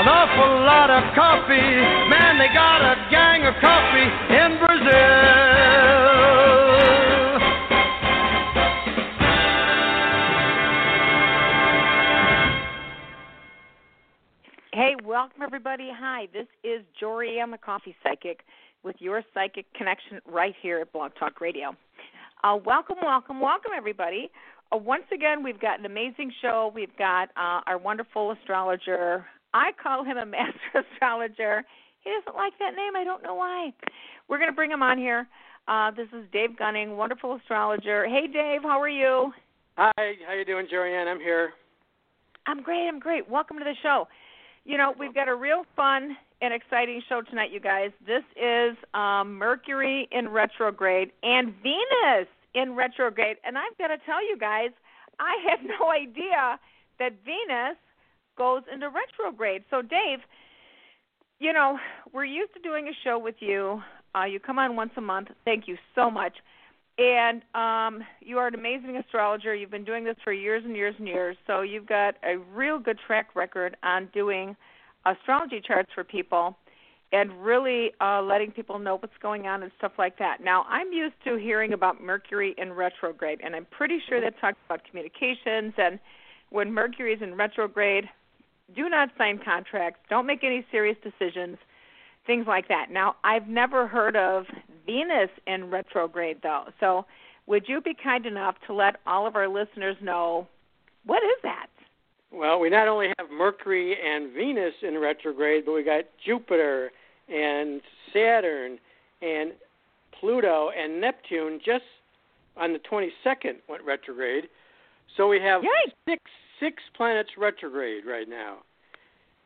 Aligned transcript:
an 0.00 0.08
awful 0.08 0.64
lot 0.64 0.88
of 0.88 1.14
coffee. 1.14 1.76
Man, 2.08 2.38
they 2.38 2.48
got 2.54 2.80
a 2.80 2.96
gang 3.10 3.44
of 3.44 3.52
coffee 3.60 4.08
in 4.32 4.56
Brazil. 4.56 4.90
Hey, 14.72 14.96
welcome 15.04 15.42
everybody. 15.42 15.90
Hi, 15.92 16.28
this 16.32 16.46
is 16.64 16.82
Jory. 16.98 17.38
I'm 17.38 17.52
a 17.52 17.58
coffee 17.58 17.94
psychic 18.02 18.40
with 18.82 18.96
your 19.00 19.22
psychic 19.34 19.66
connection 19.74 20.20
right 20.24 20.54
here 20.62 20.78
at 20.78 20.90
Blog 20.94 21.12
Talk 21.18 21.42
Radio. 21.42 21.76
Uh, 22.42 22.56
welcome, 22.64 22.96
welcome, 23.02 23.38
welcome 23.38 23.72
everybody. 23.76 24.30
Uh, 24.72 24.78
once 24.78 25.04
again, 25.12 25.42
we've 25.42 25.60
got 25.60 25.78
an 25.78 25.84
amazing 25.84 26.32
show. 26.40 26.72
We've 26.74 26.96
got 26.96 27.28
uh, 27.36 27.60
our 27.66 27.76
wonderful 27.76 28.32
astrologer. 28.32 29.26
I 29.54 29.70
call 29.82 30.04
him 30.04 30.16
a 30.16 30.26
master 30.36 30.84
astrologer. 30.92 31.64
He 32.02 32.10
doesn't 32.10 32.36
like 32.36 32.54
that 32.58 32.74
name. 32.74 32.96
I 32.96 33.04
don't 33.04 33.22
know 33.22 33.34
why. 33.34 33.72
We're 34.28 34.38
going 34.38 34.50
to 34.50 34.56
bring 34.56 34.70
him 34.70 34.82
on 34.82 34.98
here. 34.98 35.28
Uh, 35.68 35.90
this 35.90 36.08
is 36.12 36.24
Dave 36.32 36.58
Gunning, 36.58 36.96
wonderful 36.96 37.36
astrologer. 37.36 38.06
Hey, 38.06 38.26
Dave, 38.26 38.62
how 38.62 38.80
are 38.80 38.88
you? 38.88 39.32
Hi, 39.76 39.92
how 40.26 40.34
you 40.34 40.44
doing, 40.44 40.66
Joanne? 40.70 41.06
I'm 41.06 41.20
here. 41.20 41.50
I'm 42.46 42.62
great. 42.62 42.88
I'm 42.88 42.98
great. 42.98 43.28
Welcome 43.28 43.58
to 43.58 43.64
the 43.64 43.74
show. 43.82 44.08
You 44.64 44.78
know, 44.78 44.94
we've 44.98 45.14
got 45.14 45.28
a 45.28 45.34
real 45.34 45.64
fun 45.76 46.16
and 46.42 46.54
exciting 46.54 47.02
show 47.08 47.22
tonight, 47.22 47.50
you 47.52 47.60
guys. 47.60 47.90
This 48.06 48.24
is 48.36 48.76
um, 48.94 49.36
Mercury 49.36 50.08
in 50.10 50.28
retrograde 50.28 51.12
and 51.22 51.54
Venus 51.62 52.28
in 52.54 52.74
retrograde. 52.74 53.36
And 53.44 53.56
I've 53.58 53.76
got 53.78 53.88
to 53.88 53.98
tell 54.06 54.26
you 54.26 54.36
guys, 54.38 54.70
I 55.18 55.36
had 55.48 55.66
no 55.80 55.90
idea 55.90 56.58
that 56.98 57.12
Venus 57.24 57.76
goes 58.40 58.62
into 58.72 58.88
retrograde. 58.88 59.64
So, 59.70 59.82
Dave, 59.82 60.20
you 61.40 61.52
know, 61.52 61.78
we're 62.14 62.24
used 62.24 62.54
to 62.54 62.60
doing 62.60 62.88
a 62.88 62.96
show 63.04 63.18
with 63.18 63.34
you. 63.40 63.82
Uh, 64.14 64.24
you 64.24 64.40
come 64.40 64.58
on 64.58 64.76
once 64.76 64.92
a 64.96 65.02
month. 65.02 65.28
Thank 65.44 65.68
you 65.68 65.76
so 65.94 66.10
much. 66.10 66.32
And 66.96 67.42
um, 67.54 68.02
you 68.20 68.38
are 68.38 68.46
an 68.46 68.54
amazing 68.54 68.96
astrologer. 68.96 69.54
You've 69.54 69.70
been 69.70 69.84
doing 69.84 70.04
this 70.04 70.16
for 70.24 70.32
years 70.32 70.62
and 70.64 70.74
years 70.74 70.94
and 70.98 71.06
years. 71.06 71.36
So 71.46 71.60
you've 71.60 71.86
got 71.86 72.14
a 72.24 72.38
real 72.54 72.78
good 72.78 72.98
track 73.06 73.36
record 73.36 73.76
on 73.82 74.08
doing 74.14 74.56
astrology 75.04 75.60
charts 75.66 75.90
for 75.94 76.02
people 76.02 76.56
and 77.12 77.44
really 77.44 77.92
uh, 78.00 78.22
letting 78.22 78.52
people 78.52 78.78
know 78.78 78.96
what's 78.96 79.18
going 79.20 79.46
on 79.46 79.62
and 79.62 79.72
stuff 79.76 79.92
like 79.98 80.18
that. 80.18 80.38
Now, 80.42 80.64
I'm 80.68 80.92
used 80.92 81.16
to 81.24 81.36
hearing 81.36 81.74
about 81.74 82.02
Mercury 82.02 82.54
in 82.56 82.72
retrograde, 82.72 83.40
and 83.44 83.54
I'm 83.54 83.66
pretty 83.66 83.98
sure 84.08 84.20
that 84.22 84.40
talks 84.40 84.58
about 84.66 84.80
communications. 84.88 85.74
And 85.76 85.98
when 86.50 86.72
Mercury 86.72 87.12
is 87.12 87.20
in 87.20 87.34
retrograde, 87.34 88.08
do 88.74 88.88
not 88.88 89.10
sign 89.18 89.40
contracts, 89.44 90.00
don't 90.08 90.26
make 90.26 90.44
any 90.44 90.64
serious 90.70 90.96
decisions, 91.02 91.58
things 92.26 92.46
like 92.46 92.68
that. 92.68 92.86
Now, 92.90 93.16
I've 93.24 93.48
never 93.48 93.86
heard 93.86 94.16
of 94.16 94.44
Venus 94.86 95.30
in 95.46 95.70
retrograde, 95.70 96.38
though. 96.42 96.64
So, 96.78 97.06
would 97.46 97.68
you 97.68 97.80
be 97.80 97.94
kind 97.94 98.26
enough 98.26 98.54
to 98.66 98.72
let 98.72 98.96
all 99.06 99.26
of 99.26 99.34
our 99.34 99.48
listeners 99.48 99.96
know 100.00 100.46
what 101.04 101.22
is 101.22 101.42
that? 101.42 101.66
Well, 102.32 102.60
we 102.60 102.70
not 102.70 102.86
only 102.86 103.08
have 103.18 103.30
Mercury 103.30 103.96
and 104.00 104.32
Venus 104.32 104.74
in 104.82 104.98
retrograde, 104.98 105.64
but 105.66 105.72
we 105.72 105.82
got 105.82 106.04
Jupiter 106.24 106.92
and 107.28 107.80
Saturn 108.12 108.78
and 109.20 109.52
Pluto 110.18 110.70
and 110.70 111.00
Neptune 111.00 111.60
just 111.64 111.84
on 112.56 112.72
the 112.72 112.78
22nd 112.78 113.56
went 113.68 113.82
retrograde. 113.84 114.48
So 115.16 115.28
we 115.28 115.40
have 115.40 115.62
six 116.08 116.22
six 116.60 116.82
planets 116.96 117.30
retrograde 117.38 118.04
right 118.06 118.28
now. 118.28 118.58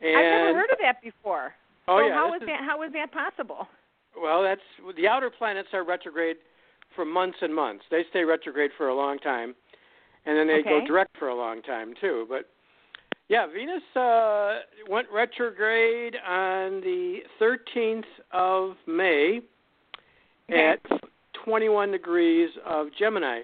And 0.01 0.17
I've 0.17 0.33
never 0.33 0.55
heard 0.55 0.71
of 0.71 0.79
that 0.83 1.01
before. 1.03 1.55
oh 1.89 1.99
so 1.99 2.07
yeah, 2.07 2.15
how 2.15 2.33
this 2.33 2.43
is 2.43 2.49
that 2.49 2.61
how 2.61 2.83
is 2.83 2.93
that 2.93 3.13
possible? 3.13 3.67
Well, 4.21 4.43
that's 4.43 4.61
the 4.97 5.09
outer 5.09 5.31
planets 5.31 5.69
are 5.73 5.85
retrograde 5.85 6.37
for 6.95 7.05
months 7.05 7.39
and 7.41 7.55
months. 7.55 7.85
They 7.91 8.03
stay 8.11 8.25
retrograde 8.25 8.71
for 8.77 8.89
a 8.89 8.95
long 8.95 9.19
time, 9.19 9.55
and 10.27 10.37
then 10.39 10.47
they 10.47 10.61
Okay. 10.61 10.81
go 10.81 10.87
direct 10.87 11.17
for 11.19 11.29
a 11.29 11.35
long 11.35 11.63
time 11.63 11.95
too. 12.01 12.27
But 12.29 12.49
yeah, 13.29 13.47
Venus 13.47 13.83
uh, 13.97 14.61
went 14.89 15.09
retrograde 15.11 16.15
on 16.17 16.81
the 16.83 17.21
13th 17.41 18.05
of 18.33 18.77
May, 18.87 19.41
Okay. 20.51 20.75
at 20.75 21.01
21 21.45 21.91
degrees 21.91 22.51
of 22.67 22.89
Gemini. 22.99 23.41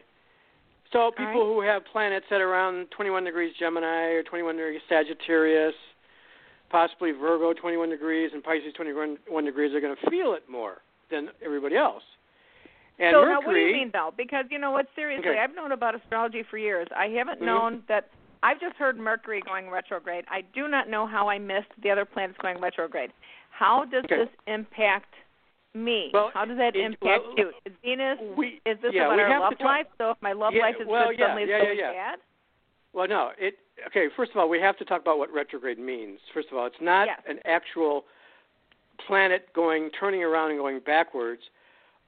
So 0.92 1.10
people 1.10 1.26
right. 1.26 1.54
who 1.54 1.60
have 1.60 1.82
planets 1.92 2.26
at 2.30 2.40
around 2.40 2.88
21 2.90 3.24
degrees 3.24 3.54
Gemini 3.58 4.10
or 4.18 4.22
21 4.22 4.56
degrees 4.56 4.80
Sagittarius, 4.88 5.74
possibly 6.68 7.12
Virgo 7.12 7.52
21 7.52 7.90
degrees 7.90 8.30
and 8.34 8.42
Pisces 8.42 8.72
21 8.74 9.44
degrees 9.44 9.72
are 9.74 9.80
going 9.80 9.94
to 9.94 10.10
feel 10.10 10.34
it 10.34 10.42
more 10.50 10.78
than 11.10 11.28
everybody 11.44 11.76
else. 11.76 12.02
And 12.98 13.14
so 13.14 13.20
Mercury, 13.22 13.32
now, 13.32 13.46
what 13.46 13.54
do 13.54 13.60
you 13.60 13.72
mean 13.72 13.90
though? 13.92 14.12
Because 14.16 14.44
you 14.50 14.58
know 14.58 14.72
what? 14.72 14.86
Seriously, 14.94 15.30
Okay. 15.30 15.38
I've 15.38 15.54
known 15.54 15.72
about 15.72 15.94
astrology 15.94 16.42
for 16.50 16.58
years. 16.58 16.88
I 16.94 17.08
haven't 17.08 17.40
Mhm. 17.40 17.46
known 17.46 17.84
that. 17.88 18.08
I've 18.42 18.60
just 18.60 18.76
heard 18.76 18.98
Mercury 18.98 19.42
going 19.42 19.70
retrograde. 19.70 20.24
I 20.28 20.40
do 20.40 20.66
not 20.66 20.88
know 20.88 21.06
how 21.06 21.28
I 21.28 21.38
missed 21.38 21.72
the 21.82 21.90
other 21.90 22.04
planets 22.04 22.38
going 22.38 22.58
retrograde. 22.58 23.12
How 23.50 23.84
does 23.84 24.04
Okay. 24.04 24.16
this 24.16 24.30
impact 24.46 25.14
me? 25.74 26.10
Well, 26.12 26.30
how 26.34 26.44
does 26.44 26.56
that 26.58 26.76
it- 26.76 26.84
impact 26.84 27.02
well, 27.26 27.34
you? 27.36 27.52
Is 27.64 27.72
Venus? 27.82 28.18
we 28.36 28.60
Is 28.66 28.78
this 28.82 28.92
yeah, 28.92 29.06
about 29.06 29.20
our 29.20 29.40
love 29.40 29.54
life? 29.60 29.86
So 29.98 30.10
if 30.10 30.16
my 30.20 30.32
love 30.32 30.52
Yeah, 30.54 30.62
life 30.62 30.76
is 30.80 30.86
well, 30.86 31.08
good, 31.08 31.18
yeah, 31.18 31.26
suddenly 31.28 31.50
yeah, 31.50 31.72
yeah. 31.72 31.92
bad? 31.92 32.18
Well, 32.92 33.06
no. 33.08 33.30
It 33.38 33.58
okay. 33.86 34.08
First 34.16 34.32
of 34.32 34.38
all, 34.38 34.48
we 34.48 34.60
have 34.60 34.76
to 34.78 34.84
talk 34.84 35.00
about 35.00 35.18
what 35.18 35.32
retrograde 35.32 35.78
means. 35.78 36.18
First 36.34 36.48
of 36.50 36.58
all, 36.58 36.66
it's 36.66 36.80
not 36.80 37.06
Yes. 37.06 37.20
an 37.28 37.38
actual 37.44 38.04
planet 39.06 39.52
going 39.54 39.90
turning 39.90 40.22
around 40.22 40.50
and 40.50 40.58
going 40.58 40.80
backwards, 40.80 41.42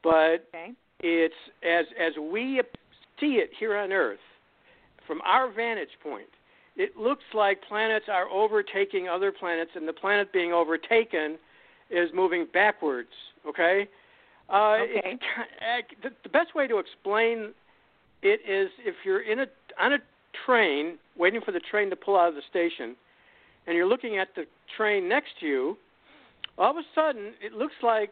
but 0.02 0.46
Okay. 0.48 0.72
it's 1.00 1.34
as 1.62 1.86
as 1.98 2.16
we 2.18 2.60
see 3.20 3.38
it 3.38 3.52
here 3.54 3.76
on 3.76 3.92
Earth, 3.92 4.20
from 5.06 5.20
our 5.22 5.48
vantage 5.48 5.98
point. 6.02 6.28
It 6.74 6.96
looks 6.96 7.24
like 7.34 7.60
planets 7.62 8.08
are 8.08 8.28
overtaking 8.30 9.06
other 9.08 9.30
planets, 9.30 9.70
and 9.76 9.86
the 9.86 9.92
planet 9.92 10.32
being 10.32 10.52
overtaken 10.52 11.38
is 11.90 12.12
moving 12.12 12.46
backwards. 12.46 13.12
Okay. 13.48 13.88
Uh, 14.50 14.76
Okay. 14.82 15.00
It's, 15.04 15.22
ki- 15.88 15.96
the, 16.02 16.10
the 16.22 16.28
best 16.28 16.54
way 16.54 16.66
to 16.66 16.78
explain 16.78 17.52
it 18.22 18.40
is 18.48 18.70
if 18.80 18.94
you're 19.04 19.22
in 19.22 19.40
a 19.40 19.46
on 19.80 19.94
a 19.94 19.98
train 20.46 20.98
waiting 21.16 21.40
for 21.44 21.52
the 21.52 21.60
train 21.60 21.90
to 21.90 21.96
pull 21.96 22.18
out 22.18 22.28
of 22.28 22.34
the 22.34 22.42
station, 22.50 22.96
and 23.66 23.76
you're 23.76 23.86
looking 23.86 24.18
at 24.18 24.28
the 24.36 24.44
train 24.76 25.08
next 25.08 25.30
to 25.40 25.46
you. 25.46 25.76
All 26.58 26.70
of 26.70 26.76
a 26.76 26.82
sudden, 26.94 27.32
it 27.42 27.52
looks 27.54 27.74
like 27.82 28.10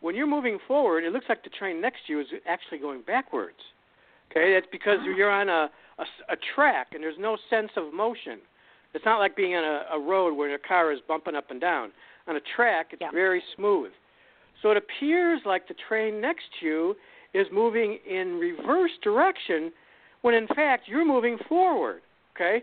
when 0.00 0.14
you're 0.14 0.26
moving 0.26 0.58
forward, 0.66 1.04
it 1.04 1.12
looks 1.12 1.26
like 1.28 1.44
the 1.44 1.50
train 1.50 1.80
next 1.80 2.06
to 2.06 2.12
you 2.14 2.20
is 2.20 2.26
actually 2.48 2.78
going 2.78 3.02
backwards. 3.06 3.58
Okay, 4.30 4.54
that's 4.54 4.66
because 4.72 4.98
you're 5.04 5.30
on 5.30 5.48
a, 5.50 5.68
a, 5.98 6.04
a 6.32 6.36
track 6.54 6.88
and 6.94 7.02
there's 7.02 7.18
no 7.20 7.36
sense 7.50 7.70
of 7.76 7.92
motion. 7.92 8.38
It's 8.94 9.04
not 9.04 9.18
like 9.18 9.36
being 9.36 9.54
on 9.54 9.64
a, 9.64 9.84
a 9.96 10.00
road 10.00 10.34
where 10.34 10.54
a 10.54 10.58
car 10.58 10.90
is 10.92 11.00
bumping 11.06 11.34
up 11.34 11.50
and 11.50 11.60
down. 11.60 11.92
On 12.26 12.36
a 12.36 12.40
track, 12.56 12.88
it's 12.92 13.02
Yeah. 13.02 13.10
very 13.12 13.42
smooth. 13.56 13.90
So 14.62 14.70
it 14.70 14.76
appears 14.76 15.40
like 15.44 15.68
the 15.68 15.74
train 15.88 16.20
next 16.20 16.44
to 16.60 16.66
you 16.66 16.96
is 17.34 17.46
moving 17.52 17.98
in 18.08 18.38
reverse 18.38 18.92
direction 19.02 19.72
when 20.22 20.34
in 20.34 20.46
fact 20.48 20.84
you're 20.86 21.04
moving 21.04 21.36
forward. 21.48 22.02
Okay? 22.34 22.62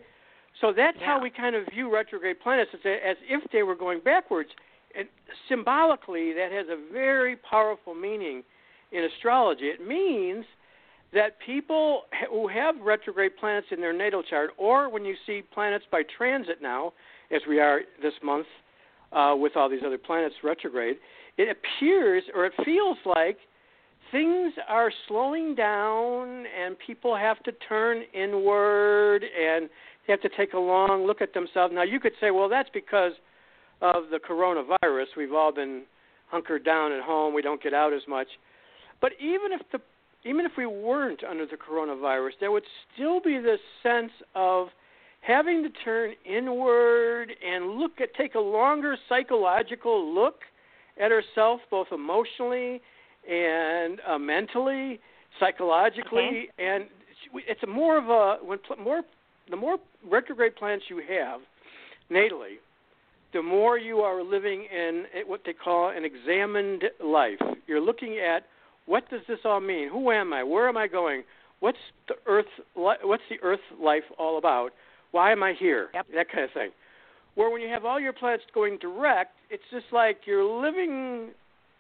So 0.62 0.74
that's 0.76 0.98
how 1.02 1.22
we 1.22 1.30
kind 1.30 1.56
of 1.56 1.66
view 1.74 1.94
retrograde 1.94 2.40
planets 2.40 2.72
as, 2.74 2.80
as 2.86 3.18
if 3.28 3.50
they 3.52 3.64
were 3.64 3.76
going 3.76 4.00
backwards. 4.04 4.50
And 4.98 5.08
symbolically, 5.48 6.34
that 6.34 6.52
has 6.52 6.66
a 6.70 6.92
very 6.92 7.36
powerful 7.36 7.94
meaning 7.94 8.44
in 8.92 9.04
astrology. 9.04 9.66
It 9.66 9.86
means 9.86 10.46
that 11.14 11.38
people 11.46 12.04
who 12.30 12.48
have 12.48 12.76
retrograde 12.82 13.38
planets 13.38 13.68
in 13.72 13.80
their 13.80 13.94
natal 13.94 14.24
chart, 14.24 14.52
or 14.58 14.90
when 14.90 15.06
you 15.06 15.16
see 15.26 15.42
planets 15.54 15.86
by 15.92 16.04
transit 16.18 16.62
now, 16.62 16.94
as 17.32 17.42
we 17.48 17.60
are 17.60 17.82
this 18.02 18.14
month 18.24 18.48
uh, 19.12 19.34
with 19.36 19.56
all 19.56 19.70
these 19.70 19.82
other 19.86 19.98
planets 19.98 20.36
retrograde, 20.44 20.98
it 21.40 21.48
appears 21.48 22.24
or 22.36 22.46
it 22.46 22.54
feels 22.66 22.98
like 23.06 23.38
things 24.12 24.54
are 24.68 24.92
slowing 25.08 25.56
down 25.56 26.44
and 26.48 26.76
people 26.86 27.16
have 27.16 27.42
to 27.44 27.54
turn 27.70 28.04
inward 28.14 29.24
and 29.24 29.70
they 30.06 30.12
have 30.12 30.22
to 30.22 30.30
take 30.36 30.52
a 30.52 30.60
long 30.60 31.08
look 31.08 31.22
at 31.22 31.34
themselves. 31.34 31.74
Now, 31.74 31.84
you 31.84 32.00
could 32.02 32.12
say, 32.20 32.32
well, 32.32 32.50
that's 32.50 32.68
because 32.74 33.14
of 33.82 34.10
the 34.12 34.20
coronavirus. 34.20 35.06
We've 35.16 35.34
all 35.34 35.54
been 35.54 35.84
hunkered 36.28 36.66
down 36.66 36.92
at 36.92 37.04
home. 37.04 37.34
We 37.34 37.42
don't 37.42 37.64
get 37.64 37.74
out 37.74 37.94
as 37.94 38.02
much. 38.06 38.28
But 39.00 39.14
even 39.22 39.54
if 39.54 39.62
the 39.72 39.80
even 40.26 40.46
if 40.46 40.52
we 40.58 40.66
weren't 40.66 41.24
under 41.24 41.46
the 41.46 41.56
coronavirus, 41.56 42.32
there 42.42 42.52
would 42.52 42.66
still 42.94 43.22
be 43.22 43.40
this 43.40 43.62
sense 43.82 44.12
of 44.36 44.68
having 45.22 45.64
to 45.64 45.70
turn 45.86 46.12
inward 46.26 47.32
and 47.42 47.80
look 47.80 48.02
at 48.02 48.14
take 48.16 48.36
a 48.36 48.40
longer 48.40 48.98
psychological 49.08 50.14
look 50.14 50.42
at 51.00 51.12
herself, 51.12 51.62
both 51.72 51.88
emotionally 51.92 52.82
and 53.30 54.00
uh, 54.08 54.18
mentally, 54.18 55.00
psychologically, 55.40 56.50
and 56.58 56.86
it's 57.34 57.64
a 57.64 57.68
more 57.68 57.98
of 57.98 58.10
a 58.10 58.44
when 58.46 58.60
pl- 58.60 58.78
more 58.78 59.02
the 59.50 59.56
more 59.56 59.78
retrograde 60.10 60.56
planets 60.56 60.86
you 60.90 60.98
have 61.10 61.42
natally, 62.12 62.58
the 63.34 63.42
more 63.42 63.78
you 63.78 64.00
are 64.00 64.24
living 64.24 64.66
in 64.74 65.06
what 65.28 65.42
they 65.46 65.54
call 65.54 65.90
an 65.90 66.04
examined 66.06 66.84
life. 67.04 67.40
You're 67.68 67.82
looking 67.82 68.20
at 68.20 68.44
what 68.86 69.10
does 69.10 69.22
this 69.28 69.40
all 69.46 69.60
mean? 69.60 69.90
Who 69.90 70.12
am 70.12 70.34
I? 70.34 70.44
Where 70.44 70.68
am 70.68 70.78
I 70.78 70.88
going? 70.88 71.24
What's 71.60 71.78
the 72.08 72.16
earth? 72.26 72.46
li- 72.76 72.96
What's 73.04 73.24
the 73.30 73.38
earth 73.44 73.60
life 73.80 74.04
all 74.18 74.38
about? 74.38 74.72
Why 75.12 75.32
am 75.32 75.44
I 75.44 75.54
here? 75.54 75.90
Yep. 75.94 76.08
That 76.16 76.32
kind 76.32 76.44
of 76.46 76.52
thing. 76.52 76.70
Where 77.40 77.50
when 77.50 77.62
you 77.62 77.70
have 77.70 77.86
all 77.86 78.02
your 78.02 78.12
planets 78.12 78.44
going 78.54 78.80
direct, 78.80 79.32
it's 79.50 79.64
just 79.72 79.86
like 79.94 80.18
you're 80.26 80.44
living 80.44 81.30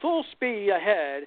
full 0.01 0.23
speed 0.31 0.69
ahead 0.69 1.23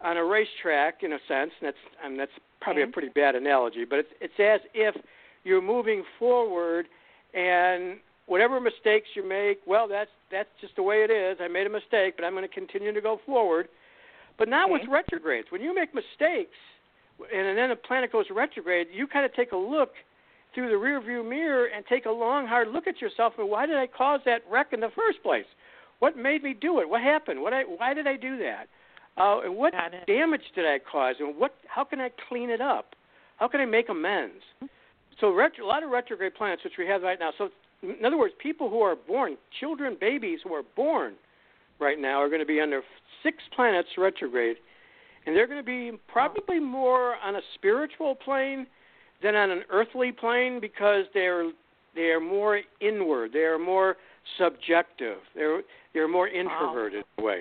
on 0.00 0.16
a 0.16 0.24
racetrack 0.24 1.02
in 1.02 1.12
a 1.12 1.18
sense. 1.26 1.50
And 1.60 1.66
that's 1.66 1.76
I 2.00 2.08
mean, 2.08 2.16
that's 2.16 2.30
probably 2.60 2.82
Okay. 2.82 2.84
a 2.84 2.86
mm-hmm. 2.86 2.92
pretty 2.92 3.08
bad 3.08 3.34
analogy, 3.34 3.84
but 3.84 3.98
it's 3.98 4.12
it's 4.20 4.38
as 4.38 4.60
if 4.74 4.94
you're 5.42 5.60
moving 5.60 6.04
forward 6.20 6.86
and 7.34 7.98
whatever 8.26 8.60
mistakes 8.60 9.08
you 9.16 9.28
make, 9.28 9.58
well, 9.66 9.88
that's 9.88 10.14
that's 10.30 10.50
just 10.60 10.76
the 10.76 10.82
way 10.84 11.02
it 11.02 11.10
is. 11.10 11.38
I 11.40 11.48
made 11.48 11.66
a 11.66 11.70
mistake, 11.70 12.14
but 12.16 12.24
I'm 12.24 12.32
going 12.32 12.46
to 12.46 12.54
continue 12.54 12.92
to 12.92 13.00
go 13.00 13.18
forward. 13.26 13.66
But 14.38 14.48
not 14.48 14.70
with 14.70 14.82
retrogrades. 14.88 15.48
When 15.50 15.62
you 15.62 15.74
make 15.74 15.92
mistakes, 15.92 16.58
and 17.18 17.58
then 17.58 17.72
a 17.72 17.76
planet 17.76 18.12
goes 18.12 18.26
retrograde, 18.30 18.86
you 18.92 19.08
kind 19.08 19.24
of 19.24 19.34
take 19.34 19.50
a 19.50 19.56
look 19.56 19.90
through 20.54 20.70
the 20.70 20.76
rear 20.76 21.00
view 21.00 21.22
mirror 21.22 21.66
and 21.74 21.84
take 21.86 22.06
a 22.06 22.10
long, 22.10 22.46
hard 22.46 22.68
look 22.68 22.86
at 22.86 23.00
yourself. 23.00 23.34
And 23.38 23.48
why 23.48 23.66
did 23.66 23.76
I 23.76 23.86
cause 23.86 24.20
that 24.24 24.42
wreck 24.50 24.68
in 24.72 24.80
the 24.80 24.90
first 24.94 25.22
place? 25.22 25.46
What 25.98 26.16
made 26.16 26.42
me 26.42 26.54
do 26.58 26.80
it? 26.80 26.88
What 26.88 27.02
happened? 27.02 27.40
What 27.40 27.52
I, 27.52 27.62
why 27.62 27.94
did 27.94 28.06
I 28.06 28.16
do 28.16 28.38
that? 28.38 28.68
Uh, 29.16 29.40
and 29.42 29.56
what 29.56 29.72
damage 30.06 30.42
did 30.54 30.66
I 30.66 30.78
cause? 30.90 31.16
And 31.20 31.36
what? 31.36 31.54
How 31.66 31.84
can 31.84 32.00
I 32.00 32.10
clean 32.28 32.50
it 32.50 32.60
up? 32.60 32.96
How 33.36 33.48
can 33.48 33.60
I 33.60 33.64
make 33.64 33.88
amends? 33.88 34.42
So 35.20 35.32
retro, 35.32 35.64
a 35.64 35.68
lot 35.68 35.82
of 35.82 35.90
retrograde 35.90 36.34
planets, 36.34 36.64
which 36.64 36.74
we 36.78 36.86
have 36.86 37.02
right 37.02 37.18
now. 37.18 37.30
So 37.38 37.48
in 37.82 38.04
other 38.04 38.18
words, 38.18 38.34
people 38.42 38.70
who 38.70 38.80
are 38.80 38.96
born, 38.96 39.36
children, 39.60 39.96
babies 40.00 40.40
who 40.42 40.52
are 40.52 40.64
born 40.74 41.14
right 41.80 41.98
now, 41.98 42.20
are 42.20 42.28
going 42.28 42.40
to 42.40 42.46
be 42.46 42.60
under 42.60 42.82
six 43.22 43.38
planets 43.54 43.88
retrograde, 43.96 44.56
and 45.26 45.36
they're 45.36 45.46
going 45.46 45.58
to 45.58 45.62
be 45.64 45.96
probably 46.08 46.58
more 46.58 47.16
on 47.16 47.36
a 47.36 47.40
spiritual 47.54 48.14
plane 48.14 48.66
than 49.22 49.34
on 49.34 49.50
an 49.50 49.62
earthly 49.70 50.12
plane 50.12 50.60
because 50.60 51.04
they're 51.14 51.50
they 51.94 52.10
are 52.10 52.20
more 52.20 52.60
inward. 52.80 53.32
They 53.32 53.40
are 53.40 53.58
more 53.58 53.96
subjective. 54.38 55.18
They're 55.34 55.62
they're 55.92 56.08
more 56.08 56.28
introverted 56.28 57.04
in 57.18 57.22
a 57.22 57.26
way. 57.26 57.40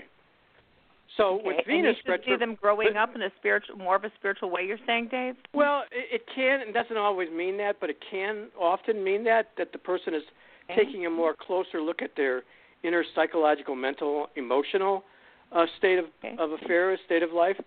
So 1.17 1.35
Okay. 1.35 1.43
with 1.45 1.55
and 1.67 1.85
you 1.85 1.93
should 2.05 2.23
see 2.25 2.35
them 2.37 2.55
growing 2.55 2.97
up 2.97 3.15
in 3.15 3.21
a 3.21 3.29
spiritual, 3.37 3.77
more 3.77 3.95
of 3.95 4.03
a 4.03 4.11
spiritual 4.15 4.49
way. 4.49 4.65
You're 4.65 4.79
saying, 4.87 5.09
Dave? 5.09 5.35
Well, 5.53 5.83
it, 5.91 6.21
it 6.21 6.21
can 6.33 6.61
and 6.61 6.73
doesn't 6.73 6.97
always 6.97 7.29
mean 7.29 7.57
that, 7.57 7.79
but 7.79 7.89
it 7.89 7.97
can 8.09 8.47
often 8.59 9.03
mean 9.03 9.23
that 9.25 9.51
that 9.57 9.71
the 9.71 9.77
person 9.77 10.13
is 10.13 10.23
Okay. 10.69 10.85
taking 10.85 11.05
a 11.05 11.09
more 11.09 11.33
closer 11.37 11.81
look 11.81 12.01
at 12.01 12.15
their 12.15 12.43
inner 12.83 13.03
psychological, 13.15 13.75
mental, 13.75 14.27
emotional 14.37 15.03
uh, 15.51 15.65
state 15.77 15.99
of 15.99 16.05
Okay. 16.23 16.35
of 16.39 16.51
affairs, 16.53 16.99
state 17.05 17.21
of 17.21 17.31
life. 17.33 17.57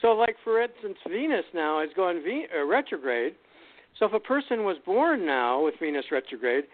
So, 0.00 0.08
like 0.12 0.36
for 0.42 0.62
instance, 0.62 0.96
Venus 1.08 1.44
now 1.54 1.82
is 1.82 1.90
going 1.94 2.22
ve- 2.22 2.46
uh, 2.54 2.64
retrograde. 2.64 3.34
So, 3.98 4.06
if 4.06 4.12
a 4.12 4.20
person 4.20 4.64
was 4.64 4.76
born 4.84 5.26
now 5.26 5.64
with 5.64 5.74
Venus 5.80 6.06
retrograde, 6.10 6.64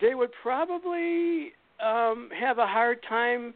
they 0.00 0.14
would 0.14 0.30
probably 0.42 1.52
um, 1.84 2.28
have 2.38 2.58
a 2.58 2.66
hard 2.66 2.98
time 3.08 3.54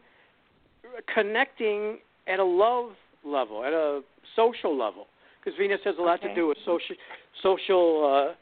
connecting 1.13 1.99
at 2.27 2.39
a 2.39 2.43
love 2.43 2.91
level, 3.25 3.63
at 3.63 3.73
a 3.73 4.01
social 4.35 4.77
level, 4.77 5.07
because 5.39 5.57
Venus 5.57 5.79
has 5.85 5.95
a 5.97 6.01
lot 6.01 6.19
Okay. 6.19 6.29
to 6.29 6.35
do 6.35 6.47
with 6.47 6.57
social 6.65 6.95
social 7.41 8.35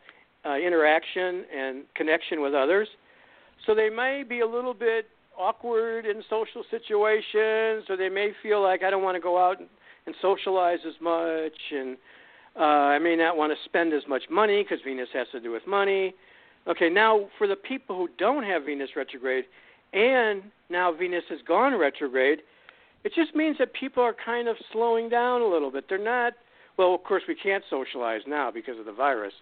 uh, 0.46 0.50
uh, 0.50 0.58
interaction 0.58 1.46
and 1.56 1.84
connection 1.96 2.42
with 2.42 2.54
others. 2.54 2.88
So 3.66 3.74
they 3.76 3.90
may 3.90 4.24
be 4.28 4.42
a 4.42 4.48
little 4.48 4.74
bit 4.74 5.08
awkward 5.38 6.06
in 6.06 6.22
social 6.30 6.64
situations, 6.70 7.86
or 7.90 7.96
they 7.98 8.10
may 8.10 8.32
feel 8.42 8.62
like 8.62 8.84
I 8.84 8.90
don't 8.90 9.04
want 9.04 9.16
to 9.16 9.22
go 9.22 9.38
out 9.38 9.60
and, 9.60 9.70
and 10.06 10.16
socialize 10.22 10.80
as 10.88 10.96
much, 11.02 11.58
and 11.72 11.98
uh, 12.60 12.64
I 12.64 13.00
may 13.00 13.16
not 13.16 13.38
want 13.38 13.52
to 13.52 13.58
spend 13.66 13.94
as 13.94 14.04
much 14.08 14.24
money 14.30 14.64
because 14.64 14.80
Venus 14.84 15.10
has 15.14 15.28
to 15.32 15.40
do 15.40 15.52
with 15.52 15.66
money. 15.68 16.14
Okay, 16.68 16.90
now 16.90 17.28
for 17.38 17.48
the 17.48 17.56
people 17.56 17.96
who 17.96 18.08
don't 18.18 18.44
have 18.44 18.66
Venus 18.66 18.90
retrograde, 18.96 19.46
and 19.94 20.44
now 20.70 20.94
Venus 20.94 21.24
has 21.30 21.40
gone 21.48 21.78
retrograde, 21.78 22.40
it 23.04 23.12
just 23.16 23.36
means 23.36 23.58
that 23.60 23.74
people 23.74 24.02
are 24.02 24.16
kind 24.26 24.48
of 24.48 24.56
slowing 24.72 25.10
down 25.10 25.42
a 25.42 25.48
little 25.48 25.72
bit. 25.72 25.86
They're 25.90 25.98
not. 25.98 26.34
Well, 26.78 26.96
of 26.96 27.04
course, 27.04 27.24
we 27.28 27.36
can't 27.36 27.64
socialize 27.70 28.22
now 28.26 28.50
because 28.50 28.80
of 28.80 28.86
the 28.86 28.94
virus, 28.94 29.34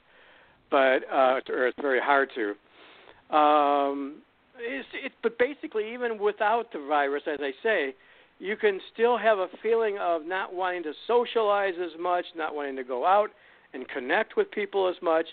but 0.69 1.03
uh, 1.11 1.39
or 1.49 1.67
it's 1.67 1.77
very 1.79 2.01
hard 2.01 2.29
to. 2.35 3.35
Um, 3.35 4.21
it's, 4.57 4.87
it, 4.93 5.11
but 5.23 5.37
basically, 5.37 5.93
even 5.93 6.19
without 6.19 6.71
the 6.73 6.79
virus, 6.79 7.23
as 7.31 7.39
I 7.41 7.51
say, 7.63 7.95
you 8.41 8.57
can 8.57 8.79
still 8.91 9.19
have 9.19 9.37
a 9.37 9.47
feeling 9.61 9.99
of 10.01 10.25
not 10.25 10.53
wanting 10.53 10.81
to 10.83 10.93
socialize 11.05 11.75
as 11.79 11.91
much, 11.99 12.25
not 12.35 12.55
wanting 12.55 12.75
to 12.75 12.83
go 12.83 13.05
out 13.05 13.29
and 13.73 13.87
connect 13.87 14.35
with 14.35 14.49
people 14.49 14.89
as 14.89 14.95
much. 15.01 15.27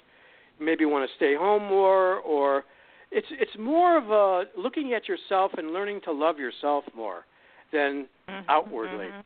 Maybe 0.61 0.85
want 0.85 1.09
to 1.09 1.17
stay 1.17 1.35
home 1.35 1.63
more, 1.63 2.17
or 2.17 2.65
it's 3.11 3.27
it's 3.31 3.57
more 3.59 3.97
of 3.97 4.11
a 4.11 4.61
looking 4.61 4.93
at 4.93 5.09
yourself 5.09 5.53
and 5.57 5.73
learning 5.73 6.03
to 6.05 6.13
love 6.13 6.39
yourself 6.39 6.85
more 6.95 7.25
than 7.73 8.07
mm-hmm. 8.29 8.51
outwardly. 8.51 9.07
Mm-hmm. 9.07 9.21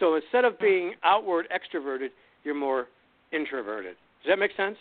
So 0.00 0.16
instead 0.16 0.44
of 0.44 0.58
being 0.58 0.94
outward 1.04 1.46
extroverted, 1.54 2.08
you're 2.42 2.56
more 2.56 2.88
introverted. 3.32 3.94
Does 4.24 4.30
that 4.30 4.38
make 4.38 4.52
sense? 4.56 4.76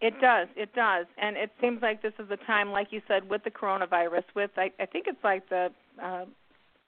It 0.00 0.14
does. 0.22 0.48
It 0.56 0.72
does. 0.74 1.06
And 1.20 1.36
it 1.36 1.50
seems 1.60 1.82
like 1.82 2.00
this 2.00 2.12
is 2.18 2.30
a 2.30 2.36
time, 2.46 2.70
like 2.70 2.88
you 2.92 3.02
said, 3.08 3.28
with 3.28 3.44
the 3.44 3.50
coronavirus. 3.50 4.22
With 4.34 4.52
I, 4.56 4.70
I 4.80 4.86
think 4.86 5.06
it's 5.06 5.22
like 5.22 5.46
the 5.50 5.68
uh, 6.02 6.24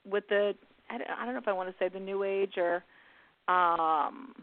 with 0.09 0.23
the 0.29 0.55
I 0.91 0.97
don't, 0.97 1.09
I 1.09 1.25
don't 1.25 1.33
know 1.33 1.39
if 1.39 1.47
I 1.47 1.53
want 1.53 1.69
to 1.69 1.75
say 1.79 1.89
the 1.89 1.99
new 1.99 2.23
age 2.23 2.57
or 2.57 2.83
um 3.47 4.35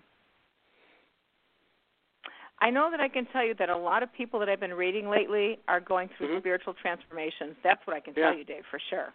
I 2.60 2.70
know 2.70 2.90
that 2.90 3.00
I 3.00 3.08
can 3.08 3.26
tell 3.26 3.44
you 3.44 3.54
that 3.58 3.68
a 3.68 3.76
lot 3.76 4.02
of 4.02 4.12
people 4.12 4.40
that 4.40 4.48
I've 4.48 4.58
been 4.58 4.74
reading 4.74 5.08
lately 5.08 5.58
are 5.68 5.78
going 5.78 6.08
through 6.16 6.28
mm-hmm. 6.28 6.38
spiritual 6.40 6.74
transformations. 6.74 7.54
That's 7.62 7.80
what 7.86 7.94
I 7.94 8.00
can 8.00 8.14
yeah. 8.16 8.30
tell 8.30 8.36
you, 8.36 8.44
Dave, 8.44 8.64
for 8.68 8.80
sure. 8.90 9.14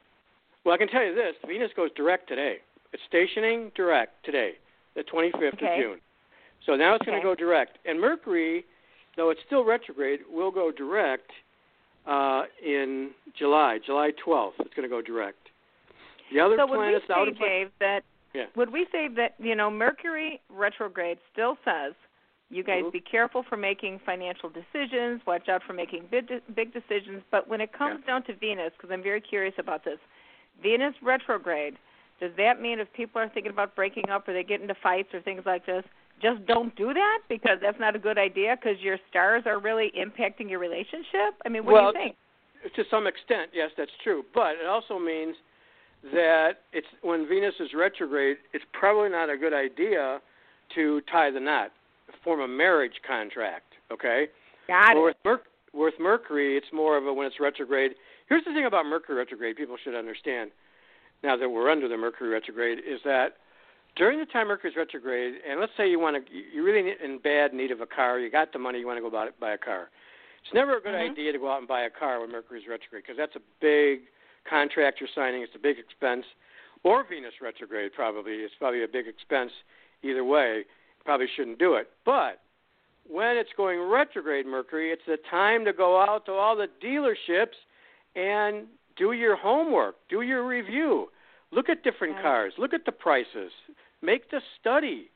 Well, 0.63 0.73
I 0.73 0.77
can 0.77 0.87
tell 0.87 1.03
you 1.03 1.13
this: 1.13 1.35
Venus 1.45 1.71
goes 1.75 1.89
direct 1.95 2.29
today. 2.29 2.57
It's 2.93 3.03
stationing 3.07 3.71
direct 3.75 4.23
today, 4.23 4.53
the 4.95 5.01
25th 5.01 5.55
okay. 5.55 5.65
of 5.65 5.81
June. 5.81 5.99
So 6.65 6.75
now 6.75 6.95
it's 6.95 7.01
okay. 7.01 7.11
going 7.11 7.21
to 7.21 7.27
go 7.27 7.35
direct, 7.35 7.79
and 7.85 7.99
Mercury, 7.99 8.63
though 9.17 9.29
it's 9.29 9.41
still 9.45 9.65
retrograde, 9.65 10.21
will 10.31 10.51
go 10.51 10.71
direct 10.71 11.29
uh, 12.07 12.43
in 12.65 13.11
July, 13.37 13.79
July 13.85 14.11
12th. 14.25 14.53
It's 14.59 14.73
going 14.73 14.87
to 14.87 14.89
go 14.89 15.01
direct. 15.01 15.42
The 16.33 16.39
other 16.39 16.55
so 16.57 16.67
planets, 16.67 17.05
would 17.07 17.27
we 17.27 17.33
say, 17.33 17.39
Dave, 17.39 17.71
that 17.79 18.01
yeah. 18.33 18.45
would 18.55 18.71
we 18.71 18.87
say 18.91 19.07
that 19.15 19.35
you 19.37 19.55
know 19.55 19.69
Mercury 19.69 20.41
retrograde 20.49 21.17
still 21.31 21.57
says 21.63 21.93
you 22.49 22.63
guys 22.63 22.81
mm-hmm. 22.81 22.91
be 22.91 23.01
careful 23.01 23.43
for 23.47 23.57
making 23.57 23.99
financial 24.05 24.49
decisions, 24.49 25.21
watch 25.25 25.49
out 25.49 25.61
for 25.65 25.73
making 25.73 26.05
big 26.11 26.29
big 26.55 26.73
decisions. 26.73 27.23
But 27.31 27.47
when 27.47 27.61
it 27.61 27.73
comes 27.73 28.01
yeah. 28.01 28.13
down 28.13 28.23
to 28.25 28.35
Venus, 28.35 28.71
because 28.77 28.91
I'm 28.93 29.03
very 29.03 29.21
curious 29.21 29.55
about 29.57 29.83
this, 29.83 29.97
Venus 30.61 30.93
retrograde, 31.01 31.75
does 32.19 32.31
that 32.37 32.61
mean 32.61 32.79
if 32.79 32.91
people 32.93 33.19
are 33.21 33.29
thinking 33.29 33.51
about 33.51 33.75
breaking 33.75 34.09
up 34.09 34.27
or 34.27 34.33
they 34.33 34.43
get 34.43 34.61
into 34.61 34.75
fights 34.81 35.09
or 35.13 35.21
things 35.21 35.43
like 35.45 35.65
this, 35.65 35.83
just 36.21 36.45
don't 36.45 36.75
do 36.75 36.93
that 36.93 37.19
because 37.27 37.57
that's 37.61 37.79
not 37.79 37.95
a 37.95 37.99
good 37.99 38.17
idea 38.17 38.55
because 38.55 38.79
your 38.81 38.97
stars 39.09 39.43
are 39.45 39.59
really 39.59 39.91
impacting 39.97 40.49
your 40.49 40.59
relationship? 40.59 41.35
I 41.45 41.49
mean, 41.49 41.65
what 41.65 41.73
well, 41.73 41.91
do 41.91 41.99
you 41.99 42.05
think? 42.05 42.15
To 42.75 42.83
some 42.89 43.07
extent, 43.07 43.51
yes, 43.53 43.71
that's 43.77 43.91
true. 44.03 44.23
But 44.33 44.55
it 44.61 44.67
also 44.69 44.97
means 44.97 45.35
that 46.11 46.61
it's 46.73 46.87
when 47.01 47.27
Venus 47.27 47.55
is 47.59 47.69
retrograde, 47.73 48.37
it's 48.53 48.65
probably 48.73 49.09
not 49.09 49.29
a 49.29 49.37
good 49.37 49.53
idea 49.53 50.19
to 50.75 51.01
tie 51.11 51.31
the 51.31 51.39
knot, 51.39 51.71
form 52.23 52.41
a 52.41 52.47
marriage 52.47 52.99
contract. 53.07 53.73
Okay. 53.91 54.27
Got 54.67 54.97
it. 54.97 55.01
With, 55.01 55.15
Mer- 55.23 55.41
with 55.73 55.93
Mercury, 55.99 56.57
it's 56.57 56.67
more 56.73 56.97
of 56.97 57.05
a 57.05 57.13
when 57.13 57.27
it's 57.27 57.39
retrograde. 57.39 57.91
Here's 58.27 58.43
the 58.45 58.51
thing 58.53 58.65
about 58.65 58.85
Mercury 58.85 59.17
retrograde. 59.17 59.55
People 59.55 59.77
should 59.83 59.95
understand 59.95 60.51
now 61.23 61.37
that 61.37 61.49
we're 61.49 61.69
under 61.69 61.87
the 61.87 61.97
Mercury 61.97 62.29
retrograde 62.29 62.79
is 62.79 62.99
that 63.05 63.37
during 63.95 64.19
the 64.19 64.25
time 64.25 64.47
Mercury's 64.47 64.75
retrograde, 64.75 65.35
and 65.47 65.59
let's 65.59 65.71
say 65.77 65.89
you 65.89 65.99
want 65.99 66.25
to, 66.25 66.33
you're 66.53 66.63
really 66.63 66.93
in 67.03 67.19
bad 67.19 67.53
need 67.53 67.71
of 67.71 67.79
a 67.79 67.85
car, 67.85 68.19
you 68.19 68.29
got 68.31 68.51
the 68.51 68.59
money, 68.59 68.79
you 68.79 68.87
want 68.87 68.97
to 68.97 69.01
go 69.01 69.09
buy, 69.09 69.29
buy 69.39 69.53
a 69.53 69.57
car. 69.57 69.89
It's 70.43 70.53
never 70.53 70.77
a 70.77 70.81
good 70.81 70.93
mm-hmm. 70.93 71.11
idea 71.11 71.31
to 71.31 71.39
go 71.39 71.51
out 71.51 71.59
and 71.59 71.67
buy 71.67 71.81
a 71.81 71.89
car 71.89 72.19
when 72.19 72.31
Mercury's 72.31 72.67
retrograde 72.67 73.03
because 73.03 73.17
that's 73.17 73.35
a 73.35 73.43
big 73.61 74.01
contract 74.49 74.99
you're 74.99 75.09
signing. 75.15 75.41
It's 75.41 75.55
a 75.55 75.59
big 75.59 75.77
expense. 75.79 76.25
Or 76.83 77.05
Venus 77.07 77.33
retrograde, 77.41 77.93
probably. 77.93 78.33
It's 78.33 78.53
probably 78.59 78.83
a 78.83 78.87
big 78.87 79.07
expense 79.07 79.51
either 80.03 80.23
way. 80.23 80.63
Probably 81.05 81.27
shouldn't 81.35 81.59
do 81.59 81.75
it. 81.75 81.89
But 82.05 82.41
when 83.07 83.37
it's 83.37 83.49
going 83.55 83.79
retrograde, 83.81 84.45
Mercury, 84.45 84.91
it's 84.91 85.01
the 85.07 85.17
time 85.29 85.65
to 85.65 85.73
go 85.73 86.01
out 86.01 86.25
to 86.25 86.33
all 86.33 86.55
the 86.55 86.67
dealerships 86.83 87.55
and 88.15 88.67
do 88.95 89.13
your 89.13 89.35
homework, 89.35 89.95
do 90.09 90.21
your 90.21 90.45
review. 90.47 91.07
Look 91.51 91.69
at 91.69 91.83
different 91.83 92.21
cars, 92.21 92.53
look 92.57 92.73
at 92.73 92.85
the 92.85 92.91
prices, 92.91 93.51
make 94.01 94.29
the 94.31 94.41
study. 94.59 95.09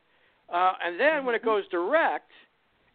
Uh, 0.53 0.73
and 0.83 0.99
then 0.99 1.25
when 1.25 1.35
it 1.35 1.39
Mm-hmm. 1.39 1.47
goes 1.47 1.67
direct, 1.69 2.31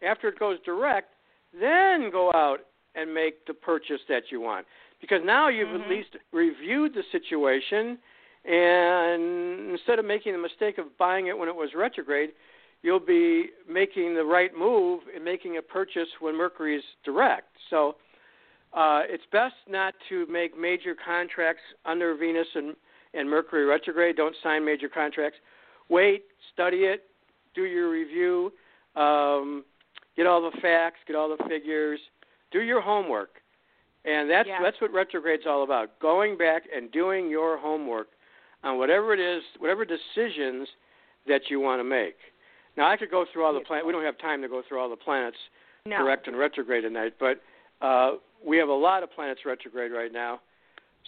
after 0.03 0.29
it 0.29 0.39
goes 0.39 0.59
direct, 0.65 1.11
then 1.59 2.11
go 2.11 2.33
out 2.35 2.61
and 2.95 3.13
make 3.13 3.47
the 3.47 3.55
purchase 3.55 4.01
that 4.09 4.25
you 4.31 4.41
want 4.41 4.67
because 5.03 5.21
now 5.23 5.49
you've 5.49 5.69
mm-hmm. 5.69 5.83
at 5.83 5.91
least 5.91 6.17
reviewed 6.33 6.95
the 6.95 7.03
situation 7.13 7.99
and 8.45 9.71
instead 9.71 9.99
of 9.99 10.07
making 10.07 10.33
the 10.33 10.39
mistake 10.39 10.79
of 10.79 10.87
buying 10.99 11.27
it 11.27 11.37
when 11.37 11.49
it 11.49 11.55
was 11.55 11.71
retrograde 11.77 12.31
you'll 12.81 12.99
be 12.99 13.51
making 13.69 14.15
the 14.15 14.25
right 14.25 14.57
move 14.57 15.03
and 15.15 15.23
making 15.23 15.59
a 15.59 15.63
purchase 15.63 16.09
when 16.19 16.37
mercury 16.37 16.77
is 16.77 16.83
direct. 17.05 17.47
So 17.71 17.97
uh, 18.73 19.03
it's 19.05 19.23
best 19.31 19.55
not 19.69 19.95
to 20.09 20.27
make 20.27 20.59
major 20.59 20.97
contracts 21.05 21.63
under 21.85 22.17
venus 22.17 22.49
and, 22.55 22.75
and 23.15 23.29
mercury 23.29 23.67
retrograde. 23.67 24.17
Don't 24.17 24.35
sign 24.43 24.65
major 24.65 24.89
contracts. 24.89 25.39
Wait 25.89 26.25
study 26.53 26.79
it 26.79 27.05
do 27.55 27.65
your 27.65 27.91
review 27.91 28.53
um, 28.97 29.65
get 30.17 30.27
all 30.27 30.43
the 30.43 30.57
facts 30.61 30.99
get 31.07 31.17
all 31.17 31.29
the 31.29 31.43
figures 31.49 32.01
do 32.51 32.63
your 32.63 32.81
homework 32.81 33.42
and 34.05 34.31
that's 34.31 34.49
yeah. 34.49 34.59
that's 34.63 34.81
what 34.81 34.93
retrograde's 34.93 35.45
all 35.47 35.63
about. 35.65 35.99
Going 36.01 36.37
back 36.37 36.63
and 36.75 36.91
doing 36.91 37.31
your 37.31 37.59
homework 37.59 38.09
on 38.65 38.79
whatever 38.79 39.13
it 39.13 39.21
is, 39.21 39.43
whatever 39.59 39.85
decisions 39.85 40.69
that 41.27 41.43
you 41.51 41.61
want 41.61 41.81
to 41.81 41.85
make. 41.85 42.17
Now 42.77 42.91
I 42.91 42.97
could 42.97 43.11
go 43.11 43.25
through 43.33 43.45
all 43.45 43.55
the 43.55 43.61
planets. 43.61 43.87
We 43.87 43.93
don't 43.93 44.05
have 44.05 44.19
time 44.19 44.43
to 44.43 44.49
go 44.49 44.63
through 44.67 44.81
all 44.81 44.91
the 44.91 44.97
planets 44.97 45.37
no. 45.87 45.99
direct 45.99 46.27
and 46.27 46.37
retrograde 46.37 46.83
tonight, 46.83 47.15
but 47.21 47.41
uh, 47.85 48.13
we 48.45 48.57
have 48.57 48.69
a 48.69 48.75
lot 48.75 49.03
of 49.03 49.13
planets 49.13 49.41
retrograde 49.45 49.93
right 49.93 50.13
now. 50.13 50.41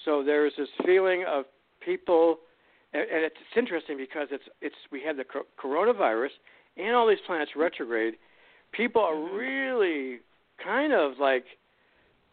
So 0.04 0.22
there's 0.24 0.52
this 0.58 0.68
feeling 0.84 1.24
of 1.26 1.44
people, 1.84 2.38
and, 2.92 3.02
and 3.02 3.24
it's, 3.24 3.36
it's 3.40 3.56
interesting 3.56 3.96
because 3.96 4.28
it's 4.30 4.44
it's 4.60 4.76
we 4.92 5.02
have 5.02 5.16
the 5.16 5.24
coronavirus 5.62 6.30
and 6.76 6.94
all 6.94 7.08
these 7.08 7.18
planets 7.26 7.52
retrograde. 7.56 8.14
People 8.72 9.02
are 9.02 9.14
mm-hmm. 9.14 9.36
really 9.36 10.18
kind 10.62 10.92
of 10.92 11.12
like 11.20 11.44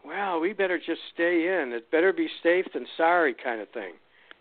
well, 0.06 0.40
we 0.40 0.54
better 0.54 0.78
just 0.78 1.02
stay 1.14 1.62
in. 1.62 1.72
It 1.74 1.92
better 1.92 2.14
be 2.14 2.28
safe 2.44 2.66
than 2.74 2.86
sorry 2.98 3.36
kind 3.42 3.62
of 3.62 3.70
thing, 3.70 3.94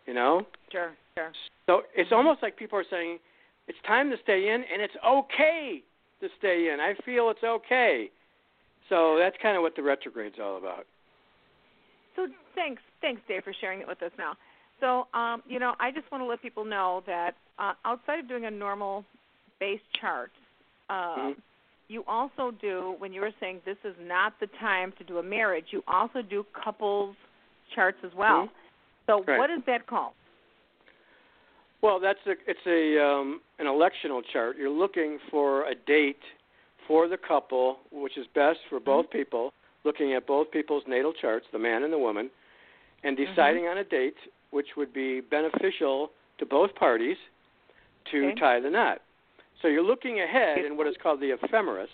you 0.06 0.14
know? 0.14 0.46
Sure, 0.70 0.92
sure. 1.16 1.32
So 1.66 1.82
it's 1.94 2.12
almost 2.12 2.42
like 2.42 2.56
people 2.56 2.78
are 2.78 2.84
saying 2.90 3.18
it's 3.68 3.78
time 3.86 4.10
to 4.10 4.16
stay 4.22 4.48
in 4.48 4.64
and 4.72 4.82
it's 4.82 4.94
okay 5.06 5.82
to 6.20 6.28
stay 6.38 6.70
in. 6.72 6.80
I 6.80 6.94
feel 7.04 7.30
it's 7.30 7.44
okay. 7.44 8.10
So 8.88 9.16
that's 9.18 9.36
kind 9.42 9.56
of 9.56 9.62
what 9.62 9.76
the 9.76 9.82
retrograde's 9.82 10.36
all 10.42 10.56
about. 10.56 10.86
So 12.16 12.26
thanks, 12.54 12.82
thanks, 13.00 13.20
Dave, 13.28 13.44
for 13.44 13.54
sharing 13.60 13.80
it 13.80 13.86
with 13.86 14.02
us 14.02 14.10
now. 14.18 14.34
So, 14.80 15.06
um, 15.18 15.42
you 15.46 15.58
know, 15.58 15.74
I 15.78 15.90
just 15.90 16.10
want 16.10 16.22
to 16.22 16.26
let 16.26 16.42
people 16.42 16.64
know 16.64 17.02
that 17.06 17.32
uh, 17.58 17.74
outside 17.84 18.18
of 18.18 18.28
doing 18.28 18.46
a 18.46 18.50
normal 18.50 19.04
base 19.60 19.80
chart, 20.00 20.32
uh, 20.88 20.92
mm-hmm 20.92 21.30
you 21.90 22.04
also 22.06 22.52
do 22.60 22.94
when 22.98 23.12
you 23.12 23.20
were 23.20 23.32
saying 23.40 23.60
this 23.66 23.76
is 23.84 23.94
not 24.00 24.32
the 24.40 24.46
time 24.60 24.92
to 24.96 25.04
do 25.04 25.18
a 25.18 25.22
marriage 25.22 25.66
you 25.70 25.82
also 25.88 26.22
do 26.22 26.46
couples 26.64 27.16
charts 27.74 27.98
as 28.04 28.12
well 28.16 28.44
mm-hmm. 28.44 28.52
so 29.06 29.24
right. 29.24 29.38
what 29.38 29.50
is 29.50 29.60
that 29.66 29.86
called 29.86 30.12
well 31.82 31.98
that's 31.98 32.20
a 32.26 32.34
it's 32.46 32.60
a 32.66 33.04
um 33.04 33.40
an 33.58 33.66
electional 33.66 34.22
chart 34.32 34.56
you're 34.56 34.70
looking 34.70 35.18
for 35.30 35.68
a 35.68 35.74
date 35.74 36.22
for 36.86 37.08
the 37.08 37.16
couple 37.16 37.78
which 37.90 38.16
is 38.16 38.26
best 38.34 38.60
for 38.68 38.78
both 38.78 39.06
mm-hmm. 39.06 39.18
people 39.18 39.52
looking 39.84 40.14
at 40.14 40.26
both 40.26 40.50
people's 40.52 40.84
natal 40.86 41.12
charts 41.20 41.46
the 41.52 41.58
man 41.58 41.82
and 41.82 41.92
the 41.92 41.98
woman 41.98 42.30
and 43.02 43.16
deciding 43.16 43.64
mm-hmm. 43.64 43.72
on 43.72 43.78
a 43.78 43.84
date 43.84 44.16
which 44.50 44.68
would 44.76 44.92
be 44.92 45.20
beneficial 45.20 46.10
to 46.38 46.46
both 46.46 46.72
parties 46.76 47.16
to 48.12 48.28
okay. 48.28 48.40
tie 48.40 48.60
the 48.60 48.70
knot 48.70 49.00
so 49.60 49.68
you're 49.68 49.84
looking 49.84 50.20
ahead 50.20 50.64
in 50.64 50.76
what 50.76 50.86
is 50.86 50.94
called 51.02 51.20
the 51.20 51.32
ephemeris, 51.32 51.88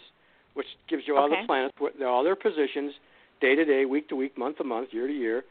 which 0.55 0.67
gives 0.89 1.03
you 1.07 1.17
all 1.17 1.27
okay. 1.27 1.43
the 1.43 1.47
planets, 1.47 1.75
all 2.05 2.25
their 2.25 2.37
positions, 2.37 2.93
day 3.41 3.55
to 3.55 3.65
day, 3.65 3.85
week 3.85 4.09
to 4.09 4.17
week, 4.17 4.37
month 4.39 4.59
to 4.59 4.65
month, 4.65 4.89
year 4.93 5.07
to 5.07 5.13
year, 5.13 5.45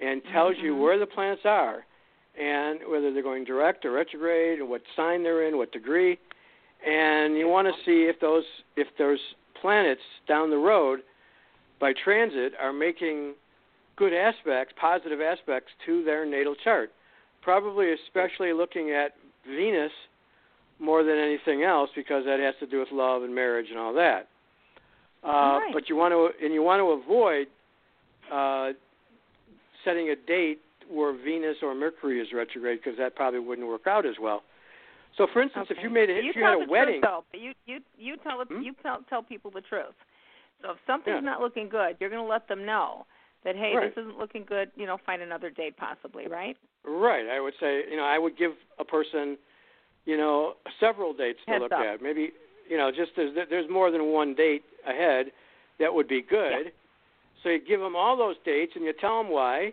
and 0.00 0.22
tells 0.32 0.56
mm-hmm. 0.56 0.66
you 0.66 0.76
where 0.76 0.98
the 0.98 1.06
planets 1.06 1.42
are 1.44 1.84
and 2.40 2.80
whether 2.90 3.12
they're 3.12 3.22
going 3.22 3.44
direct 3.44 3.84
or 3.84 3.92
retrograde, 3.92 4.58
and 4.58 4.68
what 4.68 4.82
sign 4.96 5.22
they're 5.22 5.46
in, 5.46 5.56
what 5.56 5.70
degree, 5.70 6.18
and 6.84 7.36
you 7.36 7.48
want 7.48 7.68
to 7.68 7.72
see 7.84 8.08
if 8.08 8.18
those 8.20 8.44
if 8.76 8.88
those 8.98 9.20
planets 9.60 10.00
down 10.26 10.50
the 10.50 10.56
road 10.56 11.00
by 11.80 11.92
transit 12.04 12.52
are 12.60 12.72
making 12.72 13.34
good 13.96 14.12
aspects, 14.12 14.74
positive 14.80 15.20
aspects 15.20 15.70
to 15.86 16.02
their 16.04 16.26
natal 16.26 16.56
chart. 16.64 16.90
probably 17.42 17.92
especially 17.92 18.52
looking 18.52 18.90
at 18.90 19.12
Venus 19.46 19.92
more 20.84 21.02
than 21.02 21.16
anything 21.16 21.62
else 21.62 21.90
because 21.96 22.24
that 22.26 22.40
has 22.40 22.54
to 22.60 22.66
do 22.66 22.78
with 22.80 22.88
love 22.92 23.22
and 23.22 23.34
marriage 23.34 23.66
and 23.70 23.78
all 23.78 23.94
that. 23.94 24.28
Uh, 25.22 25.58
right. 25.58 25.70
But 25.72 25.88
you 25.88 25.96
want 25.96 26.12
to 26.12 26.44
and 26.44 26.52
you 26.52 26.62
want 26.62 26.80
to 26.80 26.90
avoid 27.02 27.46
uh, 28.32 28.72
setting 29.84 30.10
a 30.10 30.16
date 30.16 30.60
where 30.90 31.12
Venus 31.12 31.56
or 31.62 31.74
Mercury 31.74 32.20
is 32.20 32.28
retrograde 32.34 32.80
because 32.84 32.98
that 32.98 33.16
probably 33.16 33.40
wouldn't 33.40 33.66
work 33.66 33.86
out 33.86 34.04
as 34.04 34.16
well. 34.20 34.42
So, 35.16 35.26
for 35.32 35.40
instance, 35.40 35.68
Okay. 35.70 35.78
if 35.78 35.84
you 35.84 35.90
made 35.90 36.10
a, 36.10 36.14
you 36.14 36.30
if 36.30 36.36
you 36.36 36.44
had 36.44 36.54
a 36.54 36.66
wedding, 36.68 37.00
truth, 37.00 37.24
though. 37.32 37.38
You 37.38 37.52
you 37.66 37.80
you 37.96 38.16
tell 38.18 38.44
Hmm? 38.44 38.62
you 38.62 38.74
tell 38.82 39.02
tell 39.08 39.22
people 39.22 39.50
the 39.50 39.62
truth. 39.62 39.94
So 40.62 40.72
if 40.72 40.78
something's 40.86 41.16
Yeah. 41.16 41.20
not 41.20 41.40
looking 41.40 41.68
good, 41.68 41.96
you're 42.00 42.10
going 42.10 42.22
to 42.22 42.28
let 42.28 42.48
them 42.48 42.64
know 42.64 43.06
that 43.44 43.54
hey, 43.56 43.76
Right. 43.76 43.94
this 43.94 44.02
isn't 44.02 44.18
looking 44.18 44.44
good. 44.44 44.70
You 44.76 44.86
know, 44.86 44.98
find 44.98 45.22
another 45.22 45.50
date 45.50 45.76
possibly, 45.76 46.26
right? 46.26 46.56
right? 46.84 47.26
I 47.28 47.40
would 47.40 47.54
say, 47.60 47.84
you 47.90 47.96
know, 47.96 48.04
I 48.04 48.18
would 48.18 48.36
give 48.36 48.52
a 48.78 48.84
person, 48.84 49.38
you 50.04 50.16
know, 50.16 50.54
several 50.80 51.12
dates 51.12 51.38
to 51.46 51.52
Heads 51.52 51.62
look 51.62 51.72
up. 51.72 51.80
at. 51.80 52.02
Maybe, 52.02 52.30
you 52.68 52.76
know, 52.76 52.90
just 52.90 53.12
there's 53.16 53.34
there's 53.50 53.68
more 53.70 53.90
than 53.90 54.06
one 54.12 54.34
date 54.34 54.62
ahead 54.88 55.26
that 55.80 55.92
would 55.92 56.08
be 56.08 56.22
good. 56.22 56.72
So 57.42 57.48
you 57.50 57.58
give 57.66 57.80
them 57.80 57.94
all 57.96 58.16
those 58.16 58.36
dates 58.44 58.72
and 58.74 58.84
you 58.84 58.92
tell 59.00 59.22
them 59.22 59.30
why, 59.30 59.72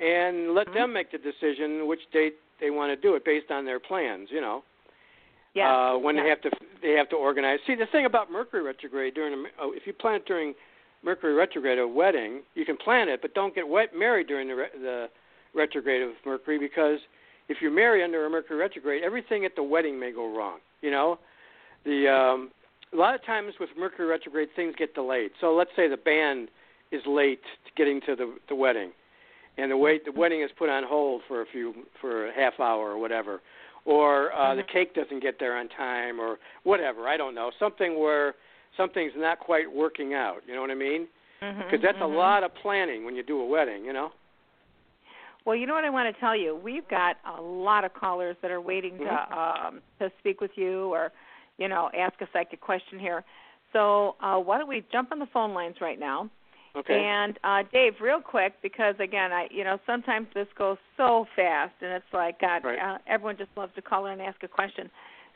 and 0.00 0.54
let 0.54 0.68
Mhm. 0.68 0.74
them 0.74 0.92
make 0.92 1.10
the 1.10 1.18
decision 1.18 1.86
which 1.86 2.00
date 2.12 2.36
they 2.60 2.70
want 2.70 2.90
to 2.90 2.96
do 2.96 3.14
it 3.14 3.24
based 3.24 3.50
on 3.50 3.64
their 3.64 3.80
plans. 3.80 4.30
You 4.30 4.40
know. 4.40 4.64
Yeah. 5.54 5.68
uh, 5.92 5.98
when 5.98 6.16
yeah. 6.16 6.22
they 6.22 6.28
have 6.30 6.40
to 6.42 6.50
they 6.80 6.92
have 6.92 7.10
to 7.10 7.16
organize. 7.16 7.58
See, 7.66 7.74
the 7.74 7.86
thing 7.86 8.06
about 8.06 8.30
Mercury 8.32 8.62
retrograde 8.62 9.12
during 9.14 9.34
a, 9.34 9.48
oh, 9.60 9.72
if 9.72 9.86
you 9.86 9.92
plan 9.92 10.14
it 10.16 10.24
during 10.26 10.54
Mercury 11.02 11.34
retrograde 11.34 11.78
a 11.78 11.86
wedding, 11.86 12.40
you 12.54 12.64
can 12.64 12.78
plan 12.78 13.08
it, 13.10 13.20
but 13.20 13.34
don't 13.34 13.54
get 13.54 13.68
wet 13.68 13.94
married 13.94 14.28
during 14.28 14.48
the 14.48 14.54
re- 14.54 14.70
the 14.80 15.10
retrograde 15.54 16.00
of 16.00 16.12
Mercury 16.24 16.58
because 16.58 17.00
if 17.48 17.58
you 17.60 17.70
marry 17.70 18.02
under 18.02 18.24
a 18.26 18.30
Mercury 18.30 18.56
retrograde, 18.58 19.02
everything 19.02 19.44
at 19.44 19.56
the 19.56 19.62
wedding 19.62 19.98
may 19.98 20.12
go 20.12 20.34
wrong. 20.36 20.58
You 20.80 20.90
know, 20.90 21.18
the 21.84 22.08
um, 22.08 22.50
a 22.92 22.96
lot 22.96 23.14
of 23.14 23.24
times 23.24 23.54
with 23.60 23.70
Mercury 23.78 24.06
retrograde 24.06 24.48
things 24.54 24.74
get 24.76 24.94
delayed. 24.94 25.30
So 25.40 25.54
let's 25.54 25.70
say 25.76 25.88
the 25.88 25.96
band 25.96 26.48
is 26.90 27.02
late 27.06 27.42
to 27.66 27.70
getting 27.76 28.00
to 28.02 28.16
the 28.16 28.36
the 28.48 28.54
wedding, 28.54 28.92
and 29.58 29.70
the 29.70 29.76
wait 29.76 30.04
the 30.04 30.12
wedding 30.12 30.42
is 30.42 30.50
put 30.58 30.68
on 30.68 30.84
hold 30.84 31.22
for 31.28 31.42
a 31.42 31.46
few 31.46 31.74
for 32.00 32.28
a 32.28 32.32
half 32.32 32.60
hour 32.60 32.90
or 32.90 32.98
whatever 32.98 33.40
or 33.84 34.32
uh, 34.32 34.54
the 34.54 34.62
Mhm. 34.62 34.68
cake 34.68 34.94
doesn't 34.94 35.20
get 35.20 35.38
there 35.38 35.56
on 35.56 35.68
time, 35.68 36.20
or 36.20 36.38
whatever. 36.62 37.08
I 37.08 37.16
don't 37.16 37.34
know. 37.34 37.50
Something 37.58 37.98
where 37.98 38.36
something's 38.76 39.12
not 39.16 39.40
quite 39.40 39.70
working 39.70 40.14
out. 40.14 40.42
You 40.46 40.54
know 40.54 40.60
what 40.60 40.70
I 40.70 40.74
mean? 40.74 41.08
Because 41.40 41.80
that's 41.82 41.98
mhm. 41.98 42.02
a 42.02 42.06
lot 42.06 42.44
of 42.44 42.54
planning 42.54 43.04
when 43.04 43.16
you 43.16 43.22
do 43.24 43.40
a 43.40 43.44
wedding. 43.44 43.84
You 43.84 43.92
know? 43.92 44.12
Well, 45.44 45.56
you 45.56 45.66
know 45.66 45.74
what 45.74 45.84
I 45.84 45.90
want 45.90 46.14
to 46.14 46.20
tell 46.20 46.36
you. 46.36 46.54
We've 46.54 46.88
got 46.88 47.16
a 47.38 47.40
lot 47.40 47.84
of 47.84 47.94
callers 47.94 48.36
that 48.42 48.50
are 48.50 48.60
waiting 48.60 48.98
to 48.98 49.38
um, 49.38 49.80
to 49.98 50.10
speak 50.18 50.40
with 50.40 50.52
you 50.54 50.92
or, 50.92 51.12
you 51.58 51.68
know, 51.68 51.90
ask 51.98 52.20
a 52.20 52.28
psychic 52.32 52.60
question 52.60 52.98
here. 52.98 53.24
So 53.72 54.16
uh, 54.20 54.38
why 54.38 54.58
don't 54.58 54.68
we 54.68 54.84
jump 54.92 55.10
on 55.12 55.18
the 55.18 55.26
phone 55.32 55.52
lines 55.52 55.76
right 55.80 55.98
now? 55.98 56.30
Okay. 56.74 56.94
And 56.94 57.38
uh, 57.44 57.64
Dave, 57.72 57.94
real 58.00 58.20
quick, 58.20 58.54
because 58.62 58.94
again, 58.98 59.32
I 59.32 59.48
you 59.50 59.64
know 59.64 59.78
sometimes 59.84 60.28
this 60.34 60.46
goes 60.56 60.78
so 60.96 61.26
fast, 61.36 61.74
and 61.80 61.92
it's 61.92 62.12
like 62.12 62.40
God, 62.40 62.64
Right. 62.64 62.78
uh, 62.78 62.98
everyone 63.06 63.36
just 63.36 63.50
loves 63.56 63.74
to 63.74 63.82
call 63.82 64.06
in 64.06 64.12
and 64.12 64.22
ask 64.22 64.42
a 64.42 64.48
question. 64.48 64.90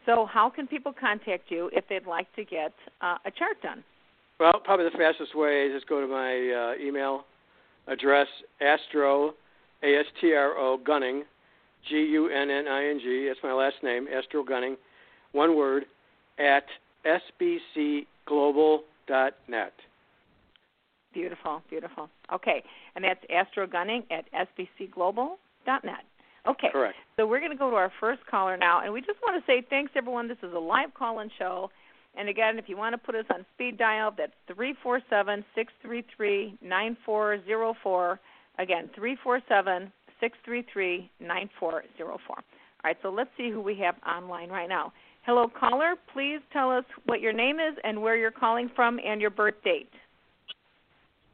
So 0.07 0.25
how 0.25 0.49
can 0.49 0.67
people 0.67 0.95
contact 0.99 1.51
you 1.51 1.69
if 1.73 1.85
they'd 1.89 2.07
like 2.07 2.33
to 2.37 2.45
get 2.45 2.73
uh, 3.03 3.19
a 3.27 3.31
chart 3.31 3.61
done? 3.63 3.83
Well, 4.39 4.61
probably 4.65 4.87
the 4.87 4.97
fastest 4.97 5.35
way 5.35 5.67
is 5.67 5.75
just 5.75 5.89
go 5.89 6.01
to 6.01 6.07
my 6.07 6.75
uh, 6.79 6.83
email 6.83 7.25
address, 7.89 8.29
astro, 8.61 9.35
A 9.83 9.99
S 9.99 10.07
T 10.21 10.33
R 10.33 10.57
O 10.57 10.79
Gunning, 10.85 11.25
G 11.89 11.97
U 11.97 12.29
N 12.29 12.51
N 12.51 12.69
I 12.69 12.89
N 12.89 13.01
G. 13.03 13.27
That's 13.29 13.41
my 13.43 13.53
last 13.53 13.77
name, 13.83 14.07
Astro 14.09 14.43
Gunning, 14.43 14.77
one 15.33 15.57
word, 15.57 15.85
at 16.39 16.65
sbcglobal.net. 17.05 19.73
Beautiful, 21.13 21.63
beautiful. 21.71 22.09
Okay, 22.33 22.63
and 22.95 23.05
that's 23.05 23.21
Astro 23.31 23.67
Gunning 23.67 24.03
at 24.11 24.25
sbcglobal.net. 24.33 26.05
Okay, 26.47 26.69
Correct. 26.71 26.95
so 27.17 27.27
we're 27.27 27.41
going 27.41 27.51
to 27.51 27.57
go 27.57 27.71
to 27.71 27.77
our 27.77 27.91
first 27.99 28.21
caller 28.31 28.57
now, 28.57 28.83
and 28.85 28.93
we 28.93 29.01
just 29.01 29.19
want 29.23 29.43
to 29.43 29.47
say 29.51 29.67
thanks, 29.69 29.93
everyone. 29.97 30.29
This 30.29 30.39
is 30.43 30.53
a 30.55 30.59
live 30.59 30.95
call-in 30.95 31.31
show, 31.39 31.71
and 32.17 32.29
again, 32.29 32.59
if 32.59 32.69
you 32.69 32.77
want 32.77 32.93
to 32.93 32.99
put 32.99 33.15
us 33.15 33.25
on 33.33 33.45
speed 33.55 33.79
dial, 33.79 34.13
that's 34.17 34.33
three 34.55 34.75
four 34.83 35.01
seven 35.11 35.45
six 35.55 35.73
three 35.83 36.05
three 36.17 36.57
nine 36.63 36.97
four 37.05 37.43
zero 37.45 37.75
four. 37.83 38.21
Again, 38.59 38.91
three 38.95 39.17
four 39.23 39.41
seven 39.49 39.93
six 40.21 40.37
three 40.45 40.65
three 40.73 41.11
nine 41.21 41.51
four 41.59 41.85
zero 41.97 42.19
four. 42.27 42.37
All 42.37 42.45
right, 42.85 42.97
so 43.03 43.11
let's 43.11 43.31
see 43.37 43.51
who 43.51 43.61
we 43.61 43.77
have 43.79 43.97
online 44.07 44.49
right 44.49 44.69
now. 44.69 44.93
Hello, 45.25 45.49
caller. 45.49 45.95
Please 46.13 46.41
tell 46.53 46.71
us 46.71 46.85
what 47.07 47.21
your 47.21 47.33
name 47.33 47.57
is 47.57 47.77
and 47.85 48.01
where 48.01 48.17
you're 48.17 48.31
calling 48.31 48.71
from, 48.77 49.01
and 49.05 49.21
your 49.21 49.31
birth 49.31 49.57
date. 49.65 49.91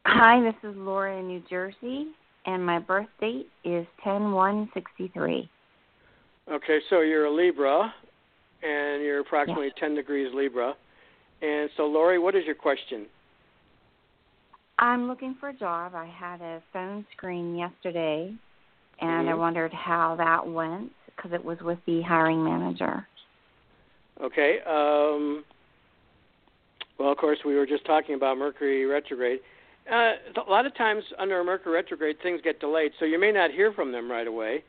Hi, 0.07 0.41
this 0.41 0.55
is 0.69 0.77
Laura 0.77 1.19
in 1.19 1.29
New 1.29 1.43
Jersey, 1.49 2.09
and 2.47 2.65
my 2.65 2.79
birth 2.79 3.09
date 3.21 3.49
is 3.65 3.87
ten 4.03 4.33
one 4.33 4.69
sixty 4.75 5.09
three. 5.15 5.49
Okay, 6.51 6.81
so 6.91 7.03
you're 7.03 7.27
a 7.27 7.33
Libra, 7.33 7.93
and 8.63 9.03
you're 9.03 9.21
approximately 9.21 9.73
10 9.79 9.95
degrees 9.95 10.29
Libra. 10.35 10.75
And 11.41 11.71
so, 11.77 11.85
Lori, 11.85 12.19
what 12.19 12.35
is 12.35 12.45
your 12.45 12.55
question? 12.55 13.07
I'm 14.83 15.07
looking 15.07 15.37
for 15.39 15.51
a 15.51 15.53
job. 15.55 15.95
I 15.95 16.07
had 16.07 16.41
a 16.41 16.61
phone 16.73 17.07
screen 17.17 17.55
yesterday, 17.55 18.35
and 18.99 19.29
I 19.29 19.33
Mhm. 19.33 19.39
wondered 19.39 19.73
how 19.73 20.17
that 20.17 20.45
went 20.45 20.93
because 21.07 21.33
it 21.33 21.45
was 21.45 21.63
with 21.63 21.79
the 21.85 22.03
hiring 22.03 22.43
manager. 22.43 23.07
Okay. 24.21 24.61
Um, 24.63 25.45
well, 26.99 27.13
of 27.13 27.19
course, 27.19 27.45
we 27.45 27.55
were 27.55 27.65
just 27.65 27.85
talking 27.85 28.17
about 28.17 28.39
Mercury 28.39 28.85
retrograde. 28.85 29.41
Uh, 29.89 30.17
a 30.37 30.51
lot 30.51 30.67
of 30.67 30.75
times 30.75 31.05
under 31.17 31.39
a 31.39 31.45
Mercury 31.45 31.75
retrograde, 31.75 32.19
things 32.21 32.41
get 32.41 32.59
delayed, 32.59 32.93
so 32.99 33.05
you 33.05 33.21
may 33.21 33.31
not 33.31 33.53
hear 33.53 33.73
from 33.73 33.93
them 33.93 34.11
right 34.11 34.27
away. 34.27 34.65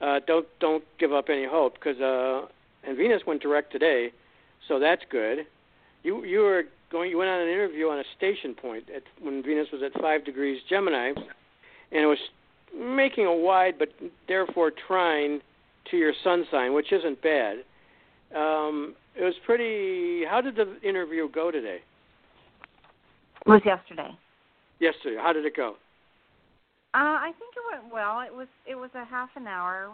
Uh, 0.00 0.18
don't 0.26 0.46
don't 0.58 0.84
give 0.98 1.12
up 1.12 1.28
any 1.28 1.44
hope 1.44 1.74
because 1.74 2.00
uh, 2.00 2.48
and 2.82 2.96
Venus 2.96 3.24
went 3.24 3.42
direct 3.42 3.70
today, 3.70 4.12
so 4.66 4.80
that's 4.80 5.04
good. 5.08 5.46
You 6.02 6.24
you 6.24 6.40
were 6.40 6.64
going 6.90 7.10
you 7.10 7.18
went 7.18 7.30
on 7.30 7.40
an 7.40 7.48
interview 7.48 7.86
on 7.88 7.98
a 7.98 8.04
station 8.16 8.54
point 8.54 8.84
at 8.94 9.02
when 9.20 9.42
Venus 9.42 9.68
was 9.72 9.82
at 9.82 10.00
five 10.00 10.24
degrees 10.24 10.60
Gemini, 10.68 11.08
and 11.08 12.02
it 12.02 12.06
was 12.06 12.18
making 12.76 13.26
a 13.26 13.34
wide 13.34 13.74
but 13.78 13.88
therefore 14.28 14.72
trine 14.86 15.40
to 15.90 15.96
your 15.96 16.12
sun 16.24 16.44
sign, 16.50 16.74
which 16.74 16.92
isn't 16.92 17.20
bad. 17.22 17.58
Um, 18.34 18.94
it 19.14 19.22
was 19.22 19.34
pretty. 19.44 20.24
How 20.28 20.40
did 20.40 20.56
the 20.56 20.80
interview 20.86 21.30
go 21.30 21.50
today? 21.50 21.78
It 23.44 23.48
was 23.48 23.62
yesterday. 23.64 24.10
Yesterday. 24.80 25.16
How 25.20 25.32
did 25.32 25.44
it 25.44 25.56
go? 25.56 25.76
Uh, 26.94 27.20
I 27.20 27.32
think 27.38 27.54
it 27.54 27.80
went 27.80 27.92
well. 27.92 28.20
It 28.20 28.34
was 28.34 28.48
it 28.66 28.74
was 28.74 28.90
a 28.94 29.04
half 29.04 29.30
an 29.36 29.46
hour, 29.46 29.90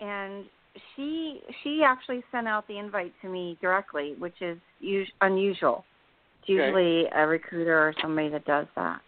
and 0.00 0.44
she 0.94 1.40
she 1.62 1.82
actually 1.84 2.22
sent 2.32 2.48
out 2.48 2.66
the 2.68 2.78
invite 2.78 3.12
to 3.22 3.28
me 3.28 3.58
directly, 3.60 4.14
which 4.18 4.40
is 4.40 4.58
us- 4.80 5.12
unusual. 5.20 5.84
It's 6.42 6.50
Okay. 6.50 6.52
usually 6.54 7.06
a 7.12 7.26
recruiter 7.26 7.78
or 7.78 7.94
somebody 8.00 8.28
that 8.30 8.44
does 8.44 8.66
that. 8.76 9.00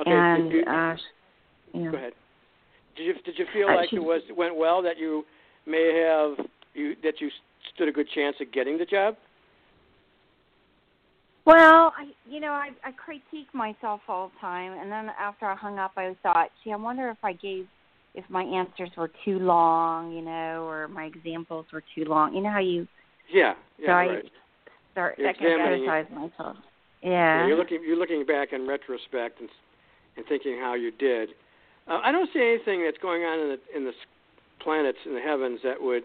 Okay. 0.00 0.10
and 0.10 0.50
did 0.50 0.66
you, 0.66 0.72
uh, 0.72 0.96
go 1.90 1.96
ahead. 1.96 2.14
Did 2.96 3.04
you 3.04 3.14
did 3.22 3.38
you 3.38 3.46
feel 3.52 3.68
Uh, 3.68 3.76
like 3.76 3.90
she- 3.90 3.96
it 3.96 4.02
was 4.02 4.22
it 4.28 4.36
went 4.36 4.56
well? 4.56 4.80
That 4.82 4.96
you 4.96 5.26
may 5.66 5.92
have 5.94 6.46
you 6.74 6.96
that 6.96 7.20
you 7.20 7.30
stood 7.74 7.88
a 7.88 7.92
good 7.92 8.08
chance 8.08 8.40
of 8.40 8.50
getting 8.50 8.78
the 8.78 8.86
job? 8.86 9.16
Well, 11.44 11.92
I 11.96 12.08
you 12.26 12.40
know 12.40 12.52
I 12.52 12.70
I 12.82 12.92
critique 12.92 13.52
myself 13.52 14.00
all 14.08 14.28
the 14.28 14.38
time, 14.40 14.72
and 14.72 14.90
then 14.90 15.10
after 15.18 15.46
I 15.46 15.54
hung 15.54 15.78
up, 15.78 15.92
I 15.96 16.14
thought, 16.22 16.50
gee, 16.64 16.72
I 16.72 16.76
wonder 16.76 17.10
if 17.10 17.22
I 17.22 17.34
gave 17.34 17.68
if 18.14 18.28
my 18.30 18.42
answers 18.42 18.90
were 18.96 19.08
too 19.24 19.38
long, 19.38 20.12
you 20.12 20.22
know, 20.22 20.64
or 20.66 20.88
my 20.88 21.04
examples 21.04 21.66
were 21.72 21.82
too 21.94 22.04
long. 22.06 22.34
You 22.34 22.40
know 22.40 22.50
how 22.50 22.58
you 22.58 22.88
Yeah. 23.28 23.54
Yeah. 23.78 23.92
Right. 23.92 24.10
Right. 24.10 24.32
Start 25.00 25.18
examining- 25.18 25.84
criticize 25.84 26.10
myself. 26.10 26.56
Yeah, 27.02 27.10
Yeah. 27.10 27.46
you're 27.46 27.56
looking 27.56 27.82
you're 27.82 27.96
looking 27.96 28.24
back 28.24 28.52
in 28.52 28.66
retrospect 28.66 29.40
and 29.40 29.48
and 30.16 30.26
thinking 30.26 30.58
how 30.58 30.74
you 30.74 30.90
did. 30.90 31.34
Uh, 31.88 32.00
I 32.02 32.12
don't 32.12 32.30
see 32.32 32.40
anything 32.40 32.82
that's 32.84 32.98
going 32.98 33.24
on 33.24 33.38
in 33.38 33.48
the 33.48 33.60
in 33.76 33.84
the 33.84 33.94
planets 34.58 34.98
in 35.06 35.14
the 35.14 35.20
heavens 35.20 35.60
that 35.62 35.80
would 35.80 36.04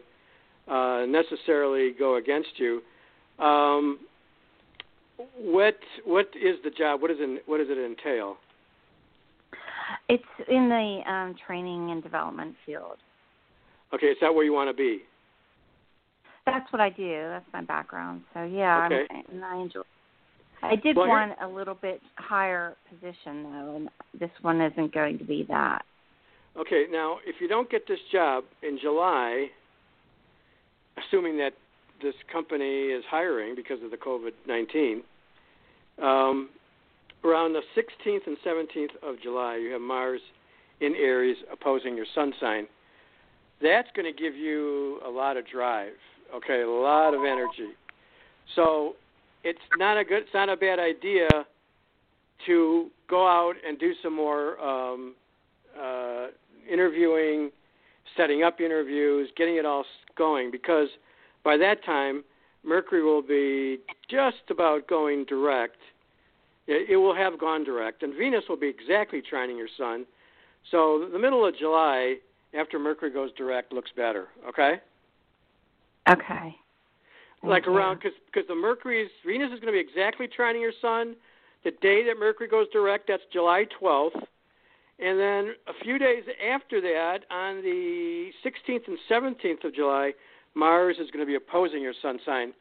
uh, 0.68 1.06
necessarily 1.08 1.92
go 1.92 2.16
against 2.16 2.58
you. 2.60 2.82
Um, 3.40 4.00
what 5.38 5.78
what 6.06 6.30
is 6.36 6.62
the 6.64 6.70
job? 6.72 7.02
What 7.02 7.12
is 7.12 7.18
it, 7.20 7.44
what 7.46 7.58
does 7.58 7.70
it 7.70 7.78
entail? 7.78 8.38
It's 10.08 10.24
in 10.48 10.70
the 10.70 11.12
um 11.12 11.36
training 11.46 11.92
and 11.92 12.02
development 12.02 12.56
field. 12.66 12.98
Okay, 13.94 14.08
is 14.08 14.18
that 14.22 14.34
where 14.34 14.44
you 14.46 14.54
want 14.54 14.70
to 14.70 14.74
be? 14.74 15.04
That's 16.46 16.72
what 16.72 16.80
I 16.80 16.90
do. 16.90 17.12
That's 17.30 17.46
my 17.54 17.62
background. 17.62 18.22
So 18.34 18.44
yeah, 18.44 18.86
Okay. 18.86 19.06
And 19.32 19.44
I 19.44 19.58
enjoy. 19.58 19.82
I 20.62 20.76
did 20.76 20.96
Well, 20.96 21.08
want 21.08 21.34
a 21.42 21.48
little 21.48 21.76
bit 21.76 22.02
higher 22.16 22.76
position 22.90 23.44
though, 23.44 23.76
and 23.76 23.90
this 24.20 24.32
one 24.42 24.62
isn't 24.62 24.94
going 24.94 25.18
to 25.20 25.24
be 25.24 25.46
that. 25.50 25.84
Okay, 26.58 26.86
now 26.90 27.18
if 27.26 27.36
you 27.42 27.48
don't 27.48 27.70
get 27.70 27.88
this 27.88 28.00
job 28.12 28.46
in 28.64 28.80
July, 28.82 29.48
assuming 30.98 31.38
that 31.38 31.54
this 32.02 32.16
company 32.32 32.86
is 32.86 33.04
hiring 33.10 33.56
because 33.56 33.82
of 33.84 33.92
the 33.92 33.98
COVID 33.98 34.32
19, 34.48 35.04
um, 36.02 36.50
around 37.24 37.54
the 37.54 37.62
16th 37.76 38.28
and 38.28 38.38
17th 38.46 38.96
of 39.04 39.20
July, 39.22 39.58
you 39.58 39.72
have 39.72 39.82
Mars 39.82 40.22
in 40.82 40.94
Aries 40.96 41.38
opposing 41.52 41.96
your 41.96 42.06
sun 42.14 42.34
sign. 42.40 42.68
That's 43.62 43.88
going 43.96 44.12
to 44.12 44.22
give 44.22 44.36
you 44.36 45.00
a 45.06 45.10
lot 45.10 45.38
of 45.38 45.46
drive, 45.48 45.94
okay, 46.34 46.62
a 46.62 46.70
lot 46.70 47.14
of 47.14 47.22
energy. 47.22 47.74
So 48.56 48.96
it's 49.44 49.60
not 49.78 49.98
a 49.98 50.04
good, 50.04 50.24
it's 50.24 50.34
not 50.34 50.50
a 50.50 50.58
bad 50.58 50.80
idea 50.80 51.28
to 52.46 52.88
go 53.10 53.28
out 53.28 53.54
and 53.68 53.80
do 53.80 53.94
some 54.04 54.16
more 54.16 54.60
um, 54.60 55.16
uh, 55.80 56.28
interviewing, 56.72 57.52
setting 58.18 58.44
up 58.44 58.60
interviews, 58.60 59.30
getting 59.38 59.56
it 59.56 59.66
all 59.66 59.86
going 60.18 60.52
because 60.52 60.88
by 61.44 61.58
that 61.58 61.84
time 61.86 62.24
Mercury 62.64 63.04
will 63.04 63.22
be 63.22 63.80
just 64.10 64.50
about 64.50 64.88
going 64.88 65.26
direct. 65.26 65.78
It, 66.68 66.98
will 66.98 67.14
have 67.16 67.40
gone 67.40 67.64
direct, 67.64 68.02
and 68.02 68.16
Venus 68.18 68.46
will 68.50 68.58
be 68.58 68.68
exactly 68.68 69.22
trining 69.22 69.56
your 69.56 69.68
Sun. 69.78 70.06
So 70.72 71.08
the 71.12 71.20
middle 71.20 71.46
of 71.46 71.56
July, 71.56 72.16
after 72.58 72.80
Mercury 72.80 73.12
goes 73.12 73.30
direct, 73.38 73.72
looks 73.72 73.92
better. 73.96 74.30
Okay. 74.50 74.78
Okay. 76.10 76.56
Like 77.44 77.68
around 77.68 77.98
because 77.98 78.14
because 78.26 78.48
the 78.48 78.56
Mercury's 78.56 79.12
Venus 79.26 79.52
is 79.54 79.60
going 79.60 79.72
to 79.72 79.72
be 79.72 79.80
exactly 79.80 80.28
trining 80.28 80.62
your 80.62 80.74
Sun. 80.82 81.16
The 81.64 81.72
day 81.82 82.04
that 82.06 82.16
Mercury 82.20 82.48
goes 82.48 82.68
direct, 82.72 83.08
that's 83.08 83.24
July 83.32 83.66
12th. 83.82 84.22
And 84.98 85.20
then 85.20 85.54
a 85.68 85.74
few 85.84 86.00
days 86.00 86.24
after 86.48 86.80
that, 86.82 87.20
on 87.30 87.62
the 87.62 88.30
16th 88.46 88.88
and 88.88 88.98
17th 89.10 89.64
of 89.66 89.76
July, 89.76 90.14
Mars 90.54 90.98
is 91.00 91.12
going 91.12 91.20
to 91.20 91.28
be 91.28 91.36
opposing 91.36 91.82
your 91.82 91.94
sun 92.02 92.20
sign. 92.26 92.54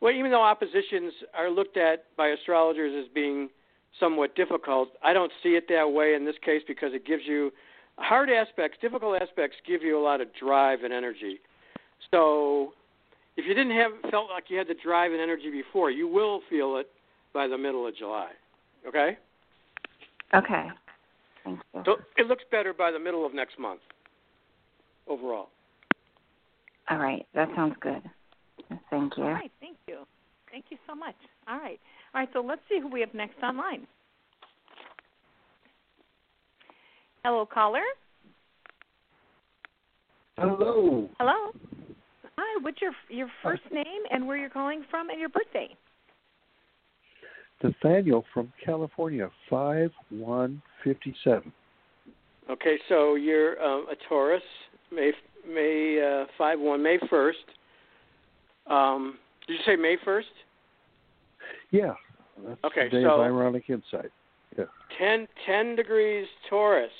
Well, 0.00 0.12
even 0.12 0.30
though 0.30 0.42
oppositions 0.42 1.12
are 1.34 1.50
looked 1.50 1.76
at 1.76 2.04
by 2.16 2.28
astrologers 2.28 3.04
as 3.04 3.12
being 3.14 3.50
somewhat 4.00 4.34
difficult, 4.36 4.90
I 5.02 5.12
don't 5.12 5.32
see 5.42 5.50
it 5.50 5.66
that 5.68 5.90
way 5.92 6.14
in 6.14 6.24
this 6.24 6.36
case 6.44 6.62
because 6.66 6.92
it 6.92 7.06
gives 7.06 7.22
you 7.26 7.52
hard 7.98 8.30
aspects, 8.30 8.78
difficult 8.80 9.20
aspects 9.20 9.56
give 9.66 9.82
you 9.82 9.98
a 9.98 10.02
lot 10.02 10.20
of 10.20 10.28
drive 10.34 10.82
and 10.82 10.92
energy. 10.92 11.40
So, 12.10 12.72
if 13.36 13.44
you 13.46 13.54
didn't 13.54 13.76
have 13.76 13.92
felt 14.10 14.30
like 14.30 14.44
you 14.48 14.58
had 14.58 14.68
the 14.68 14.76
drive 14.82 15.12
and 15.12 15.20
energy 15.20 15.50
before, 15.50 15.90
you 15.90 16.08
will 16.08 16.40
feel 16.48 16.76
it 16.76 16.88
by 17.34 17.46
the 17.46 17.58
middle 17.58 17.86
of 17.86 17.96
July. 17.96 18.30
Okay? 18.86 19.18
Okay. 20.34 20.68
Thank 21.44 21.60
you. 21.74 21.82
So 21.84 21.96
it 22.16 22.26
looks 22.26 22.44
better 22.50 22.72
by 22.72 22.90
the 22.90 22.98
middle 22.98 23.24
of 23.24 23.34
next 23.34 23.58
month 23.58 23.80
overall. 25.06 25.48
All 26.88 26.98
right, 26.98 27.26
that 27.34 27.48
sounds 27.54 27.74
good. 27.80 28.02
Thank 28.90 29.16
you. 29.16 29.24
All 29.24 29.30
right, 29.30 29.50
thank 29.60 29.76
you. 29.86 29.98
Thank 30.50 30.66
you 30.70 30.78
so 30.86 30.94
much. 30.94 31.14
All 31.48 31.58
right. 31.58 31.78
All 32.14 32.20
right, 32.20 32.28
so 32.32 32.40
let's 32.40 32.62
see 32.68 32.80
who 32.80 32.88
we 32.88 33.00
have 33.00 33.12
next 33.14 33.42
online. 33.42 33.86
Hello, 37.24 37.46
caller. 37.46 37.82
Hello. 40.38 41.08
Hello. 41.18 41.52
Hi, 42.38 42.60
what's 42.62 42.80
your 42.82 42.92
your 43.08 43.28
first 43.42 43.62
name 43.72 44.02
and 44.10 44.26
where 44.26 44.36
you're 44.36 44.50
calling 44.50 44.84
from 44.90 45.08
and 45.08 45.18
your 45.18 45.30
birthday? 45.30 45.74
Nathaniel 47.62 48.24
from 48.34 48.52
California, 48.62 49.30
five 49.48 49.90
one 50.10 50.60
fifty 50.84 51.14
seven. 51.24 51.52
Okay, 52.50 52.76
so 52.88 53.14
you're 53.14 53.60
um, 53.62 53.86
a 53.90 53.94
Taurus, 54.08 54.42
May 54.92 55.12
May 55.48 56.00
uh, 56.02 56.26
five 56.36 56.60
one 56.60 56.82
May 56.82 56.98
first. 57.08 57.38
Um, 58.66 59.18
did 59.46 59.54
you 59.54 59.60
say 59.64 59.76
May 59.76 59.96
first? 60.04 60.28
Yeah. 61.70 61.94
That's 62.46 62.60
okay, 62.64 62.84
the 62.90 62.98
day 62.98 63.02
so 63.04 63.14
of 63.14 63.20
ironic 63.20 63.64
insight. 63.68 64.10
Yeah. 64.58 64.64
10, 64.98 65.26
10 65.46 65.76
degrees 65.76 66.26
Taurus. 66.50 66.90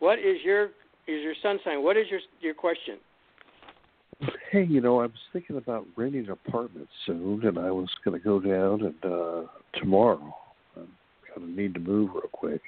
What 0.00 0.18
is 0.18 0.38
your 0.44 0.66
is 1.06 1.22
your 1.22 1.34
sun 1.40 1.58
sign? 1.64 1.84
What 1.84 1.96
is 1.96 2.06
your 2.10 2.20
your 2.40 2.54
question? 2.54 2.96
Hey, 4.52 4.64
you 4.64 4.82
know, 4.82 5.00
I 5.00 5.04
was 5.04 5.12
thinking 5.32 5.56
about 5.56 5.86
renting 5.96 6.26
an 6.26 6.32
apartment 6.32 6.86
soon, 7.06 7.46
and 7.46 7.58
I 7.58 7.70
was 7.70 7.88
going 8.04 8.20
to 8.20 8.22
go 8.22 8.38
down 8.38 8.82
and 8.82 9.12
uh 9.12 9.46
tomorrow. 9.80 10.36
I'm 10.76 10.88
going 11.34 11.54
to 11.54 11.62
need 11.62 11.72
to 11.72 11.80
move 11.80 12.10
real 12.12 12.28
quick. 12.30 12.60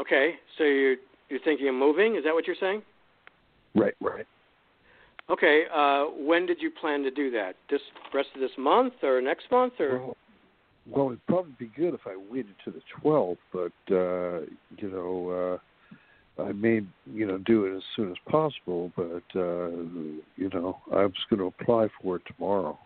Okay, 0.00 0.36
so 0.56 0.64
you're 0.64 0.96
you're 1.28 1.40
thinking 1.44 1.68
of 1.68 1.74
moving? 1.74 2.16
Is 2.16 2.24
that 2.24 2.32
what 2.32 2.46
you're 2.46 2.56
saying? 2.58 2.80
Right, 3.74 3.92
right. 4.00 4.24
Okay, 5.28 5.64
uh, 5.74 6.04
when 6.04 6.46
did 6.46 6.62
you 6.62 6.70
plan 6.70 7.02
to 7.02 7.10
do 7.10 7.30
that? 7.32 7.56
This 7.68 7.82
rest 8.14 8.30
of 8.34 8.40
this 8.40 8.56
month 8.56 8.94
or 9.02 9.20
next 9.20 9.50
month 9.50 9.74
or? 9.78 9.98
Well, 9.98 10.16
well 10.90 11.06
it'd 11.08 11.26
probably 11.26 11.52
be 11.58 11.70
good 11.76 11.92
if 11.92 12.06
I 12.06 12.16
waited 12.30 12.54
to 12.64 12.70
the 12.70 12.80
12th, 13.04 13.36
but 13.52 13.94
uh, 13.94 14.46
you 14.78 14.90
know, 14.90 15.58
uh, 15.58 15.58
I 16.38 16.52
may 16.52 16.80
you 17.12 17.26
know 17.26 17.38
do 17.38 17.66
it 17.66 17.76
as 17.76 17.82
soon 17.96 18.10
as 18.10 18.16
possible. 18.28 18.92
But 18.96 19.22
uh, 19.34 19.68
you 20.36 20.50
know, 20.52 20.78
I 20.92 21.02
was 21.02 21.12
going 21.30 21.40
to 21.40 21.46
apply 21.46 21.88
for 22.02 22.16
it 22.16 22.22
tomorrow. 22.26 22.78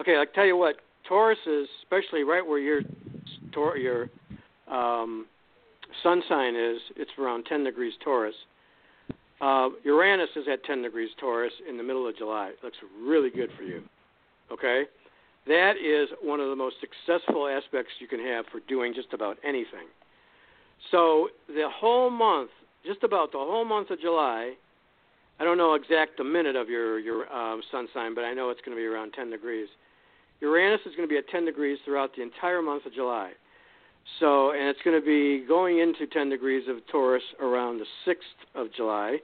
Okay, 0.00 0.16
I 0.16 0.24
tell 0.34 0.46
you 0.46 0.56
what, 0.56 0.76
Taurus 1.08 1.38
is 1.46 1.68
especially 1.82 2.22
right 2.22 2.46
where 2.46 2.58
your 2.58 2.80
your 3.76 4.08
um, 4.68 5.26
sun 6.02 6.22
sign 6.28 6.54
is. 6.56 6.78
It's 6.96 7.10
around 7.18 7.44
10 7.44 7.64
degrees 7.64 7.92
Taurus. 8.02 8.34
Uh, 9.40 9.70
Uranus 9.84 10.30
is 10.36 10.44
at 10.50 10.64
10 10.64 10.82
degrees 10.82 11.10
Taurus 11.18 11.52
in 11.68 11.76
the 11.76 11.82
middle 11.82 12.08
of 12.08 12.16
July. 12.16 12.48
It 12.48 12.58
looks 12.62 12.78
really 13.04 13.30
good 13.30 13.50
for 13.56 13.64
you. 13.64 13.82
Okay? 14.52 14.84
That 15.46 15.72
is 15.76 16.08
one 16.22 16.38
of 16.38 16.48
the 16.48 16.56
most 16.56 16.76
successful 16.80 17.48
aspects 17.48 17.92
you 17.98 18.06
can 18.06 18.20
have 18.20 18.44
for 18.52 18.60
doing 18.68 18.94
just 18.94 19.12
about 19.12 19.36
anything. 19.44 19.88
So 20.90 21.28
the 21.48 21.68
whole 21.72 22.10
month, 22.10 22.50
just 22.84 23.02
about 23.02 23.32
the 23.32 23.38
whole 23.38 23.64
month 23.64 23.90
of 23.90 24.00
July, 24.00 24.54
I 25.40 25.44
don't 25.44 25.58
know 25.58 25.74
exact 25.74 26.18
the 26.18 26.24
minute 26.24 26.56
of 26.56 26.68
your 26.68 26.98
your 26.98 27.32
um, 27.32 27.62
sun 27.70 27.88
sign, 27.94 28.14
but 28.14 28.22
I 28.22 28.34
know 28.34 28.50
it's 28.50 28.60
going 28.64 28.76
to 28.76 28.80
be 28.80 28.86
around 28.86 29.12
10 29.12 29.30
degrees. 29.30 29.68
Uranus 30.40 30.80
is 30.86 30.94
going 30.96 31.08
to 31.08 31.12
be 31.12 31.18
at 31.18 31.28
10 31.28 31.44
degrees 31.44 31.78
throughout 31.84 32.10
the 32.16 32.22
entire 32.22 32.62
month 32.62 32.84
of 32.84 32.92
July. 32.92 33.32
So, 34.18 34.50
and 34.50 34.68
it's 34.68 34.80
going 34.84 35.00
to 35.00 35.06
be 35.06 35.46
going 35.46 35.78
into 35.78 36.08
10 36.08 36.28
degrees 36.28 36.64
of 36.68 36.78
Taurus 36.90 37.22
around 37.40 37.78
the 37.78 37.86
6th 38.04 38.60
of 38.60 38.66
July 38.76 39.18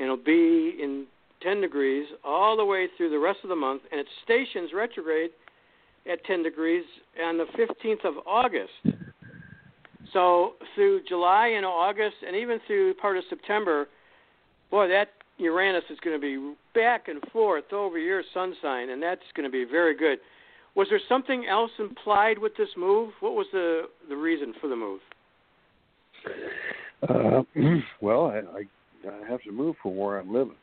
and 0.00 0.06
it'll 0.06 0.16
be 0.16 0.76
in 0.82 1.06
10 1.42 1.60
degrees 1.60 2.06
all 2.24 2.56
the 2.56 2.64
way 2.64 2.88
through 2.96 3.10
the 3.10 3.18
rest 3.18 3.40
of 3.44 3.50
the 3.50 3.56
month, 3.56 3.82
and 3.92 4.00
it 4.00 4.06
stations 4.24 4.70
retrograde 4.74 5.30
at 6.10 6.24
10 6.24 6.42
degrees 6.42 6.84
on 7.22 7.36
the 7.36 7.44
15th 7.58 8.04
of 8.06 8.14
August. 8.26 8.72
So 10.12 10.54
through 10.74 11.02
July 11.08 11.48
and 11.48 11.64
August, 11.64 12.16
and 12.26 12.36
even 12.36 12.58
through 12.66 12.94
part 12.94 13.16
of 13.16 13.24
September, 13.28 13.88
boy, 14.70 14.88
that 14.88 15.08
Uranus 15.38 15.84
is 15.90 15.98
going 16.00 16.20
to 16.20 16.20
be 16.20 16.54
back 16.74 17.08
and 17.08 17.20
forth 17.32 17.72
over 17.72 17.98
your 17.98 18.22
sun 18.34 18.54
sign, 18.60 18.90
and 18.90 19.02
that's 19.02 19.22
going 19.34 19.48
to 19.48 19.52
be 19.52 19.64
very 19.64 19.96
good. 19.96 20.18
Was 20.74 20.88
there 20.90 21.00
something 21.08 21.46
else 21.46 21.70
implied 21.78 22.38
with 22.38 22.56
this 22.56 22.68
move? 22.76 23.12
What 23.20 23.32
was 23.32 23.46
the 23.52 23.82
the 24.08 24.16
reason 24.16 24.54
for 24.60 24.68
the 24.68 24.76
move? 24.76 25.00
Uh, 27.08 27.42
well, 28.00 28.26
I, 28.26 28.58
I 28.58 29.08
I 29.08 29.30
have 29.30 29.42
to 29.42 29.52
move 29.52 29.76
from 29.82 29.96
where 29.96 30.18
I'm 30.18 30.32
living. 30.32 30.56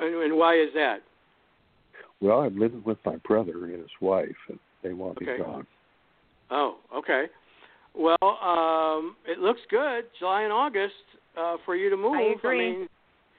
And, 0.00 0.14
and 0.22 0.36
why 0.36 0.54
is 0.54 0.68
that? 0.74 0.98
Well, 2.20 2.40
I'm 2.40 2.58
living 2.58 2.82
with 2.84 2.98
my 3.04 3.16
brother 3.16 3.64
and 3.66 3.74
his 3.74 3.90
wife, 4.00 4.36
and 4.48 4.58
they 4.82 4.92
want 4.92 5.18
okay. 5.18 5.32
me 5.32 5.38
gone. 5.38 5.66
Oh, 6.50 6.76
okay. 6.94 7.26
Well, 7.96 8.16
um, 8.22 9.16
it 9.26 9.38
looks 9.38 9.60
good, 9.70 10.04
July 10.18 10.42
and 10.42 10.52
August, 10.52 10.94
uh, 11.38 11.56
for 11.64 11.76
you 11.76 11.90
to 11.90 11.96
move. 11.96 12.14
I 12.14 12.34
agree. 12.36 12.68
I 12.68 12.72
mean, 12.72 12.88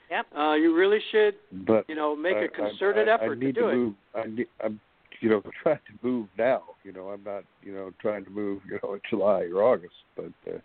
yep. 0.10 0.26
Uh, 0.38 0.54
you 0.54 0.76
really 0.76 1.00
should, 1.12 1.36
but 1.68 1.86
you 1.90 1.96
know, 1.96 2.16
make 2.16 2.36
I, 2.36 2.44
a 2.46 2.48
concerted 2.48 3.10
I, 3.10 3.12
I, 3.12 3.16
effort 3.16 3.38
I 3.38 3.40
need 3.40 3.56
to 3.56 3.62
do 3.62 3.62
to 3.62 3.68
it. 3.68 3.76
move. 3.76 3.94
I 4.16 4.28
need, 4.28 4.48
I'm, 4.64 4.80
you 5.20 5.30
know, 5.30 5.42
trying 5.64 5.80
to 5.80 6.08
move 6.08 6.28
now. 6.38 6.64
You 6.84 6.94
know, 6.94 7.10
I'm 7.10 7.24
not, 7.24 7.44
you 7.64 7.74
know, 7.74 7.92
trying 8.02 8.24
to 8.26 8.32
move, 8.32 8.62
you 8.70 8.80
know, 8.82 8.94
in 8.94 9.02
July 9.10 9.42
or 9.54 9.62
August, 9.64 9.96
but 10.16 10.32
uh, 10.48 10.58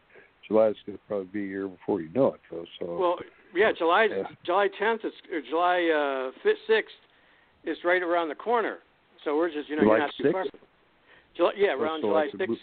July 0.47 0.69
is 0.69 0.77
going 0.87 0.99
to 0.99 1.05
probably 1.09 1.27
be 1.33 1.47
here 1.47 1.67
before 1.69 2.01
you 2.01 2.11
know 2.15 2.35
it, 2.35 2.41
though. 2.51 2.65
So 2.79 2.97
well, 2.97 3.17
yeah, 3.55 3.73
July 3.77 4.09
Yeah. 4.11 4.23
July 4.45 4.69
10th 4.81 5.05
is 5.05 5.13
or 5.33 5.41
July 5.49 6.31
uh, 6.35 6.49
6th 6.49 6.83
is 7.65 7.79
right 7.85 8.03
around 8.03 8.29
the 8.29 8.35
corner. 8.35 8.79
So 9.25 9.37
we're 9.37 9.53
just, 9.53 9.69
you 9.69 9.77
know, 9.77 9.83
July 9.83 9.97
you're 9.97 10.07
not 10.07 10.15
too 10.21 10.33
far. 10.33 10.45
July, 11.37 11.53
yeah, 11.57 11.73
around 11.73 12.03
so 12.03 12.09
July 12.09 12.29
6th. 12.35 12.57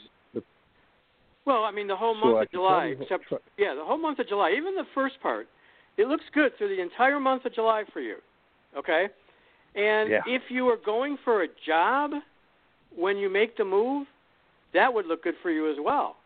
Well, 1.47 1.63
I 1.63 1.71
mean, 1.71 1.87
the 1.87 1.95
whole 1.95 2.13
month 2.13 2.35
I 2.35 2.41
of 2.41 2.51
July, 2.51 2.95
except 2.99 3.23
try- 3.29 3.37
yeah, 3.57 3.73
the 3.73 3.83
whole 3.83 3.97
month 3.97 4.19
of 4.19 4.27
July, 4.27 4.51
even 4.57 4.75
the 4.75 4.85
first 4.93 5.15
part, 5.21 5.47
it 5.95 6.09
looks 6.09 6.25
good 6.33 6.51
through 6.57 6.75
the 6.75 6.81
entire 6.81 7.21
month 7.21 7.45
of 7.45 7.53
July 7.55 7.85
for 7.93 8.01
you. 8.01 8.17
Okay, 8.77 9.07
and 9.73 10.09
Yeah. 10.09 10.23
if 10.27 10.51
you 10.51 10.67
are 10.67 10.75
going 10.75 11.15
for 11.23 11.43
a 11.43 11.47
job 11.65 12.11
when 12.93 13.15
you 13.15 13.29
make 13.29 13.55
the 13.55 13.63
move, 13.63 14.07
that 14.73 14.93
would 14.93 15.05
look 15.05 15.23
good 15.23 15.37
for 15.41 15.49
you 15.49 15.71
as 15.71 15.79
well, 15.79 16.17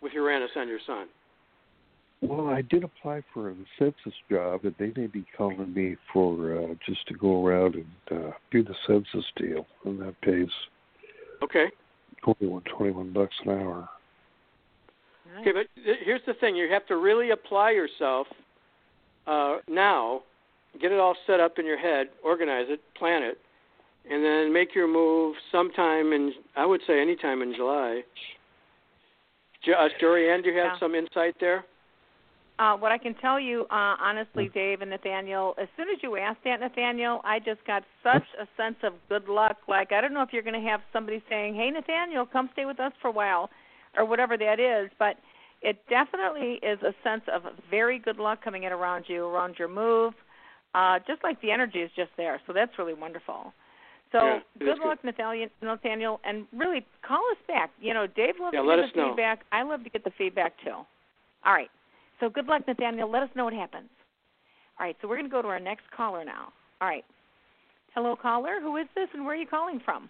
with 0.00 0.12
Uranus 0.12 0.52
on 0.54 0.68
your 0.68 0.78
Sun. 0.86 1.08
Well, 2.20 2.48
I 2.48 2.62
did 2.62 2.84
apply 2.84 3.22
for 3.34 3.50
a 3.50 3.54
census 3.80 4.14
job, 4.30 4.64
and 4.64 4.76
they 4.78 4.92
may 4.94 5.08
be 5.08 5.24
calling 5.36 5.74
me 5.74 5.96
for 6.12 6.56
uh, 6.56 6.74
just 6.86 7.04
to 7.08 7.14
go 7.14 7.44
around 7.44 7.74
and 7.74 7.86
uh, 8.12 8.30
do 8.52 8.62
the 8.62 8.76
census 8.86 9.26
deal, 9.34 9.66
and 9.84 10.00
that 10.02 10.20
pays 10.20 10.52
Okay. 11.42 11.66
twenty 12.22 12.46
one 12.46 12.62
twenty 12.62 12.92
one 12.92 13.12
bucks 13.12 13.34
an 13.44 13.50
hour. 13.50 13.88
Okay, 15.40 15.52
but 15.52 15.66
th- 15.84 15.98
here's 16.04 16.22
the 16.26 16.34
thing: 16.34 16.56
you 16.56 16.68
have 16.70 16.86
to 16.86 16.96
really 16.96 17.30
apply 17.30 17.70
yourself 17.72 18.26
uh, 19.26 19.58
now, 19.68 20.22
get 20.80 20.92
it 20.92 20.98
all 20.98 21.16
set 21.26 21.40
up 21.40 21.58
in 21.58 21.66
your 21.66 21.78
head, 21.78 22.08
organize 22.24 22.66
it, 22.68 22.80
plan 22.96 23.22
it, 23.22 23.38
and 24.10 24.24
then 24.24 24.52
make 24.52 24.74
your 24.74 24.88
move 24.88 25.36
sometime 25.52 26.12
in. 26.12 26.32
I 26.56 26.66
would 26.66 26.80
say 26.86 27.00
anytime 27.00 27.42
in 27.42 27.54
July. 27.54 28.02
Jo- 29.64 29.72
uh, 29.72 29.88
Jorianne, 30.00 30.42
do 30.42 30.50
you 30.50 30.58
have 30.58 30.72
Yeah. 30.74 30.78
some 30.78 30.94
insight 30.94 31.34
there? 31.40 31.64
Uh, 32.58 32.76
what 32.76 32.90
I 32.90 32.98
can 32.98 33.14
tell 33.14 33.38
you, 33.38 33.66
uh, 33.70 33.94
honestly, 34.00 34.48
Dave 34.48 34.82
and 34.82 34.90
Nathaniel, 34.90 35.54
as 35.58 35.68
soon 35.76 35.88
as 35.90 36.02
you 36.02 36.16
asked 36.16 36.42
that, 36.42 36.58
Nathaniel, 36.58 37.20
I 37.22 37.38
just 37.38 37.64
got 37.64 37.84
such 38.02 38.24
a 38.36 38.48
sense 38.56 38.82
of 38.82 38.94
good 39.08 39.28
luck. 39.28 39.58
Like, 39.68 39.92
I 39.92 40.00
don't 40.00 40.12
know 40.12 40.22
if 40.22 40.32
you're 40.32 40.42
going 40.42 40.60
to 40.60 40.68
have 40.68 40.80
somebody 40.92 41.22
saying, 41.28 41.54
hey, 41.54 41.70
Nathaniel, 41.70 42.26
come 42.26 42.50
stay 42.54 42.64
with 42.64 42.80
us 42.80 42.92
for 43.00 43.08
a 43.08 43.12
while, 43.12 43.48
or 43.96 44.04
whatever 44.04 44.36
that 44.36 44.60
is, 44.60 44.90
but 44.98 45.16
it 45.62 45.78
definitely 45.88 46.60
is 46.62 46.78
a 46.82 46.94
sense 47.02 47.22
of 47.32 47.42
very 47.70 47.98
good 47.98 48.18
luck 48.18 48.42
coming 48.42 48.62
in 48.64 48.72
around 48.72 49.04
you, 49.08 49.24
around 49.26 49.56
your 49.58 49.68
move. 49.68 50.14
Uh, 50.74 50.98
just 51.06 51.22
like 51.24 51.40
the 51.40 51.50
energy 51.50 51.78
is 51.80 51.90
just 51.96 52.10
there. 52.16 52.40
So 52.46 52.52
that's 52.52 52.72
really 52.78 52.94
wonderful. 52.94 53.52
So 54.12 54.18
Yeah, 54.18 54.38
good 54.58 54.78
good. 54.78 54.86
luck, 54.86 55.04
Nathaniel, 55.04 55.48
Nathaniel, 55.62 56.20
and 56.24 56.46
really 56.52 56.86
call 57.06 57.22
us 57.32 57.38
back. 57.46 57.70
You 57.80 57.94
know, 57.94 58.06
Dave 58.06 58.34
loves 58.40 58.54
Yeah, 58.54 58.62
to 58.62 58.82
get 58.82 58.92
the 58.94 59.00
know. 59.00 59.08
feedback. 59.08 59.40
I 59.50 59.62
love 59.62 59.82
to 59.84 59.90
get 59.90 60.04
the 60.04 60.12
feedback 60.16 60.54
too. 60.64 60.70
All 61.44 61.52
right. 61.52 61.70
So 62.20 62.28
good 62.28 62.46
luck, 62.46 62.66
Nathaniel. 62.66 63.10
Let 63.10 63.22
us 63.22 63.30
know 63.34 63.44
what 63.44 63.52
happens. 63.52 63.88
All 64.78 64.86
right. 64.86 64.96
So 65.00 65.08
we're 65.08 65.16
going 65.16 65.28
to 65.28 65.32
go 65.32 65.42
to 65.42 65.48
our 65.48 65.60
next 65.60 65.90
caller 65.96 66.24
now. 66.24 66.52
All 66.80 66.88
right. 66.88 67.04
Hello, 67.94 68.14
caller. 68.14 68.60
Who 68.60 68.76
is 68.76 68.86
this, 68.94 69.08
and 69.14 69.24
where 69.24 69.34
are 69.34 69.38
you 69.38 69.46
calling 69.46 69.80
from? 69.84 70.08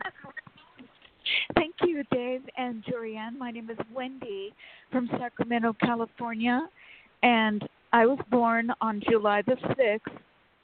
Thank 1.55 1.75
you, 1.85 2.03
Dave 2.11 2.43
and 2.57 2.85
Jorianne. 2.85 3.39
My 3.39 3.51
name 3.51 3.71
is 3.71 3.79
Wendy 3.95 4.53
from 4.91 5.09
Sacramento, 5.19 5.75
California, 5.81 6.69
and 7.23 7.69
I 7.93 8.07
was 8.07 8.19
born 8.31 8.71
on 8.81 9.03
July 9.09 9.43
the 9.43 9.57
6th, 9.57 10.13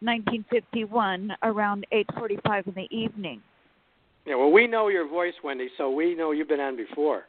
1951, 0.01 1.33
around 1.43 1.87
8:45 1.93 2.67
in 2.69 2.75
the 2.75 2.89
evening. 2.97 3.43
Yeah. 4.27 4.37
Well, 4.37 4.51
we 4.53 4.67
know 4.67 4.89
your 4.89 5.07
voice, 5.09 5.35
Wendy, 5.43 5.69
so 5.77 5.91
we 5.91 6.15
know 6.15 6.31
you've 6.33 6.49
been 6.49 6.61
on 6.61 6.77
before. 6.77 7.25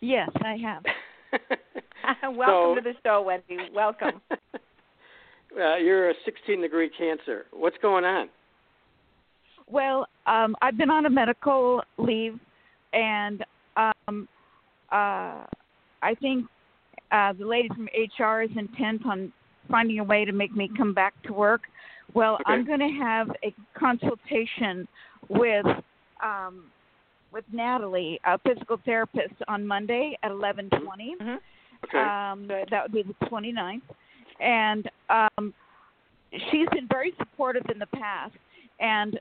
Yes, 0.00 0.30
I 0.42 0.56
have. 0.56 0.82
Welcome 2.22 2.46
So- 2.46 2.74
to 2.76 2.80
the 2.80 2.94
show, 3.04 3.22
Wendy. 3.22 3.70
Welcome. 3.74 4.20
uh, 4.30 5.76
you're 5.76 6.10
a 6.10 6.14
16 6.24 6.60
degree 6.60 6.90
Cancer. 6.96 7.46
What's 7.52 7.78
going 7.80 8.04
on? 8.04 8.28
Well, 9.72 10.06
um, 10.26 10.54
I've 10.60 10.76
been 10.76 10.90
on 10.90 11.06
a 11.06 11.10
medical 11.10 11.82
leave, 11.96 12.38
and 12.92 13.42
um, 13.76 14.28
uh, 14.90 15.46
I 16.02 16.14
think 16.20 16.44
uh, 17.10 17.32
the 17.32 17.46
lady 17.46 17.68
from 17.68 17.88
HR 17.96 18.42
is 18.42 18.50
intent 18.54 19.06
on 19.06 19.32
finding 19.70 19.98
a 19.98 20.04
way 20.04 20.26
to 20.26 20.32
make 20.32 20.54
me 20.54 20.70
come 20.76 20.92
back 20.92 21.14
to 21.22 21.32
work. 21.32 21.62
Well, 22.12 22.34
Okay. 22.34 22.52
I'm 22.52 22.66
going 22.66 22.80
to 22.80 22.98
have 23.02 23.30
a 23.42 23.54
consultation 23.74 24.86
with 25.30 25.64
um, 26.22 26.64
with 27.32 27.44
Natalie, 27.50 28.20
a 28.26 28.38
physical 28.40 28.78
therapist, 28.84 29.34
on 29.48 29.66
Monday 29.66 30.18
at 30.22 30.30
11:20. 30.30 30.68
hmm 31.18 31.34
Okay. 31.84 31.98
Um, 31.98 32.46
that 32.70 32.82
would 32.82 32.92
be 32.92 33.02
the 33.02 33.26
29th. 33.26 33.80
And 34.38 34.88
um, 35.08 35.54
she's 36.50 36.68
been 36.68 36.86
very 36.88 37.12
supportive 37.18 37.64
in 37.72 37.78
the 37.78 37.86
past. 37.86 38.34
And 38.78 39.18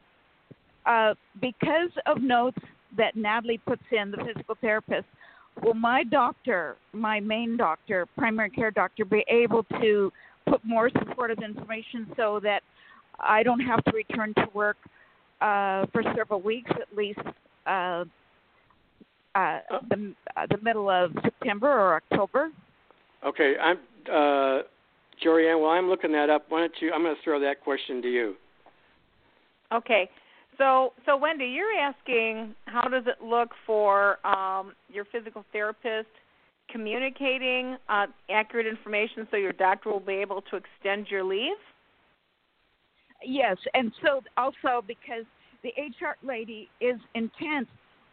uh, 0.85 1.13
because 1.39 1.91
of 2.05 2.21
notes 2.21 2.57
that 2.97 3.15
Natalie 3.15 3.59
puts 3.65 3.83
in, 3.91 4.11
the 4.11 4.17
physical 4.17 4.55
therapist, 4.59 5.05
will 5.63 5.73
my 5.73 6.03
doctor, 6.03 6.77
my 6.93 7.19
main 7.19 7.57
doctor, 7.57 8.07
primary 8.17 8.49
care 8.49 8.71
doctor, 8.71 9.05
be 9.05 9.23
able 9.27 9.63
to 9.81 10.11
put 10.47 10.63
more 10.65 10.89
supportive 10.89 11.39
information 11.43 12.07
so 12.17 12.39
that 12.43 12.61
I 13.19 13.43
don't 13.43 13.59
have 13.59 13.83
to 13.85 13.91
return 13.91 14.33
to 14.35 14.47
work 14.53 14.77
uh, 15.41 15.85
for 15.91 16.03
several 16.15 16.41
weeks 16.41 16.71
at 16.71 16.95
least? 16.95 17.19
Uh, 17.65 18.05
uh, 19.35 19.59
the 19.89 20.13
uh, 20.35 20.45
the 20.49 20.57
middle 20.61 20.89
of 20.89 21.11
September 21.23 21.69
or 21.69 21.95
October. 21.95 22.49
Okay, 23.25 23.53
I'm 23.61 23.77
uh 24.11 24.63
Jorianne, 25.23 25.61
while 25.61 25.71
I'm 25.71 25.87
looking 25.87 26.11
that 26.13 26.29
up, 26.29 26.45
why 26.49 26.61
don't 26.61 26.73
you 26.81 26.91
I'm 26.91 27.03
gonna 27.03 27.15
throw 27.23 27.39
that 27.39 27.63
question 27.63 28.01
to 28.01 28.09
you. 28.09 28.35
Okay. 29.71 30.09
So, 30.57 30.93
so 31.05 31.17
Wendy, 31.17 31.45
you're 31.45 31.79
asking 31.79 32.55
how 32.65 32.87
does 32.87 33.03
it 33.07 33.23
look 33.23 33.49
for 33.65 34.25
um, 34.25 34.73
your 34.89 35.05
physical 35.05 35.45
therapist 35.51 36.09
communicating 36.71 37.77
uh, 37.89 38.07
accurate 38.29 38.67
information 38.67 39.27
so 39.29 39.37
your 39.37 39.53
doctor 39.53 39.89
will 39.91 39.99
be 39.99 40.13
able 40.13 40.41
to 40.41 40.57
extend 40.57 41.07
your 41.09 41.23
leave? 41.23 41.57
Yes, 43.23 43.57
and 43.73 43.91
so 44.03 44.21
also 44.37 44.83
because 44.85 45.25
the 45.63 45.69
HR 45.77 46.15
lady 46.25 46.69
is 46.79 46.99
intent 47.13 47.67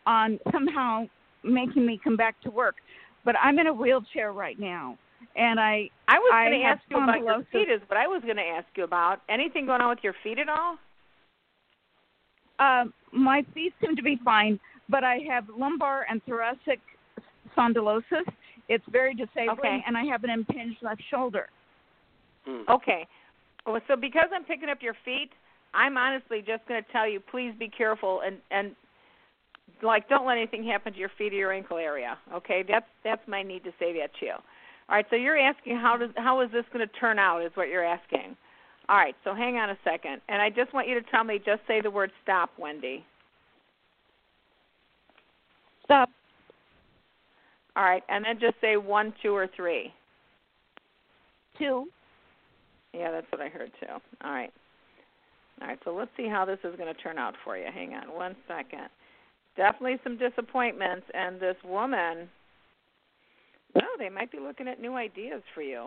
on 0.07 0.39
somehow 0.53 1.07
making 1.43 1.87
me 1.87 2.01
come 2.03 2.17
back 2.17 2.41
to 2.43 2.51
work, 2.51 2.77
but 3.25 3.35
I'm 3.43 3.59
in 3.59 3.69
a 3.69 3.73
wheelchair 3.73 4.33
right 4.33 4.59
now, 4.59 4.99
and 5.35 5.59
I 5.59 5.89
I 6.09 6.19
was 6.19 6.31
going 6.31 6.61
to 6.61 6.67
ask 6.67 6.83
you 6.91 6.97
about 7.03 7.21
your 7.21 7.45
feet. 7.53 7.73
Is 7.73 7.81
what 7.89 7.97
I 7.97 8.07
was 8.07 8.23
going 8.23 8.37
to 8.37 8.43
ask 8.43 8.67
you 8.77 8.85
about. 8.85 9.21
Anything 9.31 9.67
going 9.67 9.81
on 9.81 9.89
with 9.89 10.01
your 10.03 10.15
feet 10.23 10.39
at 10.39 10.49
all? 10.49 10.77
Um, 12.59 12.93
my 13.13 13.45
feet 13.55 13.73
seem 13.81 13.97
to 13.97 14.03
be 14.03 14.19
fine, 14.25 14.59
but 14.89 15.05
I 15.05 15.19
have 15.29 15.45
lumbar 15.57 16.07
and 16.11 16.23
thoracic 16.25 16.81
spondylosis. 17.57 18.25
It's 18.69 18.85
very 18.91 19.15
disabling, 19.15 19.59
Okay. 19.59 19.85
and 19.87 19.97
I 19.97 20.05
have 20.05 20.25
an 20.25 20.31
impinged 20.31 20.83
left 20.83 21.03
shoulder. 21.11 21.49
Hmm. 22.45 22.63
Okay. 22.71 23.07
Well, 23.67 23.81
so 23.89 23.97
because 23.97 24.29
I'm 24.35 24.45
picking 24.45 24.69
up 24.69 24.79
your 24.83 24.95
feet, 25.05 25.31
I'm 25.75 25.97
honestly 25.97 26.39
just 26.39 26.67
going 26.67 26.83
to 26.83 26.93
tell 26.93 27.09
you, 27.09 27.21
please 27.21 27.53
be 27.59 27.69
careful 27.69 28.23
and 28.25 28.39
and 28.51 28.75
like 29.83 30.09
don't 30.09 30.27
let 30.27 30.39
anything 30.39 30.65
happen 30.65 30.93
to 30.93 30.99
your 30.99 31.11
feet 31.19 31.33
or 31.33 31.37
your 31.37 31.53
ankle 31.53 31.77
area. 31.77 32.19
Okay, 32.33 32.65
that's 32.67 32.87
that's 33.05 33.23
my 33.29 33.43
need 33.43 33.65
to 33.65 33.71
say 33.79 33.93
that 33.99 34.11
to 34.21 34.27
you. 34.27 34.33
All 34.33 34.97
right. 34.97 35.07
So 35.11 35.17
you're 35.17 35.39
asking 35.39 35.77
how 35.77 35.97
does 35.97 36.11
how 36.17 36.41
is 36.41 36.51
this 36.51 36.65
going 36.73 36.87
to 36.87 36.95
turn 36.95 37.19
out? 37.19 37.43
Is 37.45 37.53
what 37.55 37.69
you're 37.69 37.85
asking. 37.85 38.37
All 38.89 38.97
right. 38.97 39.15
So 39.25 39.35
hang 39.35 39.57
on 39.57 39.71
a 39.71 39.79
second, 39.85 40.21
and 40.29 40.41
I 40.41 40.51
just 40.51 40.73
want 40.73 40.89
you 40.89 40.95
to 40.95 41.11
tell 41.11 41.25
me. 41.25 41.39
Just 41.45 41.61
say 41.67 41.81
the 41.81 41.91
word 41.91 42.11
stop, 42.23 42.51
Wendy. 42.59 43.05
Stop. 45.85 46.11
All 47.77 47.85
right, 47.85 48.03
and 48.09 48.25
then 48.25 48.41
just 48.41 48.57
say 48.61 48.77
one, 48.77 49.15
two, 49.23 49.35
or 49.35 49.49
three. 49.55 49.93
Two. 51.59 51.87
Yeah, 52.93 53.11
that's 53.11 53.27
what 53.31 53.41
I 53.41 53.49
heard 53.49 53.71
too. 53.81 53.87
All 54.25 54.33
right. 54.33 54.51
All 55.61 55.69
right, 55.69 55.79
so 55.85 55.95
let's 55.95 56.11
see 56.17 56.29
how 56.29 56.45
this 56.45 56.59
is 56.65 56.77
going 56.77 56.93
to 56.93 57.01
turn 57.01 57.19
out 57.19 57.35
for 57.45 57.57
you. 57.57 57.67
Hang 57.73 57.95
on 57.95 58.15
one 58.15 58.37
second. 58.47 58.89
Definitely 59.57 59.99
some 60.05 60.19
disappointments, 60.19 61.07
and 61.15 61.41
this 61.41 61.57
woman, 61.65 62.29
oh, 63.77 63.97
they 63.99 64.09
might 64.09 64.31
be 64.31 64.39
looking 64.39 64.69
at 64.69 64.81
new 64.81 64.95
ideas 64.95 65.43
for 65.55 65.63
you. 65.63 65.87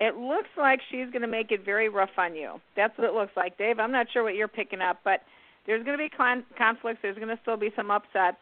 It 0.00 0.16
looks 0.16 0.48
like 0.58 0.80
she's 0.90 1.08
going 1.10 1.22
to 1.22 1.28
make 1.28 1.52
it 1.52 1.64
very 1.64 1.88
rough 1.88 2.10
on 2.18 2.34
you. 2.34 2.60
That's 2.76 2.96
what 2.98 3.08
it 3.08 3.14
looks 3.14 3.32
like, 3.36 3.56
Dave. 3.56 3.78
I'm 3.78 3.92
not 3.92 4.06
sure 4.12 4.24
what 4.24 4.34
you're 4.34 4.48
picking 4.48 4.80
up, 4.80 4.98
but 5.04 5.20
there's 5.66 5.84
going 5.84 5.96
to 5.96 6.02
be 6.02 6.08
con- 6.08 6.44
conflicts. 6.58 6.98
There's 7.02 7.16
going 7.16 7.28
to 7.28 7.38
still 7.42 7.56
be 7.56 7.70
some 7.76 7.90
upsets, 7.90 8.38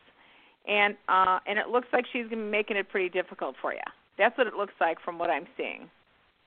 and 0.66 0.96
uh, 1.08 1.40
and 1.46 1.58
it 1.58 1.68
looks 1.68 1.88
like 1.92 2.04
she's 2.12 2.24
going 2.24 2.38
to 2.38 2.44
be 2.44 2.50
making 2.50 2.76
it 2.76 2.88
pretty 2.88 3.10
difficult 3.10 3.54
for 3.60 3.72
you. 3.72 3.80
That's 4.18 4.36
what 4.38 4.46
it 4.46 4.54
looks 4.54 4.74
like 4.80 4.98
from 5.04 5.18
what 5.18 5.30
I'm 5.30 5.46
seeing. 5.56 5.88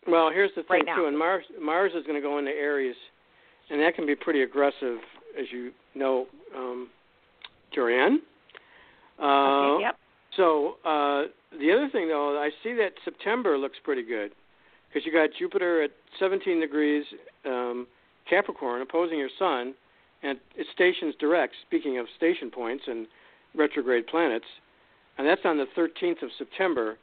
Well, 0.07 0.29
here's 0.31 0.51
the 0.55 0.63
thing 0.63 0.69
Right 0.69 0.85
now. 0.85 0.97
too, 0.97 1.05
and 1.05 1.17
Mars 1.17 1.45
Mars 1.61 1.91
is 1.95 2.03
going 2.05 2.19
to 2.19 2.27
go 2.27 2.37
into 2.39 2.51
Aries, 2.51 2.95
and 3.69 3.79
that 3.81 3.95
can 3.95 4.05
be 4.05 4.15
pretty 4.15 4.41
aggressive, 4.41 4.97
as 5.39 5.45
you 5.51 5.71
know, 5.93 6.27
um, 6.55 6.89
Jorianne. 7.75 8.17
Uh, 9.19 9.75
okay, 9.75 9.83
yep. 9.83 9.97
So 10.35 10.75
uh, 10.83 11.23
the 11.57 11.71
other 11.71 11.89
thing, 11.91 12.07
though, 12.07 12.37
I 12.37 12.49
see 12.63 12.73
that 12.73 12.91
September 13.03 13.57
looks 13.57 13.77
pretty 13.83 14.03
good 14.03 14.31
because 14.95 15.05
you 15.05 15.11
got 15.11 15.29
Jupiter 15.37 15.83
at 15.83 15.91
17 16.19 16.61
degrees 16.61 17.03
um, 17.45 17.85
Capricorn 18.29 18.81
opposing 18.81 19.19
your 19.19 19.29
Sun, 19.37 19.73
and 20.23 20.39
it 20.55 20.65
stations 20.73 21.13
direct. 21.19 21.53
Speaking 21.67 21.99
of 21.99 22.05
station 22.15 22.49
points 22.49 22.85
and 22.87 23.05
retrograde 23.53 24.07
planets, 24.07 24.45
and 25.17 25.27
that's 25.27 25.41
on 25.43 25.57
the 25.57 25.65
13th 25.77 26.23
of 26.23 26.29
September. 26.37 26.97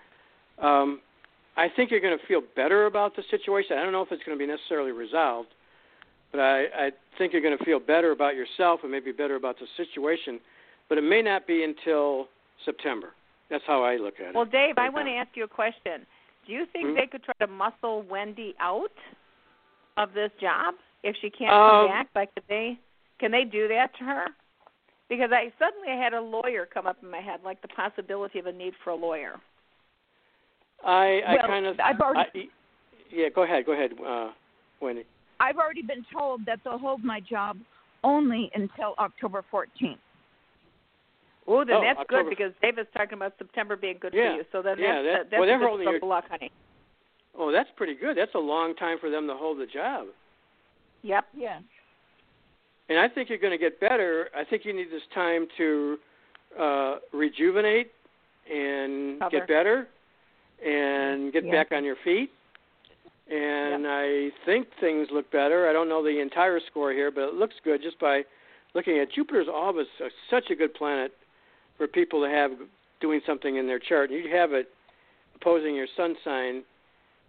Um, 0.59 1.00
I 1.59 1.68
think 1.68 1.90
you're 1.90 2.00
going 2.00 2.18
to 2.18 2.26
feel 2.26 2.40
better 2.57 2.87
about 2.87 3.14
the 3.14 3.22
situation. 3.31 3.76
I 3.76 3.83
don't 3.83 3.92
know 3.92 4.00
if 4.00 4.11
it's 4.11 4.24
going 4.24 4.38
to 4.38 4.42
be 4.42 4.50
necessarily 4.50 4.92
resolved, 4.92 5.48
but 6.31 6.40
I, 6.40 6.62
I 6.74 6.90
think 7.18 7.35
you're 7.35 7.42
going 7.42 7.59
to 7.59 7.64
feel 7.64 7.78
better 7.78 8.12
about 8.12 8.35
yourself 8.37 8.81
and 8.83 8.90
maybe 8.90 9.12
better 9.12 9.37
about 9.37 9.57
the 9.59 9.66
situation. 9.76 10.40
but 10.88 10.96
it 10.96 11.02
may 11.02 11.20
not 11.20 11.46
be 11.46 11.62
until 11.62 12.28
September. 12.64 13.09
That's 13.50 13.64
how 13.66 13.83
I 13.83 13.96
look 13.96 14.14
at 14.18 14.31
it. 14.31 14.35
Well. 14.35 14.46
Dave, 14.46 14.78
I 14.78 14.88
want 14.88 15.09
to 15.09 15.12
ask 15.12 15.28
you 15.35 15.44
a 15.44 15.48
question. 15.48 16.07
Do 16.46 16.52
you 16.52 16.66
think 16.66 16.88
Mhm. 16.88 16.94
they 16.96 17.07
could 17.07 17.22
try 17.22 17.35
to 17.40 17.46
muscle 17.46 18.02
Wendy 18.02 18.55
out 18.59 18.92
of 19.96 20.12
this 20.12 20.33
job 20.40 20.74
if 21.02 21.16
she 21.16 21.31
can't 21.31 21.52
Um, 21.52 21.70
come 21.70 21.87
back? 21.88 22.09
Like, 22.14 22.35
could 22.35 22.46
they 22.48 22.78
can 23.18 23.31
they 23.31 23.44
do 23.44 23.68
that 23.68 23.94
to 23.94 24.05
her? 24.05 24.26
Because 25.09 25.31
I 25.31 25.52
suddenly 25.59 25.90
I 25.90 25.96
had 25.96 26.12
a 26.12 26.20
lawyer 26.20 26.66
come 26.66 26.87
up 26.88 27.00
in 27.02 27.11
my 27.11 27.20
head, 27.20 27.44
like 27.44 27.61
the 27.62 27.68
possibility 27.68 28.40
of 28.40 28.46
a 28.46 28.52
need 28.52 28.74
for 28.83 28.90
a 28.90 28.94
lawyer. 28.96 29.38
I, 30.83 31.20
I 31.24 31.35
Well, 31.35 31.46
kind 31.46 31.66
of. 31.66 31.78
I've 31.78 32.00
already- 32.00 32.50
I, 32.50 33.05
yeah, 33.11 33.28
go 33.28 33.42
ahead. 33.42 33.64
Go 33.66 33.72
ahead, 33.72 33.92
uh, 34.00 34.33
Wendy. 34.81 35.05
I've 35.38 35.59
already 35.59 35.83
been 35.83 36.05
told 36.12 36.44
that 36.46 36.64
they'll 36.64 36.78
hold 36.78 37.05
my 37.05 37.20
job 37.20 37.59
only 38.02 38.50
until 38.55 38.94
October 38.98 39.42
14th. 39.42 40.00
Oh, 41.46 41.64
then 41.64 41.76
Oh, 41.76 41.81
that's 41.83 41.98
October. 41.98 42.22
good 42.24 42.31
because 42.31 42.52
David's 42.62 42.88
talking 42.94 43.14
about 43.14 43.35
September 43.38 43.76
being 43.76 43.98
good 43.98 44.14
Yeah. 44.14 44.31
for 44.33 44.37
you. 44.38 44.44
So 44.52 44.62
then 44.62 44.78
Yeah, 44.78 45.02
that's 45.02 45.05
that- 45.05 45.31
that's 45.31 45.38
well, 45.40 45.46
they're 45.46 45.57
a 45.57 45.59
good 45.61 45.68
holding 45.68 45.88
your- 45.90 46.00
luck, 46.00 46.28
honey. 46.28 46.52
Oh, 47.35 47.50
that's 47.50 47.70
pretty 47.72 47.94
good. 47.94 48.16
That's 48.16 48.35
a 48.35 48.38
long 48.38 48.74
time 48.74 48.98
for 48.98 49.11
them 49.11 49.26
to 49.26 49.35
hold 49.35 49.59
the 49.59 49.66
job. 49.66 50.09
Yep. 51.02 51.26
Yes. 51.35 51.62
And 52.88 52.98
I 52.98 53.09
think 53.09 53.28
you're 53.28 53.38
going 53.38 53.52
to 53.52 53.59
get 53.59 53.81
better. 53.81 54.28
I 54.35 54.44
think 54.44 54.64
you 54.64 54.72
need 54.72 54.90
this 54.90 55.07
time 55.14 55.46
to 55.57 55.98
uh, 56.59 56.98
rejuvenate 57.12 57.90
and 58.52 59.18
Cover. 59.18 59.31
get 59.31 59.48
better 59.48 59.88
and 60.62 61.33
get 61.33 61.44
Yeah. 61.44 61.50
back 61.52 61.72
on 61.72 61.83
your 61.85 61.96
feet. 61.96 62.31
And 63.31 63.87
I 63.88 64.31
think 64.44 64.68
things 64.78 65.11
look 65.11 65.31
better. 65.31 65.66
I 65.68 65.72
don't 65.72 65.88
know 65.88 66.02
the 66.02 66.20
entire 66.20 66.61
score 66.61 66.92
here, 66.92 67.11
but 67.11 67.28
it 67.28 67.35
looks 67.35 67.55
good 67.64 67.81
just 67.81 67.98
by 67.98 68.26
looking 68.74 68.98
at 68.98 69.11
Jupiter's 69.11 69.48
always 69.48 69.87
a, 70.00 70.11
such 70.28 70.50
a 70.50 70.55
good 70.55 70.74
planet 70.74 71.16
for 71.83 71.88
people 71.88 72.23
to 72.23 72.29
have 72.29 72.53
doing 73.01 73.21
something 73.27 73.57
in 73.57 73.66
their 73.66 73.81
chart. 73.81 74.12
You 74.12 74.31
have 74.33 74.53
it 74.53 74.68
opposing 75.35 75.75
your 75.75 75.88
sun 75.97 76.14
sign 76.23 76.62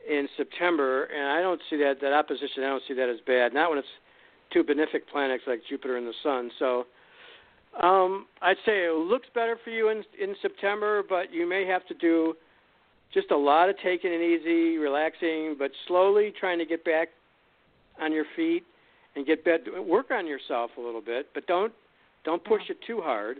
in 0.08 0.28
September, 0.38 1.06
and 1.06 1.26
I 1.26 1.42
don't 1.42 1.60
see 1.72 1.78
that 1.78 1.96
that 2.02 2.14
opposition. 2.14 2.64
I 2.64 2.68
don't 2.68 2.84
see 2.88 2.94
that 2.94 3.10
as 3.10 3.18
bad. 3.26 3.52
Not 3.52 3.72
when 3.72 3.80
it's 3.80 3.88
two 4.52 4.64
benefic 4.64 5.08
planets 5.12 5.44
like 5.48 5.62
Jupiter 5.68 5.98
and 5.98 6.06
the 6.06 6.14
Sun. 6.22 6.52
So 6.60 6.86
um, 7.82 8.28
I'd 8.44 8.58
say 8.64 8.86
it 8.86 8.96
looks 8.96 9.28
better 9.34 9.58
for 9.64 9.72
you 9.72 9.90
in 9.90 10.04
in 10.22 10.36
September, 10.40 11.02
but 11.08 11.34
you 11.34 11.50
may 11.50 11.66
have 11.66 11.88
to 11.88 11.96
do 11.96 12.36
just 13.12 13.32
a 13.32 13.38
lot 13.38 13.70
of 13.70 13.76
taking 13.84 14.14
it 14.14 14.22
easy, 14.22 14.78
relaxing, 14.78 15.56
but 15.58 15.72
slowly 15.88 16.32
trying 16.40 16.60
to 16.60 16.66
get 16.66 16.86
back 16.86 17.08
on 18.00 18.12
your 18.12 18.26
feet 18.36 18.64
and 19.16 19.26
get 19.26 19.44
back. 19.44 19.62
Work 19.84 20.12
on 20.12 20.28
yourself 20.28 20.70
a 20.78 20.82
little 20.82 21.02
bit, 21.02 21.30
but 21.34 21.48
don't 21.48 21.74
don't 22.24 22.44
push 22.44 22.62
it 22.70 22.78
too 22.86 23.02
hard. 23.02 23.40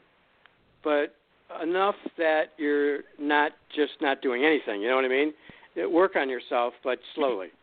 But 0.84 1.16
enough 1.62 1.96
that 2.18 2.54
you're 2.58 3.00
not 3.20 3.52
just 3.76 3.94
not 4.02 4.22
doing 4.22 4.44
anything. 4.44 4.82
You 4.82 4.90
know 4.90 4.96
what 4.96 5.06
I 5.06 5.10
mean? 5.10 5.34
Work 5.92 6.16
on 6.16 6.30
yourself, 6.30 6.74
but 6.84 7.00
slowly. 7.16 7.48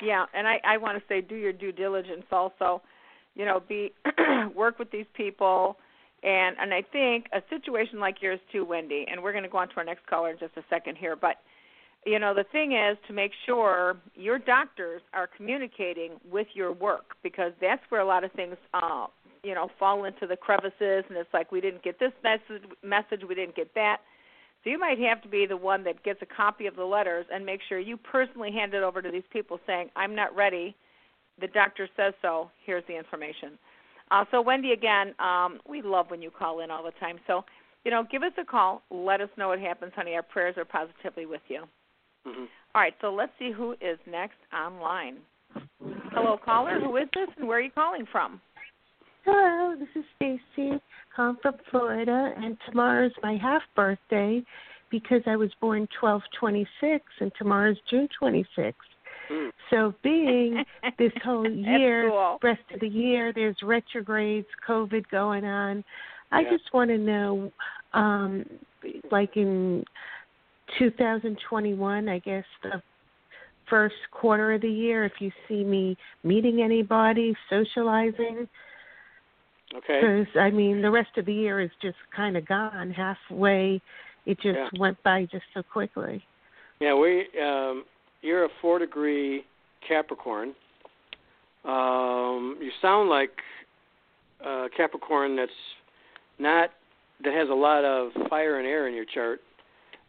Yeah, 0.00 0.26
and 0.32 0.46
I 0.46 0.60
I 0.62 0.76
want 0.76 0.96
to 0.96 1.02
say 1.08 1.20
do 1.20 1.34
your 1.34 1.52
due 1.52 1.72
diligence 1.72 2.22
also. 2.30 2.82
You 3.34 3.44
know, 3.44 3.60
be 3.68 3.92
work 4.54 4.78
with 4.78 4.92
these 4.92 5.06
people 5.12 5.76
and 6.22 6.56
and 6.58 6.74
I 6.74 6.82
think 6.82 7.26
a 7.32 7.42
situation 7.48 8.00
like 8.00 8.20
yours 8.20 8.40
too, 8.50 8.64
Wendy, 8.64 9.06
and 9.10 9.22
we're 9.22 9.32
going 9.32 9.44
to 9.44 9.50
go 9.50 9.58
on 9.58 9.68
to 9.68 9.76
our 9.76 9.84
next 9.84 10.06
caller 10.06 10.30
in 10.30 10.38
just 10.38 10.56
a 10.56 10.64
second 10.68 10.96
here, 10.96 11.16
but 11.16 11.36
you 12.06 12.18
know, 12.18 12.32
the 12.32 12.44
thing 12.52 12.72
is 12.72 12.96
to 13.06 13.12
make 13.12 13.32
sure 13.44 13.96
your 14.14 14.38
doctors 14.38 15.02
are 15.12 15.28
communicating 15.36 16.12
with 16.30 16.46
your 16.54 16.72
work 16.72 17.16
because 17.22 17.52
that's 17.60 17.82
where 17.88 18.00
a 18.00 18.06
lot 18.06 18.24
of 18.24 18.32
things 18.32 18.56
uh 18.74 19.06
you 19.42 19.54
know, 19.54 19.68
fall 19.78 20.04
into 20.04 20.26
the 20.26 20.36
crevices 20.36 21.04
and 21.08 21.16
it's 21.16 21.32
like 21.32 21.52
we 21.52 21.60
didn't 21.60 21.82
get 21.82 21.98
this 21.98 22.12
message 22.22 22.62
message, 22.82 23.22
we 23.28 23.34
didn't 23.34 23.56
get 23.56 23.74
that. 23.74 23.98
So 24.64 24.70
you 24.70 24.78
might 24.78 24.98
have 24.98 25.22
to 25.22 25.28
be 25.28 25.46
the 25.46 25.56
one 25.56 25.84
that 25.84 26.02
gets 26.02 26.20
a 26.22 26.26
copy 26.26 26.66
of 26.66 26.76
the 26.76 26.84
letters 26.84 27.26
and 27.32 27.46
make 27.46 27.60
sure 27.68 27.78
you 27.78 27.96
personally 27.96 28.50
hand 28.52 28.74
it 28.74 28.82
over 28.82 29.00
to 29.00 29.10
these 29.10 29.22
people 29.32 29.60
saying, 29.66 29.90
I'm 29.94 30.14
not 30.14 30.34
ready. 30.34 30.74
The 31.40 31.46
doctor 31.48 31.88
says 31.96 32.14
so. 32.20 32.50
Here's 32.66 32.84
the 32.88 32.96
information. 32.96 33.58
Uh, 34.10 34.24
so, 34.30 34.40
Wendy, 34.40 34.72
again, 34.72 35.14
um, 35.20 35.60
we 35.68 35.82
love 35.82 36.06
when 36.08 36.22
you 36.22 36.30
call 36.30 36.60
in 36.60 36.70
all 36.70 36.82
the 36.82 36.92
time. 36.98 37.18
So, 37.26 37.44
you 37.84 37.90
know, 37.90 38.04
give 38.10 38.22
us 38.22 38.32
a 38.40 38.44
call. 38.44 38.82
Let 38.90 39.20
us 39.20 39.28
know 39.36 39.48
what 39.48 39.60
happens, 39.60 39.92
honey. 39.94 40.14
Our 40.14 40.22
prayers 40.22 40.56
are 40.56 40.64
positively 40.64 41.26
with 41.26 41.42
you. 41.48 41.64
hmm 42.24 42.44
All 42.74 42.82
right, 42.82 42.94
so 43.00 43.12
let's 43.12 43.32
see 43.38 43.52
who 43.52 43.72
is 43.74 43.98
next 44.10 44.38
online. 44.52 45.18
Hello, 46.12 46.36
caller. 46.42 46.80
Who 46.80 46.96
is 46.96 47.08
this 47.14 47.28
and 47.36 47.46
where 47.46 47.58
are 47.58 47.62
you 47.62 47.70
calling 47.70 48.06
from? 48.10 48.40
Hello, 49.24 49.74
this 49.78 49.88
is 49.94 50.04
Stacy. 50.16 50.80
I'm 51.16 51.36
from 51.42 51.54
Florida, 51.70 52.32
and 52.36 52.56
tomorrow's 52.68 53.12
my 53.22 53.36
half 53.36 53.62
birthday 53.74 54.42
because 54.90 55.22
I 55.26 55.36
was 55.36 55.50
born 55.60 55.88
1226, 56.00 57.04
and 57.20 57.32
tomorrow's 57.36 57.76
June 57.90 58.08
26th. 58.20 58.72
Mm. 59.30 59.50
So, 59.70 59.94
being 60.02 60.64
this 60.98 61.12
whole 61.24 61.50
year, 61.50 62.08
cool. 62.08 62.38
rest 62.42 62.62
of 62.72 62.80
the 62.80 62.88
year, 62.88 63.32
there's 63.34 63.56
retrogrades, 63.62 64.46
COVID 64.66 65.04
going 65.10 65.44
on. 65.44 65.84
I 66.30 66.40
Yeah. 66.42 66.50
just 66.50 66.72
want 66.72 66.90
to 66.90 66.98
know, 66.98 67.52
um, 67.92 68.44
like 69.10 69.36
in 69.36 69.84
2021, 70.78 72.08
I 72.08 72.18
guess 72.20 72.44
the 72.62 72.82
first 73.68 73.96
quarter 74.10 74.52
of 74.54 74.62
the 74.62 74.70
year, 74.70 75.04
if 75.04 75.20
you 75.20 75.30
see 75.48 75.64
me 75.64 75.96
meeting 76.22 76.62
anybody, 76.62 77.34
socializing. 77.50 78.48
Okay. 79.74 80.00
Because 80.00 80.36
I 80.40 80.50
mean, 80.50 80.82
the 80.82 80.90
rest 80.90 81.16
of 81.16 81.26
the 81.26 81.32
year 81.32 81.60
is 81.60 81.70
just 81.82 81.96
kind 82.14 82.36
of 82.36 82.46
gone. 82.46 82.90
Halfway, 82.90 83.80
it 84.26 84.40
just 84.40 84.58
Yeah. 84.58 84.68
went 84.78 85.02
by 85.02 85.26
just 85.26 85.44
so 85.54 85.62
quickly. 85.62 86.24
Yeah, 86.80 86.94
we. 86.94 87.26
Um, 87.38 87.84
you're 88.22 88.44
a 88.44 88.48
four 88.60 88.78
degree 88.78 89.44
Capricorn. 89.86 90.54
Um, 91.64 92.56
you 92.60 92.70
sound 92.80 93.10
like 93.10 93.42
a 94.40 94.68
Capricorn 94.76 95.36
that's 95.36 95.52
not 96.38 96.70
that 97.24 97.34
has 97.34 97.48
a 97.48 97.54
lot 97.54 97.84
of 97.84 98.12
fire 98.28 98.58
and 98.58 98.66
air 98.66 98.86
in 98.86 98.94
your 98.94 99.04
chart, 99.04 99.40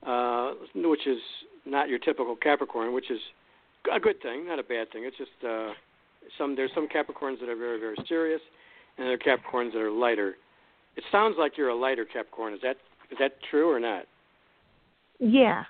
uh, 0.06 0.54
which 0.76 1.08
is 1.08 1.19
not 1.65 1.89
your 1.89 2.00
typical 2.00 2.36
Capricorn, 2.36 2.93
which 2.93 3.10
is 3.10 3.19
a 3.91 4.00
good 4.00 4.22
thing, 4.22 4.48
not 4.48 4.60
a 4.60 4.63
bad 4.63 4.91
thing. 4.91 5.04
It's 5.06 5.17
just 5.17 5.32
uh, 5.43 5.74
some 6.38 6.56
there's 6.56 6.72
some 6.74 6.88
Capricorns 6.88 7.39
that 7.39 7.50
are 7.50 7.56
very 7.56 7.80
very 7.80 7.98
serious, 8.08 8.41
and 8.99 9.07
there 9.07 9.13
are 9.13 9.17
Capricorns 9.17 9.71
that 9.73 9.79
are 9.79 9.91
lighter. 9.91 10.35
It 10.97 11.03
sounds 11.12 11.35
like 11.39 11.57
you're 11.57 11.69
a 11.69 11.75
lighter 11.75 12.05
Capricorn. 12.05 12.53
Is 12.53 12.59
that 12.62 12.77
is 13.12 13.17
that 13.19 13.33
true 13.49 13.71
or 13.71 13.79
not? 13.79 14.03
Yeah. 15.19 15.63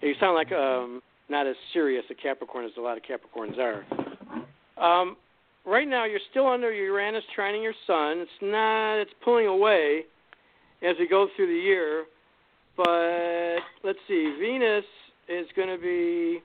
You 0.00 0.14
sound 0.20 0.36
like 0.36 0.52
um, 0.52 1.02
not 1.28 1.46
as 1.46 1.56
serious 1.72 2.04
a 2.10 2.14
Capricorn 2.14 2.64
as 2.64 2.70
a 2.78 2.80
lot 2.80 2.96
of 2.96 3.02
Capricorns 3.02 3.58
are. 3.58 3.84
Um, 4.82 5.16
right 5.66 5.88
now, 5.88 6.04
you're 6.04 6.20
still 6.30 6.46
under 6.46 6.72
Uranus 6.72 7.24
trining 7.36 7.62
your 7.62 7.74
Sun. 7.86 8.18
It's 8.18 8.30
not. 8.40 8.94
It's 8.98 9.10
pulling 9.24 9.46
away 9.46 10.04
as 10.82 10.94
we 10.98 11.08
go 11.08 11.26
through 11.34 11.48
the 11.48 11.60
year. 11.60 12.04
But 12.76 13.58
let's 13.82 13.98
see. 14.06 14.36
Venus 14.40 14.84
is 15.28 15.46
going 15.56 15.68
to 15.68 15.82
be 15.82 16.40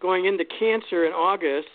going 0.00 0.26
into 0.26 0.44
Cancer 0.58 1.04
in 1.04 1.12
August, 1.12 1.66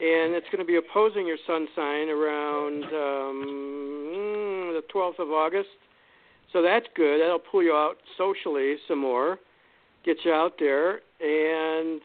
and 0.00 0.34
it's 0.34 0.46
going 0.46 0.64
to 0.64 0.64
be 0.64 0.76
opposing 0.76 1.26
your 1.26 1.36
Sun 1.46 1.68
sign 1.76 2.08
around 2.08 2.84
um, 2.84 4.72
the 4.74 4.82
12th 4.94 5.18
of 5.18 5.30
August. 5.30 5.68
So 6.52 6.62
that's 6.62 6.86
good. 6.96 7.20
That'll 7.20 7.38
pull 7.38 7.62
you 7.62 7.72
out 7.72 7.96
socially 8.16 8.76
some 8.88 8.98
more, 8.98 9.38
get 10.04 10.16
you 10.24 10.32
out 10.32 10.54
there, 10.58 11.00
and 11.20 12.00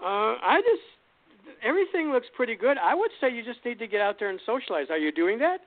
uh, 0.00 0.38
I 0.40 0.60
just 0.64 1.58
everything 1.64 2.12
looks 2.12 2.26
pretty 2.36 2.54
good. 2.54 2.76
I 2.78 2.94
would 2.94 3.10
say 3.20 3.34
you 3.34 3.44
just 3.44 3.64
need 3.64 3.78
to 3.80 3.88
get 3.88 4.00
out 4.00 4.16
there 4.18 4.30
and 4.30 4.40
socialize. 4.46 4.86
Are 4.88 4.98
you 4.98 5.10
doing 5.10 5.38
that? 5.40 5.58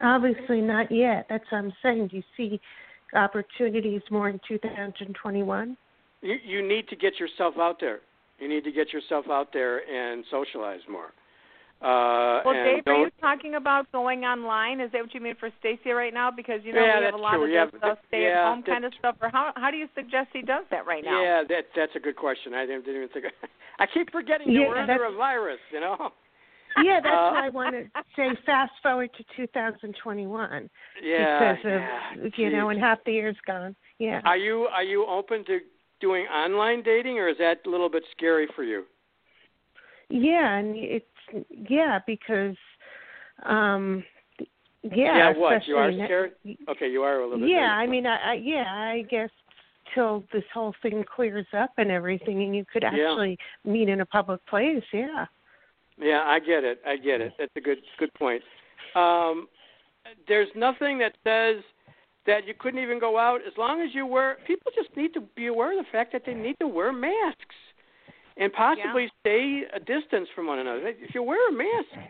Obviously 0.00 0.60
not 0.62 0.90
yet. 0.90 1.26
That's 1.28 1.44
what 1.50 1.58
I'm 1.58 1.72
saying. 1.82 2.08
Do 2.08 2.16
you 2.16 2.22
see 2.36 2.60
opportunities 3.14 4.00
more 4.10 4.30
in 4.30 4.40
2021? 4.48 5.76
You 6.22 6.36
you 6.44 6.66
need 6.66 6.88
to 6.88 6.96
get 6.96 7.20
yourself 7.20 7.54
out 7.58 7.76
there. 7.78 8.00
You 8.42 8.48
need 8.48 8.64
to 8.64 8.72
get 8.72 8.92
yourself 8.92 9.26
out 9.30 9.52
there 9.52 9.78
and 9.88 10.24
socialize 10.28 10.80
more. 10.90 11.12
Uh, 11.80 12.42
Well, 12.44 12.54
and 12.54 12.64
Dave, 12.76 12.82
are 12.86 13.00
you 13.04 13.10
talking 13.20 13.54
about 13.54 13.90
going 13.92 14.24
online? 14.24 14.80
Is 14.80 14.90
that 14.92 15.00
what 15.02 15.14
you 15.14 15.20
mean 15.20 15.36
for 15.38 15.48
Stacy 15.60 15.90
right 15.90 16.12
now? 16.12 16.30
Because 16.30 16.60
you 16.64 16.72
know 16.72 16.84
Yeah, 16.84 16.98
we 16.98 17.04
have 17.06 17.14
a 17.14 17.16
lot 17.16 17.34
true. 17.34 17.44
of 17.44 17.50
Yeah, 17.50 17.66
this 17.66 17.80
uh, 17.82 17.94
stay 18.08 18.22
yeah, 18.24 18.40
at 18.42 18.48
home 18.50 18.62
that- 18.66 18.72
kind 18.72 18.84
of 18.84 18.92
stuff. 18.98 19.14
Or 19.20 19.28
how 19.30 19.52
how 19.54 19.70
do 19.70 19.76
you 19.76 19.88
suggest 19.94 20.28
he 20.32 20.42
does 20.42 20.64
that 20.72 20.86
right 20.86 21.04
now? 21.04 21.22
Yeah, 21.22 21.42
that 21.48 21.64
that's 21.76 21.94
a 21.94 22.00
good 22.00 22.16
question. 22.16 22.52
I 22.54 22.66
didn't, 22.66 22.84
didn't 22.84 23.02
even 23.04 23.08
think. 23.14 23.26
I 23.78 23.86
keep 23.86 24.10
forgetting 24.10 24.48
that 24.48 24.60
Yeah, 24.60 24.68
we're 24.68 24.78
under 24.78 25.04
a 25.04 25.12
virus. 25.12 25.60
You 25.72 25.80
know. 25.80 25.96
Yeah, 26.82 27.00
that's 27.02 27.12
Uh, 27.14 27.30
why 27.34 27.46
I 27.46 27.48
want 27.50 27.74
to 27.74 27.84
say 28.16 28.28
fast 28.46 28.72
forward 28.82 29.10
to 29.18 29.22
2021 29.36 30.70
Yeah. 31.02 31.54
because 31.54 31.64
of 31.66 31.80
yeah, 32.24 32.30
you 32.36 32.50
know, 32.50 32.70
and 32.70 32.80
half 32.80 32.98
the 33.04 33.12
year's 33.12 33.36
gone. 33.46 33.76
Yeah. 33.98 34.22
Are 34.24 34.38
you 34.38 34.68
are 34.72 34.82
you 34.82 35.04
open 35.04 35.44
to 35.44 35.58
doing 36.02 36.26
online 36.26 36.82
dating, 36.82 37.18
or 37.18 37.28
is 37.28 37.38
that 37.38 37.58
a 37.66 37.70
little 37.70 37.88
bit 37.88 38.02
scary 38.14 38.46
for 38.54 38.64
you? 38.64 38.84
Yeah, 40.10 40.58
and 40.58 40.76
it's 40.76 41.06
yeah 41.48 42.00
because 42.06 42.56
Um, 43.44 44.04
yeah. 44.82 45.30
Yeah, 45.32 45.32
what? 45.36 45.66
You 45.66 45.76
are 45.76 45.92
scared? 45.92 46.32
Okay, 46.68 46.88
you 46.90 47.02
are 47.02 47.20
a 47.20 47.24
little 47.24 47.38
bit. 47.38 47.48
Yeah, 47.48 47.68
nervous. 47.68 47.82
I 47.82 47.86
mean, 47.86 48.06
I, 48.06 48.16
I 48.16 48.34
yeah, 48.34 48.64
I 48.66 49.02
guess 49.08 49.30
till 49.94 50.24
this 50.32 50.44
whole 50.52 50.74
thing 50.82 51.04
clears 51.14 51.46
up 51.56 51.70
and 51.78 51.90
everything, 51.90 52.42
and 52.42 52.54
you 52.54 52.64
could 52.72 52.82
Yeah. 52.82 52.90
actually 52.90 53.38
meet 53.64 53.88
in 53.88 54.00
a 54.00 54.06
public 54.06 54.44
place. 54.46 54.82
Yeah. 54.92 55.26
Yeah, 55.98 56.22
I 56.26 56.38
get 56.40 56.64
it. 56.64 56.80
I 56.86 56.96
get 56.96 57.20
it. 57.20 57.32
That's 57.38 57.56
a 57.56 57.60
good 57.60 57.78
good 57.98 58.12
point. 58.14 58.42
Um, 58.94 59.48
there's 60.26 60.48
nothing 60.54 60.98
that 60.98 61.14
says 61.24 61.62
that 62.26 62.46
you 62.46 62.54
couldn't 62.58 62.80
even 62.82 62.98
go 63.00 63.18
out 63.18 63.40
as 63.46 63.52
long 63.58 63.80
as 63.80 63.94
you 63.94 64.06
wear. 64.06 64.38
People 64.46 64.70
just 64.74 64.94
need 64.96 65.12
to 65.14 65.20
be 65.34 65.46
aware 65.48 65.76
of 65.78 65.84
the 65.84 65.90
fact 65.90 66.12
that 66.12 66.22
they 66.24 66.34
need 66.34 66.56
to 66.60 66.68
wear 66.68 66.92
masks 66.92 67.56
and 68.36 68.52
possibly 68.52 69.10
stay 69.20 69.62
a 69.74 69.78
distance 69.80 70.28
from 70.34 70.46
one 70.46 70.58
another. 70.58 70.80
If 70.86 71.14
you 71.14 71.22
wear 71.22 71.48
a 71.48 71.52
mask, 71.52 72.08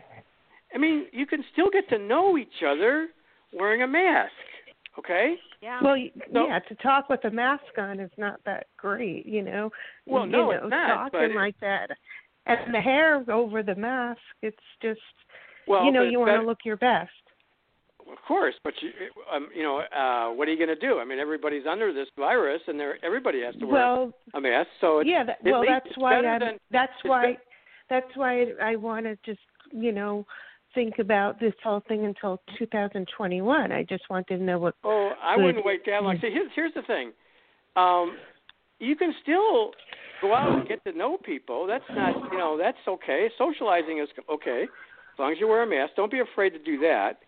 I 0.73 0.77
mean, 0.77 1.07
you 1.11 1.25
can 1.25 1.43
still 1.51 1.69
get 1.71 1.89
to 1.89 1.97
know 1.97 2.37
each 2.37 2.63
other 2.65 3.07
wearing 3.53 3.81
a 3.81 3.87
mask. 3.87 4.31
Okay. 4.99 5.35
Yeah. 5.61 5.79
Well, 5.81 5.95
y 5.95 6.11
So- 6.31 6.47
yeah, 6.47 6.59
to 6.59 6.75
talk 6.75 7.09
with 7.09 7.23
a 7.25 7.31
mask 7.31 7.77
on 7.77 7.99
is 7.99 8.11
not 8.17 8.39
that 8.45 8.67
great, 8.77 9.25
you 9.25 9.41
know. 9.41 9.71
Well, 10.05 10.25
you 10.25 10.31
no, 10.31 10.45
know, 10.45 10.51
it's 10.51 10.69
not, 10.69 10.87
talking 10.87 11.19
but 11.19 11.31
it- 11.31 11.35
like 11.35 11.59
that, 11.61 11.89
and 12.45 12.73
the 12.73 12.79
hair 12.81 13.23
over 13.29 13.63
the 13.63 13.75
mask, 13.75 14.21
it's 14.43 14.55
just, 14.81 15.01
Well, 15.67 15.85
you 15.85 15.91
know, 15.91 16.03
you 16.03 16.19
want 16.19 16.39
to 16.39 16.45
look 16.45 16.59
your 16.63 16.77
best. 16.77 17.11
Of 18.13 18.19
course, 18.27 18.53
but 18.63 18.73
you, 18.81 18.89
um, 19.33 19.47
you 19.55 19.63
know, 19.63 19.79
uh, 19.79 20.33
what 20.33 20.47
are 20.47 20.51
you 20.51 20.57
going 20.57 20.69
to 20.69 20.87
do? 20.87 20.99
I 20.99 21.05
mean, 21.05 21.19
everybody's 21.19 21.65
under 21.69 21.91
this 21.91 22.07
virus, 22.17 22.61
and 22.67 22.79
they're, 22.79 23.03
everybody 23.03 23.41
has 23.41 23.55
to 23.55 23.65
wear 23.65 23.73
Well, 23.73 24.13
a 24.35 24.41
mask. 24.41 24.69
So 24.81 24.99
it's, 24.99 25.09
yeah, 25.09 25.23
that, 25.23 25.37
well, 25.43 25.61
least 25.61 25.71
that's 25.83 25.97
why 25.97 26.15
I'm. 26.17 26.39
than- 26.39 26.59
that's 26.71 26.93
why. 27.03 27.37
That's 27.89 28.07
why 28.15 28.45
I 28.61 28.75
want 28.75 29.05
to 29.05 29.17
just, 29.25 29.41
you 29.71 29.91
know, 29.91 30.25
think 30.73 30.99
about 30.99 31.39
this 31.39 31.53
whole 31.63 31.83
thing 31.87 32.05
until 32.05 32.41
2021. 32.57 33.71
I 33.71 33.83
just 33.83 34.03
wanted 34.09 34.37
to 34.37 34.43
know 34.43 34.59
what. 34.59 34.75
Oh, 34.83 35.11
I 35.21 35.35
Good. 35.35 35.43
wouldn't 35.45 35.65
wait 35.65 35.81
that 35.87 36.03
long. 36.03 36.17
See, 36.21 36.29
here's 36.31 36.51
here's 36.55 36.73
the 36.75 36.83
thing. 36.83 37.11
Um, 37.75 38.17
you 38.79 38.95
can 38.95 39.13
still 39.21 39.71
go 40.21 40.33
out 40.33 40.59
and 40.59 40.67
get 40.67 40.83
to 40.85 40.97
know 40.97 41.17
people. 41.17 41.67
That's 41.67 41.83
not, 41.91 42.15
you 42.31 42.37
know, 42.37 42.57
that's 42.57 42.77
okay. 42.87 43.29
Socializing 43.37 43.99
is 43.99 44.07
okay 44.31 44.63
as 44.63 45.19
long 45.19 45.31
as 45.31 45.37
you 45.39 45.47
wear 45.47 45.63
a 45.63 45.67
mask. 45.67 45.93
Don't 45.95 46.11
be 46.11 46.19
afraid 46.19 46.51
to 46.51 46.59
do 46.59 46.79
that. 46.79 47.19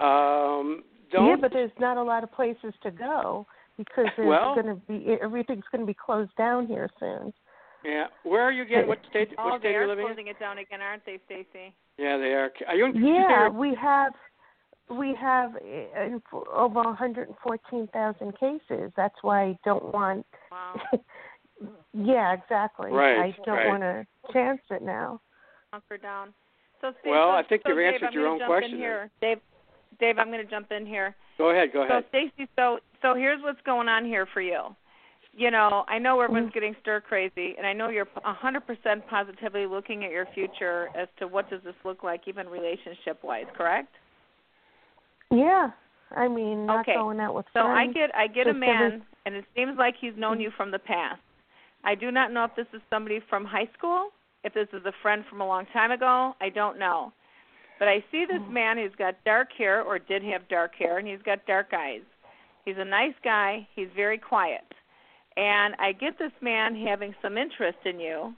Um, 0.00 0.82
don't. 1.12 1.28
Yeah, 1.28 1.36
but 1.40 1.52
there's 1.52 1.70
not 1.78 1.96
a 1.96 2.02
lot 2.02 2.24
of 2.24 2.32
places 2.32 2.74
to 2.82 2.90
go 2.90 3.46
because 3.76 4.06
there's 4.16 4.28
Well- 4.28 4.54
going 4.54 4.66
to 4.66 4.74
be 4.88 5.16
everything's 5.22 5.64
going 5.70 5.80
to 5.82 5.86
be 5.86 5.94
closed 5.94 6.34
down 6.36 6.66
here 6.66 6.88
soon. 6.98 7.32
yeah. 7.84 8.06
Where 8.24 8.42
are 8.42 8.52
you 8.52 8.64
getting? 8.64 8.88
What 8.88 8.98
state? 9.10 9.30
oh, 9.38 9.50
What 9.50 9.62
they 9.62 9.68
state 9.68 9.76
are 9.76 9.80
are 9.80 9.82
you 9.82 9.88
living 9.88 10.02
in? 10.04 10.08
closing 10.08 10.26
it 10.28 10.38
down 10.40 10.58
again, 10.58 10.80
aren't 10.80 11.04
they, 11.06 11.18
Stacy? 11.26 11.74
Yeah, 11.98 12.16
they 12.16 12.32
are. 12.34 12.50
Are 12.66 12.74
you 12.74 12.86
in? 12.86 13.04
Yeah, 13.04 13.48
we 13.48 13.74
have 13.80 14.12
we 14.90 15.14
have 15.20 15.54
uh, 15.56 16.02
in- 16.02 16.22
over 16.52 16.82
114,000 16.82 18.38
cases. 18.38 18.92
That's 18.96 19.14
why 19.22 19.42
I 19.44 19.58
don't 19.64 19.92
want. 19.94 20.26
Wow. 20.50 20.80
yeah, 21.94 22.32
exactly. 22.34 22.90
Right, 22.90 23.18
I 23.18 23.36
don't 23.46 23.56
right. 23.56 23.68
want 23.68 23.82
to 23.82 24.06
chance 24.32 24.60
it 24.70 24.82
now. 24.82 25.20
Hunker 25.72 25.96
down. 25.98 26.34
So, 26.80 26.92
Steve, 27.00 27.10
Well, 27.12 27.30
so, 27.32 27.36
I 27.36 27.42
think 27.48 27.62
so 27.64 27.70
you've 27.70 27.78
Dave, 27.78 27.94
answered 27.94 28.06
I'm 28.08 28.12
your 28.12 28.26
own 28.28 28.40
question 28.46 28.72
In 28.72 28.78
here. 28.78 29.10
Dave, 29.20 29.38
Dave, 30.00 30.18
I'm 30.18 30.28
going 30.30 30.44
to 30.44 30.50
jump 30.50 30.70
in 30.72 30.86
here. 30.86 31.14
Go 31.38 31.50
ahead. 31.50 31.70
Go 31.72 31.82
ahead. 31.82 32.04
So 32.04 32.08
Stacy, 32.08 32.48
so 32.56 32.78
so 33.02 33.14
here's 33.14 33.42
what's 33.42 33.60
going 33.66 33.88
on 33.88 34.04
here 34.04 34.26
for 34.32 34.40
you. 34.40 34.74
You 35.36 35.50
know, 35.50 35.84
I 35.88 35.98
know 35.98 36.20
everyone's 36.20 36.52
getting 36.52 36.76
stir 36.80 37.00
crazy, 37.00 37.54
and 37.58 37.66
I 37.66 37.72
know 37.72 37.88
you're 37.88 38.06
100% 38.24 38.60
positively 39.10 39.66
looking 39.66 40.04
at 40.04 40.12
your 40.12 40.26
future 40.32 40.88
as 40.96 41.08
to 41.18 41.26
what 41.26 41.50
does 41.50 41.60
this 41.64 41.74
look 41.84 42.04
like, 42.04 42.28
even 42.28 42.48
relationship 42.48 43.18
wise. 43.24 43.46
Correct? 43.56 43.88
Yeah, 45.32 45.70
I 46.14 46.28
mean, 46.28 46.66
not 46.66 46.82
Okay. 46.82 46.94
going 46.94 47.18
out 47.18 47.34
with 47.34 47.46
So 47.52 47.60
I 47.66 47.88
get 47.88 48.14
I 48.14 48.28
get 48.28 48.46
a 48.46 48.52
Just 48.52 48.62
every- 48.62 48.66
man, 48.90 49.06
and 49.26 49.34
it 49.34 49.44
seems 49.56 49.76
like 49.76 49.96
he's 49.96 50.16
known 50.16 50.40
you 50.40 50.50
from 50.52 50.70
the 50.70 50.78
past. 50.78 51.20
I 51.82 51.96
do 51.96 52.12
not 52.12 52.30
know 52.30 52.44
if 52.44 52.54
this 52.54 52.68
is 52.72 52.80
somebody 52.88 53.18
from 53.28 53.44
high 53.44 53.68
school, 53.76 54.12
if 54.44 54.54
this 54.54 54.68
is 54.72 54.84
a 54.86 54.92
friend 55.02 55.24
from 55.26 55.40
a 55.40 55.46
long 55.46 55.66
time 55.66 55.90
ago. 55.90 56.36
I 56.40 56.48
don't 56.50 56.78
know, 56.78 57.12
but 57.84 57.90
I 57.90 58.02
see 58.10 58.24
this 58.24 58.40
hmm. 58.40 58.54
man 58.54 58.78
who's 58.78 58.94
got 58.96 59.22
dark 59.26 59.48
hair 59.58 59.82
or 59.82 59.98
did 59.98 60.22
have 60.22 60.48
dark 60.48 60.74
hair, 60.74 60.96
and 60.96 61.06
he's 61.06 61.20
got 61.22 61.44
dark 61.44 61.74
eyes. 61.74 62.00
He's 62.64 62.76
a 62.78 62.84
nice 62.84 63.12
guy. 63.22 63.68
He's 63.76 63.88
very 63.94 64.16
quiet, 64.16 64.64
and 65.36 65.74
I 65.78 65.92
get 65.92 66.18
this 66.18 66.32
man 66.40 66.74
having 66.74 67.14
some 67.20 67.36
interest 67.36 67.76
in 67.84 68.00
you. 68.00 68.32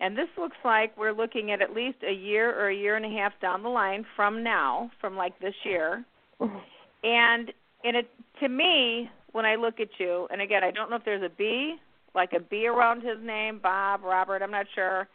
And 0.00 0.18
this 0.18 0.26
looks 0.36 0.56
like 0.64 0.96
we're 0.98 1.12
looking 1.12 1.52
at 1.52 1.62
at 1.62 1.72
least 1.72 1.98
a 2.08 2.12
year 2.12 2.52
or 2.60 2.70
a 2.70 2.74
year 2.74 2.96
and 2.96 3.04
a 3.04 3.20
half 3.20 3.32
down 3.40 3.62
the 3.62 3.68
line 3.68 4.04
from 4.16 4.42
now, 4.42 4.90
from 5.00 5.16
like 5.16 5.38
this 5.38 5.54
year. 5.64 6.04
And 6.40 7.52
and 7.84 7.96
it 7.96 8.10
to 8.40 8.48
me, 8.48 9.08
when 9.30 9.44
I 9.44 9.54
look 9.54 9.78
at 9.78 9.90
you, 9.98 10.26
and 10.32 10.40
again, 10.40 10.64
I 10.64 10.72
don't 10.72 10.90
know 10.90 10.96
if 10.96 11.04
there's 11.04 11.22
a 11.22 11.32
B, 11.38 11.76
like 12.16 12.32
a 12.32 12.40
B 12.40 12.66
around 12.66 13.02
his 13.02 13.18
name, 13.22 13.60
Bob, 13.62 14.02
Robert, 14.02 14.42
I'm 14.42 14.50
not 14.50 14.66
sure. 14.74 15.06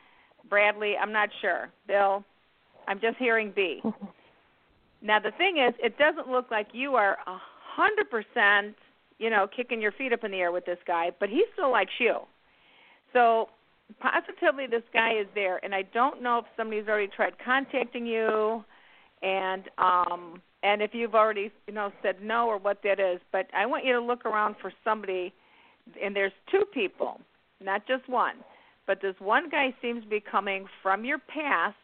Bradley, 0.49 0.93
I'm 0.95 1.11
not 1.11 1.27
sure. 1.41 1.69
Bill, 1.86 2.23
I'm 2.88 2.99
just 2.99 3.17
hearing 3.17 3.51
B. 3.55 3.81
Now 5.03 5.19
the 5.19 5.31
thing 5.31 5.57
is, 5.57 5.75
it 5.84 5.97
doesn't 5.97 6.31
look 6.31 6.49
like 6.49 6.67
you 6.71 6.95
are 6.95 7.17
a 7.27 7.38
hundred 7.75 8.09
percent, 8.09 8.75
you 9.19 9.29
know, 9.29 9.47
kicking 9.53 9.81
your 9.81 9.91
feet 9.91 10.13
up 10.13 10.23
in 10.23 10.31
the 10.31 10.38
air 10.38 10.51
with 10.51 10.65
this 10.65 10.77
guy, 10.88 11.11
but 11.19 11.27
he 11.27 11.43
still 11.53 11.71
likes 11.71 11.91
you. 11.99 12.19
So 13.11 13.49
positively, 13.99 14.65
this 14.65 14.84
guy 14.93 15.11
is 15.19 15.27
there, 15.36 15.63
and 15.63 15.75
I 15.75 15.84
don't 15.93 16.23
know 16.23 16.39
if 16.39 16.45
somebody's 16.55 16.88
already 16.88 17.11
tried 17.13 17.34
contacting 17.43 18.05
you, 18.05 18.63
and 19.21 19.63
um, 19.77 20.41
and 20.63 20.81
if 20.81 20.91
you've 20.93 21.15
already, 21.15 21.51
you 21.67 21.73
know, 21.73 21.91
said 22.01 22.21
no 22.21 22.47
or 22.47 22.57
what 22.57 22.79
that 22.84 22.99
is. 22.99 23.19
But 23.34 23.47
I 23.55 23.65
want 23.65 23.84
you 23.84 23.91
to 23.93 24.01
look 24.01 24.25
around 24.25 24.55
for 24.61 24.71
somebody, 24.86 25.34
and 26.01 26.15
there's 26.15 26.31
two 26.49 26.63
people, 26.73 27.19
not 27.61 27.86
just 27.86 28.07
one, 28.07 28.36
but 28.88 29.01
this 29.01 29.15
one 29.19 29.49
guy 29.49 29.75
seems 29.81 30.03
to 30.03 30.09
be 30.09 30.21
coming 30.21 30.65
from 30.81 31.03
your 31.03 31.19
past, 31.19 31.75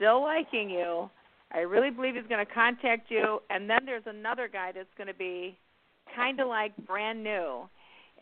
still 0.00 0.22
liking 0.22 0.70
you. 0.70 1.10
I 1.52 1.58
really 1.58 1.90
believe 1.90 2.14
he's 2.14 2.26
going 2.28 2.44
to 2.44 2.52
contact 2.52 3.10
you, 3.10 3.40
and 3.50 3.68
then 3.68 3.80
there's 3.84 4.04
another 4.06 4.48
guy 4.48 4.72
that's 4.72 4.88
going 4.96 5.08
to 5.08 5.14
be 5.14 5.58
kind 6.14 6.40
of 6.40 6.48
like 6.48 6.72
brand 6.86 7.22
new, 7.22 7.68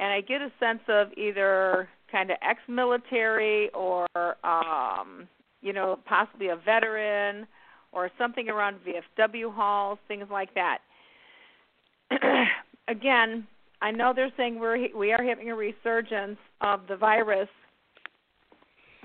and 0.01 0.13
I 0.13 0.21
get 0.23 0.41
a 0.41 0.51
sense 0.59 0.81
of 0.89 1.09
either 1.17 1.89
kind 2.11 2.31
of 2.31 2.39
ex-military 2.43 3.69
or 3.71 4.07
um, 4.45 5.29
you 5.61 5.73
know 5.73 5.99
possibly 6.07 6.49
a 6.49 6.57
veteran 6.57 7.47
or 7.93 8.11
something 8.19 8.49
around 8.49 8.77
VFW 9.19 9.53
halls, 9.55 9.99
things 10.09 10.27
like 10.31 10.51
that. 10.55 10.79
Again, 12.89 13.47
I 13.83 13.91
know 13.91 14.13
they're 14.17 14.33
saying 14.39 14.59
we're 14.59 14.97
we 14.97 15.13
are 15.13 15.23
having 15.23 15.51
a 15.51 15.55
resurgence 15.55 16.39
of 16.63 16.81
the 16.89 16.97
virus. 16.97 17.49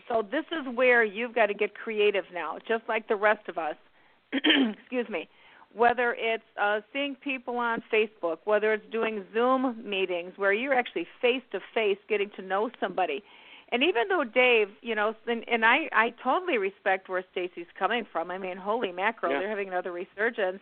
So 0.08 0.22
this 0.22 0.46
is 0.52 0.66
where 0.76 1.04
you've 1.04 1.34
got 1.36 1.48
to 1.48 1.54
get 1.54 1.76
creative 1.76 2.26
now, 2.34 2.58
just 2.68 2.84
like 2.88 3.08
the 3.08 3.16
rest 3.16 3.48
of 3.48 3.58
us. 3.58 3.76
Excuse 4.34 5.08
me. 5.10 5.28
Whether 5.74 6.16
it's 6.20 6.44
uh, 6.62 6.82
seeing 6.92 7.16
people 7.16 7.58
on 7.58 7.82
Facebook, 7.92 8.38
whether 8.46 8.74
it's 8.74 8.86
doing 8.92 9.24
Zoom 9.34 9.76
meetings 9.84 10.34
where 10.36 10.54
you're 10.54 10.74
actually 10.76 11.08
face 11.22 11.42
to 11.52 11.60
face 11.74 11.98
getting 12.08 12.30
to 12.36 12.42
know 12.44 12.70
somebody. 12.80 13.24
And 13.72 13.82
even 13.82 14.04
though 14.08 14.24
Dave, 14.24 14.68
you 14.82 14.94
know, 14.94 15.16
and, 15.26 15.44
and 15.50 15.66
I 15.66 15.90
I 15.92 16.14
totally 16.24 16.60
respect 16.60 17.10
where 17.10 17.24
Stacy's 17.32 17.66
coming 17.80 18.06
from. 18.12 18.30
I 18.30 18.38
mean, 18.38 18.56
holy 18.56 18.92
mackerel, 18.92 19.32
Yeah. 19.32 19.40
they're 19.40 19.50
having 19.50 19.68
another 19.68 19.92
resurgence. 19.92 20.62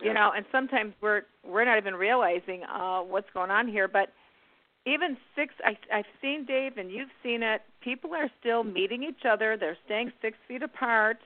You 0.00 0.06
Yeah. 0.06 0.12
know, 0.14 0.32
and 0.34 0.46
sometimes 0.50 0.94
we're 1.02 1.22
we're 1.44 1.66
not 1.66 1.76
even 1.76 1.94
realizing 1.94 2.62
uh 2.64 3.00
what's 3.00 3.28
going 3.34 3.50
on 3.50 3.68
here, 3.68 3.86
but 3.86 4.14
even 4.86 5.18
six 5.36 5.52
I 5.62 5.76
I've 5.92 6.06
seen 6.22 6.46
Dave 6.46 6.78
and 6.78 6.90
you've 6.90 7.10
seen 7.22 7.42
it. 7.42 7.60
People 7.88 8.14
are 8.14 8.30
still 8.40 8.64
meeting 8.64 9.02
each 9.02 9.24
other. 9.28 9.56
They're 9.58 9.78
staying 9.86 10.12
6 10.20 10.36
feet 10.46 10.62
apart. 10.62 11.18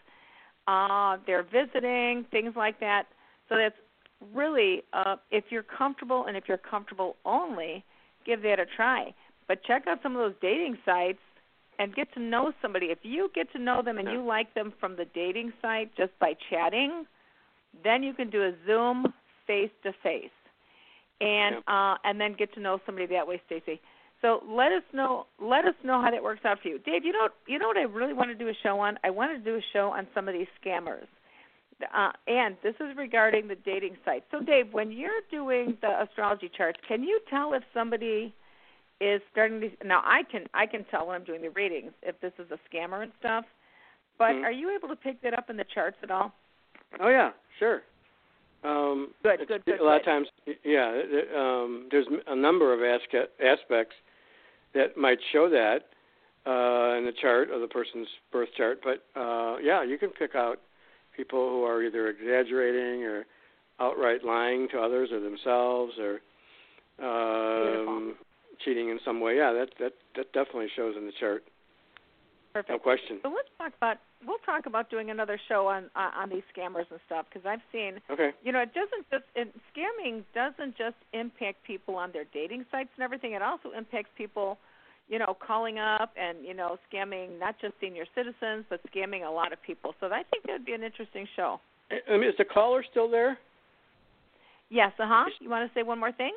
Uh 0.67 1.17
they're 1.27 1.43
visiting, 1.61 2.25
things 2.31 2.55
like 2.57 2.79
that. 2.81 3.05
So 3.49 3.57
that's 3.57 3.81
really 4.33 4.83
uh 4.93 5.17
if 5.31 5.45
you're 5.51 5.69
comfortable 5.81 6.27
and 6.27 6.37
if 6.37 6.45
you're 6.49 6.65
comfortable 6.75 7.17
only, 7.25 7.85
give 8.25 8.43
that 8.43 8.61
a 8.61 8.67
try 8.67 9.13
but 9.53 9.63
check 9.65 9.87
out 9.87 9.99
some 10.03 10.17
of 10.17 10.23
those 10.23 10.35
dating 10.41 10.79
sites 10.85 11.19
and 11.79 11.95
get 11.95 12.13
to 12.15 12.21
know 12.21 12.53
somebody. 12.63 12.87
If 12.87 13.01
you 13.03 13.31
get 13.35 13.53
to 13.53 13.59
know 13.59 13.83
them 13.83 13.99
and 13.99 14.11
you 14.11 14.25
like 14.25 14.55
them 14.55 14.73
from 14.79 14.97
the 14.97 15.05
dating 15.15 15.53
site 15.61 15.91
just 15.97 16.13
by 16.19 16.35
chatting, 16.51 17.05
then 17.85 18.03
you 18.03 18.15
can 18.15 18.31
do 18.31 18.43
a 18.43 18.53
Zoom 18.67 19.13
face 19.47 19.71
to 19.83 19.93
face, 20.03 20.31
and 21.21 21.57
uh, 21.67 21.97
and 22.05 22.21
then 22.21 22.35
get 22.39 22.55
to 22.55 22.61
know 22.61 22.79
somebody 22.87 23.07
that 23.09 23.27
way, 23.27 23.41
Stacy. 23.47 23.81
So 24.23 24.41
let 24.49 24.73
us 24.73 24.85
know 24.95 25.27
let 25.41 25.64
us 25.64 25.75
know 25.85 26.01
how 26.01 26.11
that 26.11 26.23
works 26.23 26.45
out 26.45 26.59
for 26.62 26.68
you, 26.68 26.79
Dave. 26.79 27.05
You 27.05 27.12
know 27.12 27.29
you 27.47 27.59
know 27.59 27.66
what 27.66 27.77
I 27.77 27.83
really 27.83 28.14
want 28.14 28.31
to 28.31 28.37
do 28.37 28.49
a 28.49 28.55
show 28.62 28.79
on? 28.79 28.99
I 29.05 29.11
want 29.11 29.37
to 29.37 29.51
do 29.51 29.57
a 29.57 29.62
show 29.73 29.91
on 29.91 30.07
some 30.14 30.29
of 30.29 30.35
these 30.35 30.47
scammers. 30.64 31.07
Uh, 31.93 32.12
and 32.29 32.57
this 32.62 32.75
is 32.77 32.97
regarding 32.97 33.49
the 33.49 33.57
dating 33.57 33.97
sites. 34.05 34.25
So, 34.31 34.39
Dave, 34.39 34.73
when 34.73 34.93
you're 34.93 35.11
doing 35.33 35.77
the 35.81 36.03
astrology 36.03 36.49
charts, 36.57 36.79
can 36.87 37.03
you 37.03 37.20
tell 37.29 37.55
if 37.55 37.64
somebody 37.75 38.33
is 39.01 39.20
starting 39.33 39.61
to 39.61 39.68
now 39.85 40.01
I 40.05 40.23
can 40.31 40.47
I 40.55 40.66
can 40.66 40.85
tell 40.85 41.07
when 41.07 41.16
I'm 41.16 41.25
doing 41.25 41.43
the 41.43 41.51
readings 41.51 41.93
if 42.03 42.20
this 42.20 42.33
is 42.39 42.47
a 42.53 42.59
scammer 42.70 43.03
and 43.03 43.12
stuff. 43.18 43.45
But 44.16 44.37
Mhm. 44.37 44.45
are 44.45 44.53
you 44.53 44.70
able 44.70 44.89
to 44.89 44.97
pick 44.97 45.20
that 45.23 45.37
up 45.37 45.51
in 45.51 45.57
the 45.57 45.64
charts 45.64 45.97
at 46.03 46.11
all? 46.11 46.33
Oh 47.01 47.09
yeah, 47.09 47.33
sure. 47.59 47.83
Um, 48.62 49.12
Good, 49.25 49.49
good, 49.49 49.64
good, 49.64 49.81
A 49.81 49.85
lot 49.85 49.97
of 49.97 50.05
times, 50.05 50.29
yeah. 50.62 51.03
Um, 51.35 51.89
there's 51.91 52.07
a 52.29 52.37
number 52.37 52.73
of 52.73 52.81
aspects 53.41 53.97
that 54.75 54.97
might 54.97 55.18
show 55.33 55.49
that 55.49 55.87
uh, 56.47 56.99
in 56.99 57.05
the 57.05 57.12
chart 57.20 57.51
of 57.51 57.61
the 57.61 57.68
person's 57.68 58.09
birth 58.33 58.49
chart, 58.57 58.81
but 58.83 59.05
uh, 59.18 59.59
yeah, 59.59 59.83
you 59.83 59.99
can 59.99 60.11
pick 60.11 60.35
out 60.35 60.59
people 61.16 61.51
who 61.51 61.64
are 61.64 61.83
either 61.83 62.09
exaggerating 62.09 63.05
or 63.05 63.25
outright 63.81 64.25
lying 64.25 64.68
to 64.70 64.79
others 64.79 65.11
or 65.12 65.20
themselves 65.20 65.93
or 65.99 66.20
um, 67.03 68.14
cheating 68.64 68.89
in 68.89 68.99
some 69.05 69.20
way. 69.20 69.37
Yeah, 69.37 69.53
that 69.53 69.68
that 69.79 69.93
that 70.16 70.33
definitely 70.33 70.68
shows 70.75 70.95
in 70.97 71.07
the 71.07 71.12
chart. 71.18 71.45
Perfect. 72.53 72.70
No 72.70 72.79
question. 72.79 73.18
So 73.23 73.29
let's 73.29 73.49
talk 73.59 73.73
about 73.77 73.97
we'll 74.27 74.39
talk 74.45 74.66
about 74.66 74.91
doing 74.91 75.11
another 75.11 75.39
show 75.49 75.66
on 75.66 75.85
uh, 75.97 76.11
on 76.16 76.29
these 76.31 76.43
scammers 76.57 76.85
and 76.91 77.01
stuff 77.07 77.27
because 77.33 77.47
I've 77.47 77.61
seen 77.73 78.01
Okay. 78.11 78.31
you 78.43 78.53
know 78.53 78.61
it 78.61 78.70
doesn't 78.75 79.09
just 79.11 79.25
it, 79.35 79.49
scamming 79.75 80.23
doesn't 80.35 80.77
just 80.77 80.97
impact 81.12 81.64
people 81.64 81.97
on 81.97 82.11
their 82.12 82.25
dating 82.33 82.64
sites 82.70 82.91
and 82.97 83.05
everything. 83.05 83.33
It 83.33 83.43
also 83.43 83.70
impacts 83.77 84.11
people, 84.16 84.59
you 85.09 85.18
know, 85.18 85.37
calling 85.47 85.79
up 85.79 86.12
and 86.16 86.45
you 86.45 86.55
know 86.55 86.79
scamming 86.93 87.39
not 87.39 87.57
just 87.61 87.75
senior 87.81 88.05
citizens 88.14 88.64
but 88.70 88.81
scamming 88.93 89.27
a 89.27 89.31
lot 89.31 89.53
of 89.53 89.62
people. 89.62 89.95
So 90.01 90.07
I 90.07 90.23
think 90.31 90.45
that 90.47 90.53
would 90.53 90.66
be 90.66 90.73
an 90.75 90.83
interesting 90.83 91.27
show. 91.37 91.61
I 92.09 92.16
mean, 92.16 92.29
is 92.29 92.35
the 92.39 92.45
caller 92.45 92.85
still 92.91 93.11
there? 93.11 93.39
Yes, 94.70 94.93
uh 94.99 95.05
huh. 95.07 95.25
You 95.41 95.51
want 95.51 95.70
to 95.70 95.79
say 95.79 95.83
one 95.83 95.99
more 96.01 96.12
thing? 96.12 96.33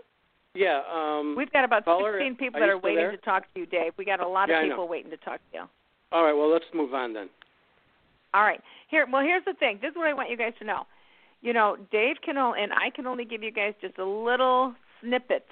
Yeah. 0.53 0.81
Um, 0.91 1.35
We've 1.37 1.51
got 1.51 1.63
about 1.65 1.85
caller, 1.85 2.13
16 2.19 2.35
people 2.35 2.57
are 2.57 2.61
that 2.61 2.65
you 2.67 2.71
are 2.73 2.79
waiting 2.79 2.97
there? 2.97 3.11
to 3.11 3.17
talk 3.17 3.43
to 3.53 3.59
you, 3.59 3.65
Dave. 3.65 3.93
We 3.97 4.05
got 4.05 4.19
a 4.21 4.27
lot 4.27 4.49
Yeah, 4.49 4.61
of 4.63 4.69
people 4.69 4.87
waiting 4.87 5.11
to 5.11 5.17
talk 5.17 5.39
to 5.51 5.57
you. 5.57 5.63
all 6.11 6.23
right. 6.23 6.33
Well, 6.33 6.49
let's 6.51 6.65
move 6.73 6.93
on 6.93 7.13
then. 7.13 7.29
All 8.35 8.41
right. 8.43 8.61
Here, 8.89 9.07
well, 9.11 9.21
here's 9.23 9.45
the 9.45 9.53
thing. 9.53 9.79
This 9.81 9.91
is 9.91 9.95
what 9.95 10.07
I 10.07 10.13
want 10.13 10.29
you 10.29 10.35
guys 10.37 10.53
to 10.59 10.65
know. 10.65 10.83
You 11.41 11.53
know, 11.53 11.77
Dave 11.91 12.17
can 12.23 12.37
only, 12.37 12.61
and 12.61 12.71
I 12.73 12.89
can 12.93 13.07
only 13.07 13.23
give 13.23 13.41
you 13.41 13.51
guys 13.51 13.73
just 13.81 13.97
a 13.97 14.05
little 14.05 14.75
snippet 15.01 15.45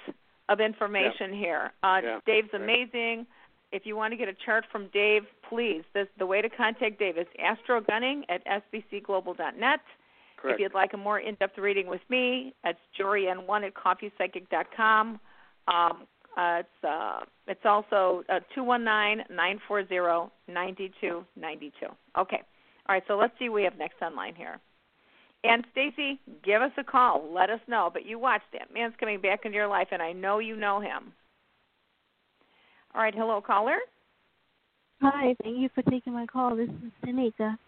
of 0.50 0.60
information 0.60 1.32
here. 1.32 1.72
Uh, 1.82 2.00
Yeah. 2.02 2.18
Dave's 2.26 2.52
amazing. 2.52 3.26
If 3.72 3.86
you 3.86 3.96
want 3.96 4.12
to 4.12 4.16
get 4.16 4.28
a 4.28 4.34
chart 4.44 4.66
from 4.70 4.88
Dave, 4.92 5.22
please. 5.48 5.82
This, 5.94 6.06
the 6.18 6.26
way 6.26 6.42
to 6.42 6.48
contact 6.50 6.98
Dave 6.98 7.16
is 7.16 7.26
astrogunning 7.42 8.22
at 8.28 8.42
sbcglobal.net. 8.46 9.80
Correct. 10.36 10.54
If 10.54 10.60
you'd 10.60 10.74
like 10.74 10.92
a 10.92 10.96
more 10.98 11.18
in-depth 11.20 11.56
reading 11.58 11.86
with 11.86 12.02
me, 12.10 12.54
it's 12.64 12.78
jorian1 13.00 13.66
at 13.66 13.74
coffeepsychic.com. 13.74 15.18
Um, 15.68 16.06
uh, 16.36 16.58
it's 16.60 16.84
uh, 16.86 17.20
it's 17.46 17.64
also 17.64 18.24
uh, 18.28 18.40
two 18.54 18.64
one 18.64 18.82
nine 18.84 19.22
nine 19.30 19.60
four 19.68 19.86
zero 19.86 20.32
ninety 20.48 20.92
two 21.00 21.24
ninety 21.36 21.72
two. 21.80 21.86
Okay. 22.18 22.42
All 22.88 22.94
right. 22.94 23.02
So 23.08 23.16
let's 23.16 23.32
see 23.38 23.48
what 23.48 23.56
we 23.56 23.64
have 23.64 23.78
next 23.78 24.02
online 24.02 24.34
here. 24.34 24.60
And 25.44 25.64
Stacy, 25.72 26.18
give 26.44 26.62
us 26.62 26.72
a 26.78 26.84
call. 26.84 27.30
Let 27.32 27.50
us 27.50 27.60
know. 27.68 27.90
But 27.92 28.06
you 28.06 28.18
watch 28.18 28.42
that 28.52 28.72
man's 28.72 28.94
coming 28.98 29.20
back 29.20 29.40
into 29.44 29.56
your 29.56 29.68
life, 29.68 29.88
and 29.92 30.00
I 30.00 30.12
know 30.12 30.38
you 30.38 30.56
know 30.56 30.80
him. 30.80 31.12
All 32.94 33.02
right. 33.02 33.14
Hello, 33.14 33.40
caller. 33.40 33.78
Hi, 35.02 35.34
thank 35.42 35.58
you 35.58 35.68
for 35.74 35.82
taking 35.90 36.14
my 36.14 36.24
call. 36.26 36.56
This 36.56 36.68
is 36.68 36.92
Tanika. 37.04 37.58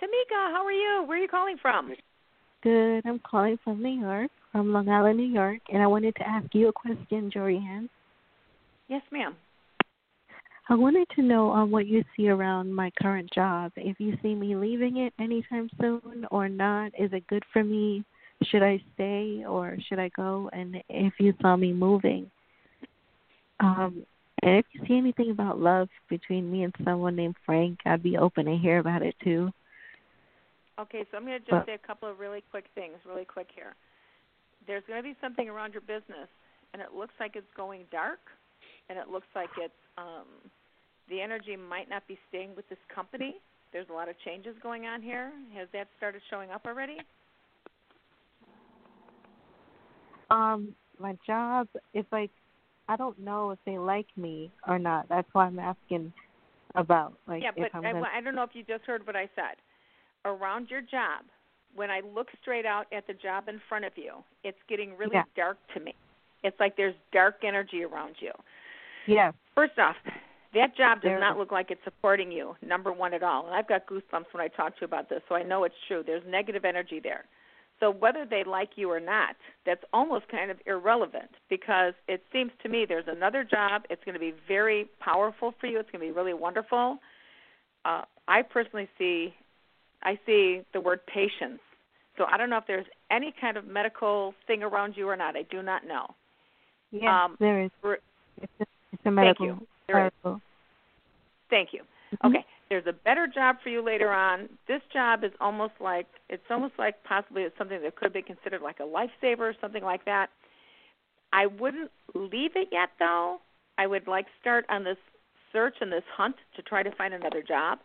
Tamika, 0.00 0.50
how 0.50 0.64
are 0.64 0.72
you? 0.72 1.04
Where 1.06 1.18
are 1.18 1.20
you 1.20 1.28
calling 1.28 1.56
from? 1.60 1.92
Good. 2.62 3.02
I'm 3.04 3.20
calling 3.20 3.58
from 3.62 3.82
New 3.82 4.00
York, 4.00 4.30
from 4.52 4.72
Long 4.72 4.88
Island, 4.88 5.18
New 5.18 5.28
York, 5.28 5.60
and 5.72 5.82
I 5.82 5.86
wanted 5.86 6.14
to 6.16 6.28
ask 6.28 6.46
you 6.54 6.68
a 6.68 6.72
question, 6.72 7.30
Jorianne. 7.30 7.88
Yes, 8.88 9.02
ma'am. 9.12 9.36
I 10.68 10.74
wanted 10.74 11.08
to 11.16 11.22
know 11.22 11.50
um, 11.50 11.70
what 11.70 11.86
you 11.86 12.04
see 12.16 12.28
around 12.28 12.72
my 12.72 12.90
current 13.00 13.30
job. 13.34 13.72
If 13.76 13.98
you 13.98 14.16
see 14.22 14.34
me 14.34 14.54
leaving 14.54 14.98
it 14.98 15.12
anytime 15.18 15.68
soon 15.80 16.26
or 16.30 16.48
not, 16.48 16.92
is 16.98 17.12
it 17.12 17.26
good 17.26 17.42
for 17.52 17.64
me? 17.64 18.04
Should 18.44 18.62
I 18.62 18.82
stay 18.94 19.44
or 19.46 19.76
should 19.88 19.98
I 19.98 20.10
go? 20.16 20.50
And 20.52 20.76
if 20.88 21.14
you 21.18 21.34
saw 21.40 21.56
me 21.56 21.72
moving, 21.72 22.30
um, 23.60 24.04
and 24.42 24.56
if 24.56 24.66
you 24.72 24.80
see 24.86 24.96
anything 24.96 25.30
about 25.30 25.60
love 25.60 25.88
between 26.08 26.50
me 26.50 26.64
and 26.64 26.74
someone 26.84 27.14
named 27.14 27.36
Frank, 27.46 27.78
I'd 27.86 28.02
be 28.02 28.16
open 28.16 28.46
to 28.46 28.56
hear 28.56 28.78
about 28.78 29.02
it 29.02 29.14
too. 29.22 29.52
Okay, 30.78 31.04
so 31.10 31.16
I'm 31.16 31.24
going 31.24 31.38
to 31.38 31.40
just 31.40 31.50
But- 31.50 31.66
say 31.66 31.74
a 31.74 31.78
couple 31.78 32.08
of 32.08 32.18
really 32.18 32.42
quick 32.50 32.66
things, 32.74 32.98
really 33.04 33.24
quick 33.24 33.50
here. 33.54 33.74
There's 34.66 34.82
going 34.86 34.98
to 34.98 35.02
be 35.02 35.14
something 35.20 35.48
around 35.48 35.74
your 35.74 35.82
business, 35.82 36.28
and 36.72 36.80
it 36.82 36.94
looks 36.94 37.14
like 37.20 37.36
it's 37.36 37.50
going 37.54 37.84
dark, 37.90 38.20
and 38.88 38.98
it 38.98 39.08
looks 39.08 39.26
like 39.34 39.50
it's 39.58 39.72
um, 39.98 40.26
the 41.08 41.20
energy 41.20 41.56
might 41.56 41.88
not 41.88 42.06
be 42.08 42.18
staying 42.28 42.54
with 42.56 42.68
this 42.68 42.78
company. 42.94 43.36
There's 43.72 43.88
a 43.90 43.92
lot 43.92 44.08
of 44.08 44.14
changes 44.24 44.54
going 44.62 44.86
on 44.86 45.02
here. 45.02 45.32
Has 45.56 45.68
that 45.72 45.88
started 45.96 46.20
showing 46.30 46.50
up 46.50 46.66
already? 46.66 46.98
Um, 50.30 50.74
my 50.98 51.16
job, 51.26 51.68
if 51.94 52.06
like 52.12 52.30
I 52.88 52.96
don't 52.96 53.18
know 53.18 53.50
if 53.50 53.58
they 53.64 53.78
like 53.78 54.06
me 54.16 54.50
or 54.66 54.78
not. 54.78 55.08
That's 55.08 55.28
why 55.32 55.46
I'm 55.46 55.58
asking 55.58 56.12
about 56.74 57.14
like 57.26 57.42
yeah, 57.42 57.50
if 57.56 57.70
but 57.72 57.78
I'm 57.78 57.84
I, 57.84 57.92
gonna. 57.92 58.06
I 58.16 58.20
don't 58.20 58.34
know 58.34 58.42
if 58.42 58.54
you 58.54 58.64
just 58.64 58.84
heard 58.84 59.06
what 59.06 59.16
I 59.16 59.28
said. 59.34 59.56
Around 60.24 60.68
your 60.70 60.82
job, 60.82 61.24
when 61.74 61.90
I 61.90 62.00
look 62.14 62.28
straight 62.40 62.66
out 62.66 62.86
at 62.92 63.06
the 63.06 63.14
job 63.14 63.48
in 63.48 63.60
front 63.68 63.84
of 63.84 63.92
you, 63.96 64.12
it's 64.44 64.58
getting 64.68 64.96
really 64.96 65.14
Yeah. 65.16 65.24
dark 65.36 65.58
to 65.74 65.80
me. 65.80 65.94
It's 66.44 66.58
like 66.60 66.76
there's 66.76 66.94
dark 67.12 67.36
energy 67.44 67.82
around 67.84 68.16
you. 68.20 68.32
Yes. 69.06 69.34
First 69.54 69.78
off, 69.78 69.96
that 70.54 70.76
job 70.76 71.02
does 71.02 71.18
not 71.18 71.38
look 71.38 71.50
like 71.50 71.70
it's 71.70 71.80
supporting 71.84 72.30
you, 72.30 72.54
number 72.62 72.92
one 72.92 73.14
at 73.14 73.22
all. 73.22 73.46
And 73.46 73.54
I've 73.54 73.68
got 73.68 73.86
goosebumps 73.86 74.32
when 74.32 74.42
I 74.42 74.48
talk 74.48 74.74
to 74.76 74.82
you 74.82 74.84
about 74.86 75.08
this, 75.08 75.20
so 75.28 75.34
I 75.34 75.42
know 75.42 75.64
it's 75.64 75.74
true. 75.88 76.02
There's 76.04 76.22
negative 76.28 76.64
energy 76.64 77.00
there. 77.02 77.24
So 77.80 77.90
whether 77.90 78.24
they 78.28 78.44
like 78.44 78.70
you 78.76 78.92
or 78.92 79.00
not, 79.00 79.34
that's 79.66 79.82
almost 79.92 80.28
kind 80.28 80.50
of 80.50 80.58
irrelevant 80.66 81.30
because 81.50 81.94
it 82.06 82.22
seems 82.32 82.52
to 82.62 82.68
me 82.68 82.84
there's 82.88 83.08
another 83.08 83.42
job. 83.42 83.82
It's 83.90 84.02
going 84.04 84.14
to 84.14 84.20
be 84.20 84.34
very 84.46 84.88
powerful 85.00 85.52
for 85.58 85.66
you. 85.66 85.80
It's 85.80 85.90
going 85.90 86.06
to 86.06 86.12
be 86.12 86.16
really 86.16 86.34
wonderful. 86.34 86.98
Uh, 87.84 88.02
I 88.28 88.42
personally 88.42 88.88
see, 88.98 89.34
I 90.04 90.16
see 90.24 90.60
the 90.72 90.80
word 90.80 91.00
patience. 91.12 91.60
So 92.16 92.24
I 92.30 92.36
don't 92.36 92.50
know 92.50 92.58
if 92.58 92.66
there's 92.68 92.86
any 93.10 93.34
kind 93.40 93.56
of 93.56 93.66
medical 93.66 94.34
thing 94.46 94.62
around 94.62 94.94
you 94.96 95.08
or 95.08 95.16
not. 95.16 95.34
I 95.34 95.42
do 95.50 95.62
not 95.62 95.84
know. 95.84 96.06
Yes, 96.92 97.10
um, 97.10 97.36
there 97.40 97.64
is. 97.64 97.70
Re- 97.82 97.96
It's 99.04 99.40
a 99.40 99.44
you. 99.44 99.66
Medical. 99.88 100.40
Thank 101.50 101.72
you. 101.72 101.82
Mhm. 102.14 102.30
Okay, 102.30 102.44
there's 102.68 102.86
a 102.86 102.92
better 102.92 103.26
job 103.26 103.60
for 103.62 103.68
you 103.68 103.82
later 103.82 104.12
on. 104.12 104.48
This 104.66 104.82
job 104.92 105.24
is 105.24 105.32
almost 105.40 105.74
like 105.80 106.06
it's 106.28 106.50
almost 106.50 106.74
like 106.78 107.02
possibly 107.04 107.42
it's 107.42 107.56
something 107.58 107.82
that 107.82 107.96
could 107.96 108.12
be 108.12 108.22
considered 108.22 108.62
like 108.62 108.80
a 108.80 108.84
lifesaver 108.84 109.40
or 109.40 109.54
something 109.60 109.82
like 109.82 110.04
that. 110.04 110.30
I 111.32 111.46
wouldn't 111.46 111.90
leave 112.14 112.56
it 112.56 112.68
yet 112.70 112.90
though. 112.98 113.40
I 113.78 113.86
would 113.86 114.06
like 114.06 114.26
start 114.40 114.64
on 114.68 114.84
this 114.84 114.98
search 115.52 115.76
and 115.80 115.92
this 115.92 116.04
hunt 116.16 116.36
to 116.56 116.62
try 116.62 116.82
to 116.82 116.90
find 116.92 117.12
another 117.12 117.42
job. 117.42 117.80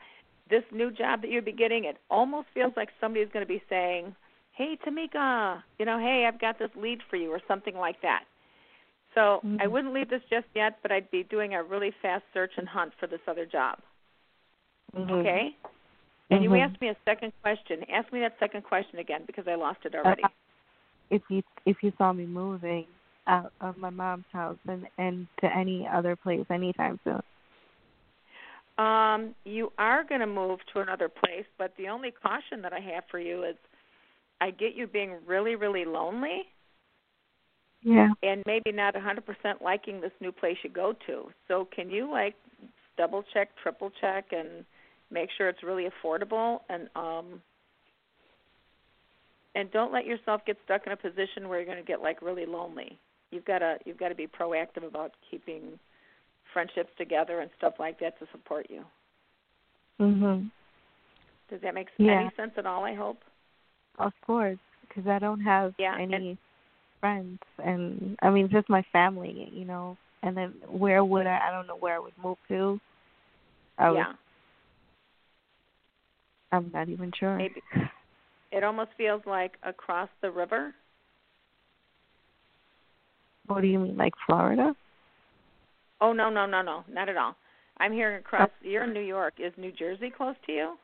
This 0.49 0.63
new 0.71 0.91
job 0.91 1.21
that 1.21 1.29
you'll 1.29 1.43
be 1.43 1.51
getting, 1.51 1.85
it 1.85 1.97
almost 2.09 2.47
feels 2.53 2.73
like 2.77 2.89
somebody's 3.01 3.29
going 3.33 3.45
to 3.45 3.47
be 3.47 3.61
saying, 3.69 4.15
"Hey, 4.53 4.77
Tamika, 4.85 5.63
you 5.77 5.85
know, 5.85 5.99
hey, 5.99 6.25
I've 6.25 6.39
got 6.39 6.57
this 6.59 6.69
lead 6.75 7.01
for 7.09 7.17
you," 7.17 7.31
or 7.31 7.41
something 7.47 7.75
like 7.75 8.01
that. 8.01 8.23
So 9.17 9.41
I 9.59 9.65
Mhm. 9.65 9.71
wouldn't 9.71 9.93
leave 9.95 10.09
this 10.11 10.21
just 10.29 10.45
yet, 10.53 10.77
but 10.83 10.91
I'd 10.91 11.09
be 11.09 11.23
doing 11.23 11.55
a 11.55 11.63
really 11.63 11.91
fast 12.03 12.23
search 12.35 12.51
and 12.55 12.69
hunt 12.69 12.93
for 12.99 13.07
this 13.07 13.19
other 13.27 13.47
job. 13.47 13.79
Mhm. 14.93 15.09
Okay? 15.09 15.55
And 16.29 16.43
you 16.43 16.51
Mhm. 16.51 16.59
asked 16.59 16.79
me 16.81 16.89
a 16.89 16.97
second 17.03 17.33
question. 17.41 17.83
Ask 17.89 18.13
me 18.13 18.19
that 18.19 18.37
second 18.37 18.61
question 18.63 18.99
again 18.99 19.23
because 19.25 19.47
I 19.47 19.55
lost 19.55 19.83
it 19.85 19.95
already. 19.95 20.23
Uh, 20.23 20.29
if 21.09 21.23
you 21.31 21.41
if 21.65 21.81
you 21.81 21.91
saw 21.97 22.13
me 22.13 22.27
moving 22.27 22.85
out 23.25 23.53
of 23.59 23.77
my 23.77 23.89
mom's 23.89 24.27
house 24.31 24.59
and 24.67 24.87
and 24.99 25.27
to 25.39 25.51
any 25.51 25.87
other 25.87 26.15
place 26.15 26.45
anytime 26.51 26.99
soon. 27.03 27.23
Um, 28.77 29.35
you 29.45 29.73
are 29.79 30.03
going 30.03 30.21
to 30.21 30.27
move 30.27 30.59
to 30.73 30.81
another 30.81 31.09
place, 31.09 31.47
but 31.57 31.75
the 31.77 31.87
only 31.89 32.11
caution 32.11 32.61
that 32.61 32.73
I 32.73 32.79
have 32.79 33.05
for 33.09 33.17
you 33.17 33.43
is 33.45 33.55
I 34.39 34.51
get 34.51 34.75
you 34.75 34.85
being 34.85 35.25
really, 35.25 35.55
really 35.55 35.85
lonely 35.85 36.45
Yeah. 37.81 38.09
and 38.23 38.43
maybe 38.45 38.71
not 38.71 38.95
a 38.95 38.99
100% 38.99 39.61
liking 39.61 40.01
this 40.01 40.11
new 40.19 40.31
place 40.31 40.57
you 40.63 40.69
go 40.69 40.93
to. 41.05 41.29
So 41.47 41.67
can 41.75 41.89
you 41.89 42.09
like 42.09 42.35
double 42.97 43.23
check, 43.33 43.49
triple 43.61 43.91
check 44.01 44.25
and 44.31 44.65
make 45.11 45.29
sure 45.37 45.47
it's 45.47 45.63
really 45.63 45.87
affordable 45.87 46.59
and 46.69 46.89
um 46.95 47.41
and 49.55 49.71
don't 49.71 49.91
let 49.91 50.05
yourself 50.05 50.41
get 50.45 50.57
stuck 50.65 50.85
in 50.85 50.91
a 50.91 50.97
position 50.97 51.47
where 51.47 51.59
you're 51.59 51.65
going 51.65 51.77
to 51.77 51.83
get 51.83 52.01
like 52.01 52.21
really 52.21 52.45
lonely. 52.45 52.97
You've 53.31 53.45
got 53.45 53.59
to 53.59 53.77
you've 53.85 53.97
got 53.97 54.09
to 54.09 54.15
be 54.15 54.27
proactive 54.27 54.85
about 54.85 55.13
keeping 55.29 55.79
friendships 56.53 56.89
together 56.97 57.39
and 57.39 57.49
stuff 57.57 57.73
like 57.79 57.99
that 57.99 58.19
to 58.19 58.27
support 58.31 58.67
you. 58.69 58.83
Mhm. 59.99 60.51
Does 61.49 61.61
that 61.61 61.73
make 61.73 61.87
Yeah. 61.97 62.21
any 62.21 62.29
sense 62.35 62.51
at 62.57 62.65
all? 62.65 62.83
I 62.83 62.93
hope. 62.93 63.23
Of 63.97 64.13
course, 64.21 64.59
because 64.81 65.07
I 65.07 65.19
don't 65.19 65.41
have 65.41 65.73
Yeah, 65.79 65.95
any 65.97 66.37
friends, 67.07 67.39
and 67.63 68.17
I 68.21 68.29
mean 68.29 68.49
just 68.51 68.69
my 68.69 68.83
family, 68.91 69.49
you 69.53 69.65
know. 69.65 69.97
And 70.23 70.35
then 70.35 70.53
where 70.67 71.05
would 71.05 71.27
I? 71.27 71.39
I 71.47 71.51
don't 71.51 71.67
know 71.67 71.77
where 71.77 71.95
I 71.95 71.99
would 71.99 72.13
move 72.21 72.37
to. 72.49 72.79
I 73.77 73.89
would, 73.89 73.97
yeah, 73.97 74.13
I'm 76.51 76.71
not 76.73 76.89
even 76.89 77.11
sure. 77.17 77.37
maybe 77.37 77.61
It 78.51 78.63
almost 78.63 78.89
feels 78.97 79.21
like 79.25 79.53
across 79.63 80.09
the 80.21 80.31
river. 80.31 80.73
What 83.45 83.61
do 83.61 83.67
you 83.67 83.79
mean, 83.79 83.95
like 83.95 84.13
Florida? 84.25 84.75
Oh 86.01 86.13
no, 86.13 86.29
no, 86.29 86.45
no, 86.45 86.61
no, 86.61 86.83
not 86.91 87.09
at 87.09 87.17
all. 87.17 87.35
I'm 87.77 87.93
hearing 87.93 88.19
across. 88.19 88.49
Oh. 88.51 88.67
You're 88.67 88.83
in 88.83 88.93
New 88.93 88.99
York. 88.99 89.35
Is 89.37 89.53
New 89.57 89.71
Jersey 89.71 90.11
close 90.15 90.35
to 90.47 90.51
you? 90.51 90.75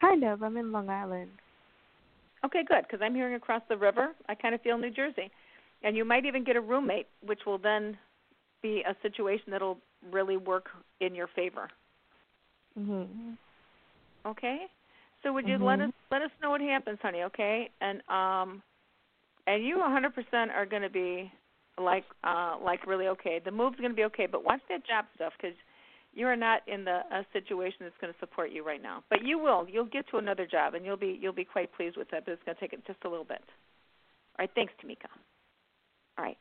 Kind 0.00 0.24
of. 0.24 0.42
I'm 0.42 0.56
in 0.56 0.72
Long 0.72 0.88
Island. 0.90 1.30
Okay, 2.44 2.64
good. 2.66 2.82
Because 2.82 3.00
I'm 3.02 3.14
hearing 3.14 3.34
across 3.34 3.62
the 3.68 3.76
river. 3.76 4.14
I 4.28 4.34
kind 4.34 4.54
of 4.54 4.60
feel 4.62 4.78
New 4.78 4.90
Jersey, 4.90 5.30
and 5.82 5.96
you 5.96 6.04
might 6.04 6.24
even 6.24 6.44
get 6.44 6.56
a 6.56 6.60
roommate, 6.60 7.06
which 7.24 7.40
will 7.46 7.58
then 7.58 7.96
be 8.62 8.82
a 8.88 8.94
situation 9.02 9.50
that'll 9.50 9.78
really 10.10 10.36
work 10.36 10.66
in 11.00 11.14
your 11.14 11.28
favor. 11.28 11.68
Mhm. 12.78 13.36
Okay. 14.26 14.66
So 15.22 15.32
would 15.32 15.46
you 15.46 15.58
let 15.58 15.80
Mhm. 15.80 15.88
us 15.88 15.94
let 16.10 16.22
us 16.22 16.30
know 16.40 16.50
what 16.50 16.60
happens, 16.60 16.98
honey? 17.00 17.22
Okay, 17.24 17.70
and 17.80 18.02
um, 18.08 18.62
and 19.46 19.64
you 19.64 19.78
100% 19.78 20.50
are 20.50 20.66
going 20.66 20.82
to 20.82 20.90
be 20.90 21.30
like 21.78 22.04
uh 22.24 22.56
like 22.62 22.86
really 22.86 23.08
okay. 23.08 23.38
The 23.44 23.50
move's 23.50 23.76
going 23.78 23.90
to 23.90 23.96
be 23.96 24.04
okay, 24.04 24.26
but 24.26 24.44
watch 24.44 24.60
that 24.68 24.86
job 24.86 25.06
stuff 25.14 25.32
because 25.40 25.56
you 26.12 26.26
are 26.26 26.36
not 26.36 26.62
in 26.66 26.84
the 26.84 27.00
a 27.12 27.24
situation 27.32 27.78
that's 27.80 27.94
going 28.00 28.12
to 28.12 28.18
support 28.18 28.50
you 28.50 28.64
right 28.64 28.82
now. 28.82 29.04
But 29.10 29.24
you 29.24 29.38
will. 29.38 29.66
You'll 29.68 29.84
get 29.84 30.08
to 30.10 30.18
another 30.18 30.46
job, 30.46 30.74
and 30.74 30.84
you'll 30.84 30.96
be 30.96 31.18
you'll 31.20 31.32
be 31.32 31.44
quite 31.44 31.72
pleased 31.72 31.96
with 31.96 32.10
that. 32.10 32.24
But 32.24 32.32
it's 32.32 32.42
going 32.44 32.56
to 32.56 32.60
take 32.60 32.72
it 32.72 32.86
just 32.86 32.98
a 33.04 33.08
little 33.08 33.24
bit. 33.24 33.42
All 34.38 34.44
right. 34.44 34.50
Thanks, 34.54 34.72
Tamika. 34.82 35.10
All 36.18 36.24
right. 36.24 36.38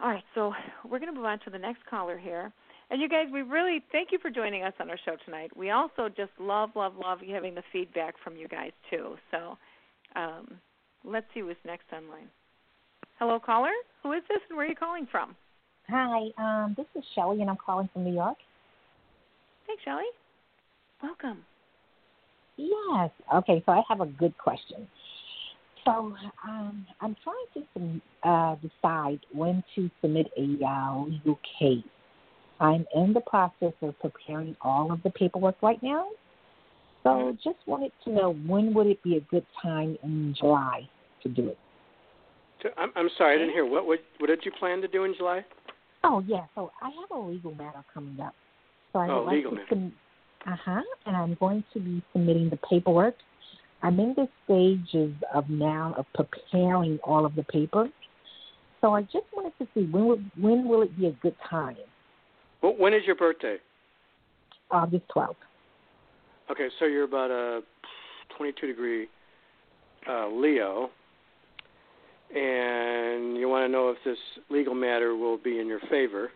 All 0.00 0.08
right. 0.08 0.24
So 0.34 0.52
we're 0.84 0.98
going 0.98 1.12
to 1.12 1.16
move 1.16 1.26
on 1.26 1.38
to 1.40 1.50
the 1.50 1.58
next 1.58 1.86
caller 1.88 2.18
here. 2.18 2.52
And 2.88 3.00
you 3.00 3.08
guys, 3.08 3.26
we 3.32 3.42
really 3.42 3.82
thank 3.90 4.12
you 4.12 4.18
for 4.20 4.30
joining 4.30 4.62
us 4.62 4.72
on 4.78 4.90
our 4.90 4.98
show 5.04 5.16
tonight. 5.24 5.56
We 5.56 5.70
also 5.70 6.08
just 6.08 6.30
love, 6.38 6.70
love, 6.76 6.92
love 6.96 7.18
having 7.20 7.54
the 7.54 7.64
feedback 7.72 8.14
from 8.22 8.36
you 8.36 8.46
guys 8.46 8.70
too. 8.90 9.16
So 9.32 9.58
um, 10.14 10.60
let's 11.04 11.26
see 11.34 11.40
who's 11.40 11.56
next 11.64 11.86
online. 11.92 12.28
Hello, 13.18 13.40
caller. 13.40 13.72
Who 14.02 14.12
is 14.12 14.22
this, 14.28 14.38
and 14.48 14.56
where 14.56 14.66
are 14.66 14.68
you 14.68 14.76
calling 14.76 15.08
from? 15.10 15.34
Hi, 15.88 16.30
um, 16.36 16.74
this 16.76 16.86
is 16.96 17.04
Shelly, 17.14 17.40
and 17.42 17.50
I'm 17.50 17.56
calling 17.64 17.88
from 17.92 18.04
New 18.04 18.14
York. 18.14 18.36
Hey, 19.68 19.74
Shelly. 19.84 20.02
Welcome. 21.00 21.44
Yes. 22.56 23.10
Okay, 23.32 23.62
so 23.64 23.72
I 23.72 23.82
have 23.88 24.00
a 24.00 24.06
good 24.06 24.36
question. 24.36 24.88
So 25.84 26.16
um, 26.44 26.84
I'm 27.00 27.14
trying 27.22 28.00
to 28.24 28.28
uh, 28.28 28.56
decide 28.56 29.20
when 29.32 29.62
to 29.76 29.88
submit 30.00 30.26
a 30.36 30.64
uh, 30.64 31.04
legal 31.04 31.38
case. 31.58 31.84
I'm 32.58 32.84
in 32.94 33.12
the 33.12 33.20
process 33.20 33.74
of 33.82 33.94
preparing 34.00 34.56
all 34.62 34.90
of 34.90 35.02
the 35.04 35.10
paperwork 35.10 35.62
right 35.62 35.80
now. 35.82 36.08
So 37.04 37.36
just 37.44 37.58
wanted 37.66 37.92
to 38.04 38.10
know 38.10 38.32
when 38.46 38.74
would 38.74 38.88
it 38.88 39.00
be 39.04 39.16
a 39.16 39.20
good 39.20 39.46
time 39.62 39.96
in 40.02 40.34
July 40.36 40.88
to 41.22 41.28
do 41.28 41.48
it? 41.48 41.58
So, 42.62 42.70
I'm, 42.76 42.90
I'm 42.96 43.10
sorry, 43.16 43.36
I 43.36 43.38
didn't 43.38 43.52
hear. 43.52 43.64
What, 43.64 43.86
what 43.86 44.00
what 44.18 44.26
did 44.26 44.40
you 44.44 44.50
plan 44.50 44.80
to 44.80 44.88
do 44.88 45.04
in 45.04 45.14
July? 45.14 45.44
Oh 46.04 46.22
yeah, 46.26 46.44
so 46.54 46.70
I 46.80 46.90
have 46.90 47.10
a 47.10 47.20
legal 47.20 47.54
matter 47.54 47.84
coming 47.92 48.20
up. 48.20 48.34
So 48.92 49.00
I 49.00 49.08
Oh, 49.08 49.18
would 49.18 49.26
like 49.26 49.36
legal 49.36 49.50
to 49.52 49.56
matter. 49.56 49.68
sub- 49.70 49.92
uh-huh, 50.52 50.82
and 51.06 51.16
I'm 51.16 51.34
going 51.40 51.64
to 51.72 51.80
be 51.80 52.02
submitting 52.12 52.50
the 52.50 52.58
paperwork. 52.68 53.16
I'm 53.82 53.98
in 53.98 54.14
the 54.14 54.28
stages 54.44 55.14
of 55.34 55.48
now 55.50 55.94
of 55.98 56.06
preparing 56.14 56.98
all 57.02 57.26
of 57.26 57.34
the 57.34 57.42
papers. 57.44 57.90
So 58.80 58.94
I 58.94 59.02
just 59.02 59.26
wanted 59.34 59.52
to 59.58 59.66
see 59.74 59.86
when 59.90 60.06
will, 60.06 60.20
when 60.40 60.68
will 60.68 60.82
it 60.82 60.96
be 60.96 61.06
a 61.06 61.12
good 61.12 61.34
time? 61.48 61.76
Well, 62.62 62.74
when 62.76 62.94
is 62.94 63.02
your 63.06 63.16
birthday? 63.16 63.56
August 64.70 65.04
12th. 65.14 65.34
Okay, 66.50 66.68
so 66.78 66.84
you're 66.84 67.04
about 67.04 67.30
a 67.30 67.62
22 68.36 68.66
degree 68.66 69.08
uh, 70.08 70.28
Leo, 70.28 70.90
and 72.34 73.36
you 73.36 73.48
want 73.48 73.64
to 73.64 73.68
know 73.68 73.90
if 73.90 73.96
this 74.04 74.18
legal 74.50 74.74
matter 74.74 75.14
will 75.16 75.38
be 75.38 75.58
in 75.60 75.66
your 75.66 75.80
favor. 75.90 76.30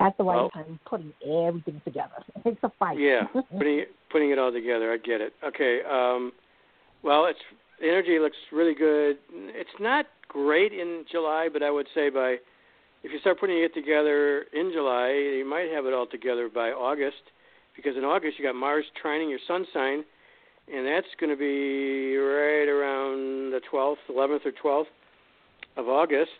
At 0.00 0.16
the 0.16 0.24
right 0.24 0.36
Well- 0.36 0.50
time, 0.50 0.80
putting 0.84 1.12
everything 1.24 1.80
together. 1.84 2.24
It's 2.44 2.58
a 2.62 2.70
fight. 2.78 2.98
Yeah, 2.98 3.26
putting 3.56 3.78
it, 3.80 3.94
putting 4.10 4.30
it 4.30 4.38
all 4.38 4.52
together. 4.52 4.92
I 4.92 4.96
get 4.96 5.20
it. 5.20 5.32
Okay. 5.44 5.80
Um, 5.88 6.32
well, 7.02 7.26
it's 7.26 7.38
the 7.80 7.88
energy 7.88 8.18
looks 8.18 8.36
really 8.50 8.74
good. 8.74 9.18
It's 9.30 9.70
not 9.80 10.06
great 10.28 10.72
in 10.72 11.04
July, 11.10 11.48
but 11.52 11.62
I 11.62 11.70
would 11.70 11.86
say 11.94 12.10
by 12.10 12.36
if 13.02 13.10
you 13.12 13.18
start 13.20 13.40
putting 13.40 13.58
it 13.58 13.74
together 13.74 14.42
in 14.52 14.70
July, 14.72 15.10
you 15.10 15.44
might 15.48 15.68
have 15.72 15.86
it 15.86 15.92
all 15.92 16.06
together 16.06 16.48
by 16.48 16.70
August, 16.70 17.22
because 17.74 17.96
in 17.96 18.04
August 18.04 18.38
you 18.38 18.44
got 18.44 18.54
Mars 18.54 18.84
trining 19.04 19.28
your 19.28 19.40
Sun 19.48 19.66
sign, 19.72 20.04
and 20.72 20.86
that's 20.86 21.06
going 21.18 21.30
to 21.30 21.36
be 21.36 22.16
right 22.16 22.68
around 22.68 23.52
the 23.52 23.60
12th, 23.72 23.96
11th 24.10 24.46
or 24.46 24.52
12th 24.62 24.86
of 25.76 25.88
August. 25.88 26.30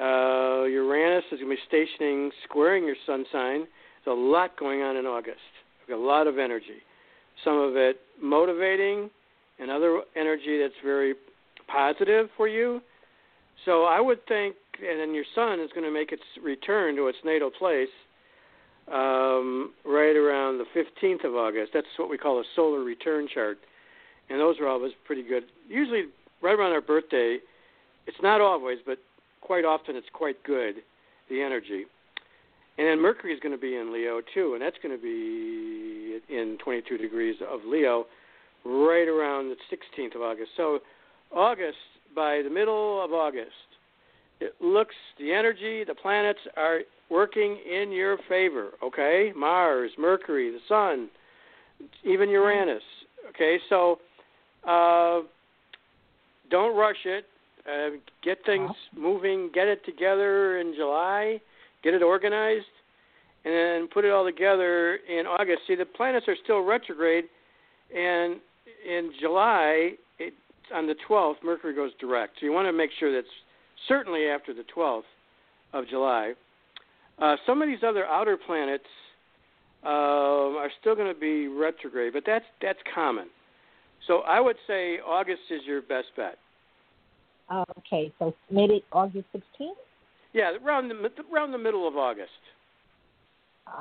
Uh, 0.00 0.64
Uranus 0.64 1.24
is 1.32 1.40
going 1.40 1.50
to 1.50 1.56
be 1.56 1.62
stationing, 1.66 2.30
squaring 2.44 2.84
your 2.84 2.96
Sun 3.06 3.24
sign. 3.32 3.66
There's 4.04 4.16
a 4.16 4.20
lot 4.20 4.56
going 4.58 4.82
on 4.82 4.96
in 4.96 5.04
August. 5.04 5.38
We've 5.80 5.96
got 5.96 6.02
a 6.02 6.06
lot 6.06 6.26
of 6.26 6.38
energy. 6.38 6.80
Some 7.44 7.58
of 7.58 7.76
it 7.76 7.96
motivating, 8.22 9.10
and 9.60 9.70
other 9.70 10.00
energy 10.16 10.58
that's 10.60 10.74
very 10.82 11.14
positive 11.68 12.28
for 12.36 12.48
you. 12.48 12.80
So 13.64 13.84
I 13.84 14.00
would 14.00 14.26
think, 14.26 14.56
and 14.80 14.98
then 14.98 15.14
your 15.14 15.24
sun 15.34 15.60
is 15.60 15.70
going 15.74 15.84
to 15.84 15.92
make 15.92 16.12
its 16.12 16.22
return 16.42 16.96
to 16.96 17.08
its 17.08 17.18
natal 17.24 17.50
place 17.50 17.88
um, 18.92 19.72
right 19.84 20.16
around 20.16 20.58
the 20.58 20.64
15th 20.74 21.24
of 21.24 21.34
August. 21.34 21.72
That's 21.72 21.86
what 21.96 22.10
we 22.10 22.18
call 22.18 22.40
a 22.40 22.44
solar 22.56 22.80
return 22.80 23.28
chart, 23.32 23.58
and 24.28 24.40
those 24.40 24.58
are 24.60 24.68
always 24.68 24.92
pretty 25.04 25.22
good. 25.22 25.44
Usually, 25.68 26.04
right 26.42 26.58
around 26.58 26.72
our 26.72 26.80
birthday, 26.80 27.38
it's 28.06 28.16
not 28.22 28.40
always, 28.40 28.78
but 28.84 28.98
quite 29.40 29.64
often 29.64 29.96
it's 29.96 30.08
quite 30.12 30.42
good. 30.44 30.76
The 31.28 31.40
energy. 31.42 31.84
And 32.78 32.88
then 32.88 33.00
Mercury 33.00 33.32
is 33.32 33.40
going 33.40 33.54
to 33.54 33.60
be 33.60 33.76
in 33.76 33.92
Leo 33.92 34.20
too, 34.34 34.54
and 34.54 34.62
that's 34.62 34.76
going 34.82 34.96
to 34.96 35.02
be 35.02 36.18
in 36.34 36.58
22 36.64 36.98
degrees 36.98 37.36
of 37.48 37.60
Leo 37.64 38.06
right 38.64 39.06
around 39.06 39.50
the 39.50 39.56
16th 39.70 40.14
of 40.16 40.22
August. 40.22 40.50
So, 40.56 40.80
August, 41.30 41.78
by 42.14 42.42
the 42.42 42.50
middle 42.50 43.04
of 43.04 43.12
August, 43.12 43.50
it 44.40 44.54
looks, 44.60 44.94
the 45.18 45.32
energy, 45.32 45.84
the 45.84 45.94
planets 45.94 46.40
are 46.56 46.80
working 47.10 47.58
in 47.70 47.92
your 47.92 48.16
favor, 48.28 48.70
okay? 48.82 49.32
Mars, 49.36 49.90
Mercury, 49.98 50.50
the 50.50 50.58
Sun, 50.68 51.08
even 52.04 52.28
Uranus, 52.28 52.82
okay? 53.30 53.58
So, 53.68 53.98
uh, 54.66 55.20
don't 56.50 56.76
rush 56.76 57.04
it. 57.04 57.26
Uh, 57.66 57.96
get 58.24 58.38
things 58.46 58.70
moving, 58.96 59.50
get 59.52 59.68
it 59.68 59.84
together 59.84 60.58
in 60.58 60.74
July, 60.74 61.40
get 61.84 61.92
it 61.92 62.02
organized, 62.02 62.64
and 63.44 63.54
then 63.54 63.88
put 63.92 64.04
it 64.04 64.10
all 64.10 64.24
together 64.24 64.96
in 65.08 65.26
August. 65.26 65.60
See, 65.68 65.74
the 65.74 65.84
planets 65.84 66.26
are 66.26 66.36
still 66.42 66.64
retrograde, 66.64 67.24
and 67.94 68.40
in 68.88 69.12
July, 69.20 69.92
it, 70.18 70.32
on 70.74 70.86
the 70.86 70.94
12th, 71.08 71.36
Mercury 71.44 71.74
goes 71.74 71.90
direct. 72.00 72.36
So 72.40 72.46
you 72.46 72.52
want 72.52 72.66
to 72.66 72.72
make 72.72 72.90
sure 72.98 73.12
that's 73.12 73.28
certainly 73.88 74.26
after 74.26 74.54
the 74.54 74.64
12th 74.74 75.02
of 75.72 75.88
July. 75.88 76.34
Uh, 77.20 77.36
some 77.46 77.62
of 77.62 77.68
these 77.68 77.82
other 77.86 78.06
outer 78.06 78.36
planets 78.36 78.84
uh, 79.84 79.88
are 79.88 80.70
still 80.80 80.94
going 80.94 81.12
to 81.12 81.18
be 81.18 81.48
retrograde, 81.48 82.12
but 82.12 82.22
that's 82.26 82.44
that's 82.60 82.78
common. 82.94 83.26
So 84.06 84.20
I 84.20 84.40
would 84.40 84.56
say 84.66 84.98
August 84.98 85.42
is 85.50 85.60
your 85.66 85.82
best 85.82 86.08
bet. 86.16 86.38
Okay, 87.78 88.12
so 88.18 88.34
it 88.50 88.84
August 88.92 89.26
16th? 89.34 89.70
Yeah, 90.32 90.52
around 90.64 90.88
the 90.88 91.10
around 91.32 91.52
the 91.52 91.58
middle 91.58 91.86
of 91.88 91.96
August. 91.96 92.30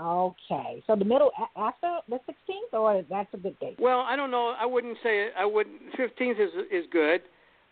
Okay, 0.02 0.84
so 0.86 0.96
the 0.96 1.06
middle 1.06 1.32
after 1.56 1.98
the 2.10 2.20
16th, 2.30 2.74
or 2.74 3.04
that's 3.10 3.34
a 3.34 3.38
good 3.38 3.58
date? 3.60 3.78
Well, 3.80 4.00
I 4.02 4.16
don't 4.16 4.32
know. 4.32 4.54
I 4.60 4.66
wouldn't 4.66 4.98
say 5.04 5.30
I 5.38 5.46
wouldn't. 5.46 5.78
Fifteenth 5.96 6.38
is 6.40 6.52
is 6.72 6.86
good, 6.92 7.22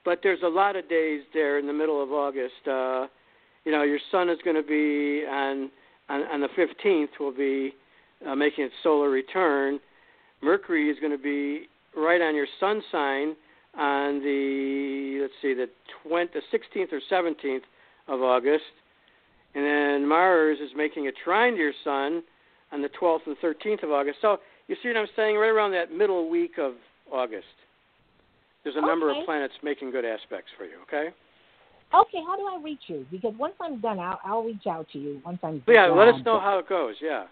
but 0.08 0.22
there's 0.24 0.40
a 0.42 0.48
lot 0.48 0.78
of 0.78 0.88
days 0.88 1.24
there 1.34 1.60
in 1.60 1.68
the 1.68 1.74
middle 1.74 2.02
of 2.02 2.14
August. 2.14 2.66
Uh, 2.66 3.08
you 3.66 3.74
know, 3.74 3.84
your 3.84 4.00
sun 4.10 4.30
is 4.30 4.38
going 4.42 4.56
to 4.56 4.64
be 4.64 5.28
on 5.30 5.70
on, 6.08 6.22
on 6.32 6.40
the 6.40 6.48
fifteenth. 6.56 7.10
Will 7.20 7.34
be 7.34 7.74
uh, 8.26 8.34
making 8.34 8.64
its 8.64 8.74
solar 8.84 9.10
return. 9.10 9.82
Mercury 10.42 10.90
is 10.90 10.98
going 11.02 11.12
to 11.12 11.22
be 11.22 11.68
right 11.94 12.22
on 12.22 12.36
your 12.36 12.48
sun 12.58 12.82
sign 12.90 13.36
on 13.78 14.24
the 14.24 15.20
let's 15.24 15.34
see 15.42 15.54
the 15.54 15.68
20, 16.08 16.32
the 16.34 16.58
16th 16.58 16.94
or 16.94 17.02
17th 17.12 17.64
of 18.08 18.22
August, 18.22 18.64
and 19.56 19.66
then 19.66 20.08
Mars 20.08 20.58
is 20.64 20.72
making 20.74 21.08
a 21.08 21.12
trine 21.12 21.56
to 21.56 21.60
your 21.60 21.74
sun 21.84 22.24
on 22.72 22.82
the 22.82 22.90
12th 23.02 23.28
and 23.28 23.36
13th 23.40 23.84
of 23.84 23.92
August. 23.92 24.20
So 24.22 24.38
you 24.70 24.78
see 24.82 24.88
what 24.88 24.96
I'm 24.96 25.08
saying? 25.18 25.36
Right 25.36 25.50
around 25.50 25.72
that 25.72 25.92
middle 25.92 26.30
week 26.30 26.54
of 26.58 26.76
August, 27.12 27.46
there's 28.68 28.84
a 28.84 28.86
number 28.86 29.10
of 29.10 29.16
planets 29.26 29.54
making 29.64 29.92
good 29.92 30.04
aspects 30.04 30.52
for 30.58 30.66
you. 30.66 30.76
Okay. 30.84 31.10
Okay, 31.94 32.18
how 32.28 32.36
do 32.36 32.44
I 32.44 32.60
reach 32.62 32.82
you? 32.88 33.06
Because 33.10 33.34
once 33.40 33.54
I'm 33.62 33.80
done, 33.80 33.98
I'll, 33.98 34.20
I'll 34.26 34.44
reach 34.44 34.68
out 34.70 34.88
to 34.92 35.00
you 35.00 35.22
once 35.26 35.40
I'm 35.42 35.64
yeah, 35.68 35.86
let 35.86 36.10
us 36.10 36.20
know 36.26 36.42
how 36.42 36.60
it 36.60 36.68
goes. 36.68 36.96
Yeah. 37.02 37.28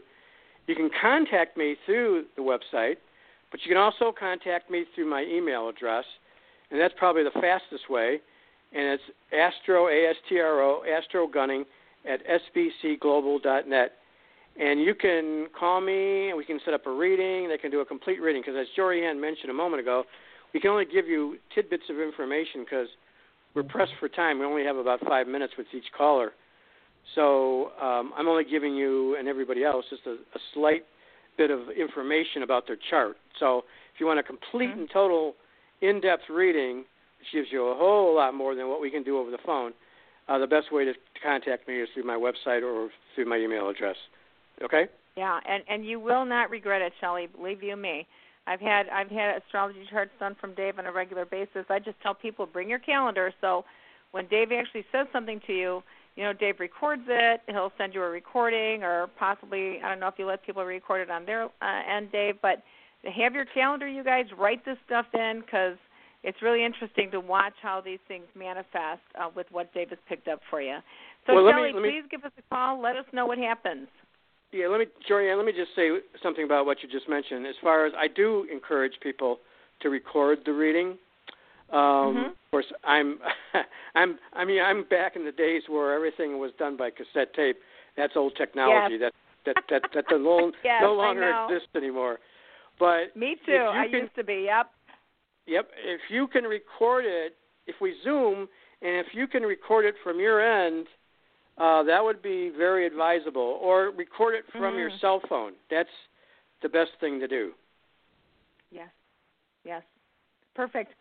You 0.68 0.76
can 0.76 0.90
contact 1.02 1.58
me 1.58 1.76
through 1.86 2.26
the 2.36 2.42
website, 2.42 2.98
but 3.52 3.60
you 3.64 3.70
can 3.70 3.78
also 3.78 4.14
contact 4.18 4.72
me 4.72 4.86
through 4.96 5.10
my 5.10 5.24
email 5.24 5.68
address, 5.68 6.06
and 6.72 6.80
that's 6.80 6.94
probably 6.98 7.24
the 7.24 7.32
fastest 7.42 7.90
way. 7.90 8.20
And 8.72 8.84
it's 8.86 9.04
astro, 9.34 9.88
A-S-T-R-O, 9.88 10.84
astro 10.86 11.28
gunning 11.28 11.66
at 12.08 12.22
sbcglobal.net. 12.28 13.92
And 14.60 14.80
you 14.80 14.94
can 14.94 15.48
call 15.58 15.82
me, 15.82 16.30
and 16.30 16.38
we 16.38 16.46
can 16.46 16.60
set 16.64 16.74
up 16.74 16.86
a 16.86 16.92
reading. 16.92 17.50
They 17.50 17.58
can 17.58 17.72
do 17.72 17.80
a 17.80 17.86
complete 17.86 18.22
reading 18.22 18.42
because, 18.46 18.58
as 18.60 18.68
Jorianne 18.78 19.20
mentioned 19.20 19.50
a 19.50 19.54
moment 19.54 19.82
ago, 19.82 20.04
we 20.54 20.60
can 20.60 20.70
only 20.70 20.86
give 20.86 21.08
you 21.08 21.38
tidbits 21.54 21.84
of 21.90 22.00
information 22.00 22.64
because 22.64 22.88
we're 23.56 23.64
pressed 23.64 23.94
for 24.00 24.10
time. 24.10 24.40
We 24.40 24.46
only 24.46 24.64
have 24.64 24.78
about 24.78 25.00
five 25.08 25.28
minutes 25.28 25.54
with 25.58 25.68
each 25.74 25.92
caller. 25.98 26.32
So 27.16 27.72
um, 27.82 28.14
I'm 28.18 28.28
only 28.28 28.44
giving 28.44 28.76
you 28.76 29.16
and 29.18 29.28
everybody 29.28 29.64
else 29.64 29.86
just 29.90 30.04
a, 30.06 30.12
a 30.12 30.40
slight 30.54 30.84
bit 31.38 31.50
of 31.50 31.62
information 31.70 32.44
about 32.44 32.68
their 32.68 32.78
chart. 32.90 33.18
So 33.40 33.60
if 33.94 34.00
you 34.00 34.06
want 34.06 34.20
a 34.20 34.24
complete 34.24 34.70
Mm-hmm. 34.70 34.80
and 34.82 34.90
total 34.92 35.36
in-depth 35.82 36.24
reading, 36.30 36.80
which 37.20 37.28
gives 37.34 37.48
you 37.52 37.68
a 37.68 37.76
whole 37.76 38.16
lot 38.16 38.34
more 38.34 38.54
than 38.56 38.68
what 38.68 38.82
we 38.82 38.92
can 38.92 39.04
do 39.04 39.18
over 39.18 39.32
the 39.32 39.40
phone, 39.46 39.72
uh, 40.28 40.38
the 40.38 40.48
best 40.48 40.72
way 40.72 40.86
to, 40.86 40.94
to 40.94 41.00
contact 41.24 41.68
me 41.68 41.82
is 41.82 41.90
through 41.94 42.04
my 42.04 42.16
website 42.16 42.62
or 42.62 42.90
through 43.16 43.26
my 43.26 43.38
email 43.38 43.70
address. 43.70 43.96
Okay? 44.64 44.86
Yeah, 45.18 45.40
and 45.50 45.64
and 45.68 45.86
you 45.86 46.00
will 46.00 46.26
not 46.26 46.50
regret 46.50 46.82
it, 46.82 46.94
Shelley. 47.02 47.28
Believe 47.28 47.64
you 47.64 47.76
me. 47.76 48.06
I've 48.50 48.60
had 48.60 48.90
I've 48.90 49.12
had 49.12 49.38
astrology 49.38 49.86
charts 49.92 50.12
done 50.20 50.36
from 50.42 50.56
Dave 50.56 50.80
on 50.80 50.88
a 50.88 50.92
regular 50.92 51.26
basis. 51.26 51.66
I 51.70 51.78
just 51.78 52.02
tell 52.02 52.16
people 52.16 52.48
bring 52.48 52.68
your 52.68 52.80
calendar. 52.80 53.32
So 53.42 53.64
when 54.12 54.28
Dave 54.28 54.52
actually 54.52 54.86
says 54.92 55.06
something 55.14 55.40
to 55.46 55.54
you, 55.54 55.84
you 56.16 56.24
know 56.24 56.34
Dave 56.34 56.60
records 56.60 57.04
it. 57.08 57.42
He'll 57.48 57.72
send 57.78 57.94
you 57.94 58.02
a 58.02 58.10
recording, 58.10 58.84
or 58.84 59.08
possibly 59.20 59.80
I 59.84 59.90
don't 59.90 60.00
know 60.00 60.08
if 60.08 60.16
you 60.18 60.26
let 60.26 60.44
people 60.44 60.66
record 60.66 61.02
it 61.02 61.12
on 61.12 61.26
their 61.26 61.44
uh, 61.46 61.50
end, 61.96 62.12
Dave. 62.12 62.36
But 62.42 62.64
have 63.04 63.34
your 63.36 63.46
calendar, 63.54 63.88
you 63.88 64.04
guys. 64.04 64.26
Write 64.38 64.66
this 64.66 64.78
stuff 64.88 65.06
in 65.14 65.42
because 65.46 65.78
it's 66.24 66.42
really 66.42 66.66
interesting 66.66 67.12
to 67.12 67.20
watch 67.20 67.54
how 67.62 67.82
these 67.82 68.00
things 68.08 68.26
manifest 68.36 69.06
uh, 69.20 69.30
with 69.36 69.46
what 69.52 69.72
Dave 69.74 69.90
has 69.90 70.00
picked 70.10 70.28
up 70.28 70.40
for 70.50 70.60
you. 70.60 70.78
So 71.28 71.36
Well, 71.36 71.46
me- 71.46 71.72
let 71.72 71.76
me- 71.76 71.92
please 71.92 72.04
give 72.10 72.26
us 72.26 72.32
a 72.38 72.42
call. 72.54 72.82
Let 72.82 72.96
us 72.96 73.06
know 73.14 73.28
what 73.28 73.38
happens. 73.38 73.88
Yeah, 74.52 74.68
let 74.68 74.80
me, 74.80 74.88
Jorianne, 75.10 75.38
let 75.38 75.46
me 75.46 75.52
just 75.52 75.76
say 75.76 75.90
something 76.24 76.44
about 76.44 76.66
what 76.66 76.82
you 76.82 76.90
just 76.90 77.08
mentioned. 77.08 77.46
As 77.46 77.56
far 77.62 77.86
as 77.86 77.94
I 77.98 78.08
do 78.08 78.48
encourage 78.52 78.94
people 79.02 79.40
to 79.82 79.90
record 79.90 80.40
the 80.46 80.54
reading. 80.54 80.98
Um, 81.72 81.78
Mhm. 81.80 82.26
Of 82.30 82.52
course, 82.52 82.74
I'm, 82.84 83.20
I'm, 83.96 84.18
I 84.34 84.44
mean, 84.44 84.62
I'm 84.62 84.84
back 84.84 85.16
in 85.16 85.24
the 85.24 85.32
days 85.32 85.64
where 85.70 85.94
everything 85.94 86.40
was 86.40 86.52
done 86.58 86.76
by 86.76 86.90
cassette 86.90 87.34
tape. 87.36 87.58
That's 87.96 88.16
old 88.16 88.36
technology. 88.36 88.98
Yes. 89.00 89.12
That 89.46 89.56
that 89.70 89.82
that 89.94 89.94
that 89.94 90.06
no, 90.12 90.52
Yes, 90.64 90.82
no 90.82 90.94
longer 90.94 91.32
exists 91.46 91.70
anymore. 91.76 92.20
But 92.80 93.16
Me 93.16 93.36
too. 93.46 93.56
I 93.72 93.88
can- 93.90 94.02
used 94.02 94.16
to 94.16 94.24
be. 94.24 94.46
Yep. 94.48 94.72
Yep. 95.46 95.72
If 95.84 96.02
you 96.10 96.28
can 96.28 96.44
record 96.46 97.06
it, 97.06 97.36
if 97.68 97.76
we 97.82 97.96
Zoom, 98.04 98.48
and 98.82 99.06
if 99.06 99.14
you 99.14 99.28
can 99.28 99.44
record 99.44 99.86
it 99.86 99.96
from 100.04 100.20
your 100.20 100.42
end, 100.42 100.88
uh, 101.60 101.84
that 101.84 102.04
would 102.04 102.22
be 102.22 102.50
very 102.58 102.86
advisable. 102.88 103.60
Or 103.62 103.92
record 103.92 104.36
it 104.36 104.46
from 104.52 104.78
your 104.78 104.90
Mhm. 104.90 105.00
cell 105.02 105.20
phone. 105.30 105.54
That's 105.70 105.90
the 106.62 106.70
best 106.70 106.92
thing 107.00 107.20
to 107.20 107.28
do. 107.28 107.54
Yes. 108.72 108.90
Yes. 109.64 109.84
Perfect. 110.56 110.94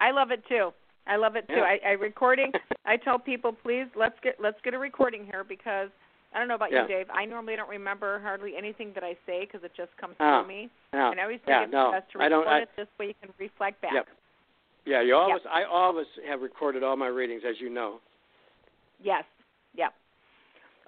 I 0.00 0.10
love 0.10 0.30
it 0.30 0.44
too. 0.46 0.72
I 1.06 1.16
love 1.16 1.36
it 1.36 1.46
too. 1.48 1.56
Yeah. 1.56 1.62
I, 1.64 1.80
I 1.84 1.90
recording. 1.92 2.52
I 2.86 2.96
tell 2.96 3.18
people, 3.18 3.52
please 3.52 3.86
let's 3.94 4.18
get 4.20 4.40
let's 4.40 4.60
get 4.62 4.74
a 4.74 4.78
recording 4.78 5.26
here 5.26 5.44
because 5.44 5.90
I 6.34 6.38
don't 6.38 6.48
know 6.48 6.54
about 6.56 6.72
Yeah. 6.72 6.82
you, 6.82 6.88
Dave. 6.88 7.06
I 7.10 7.24
normally 7.24 7.56
don't 7.56 7.68
remember 7.68 8.18
hardly 8.20 8.56
anything 8.56 8.92
that 8.94 9.04
I 9.04 9.16
say 9.26 9.40
because 9.46 9.62
it 9.64 9.72
just 9.76 9.96
comes 9.96 10.16
Ah. 10.20 10.40
through 10.40 10.48
me. 10.48 10.70
Yeah. 10.92 11.10
And 11.10 11.20
I 11.20 11.24
always 11.24 11.40
think 11.40 11.48
yeah. 11.48 11.62
it's 11.64 11.72
No. 11.72 11.92
best 11.92 12.10
to 12.12 12.18
record. 12.18 12.46
I, 12.46 12.58
it 12.60 12.68
this 12.76 12.88
way 12.98 13.08
you 13.08 13.14
can 13.20 13.32
reflect 13.38 13.80
back. 13.80 13.92
Yep. 13.92 14.08
Yeah. 14.84 15.00
You 15.02 15.16
always. 15.16 15.42
I 15.46 15.64
always 15.64 16.06
have 16.26 16.42
recorded 16.42 16.82
all 16.82 16.96
my 16.96 17.08
readings, 17.08 17.42
as 17.44 17.60
you 17.60 17.70
know. 17.70 18.00
Yes. 19.00 19.24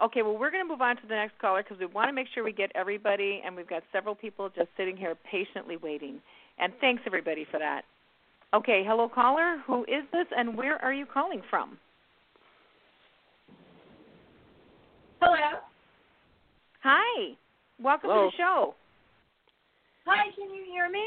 Yep. 0.00 0.10
Okay, 0.10 0.22
well, 0.22 0.38
we're 0.38 0.50
going 0.50 0.64
to 0.64 0.68
move 0.68 0.80
on 0.80 0.96
to 0.96 1.02
the 1.08 1.14
next 1.14 1.38
caller 1.38 1.62
because 1.62 1.78
we 1.78 1.86
want 1.86 2.08
to 2.08 2.12
make 2.12 2.26
sure 2.34 2.44
we 2.44 2.52
get 2.52 2.70
everybody, 2.74 3.42
and 3.44 3.56
we've 3.56 3.68
got 3.68 3.82
several 3.92 4.14
people 4.14 4.48
just 4.54 4.68
sitting 4.76 4.96
here 4.96 5.14
patiently 5.30 5.76
waiting. 5.76 6.20
And 6.58 6.72
thanks, 6.80 7.02
everybody, 7.06 7.46
for 7.50 7.58
that. 7.58 7.82
Okay, 8.54 8.84
hello, 8.86 9.08
caller. 9.08 9.58
Who 9.66 9.82
is 9.84 10.04
this, 10.12 10.26
and 10.36 10.56
where 10.56 10.82
are 10.84 10.92
you 10.92 11.06
calling 11.06 11.42
from? 11.50 11.78
Hello. 15.20 15.60
Hi. 16.82 17.34
Welcome 17.82 18.10
Hello. 18.10 18.24
to 18.26 18.30
the 18.30 18.36
show. 18.36 18.74
Hi, 20.06 20.30
can 20.36 20.50
you 20.54 20.64
hear 20.70 20.88
me? 20.88 21.04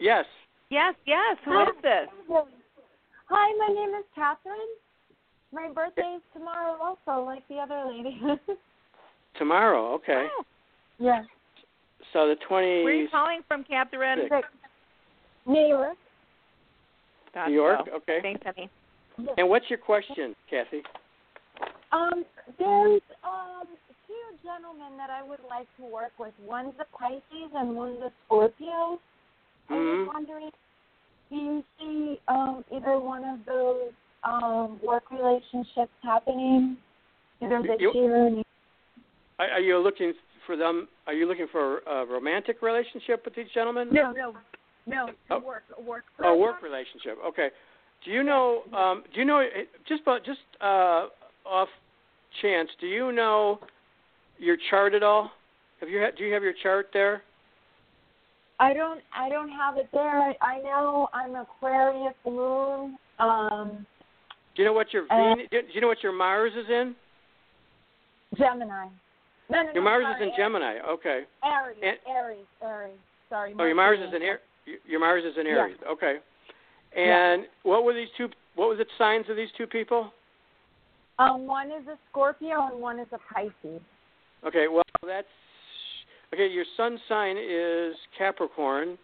Yes. 0.00 0.24
Yes, 0.70 0.94
yes. 1.06 1.36
Who 1.44 1.52
Hi. 1.52 1.62
is 1.62 1.76
this? 1.82 2.08
Hi, 3.28 3.52
my 3.58 3.74
name 3.74 3.94
is 3.98 4.04
Catherine. 4.14 4.58
My 5.54 5.70
birthday 5.72 6.16
is 6.16 6.22
tomorrow 6.32 6.76
also, 6.82 7.24
like 7.24 7.46
the 7.48 7.58
other 7.58 7.84
lady. 7.88 8.20
Tomorrow. 9.38 9.94
Okay. 9.94 10.26
Oh, 10.38 10.44
yes. 10.98 11.24
So 12.12 12.28
the 12.28 12.36
twenty. 12.46 12.82
where 12.84 12.92
are 12.92 12.96
you 12.96 13.08
calling 13.08 13.40
from, 13.46 13.64
Catherine? 13.64 14.28
Six. 14.28 14.48
New 15.46 15.66
York. 15.66 15.96
Thought 17.32 17.48
New 17.48 17.54
York. 17.54 17.80
so. 17.86 17.96
Okay. 17.96 18.18
Thanks, 18.22 18.42
honey. 18.44 18.68
And 19.36 19.48
what's 19.48 19.68
your 19.68 19.78
question, 19.78 20.34
Kathy? 20.50 20.82
Um, 21.92 22.24
there's 22.58 23.00
um 23.24 23.66
two 24.06 24.36
gentlemen 24.42 24.96
that 24.98 25.10
I 25.10 25.22
would 25.22 25.40
like 25.48 25.68
to 25.78 25.84
work 25.84 26.12
with. 26.18 26.32
One's 26.44 26.74
a 26.80 26.98
Pisces 26.98 27.50
and 27.54 27.76
one's 27.76 28.00
a 28.02 28.10
Scorpio. 28.26 28.98
I 29.68 29.74
was 29.74 29.98
Mhm. 29.98 30.06
wondering, 30.06 30.50
do 31.30 31.36
you 31.36 31.64
see 31.78 32.20
um 32.28 32.64
either 32.72 32.98
one 32.98 33.24
of 33.24 33.44
those 33.46 33.92
um 34.24 34.80
work 34.82 35.04
relationships 35.10 35.92
happening 36.02 36.76
either 37.40 37.62
this 37.62 37.76
You- 37.80 37.92
year 37.94 38.16
or 38.26 38.30
next? 38.30 38.48
Are, 39.38 39.48
are 39.48 39.60
you 39.60 39.78
looking 39.78 40.12
for 40.46 40.56
them? 40.56 40.88
Are 41.06 41.12
you 41.12 41.26
looking 41.26 41.46
for 41.50 41.78
a 41.80 42.04
romantic 42.06 42.62
relationship 42.62 43.24
with 43.24 43.34
these 43.34 43.48
gentlemen? 43.54 43.88
No, 43.92 44.12
no, 44.12 44.34
no. 44.86 45.08
Oh. 45.30 45.40
Work, 45.40 45.64
work. 45.84 46.04
Oh, 46.22 46.36
work 46.36 46.62
relationship. 46.62 47.18
Okay. 47.26 47.48
Do 48.04 48.10
you 48.10 48.22
know? 48.22 48.62
Um, 48.72 49.02
do 49.12 49.20
you 49.20 49.26
know? 49.26 49.38
eh, 49.38 49.64
Just 49.88 50.02
about 50.02 50.24
just 50.24 50.40
uh, 50.60 51.06
off 51.46 51.68
chance, 52.42 52.68
do 52.80 52.86
you 52.86 53.10
know 53.12 53.60
your 54.38 54.56
chart 54.70 54.94
at 54.94 55.02
all? 55.02 55.30
Have 55.80 55.88
you 55.88 55.98
had? 55.98 56.16
Do 56.16 56.24
you 56.24 56.32
have 56.34 56.42
your 56.42 56.52
chart 56.62 56.90
there? 56.92 57.22
I 58.60 58.72
don't 58.72 59.00
I 59.16 59.28
don't 59.28 59.50
have 59.50 59.76
it 59.78 59.88
there. 59.92 60.20
I, 60.20 60.34
I 60.40 60.58
know 60.62 61.08
I'm 61.12 61.34
Aquarius 61.34 62.14
moon. 62.24 62.96
Um 63.18 63.86
Do 64.54 64.62
you 64.62 64.68
know 64.68 64.72
what 64.72 64.92
your 64.92 65.04
Uh, 65.10 65.34
Venus? 65.34 65.48
Do 65.50 65.62
you 65.72 65.80
know 65.80 65.88
what 65.88 66.02
your 66.02 66.12
Mars 66.12 66.52
is 66.54 66.68
in? 66.68 66.94
Gemini. 68.36 68.88
No, 69.48 69.58
no, 69.62 69.72
Your 69.72 69.74
no, 69.74 69.80
Mars 69.82 70.04
sorry, 70.04 70.14
is 70.14 70.22
in 70.22 70.36
Gemini. 70.36 70.78
Okay. 70.80 71.26
Aries, 71.44 71.78
And- 71.82 71.98
Aries, 72.06 72.46
Aries. 72.62 72.98
Sorry. 73.28 73.54
Oh, 73.58 73.64
your 73.64 73.74
Mars 73.74 73.98
is 74.00 74.12
in 74.14 74.22
Aries. 74.22 74.40
Your 74.86 75.00
Mars 75.00 75.24
is 75.24 75.36
in 75.36 75.46
Yeah. 75.46 75.58
Aries. 75.58 75.76
Okay. 75.86 76.20
And 76.96 77.48
what 77.62 77.84
were 77.84 77.92
these 77.92 78.10
two? 78.16 78.30
What 78.54 78.68
were 78.68 78.76
the 78.76 78.86
signs 78.96 79.28
of 79.28 79.36
these 79.36 79.50
two 79.52 79.66
people? 79.66 80.12
Um, 81.18 81.46
one 81.46 81.70
is 81.70 81.86
a 81.88 81.98
Scorpio 82.10 82.66
and 82.66 82.80
one 82.80 82.98
is 82.98 83.08
a 83.12 83.18
Pisces. 83.18 83.82
Okay, 84.44 84.68
well 84.68 84.82
that's 85.04 85.28
okay. 86.32 86.46
Your 86.46 86.64
sun 86.76 86.98
sign 87.08 87.36
is 87.36 87.96
Capricorn. 88.16 88.98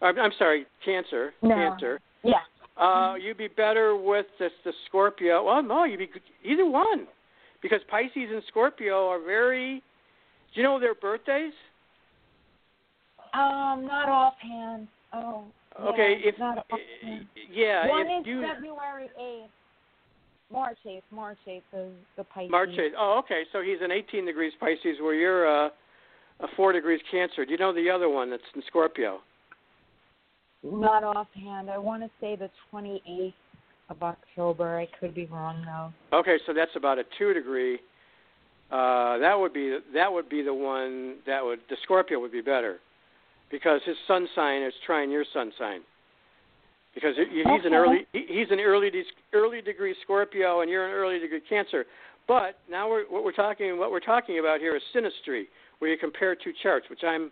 I'm, 0.00 0.18
I'm 0.18 0.32
sorry, 0.38 0.66
Cancer. 0.84 1.34
No. 1.42 1.54
Cancer. 1.54 2.00
Yeah. 2.22 2.40
Uh, 2.78 3.14
you'd 3.20 3.38
be 3.38 3.48
better 3.48 3.96
with 3.96 4.26
this 4.38 4.52
the 4.64 4.72
Scorpio. 4.86 5.44
Well, 5.44 5.62
no, 5.62 5.84
you'd 5.84 5.98
be 5.98 6.08
either 6.44 6.68
one, 6.68 7.06
because 7.60 7.80
Pisces 7.90 8.30
and 8.32 8.42
Scorpio 8.48 9.08
are 9.08 9.20
very 9.20 9.82
Do 10.54 10.60
you 10.60 10.62
know 10.62 10.78
their 10.78 10.94
birthdays? 10.94 11.52
Um, 13.34 13.86
not 13.86 14.08
offhand. 14.08 14.88
Oh. 15.12 15.44
Okay, 15.80 16.18
yeah, 16.22 16.28
if 16.28 16.38
not 16.38 16.58
offhand. 16.70 17.26
yeah, 17.52 17.88
One 17.88 18.06
if 18.06 18.20
is 18.22 18.26
you 18.26 18.42
February 18.42 19.08
eighth. 19.20 19.50
March 20.50 20.78
eighth. 20.86 21.04
March 21.12 21.38
eighth 21.46 21.62
is 21.76 21.92
the 22.16 22.24
Pisces. 22.24 22.50
March 22.50 22.70
8th. 22.70 22.92
Oh, 22.98 23.20
okay. 23.22 23.42
So 23.52 23.60
he's 23.60 23.78
an 23.82 23.90
18 23.92 24.24
degrees 24.24 24.52
Pisces, 24.58 24.96
where 25.00 25.14
you're 25.14 25.46
uh, 25.46 25.68
a 26.40 26.46
4 26.56 26.72
degrees 26.72 27.00
Cancer. 27.10 27.44
Do 27.44 27.52
you 27.52 27.58
know 27.58 27.72
the 27.74 27.90
other 27.90 28.08
one 28.08 28.30
that's 28.30 28.42
in 28.54 28.62
Scorpio? 28.66 29.20
Not 30.62 31.04
offhand. 31.04 31.70
I 31.70 31.78
want 31.78 32.02
to 32.02 32.10
say 32.20 32.36
the 32.36 32.50
twenty 32.70 33.02
eighth 33.08 33.34
of 33.90 34.02
October. 34.02 34.78
I 34.78 34.88
could 34.98 35.14
be 35.14 35.26
wrong 35.26 35.64
though. 35.64 36.18
Okay, 36.18 36.38
so 36.46 36.52
that's 36.52 36.74
about 36.76 36.98
a 36.98 37.04
2 37.18 37.32
degree. 37.32 37.78
Uh, 38.70 39.16
that 39.18 39.34
would 39.38 39.52
be 39.54 39.78
that 39.94 40.12
would 40.12 40.28
be 40.28 40.42
the 40.42 40.52
one 40.52 41.16
that 41.26 41.42
would 41.44 41.60
the 41.70 41.76
Scorpio 41.84 42.18
would 42.20 42.32
be 42.32 42.42
better, 42.42 42.78
because 43.50 43.80
his 43.86 43.96
sun 44.06 44.28
sign 44.34 44.62
is 44.62 44.74
trining 44.86 45.10
your 45.10 45.24
sun 45.32 45.52
sign. 45.58 45.80
Because 46.94 47.16
he- 47.16 47.44
he's 47.44 47.64
an 47.64 47.72
early 47.74 48.06
he's 48.12 48.50
an 48.50 48.60
early 48.60 48.90
early 49.32 49.62
degree 49.62 49.94
Scorpio 50.02 50.60
and 50.60 50.70
you're 50.70 50.86
an 50.86 50.92
early 50.92 51.18
degree 51.18 51.40
Cancer. 51.48 51.86
But 52.26 52.58
now 52.68 52.90
we're, 52.90 53.04
what 53.08 53.24
we're 53.24 53.32
talking 53.32 53.78
what 53.78 53.90
we're 53.90 54.00
talking 54.00 54.38
about 54.38 54.60
here 54.60 54.76
is 54.76 54.82
synastry, 54.94 55.44
where 55.78 55.90
you 55.90 55.96
compare 55.96 56.34
two 56.34 56.52
charts, 56.62 56.90
which 56.90 57.04
I'm 57.04 57.30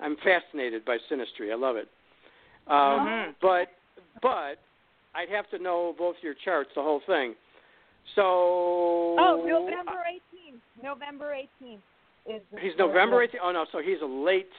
I'm 0.00 0.16
fascinated 0.24 0.84
by 0.86 0.96
synastry. 1.10 1.52
I 1.52 1.56
love 1.56 1.76
it. 1.76 1.88
Um, 2.68 3.06
Mhm. 3.06 3.34
But 3.40 3.68
but 4.20 4.58
I'd 5.14 5.28
have 5.30 5.48
to 5.50 5.58
know 5.58 5.94
both 5.96 6.16
your 6.22 6.34
charts, 6.34 6.70
the 6.74 6.82
whole 6.82 7.00
thing. 7.00 7.34
So 8.14 9.16
Oh, 9.18 9.44
November 9.46 10.04
eighteenth. 10.06 10.62
November 10.82 11.32
eighteenth 11.34 11.82
is. 12.26 12.42
He's 12.60 12.76
November 12.76 13.26
18th. 13.26 13.40
Oh 13.42 13.52
no, 13.52 13.64
so 13.72 13.78
he's 13.78 14.00
a 14.02 14.06
late. 14.06 14.52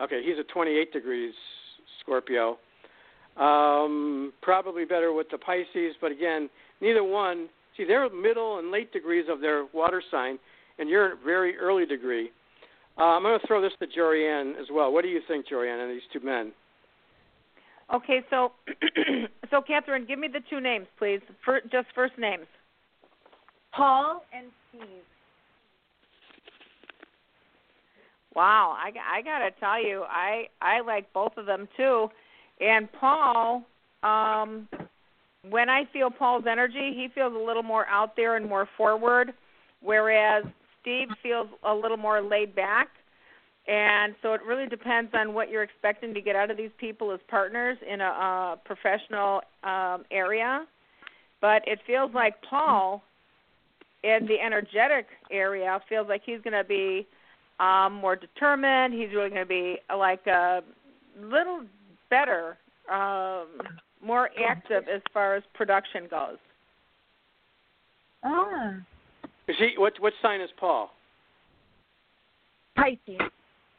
Okay, 0.00 0.22
he's 0.22 0.38
a 0.38 0.44
28 0.44 0.92
degrees 0.92 1.34
Scorpio. 2.00 2.58
Um, 3.36 4.32
probably 4.42 4.84
better 4.84 5.12
with 5.12 5.28
the 5.30 5.38
Pisces, 5.38 5.94
but 6.00 6.10
again, 6.12 6.50
neither 6.80 7.04
one. 7.04 7.48
See, 7.76 7.84
they're 7.84 8.08
middle 8.10 8.58
and 8.58 8.70
late 8.70 8.92
degrees 8.92 9.26
of 9.28 9.40
their 9.40 9.64
water 9.72 10.02
sign, 10.10 10.38
and 10.78 10.88
you're 10.88 11.12
a 11.12 11.16
very 11.16 11.56
early 11.56 11.86
degree. 11.86 12.30
Uh, 12.98 13.04
I'm 13.16 13.22
going 13.22 13.38
to 13.38 13.46
throw 13.46 13.60
this 13.60 13.72
to 13.78 13.86
Jorianne 13.86 14.58
as 14.60 14.66
well. 14.72 14.92
What 14.92 15.02
do 15.02 15.08
you 15.08 15.20
think, 15.28 15.46
Jorianne, 15.46 15.82
of 15.84 15.88
these 15.88 16.02
two 16.12 16.18
men? 16.20 16.52
Okay, 17.94 18.20
so 18.28 18.52
so 19.50 19.62
Catherine, 19.62 20.04
give 20.06 20.18
me 20.18 20.28
the 20.28 20.40
two 20.50 20.60
names, 20.60 20.86
please. 20.98 21.20
For, 21.44 21.60
just 21.72 21.88
first 21.94 22.14
names. 22.18 22.46
Paul 23.72 24.24
and 24.32 24.48
Steve. 24.70 24.82
Wow, 28.34 28.76
I, 28.78 28.92
I 29.18 29.22
gotta 29.22 29.50
tell 29.58 29.82
you, 29.82 30.04
I 30.08 30.44
I 30.60 30.80
like 30.80 31.12
both 31.12 31.32
of 31.36 31.46
them 31.46 31.68
too. 31.76 32.08
And 32.60 32.88
Paul, 32.92 33.64
um, 34.02 34.68
when 35.48 35.68
I 35.68 35.84
feel 35.92 36.10
Paul's 36.10 36.44
energy, 36.50 36.92
he 36.94 37.08
feels 37.14 37.32
a 37.34 37.38
little 37.38 37.62
more 37.62 37.86
out 37.86 38.16
there 38.16 38.36
and 38.36 38.46
more 38.48 38.68
forward, 38.76 39.32
whereas 39.80 40.44
Steve 40.80 41.08
feels 41.22 41.48
a 41.64 41.74
little 41.74 41.96
more 41.96 42.20
laid 42.20 42.54
back. 42.54 42.88
And 43.68 44.14
so 44.22 44.32
it 44.32 44.40
really 44.42 44.66
depends 44.66 45.10
on 45.12 45.34
what 45.34 45.50
you're 45.50 45.62
expecting 45.62 46.14
to 46.14 46.22
get 46.22 46.34
out 46.34 46.50
of 46.50 46.56
these 46.56 46.70
people 46.78 47.12
as 47.12 47.20
partners 47.28 47.76
in 47.86 48.00
a, 48.00 48.04
uh 48.04 48.56
professional 48.64 49.42
um, 49.62 50.04
area. 50.10 50.66
But 51.42 51.62
it 51.68 51.78
feels 51.86 52.12
like 52.14 52.34
Paul, 52.48 53.02
in 54.02 54.26
the 54.26 54.40
energetic 54.40 55.06
area, 55.30 55.78
feels 55.88 56.08
like 56.08 56.22
he's 56.24 56.40
going 56.42 56.54
to 56.54 56.64
be 56.64 57.06
um, 57.60 57.94
more 57.94 58.16
determined. 58.16 58.94
He's 58.94 59.10
really 59.14 59.28
going 59.28 59.42
to 59.42 59.46
be 59.46 59.76
like 59.94 60.26
a 60.26 60.62
little 61.20 61.60
better, 62.08 62.56
um, 62.90 63.46
more 64.02 64.30
active 64.48 64.84
as 64.92 65.02
far 65.12 65.36
as 65.36 65.42
production 65.54 66.04
goes. 66.10 66.38
Ah. 68.24 68.74
Is 69.46 69.56
he 69.58 69.74
what 69.76 69.94
what 70.00 70.12
sign 70.20 70.40
is 70.40 70.50
Paul? 70.58 70.90
Pisces. 72.76 73.20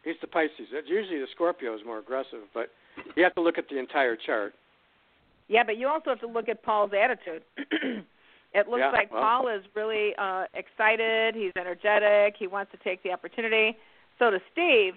He's 0.04 0.16
the 0.22 0.28
Pisces. 0.28 0.68
Usually 0.86 1.20
the 1.20 1.28
Scorpio 1.36 1.76
is 1.76 1.82
more 1.86 2.00
aggressive, 2.00 2.40
but 2.54 2.70
you 3.16 3.24
have 3.24 3.36
to 3.36 3.42
look 3.42 3.58
at 3.58 3.68
the 3.70 3.78
entire 3.78 4.16
chart. 4.16 4.54
Yeah, 5.48 5.64
but 5.64 5.78
you 5.78 5.88
also 5.88 6.12
have 6.12 6.20
to 6.22 6.28
look 6.28 6.48
at 6.48 6.64
Paul's 6.64 6.92
attitude. 6.94 7.42
it 7.58 8.68
looks 8.70 8.80
Yeah, 8.80 8.92
like 8.92 9.12
well- 9.12 9.22
Paul 9.22 9.48
is 9.50 9.64
really 9.76 10.14
uh 10.18 10.46
excited, 10.54 11.36
he's 11.36 11.52
energetic, 11.58 12.36
he 12.38 12.48
wants 12.48 12.72
to 12.72 12.78
take 12.84 13.04
the 13.04 13.12
opportunity. 13.12 13.76
So 14.20 14.32
does 14.32 14.42
Steve, 14.52 14.94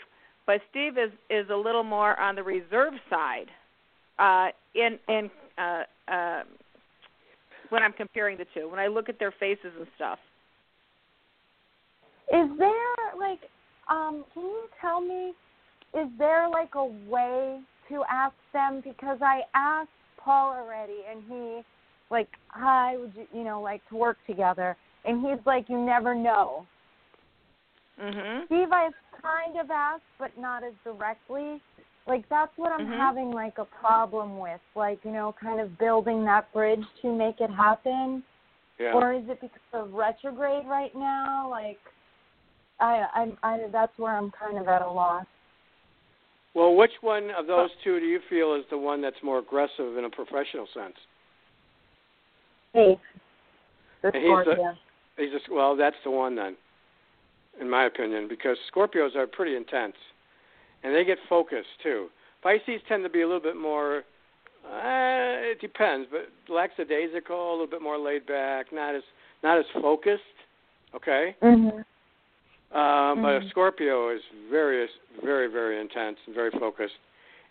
but 0.46 0.60
Steve 0.70 0.98
is 0.98 1.10
is 1.30 1.48
a 1.50 1.56
little 1.56 1.84
more 1.84 2.18
on 2.20 2.34
the 2.36 2.42
reserve 2.42 2.94
side. 3.10 3.46
Uh 4.18 4.48
in 4.74 4.98
in 5.08 5.30
uh 5.58 5.82
uh 6.08 6.42
when 7.70 7.82
I'm 7.82 7.92
comparing 7.94 8.36
the 8.36 8.46
two, 8.54 8.68
when 8.68 8.78
I 8.78 8.86
look 8.86 9.08
at 9.08 9.18
their 9.18 9.32
faces 9.32 9.72
and 9.78 9.86
stuff. 9.96 10.18
Is 12.32 12.48
there 12.58 13.18
like 13.18 13.40
um 13.90 14.24
can 14.32 14.42
you 14.42 14.68
tell 14.80 15.00
me 15.00 15.32
is 15.94 16.08
there 16.18 16.48
like 16.48 16.74
a 16.74 16.84
way 16.84 17.60
to 17.88 18.02
ask 18.10 18.34
them 18.52 18.80
because 18.84 19.18
I 19.20 19.42
asked 19.54 19.90
Paul 20.18 20.54
already 20.54 21.00
and 21.10 21.22
he 21.28 21.62
like 22.10 22.28
hi 22.48 22.96
would 22.96 23.12
you 23.14 23.26
you 23.34 23.44
know 23.44 23.60
like 23.60 23.86
to 23.88 23.96
work 23.96 24.18
together 24.26 24.76
and 25.04 25.24
he's 25.26 25.44
like 25.46 25.68
you 25.68 25.78
never 25.78 26.14
know. 26.14 26.66
Mhm. 28.00 28.46
Steve 28.46 28.72
I've 28.72 28.94
kind 29.22 29.58
of 29.58 29.70
asked 29.70 30.02
but 30.18 30.36
not 30.38 30.62
as 30.64 30.72
directly. 30.84 31.60
Like 32.06 32.28
that's 32.28 32.52
what 32.56 32.72
I'm 32.72 32.86
Mhm. 32.86 32.96
having 32.96 33.30
like 33.30 33.58
a 33.58 33.64
problem 33.64 34.38
with 34.38 34.60
like 34.74 35.04
you 35.04 35.12
know 35.12 35.34
kind 35.40 35.60
of 35.60 35.78
building 35.78 36.24
that 36.24 36.52
bridge 36.52 36.84
to 37.02 37.12
make 37.12 37.40
it 37.40 37.50
happen. 37.50 38.22
Yeah. 38.78 38.94
Or 38.94 39.12
is 39.12 39.28
it 39.28 39.40
because 39.40 39.60
of 39.72 39.92
retrograde 39.92 40.66
right 40.66 40.94
now? 40.94 41.48
Like, 41.48 41.78
I, 42.82 43.06
I, 43.14 43.32
I, 43.44 43.58
that's 43.70 43.92
where 43.96 44.16
I'm 44.16 44.32
kind 44.32 44.58
of 44.58 44.66
at 44.66 44.82
a 44.82 44.90
loss. 44.90 45.24
Well, 46.54 46.74
which 46.74 46.90
one 47.00 47.30
of 47.30 47.46
those 47.46 47.70
two 47.82 47.98
do 48.00 48.06
you 48.06 48.20
feel 48.28 48.54
is 48.54 48.64
the 48.70 48.76
one 48.76 49.00
that's 49.00 49.16
more 49.22 49.38
aggressive 49.38 49.96
in 49.96 50.04
a 50.04 50.10
professional 50.10 50.66
sense? 50.74 50.96
Hey, 52.74 52.98
he's 54.02 54.12
Scorpio. 54.12 54.74
He's 55.16 55.30
just 55.30 55.50
well, 55.50 55.76
that's 55.76 55.96
the 56.04 56.10
one 56.10 56.34
then, 56.34 56.56
in 57.60 57.70
my 57.70 57.84
opinion, 57.84 58.28
because 58.28 58.56
Scorpios 58.74 59.14
are 59.14 59.26
pretty 59.26 59.56
intense, 59.56 59.94
and 60.82 60.94
they 60.94 61.04
get 61.04 61.18
focused 61.28 61.68
too. 61.82 62.08
Pisces 62.42 62.80
tend 62.88 63.02
to 63.04 63.10
be 63.10 63.22
a 63.22 63.26
little 63.26 63.40
bit 63.40 63.56
more. 63.56 64.02
Uh, 64.66 65.52
it 65.52 65.60
depends, 65.60 66.08
but 66.10 66.28
lackadaisical, 66.52 67.50
a 67.50 67.52
little 67.52 67.66
bit 67.66 67.82
more 67.82 67.98
laid 67.98 68.26
back, 68.26 68.66
not 68.72 68.94
as 68.94 69.02
not 69.42 69.58
as 69.58 69.64
focused. 69.80 70.22
Okay, 70.94 71.34
Mhm. 71.42 71.84
Um, 72.74 73.22
but 73.22 73.42
a. 73.42 73.48
Scorpio 73.50 74.10
is 74.14 74.20
very, 74.50 74.86
very, 75.22 75.50
very 75.50 75.80
intense 75.80 76.18
and 76.26 76.34
very 76.34 76.50
focused. 76.50 76.94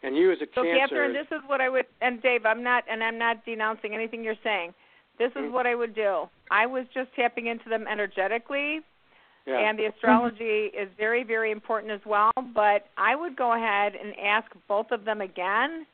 And 0.03 0.15
you 0.15 0.31
as 0.31 0.39
a 0.41 0.47
So 0.55 0.63
Cancer, 0.63 0.79
Catherine, 0.95 1.13
this 1.13 1.27
is 1.31 1.41
what 1.47 1.61
I 1.61 1.69
would 1.69 1.85
and 2.01 2.21
Dave, 2.21 2.45
I'm 2.45 2.63
not 2.63 2.83
and 2.89 3.03
I'm 3.03 3.17
not 3.17 3.45
denouncing 3.45 3.93
anything 3.93 4.23
you're 4.23 4.35
saying. 4.43 4.73
This 5.19 5.31
is 5.31 5.43
Mhm. 5.43 5.51
what 5.51 5.67
I 5.67 5.75
would 5.75 5.93
do. 5.93 6.27
I 6.49 6.65
was 6.65 6.85
just 6.93 7.13
tapping 7.15 7.47
into 7.47 7.69
them 7.69 7.87
energetically 7.87 8.81
yeah. 9.45 9.57
and 9.59 9.77
the 9.77 9.85
astrology 9.85 10.71
is 10.77 10.89
very, 10.97 11.23
very 11.23 11.51
important 11.51 11.91
as 11.91 12.01
well. 12.05 12.31
But 12.53 12.87
I 12.97 13.15
would 13.15 13.35
go 13.35 13.53
ahead 13.53 13.93
and 13.95 14.13
ask 14.19 14.51
both 14.67 14.91
of 14.91 15.05
them 15.05 15.21
again, 15.21 15.85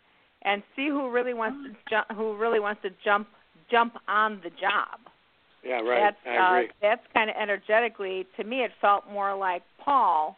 and 0.43 0.63
see 0.75 0.88
who 0.88 1.09
really 1.09 1.34
wants 1.34 1.57
to 1.67 1.75
ju- 1.89 2.15
who 2.15 2.36
really 2.36 2.59
wants 2.59 2.82
to 2.84 2.89
jump 3.03 3.28
jump 3.69 3.97
on 4.07 4.39
the 4.43 4.49
job. 4.51 4.99
Yeah, 5.68 5.82
right. 5.82 6.13
That's 6.13 6.18
I 6.26 6.38
uh, 6.38 6.57
agree. 6.59 6.72
that's 6.82 7.01
kind 7.13 7.30
of 7.30 7.36
energetically 7.36 8.26
to 8.38 8.43
me. 8.43 8.63
It 8.63 8.72
felt 8.80 9.03
more 9.11 9.36
like 9.36 9.63
Paul 9.84 10.38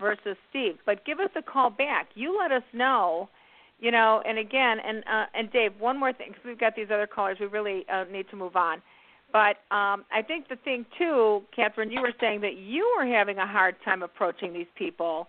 versus 0.00 0.36
Steve. 0.50 0.76
But 0.86 1.04
give 1.04 1.18
us 1.18 1.30
a 1.36 1.42
call 1.42 1.70
back. 1.70 2.08
You 2.14 2.38
let 2.38 2.52
us 2.52 2.62
know. 2.72 3.28
You 3.80 3.90
know, 3.90 4.22
and 4.24 4.38
again, 4.38 4.78
and 4.86 4.98
uh, 4.98 5.26
and 5.34 5.50
Dave, 5.50 5.72
one 5.80 5.98
more 5.98 6.12
thing 6.12 6.28
because 6.28 6.44
we've 6.44 6.60
got 6.60 6.76
these 6.76 6.86
other 6.92 7.08
callers. 7.08 7.38
We 7.40 7.46
really 7.46 7.84
uh, 7.92 8.04
need 8.12 8.26
to 8.30 8.36
move 8.36 8.54
on. 8.54 8.80
But 9.32 9.56
um, 9.74 10.04
I 10.12 10.22
think 10.24 10.48
the 10.48 10.56
thing 10.56 10.86
too, 10.96 11.42
Catherine, 11.56 11.90
you 11.90 12.00
were 12.00 12.12
saying 12.20 12.42
that 12.42 12.58
you 12.58 12.88
were 12.96 13.06
having 13.06 13.38
a 13.38 13.46
hard 13.46 13.74
time 13.84 14.04
approaching 14.04 14.52
these 14.52 14.66
people, 14.76 15.26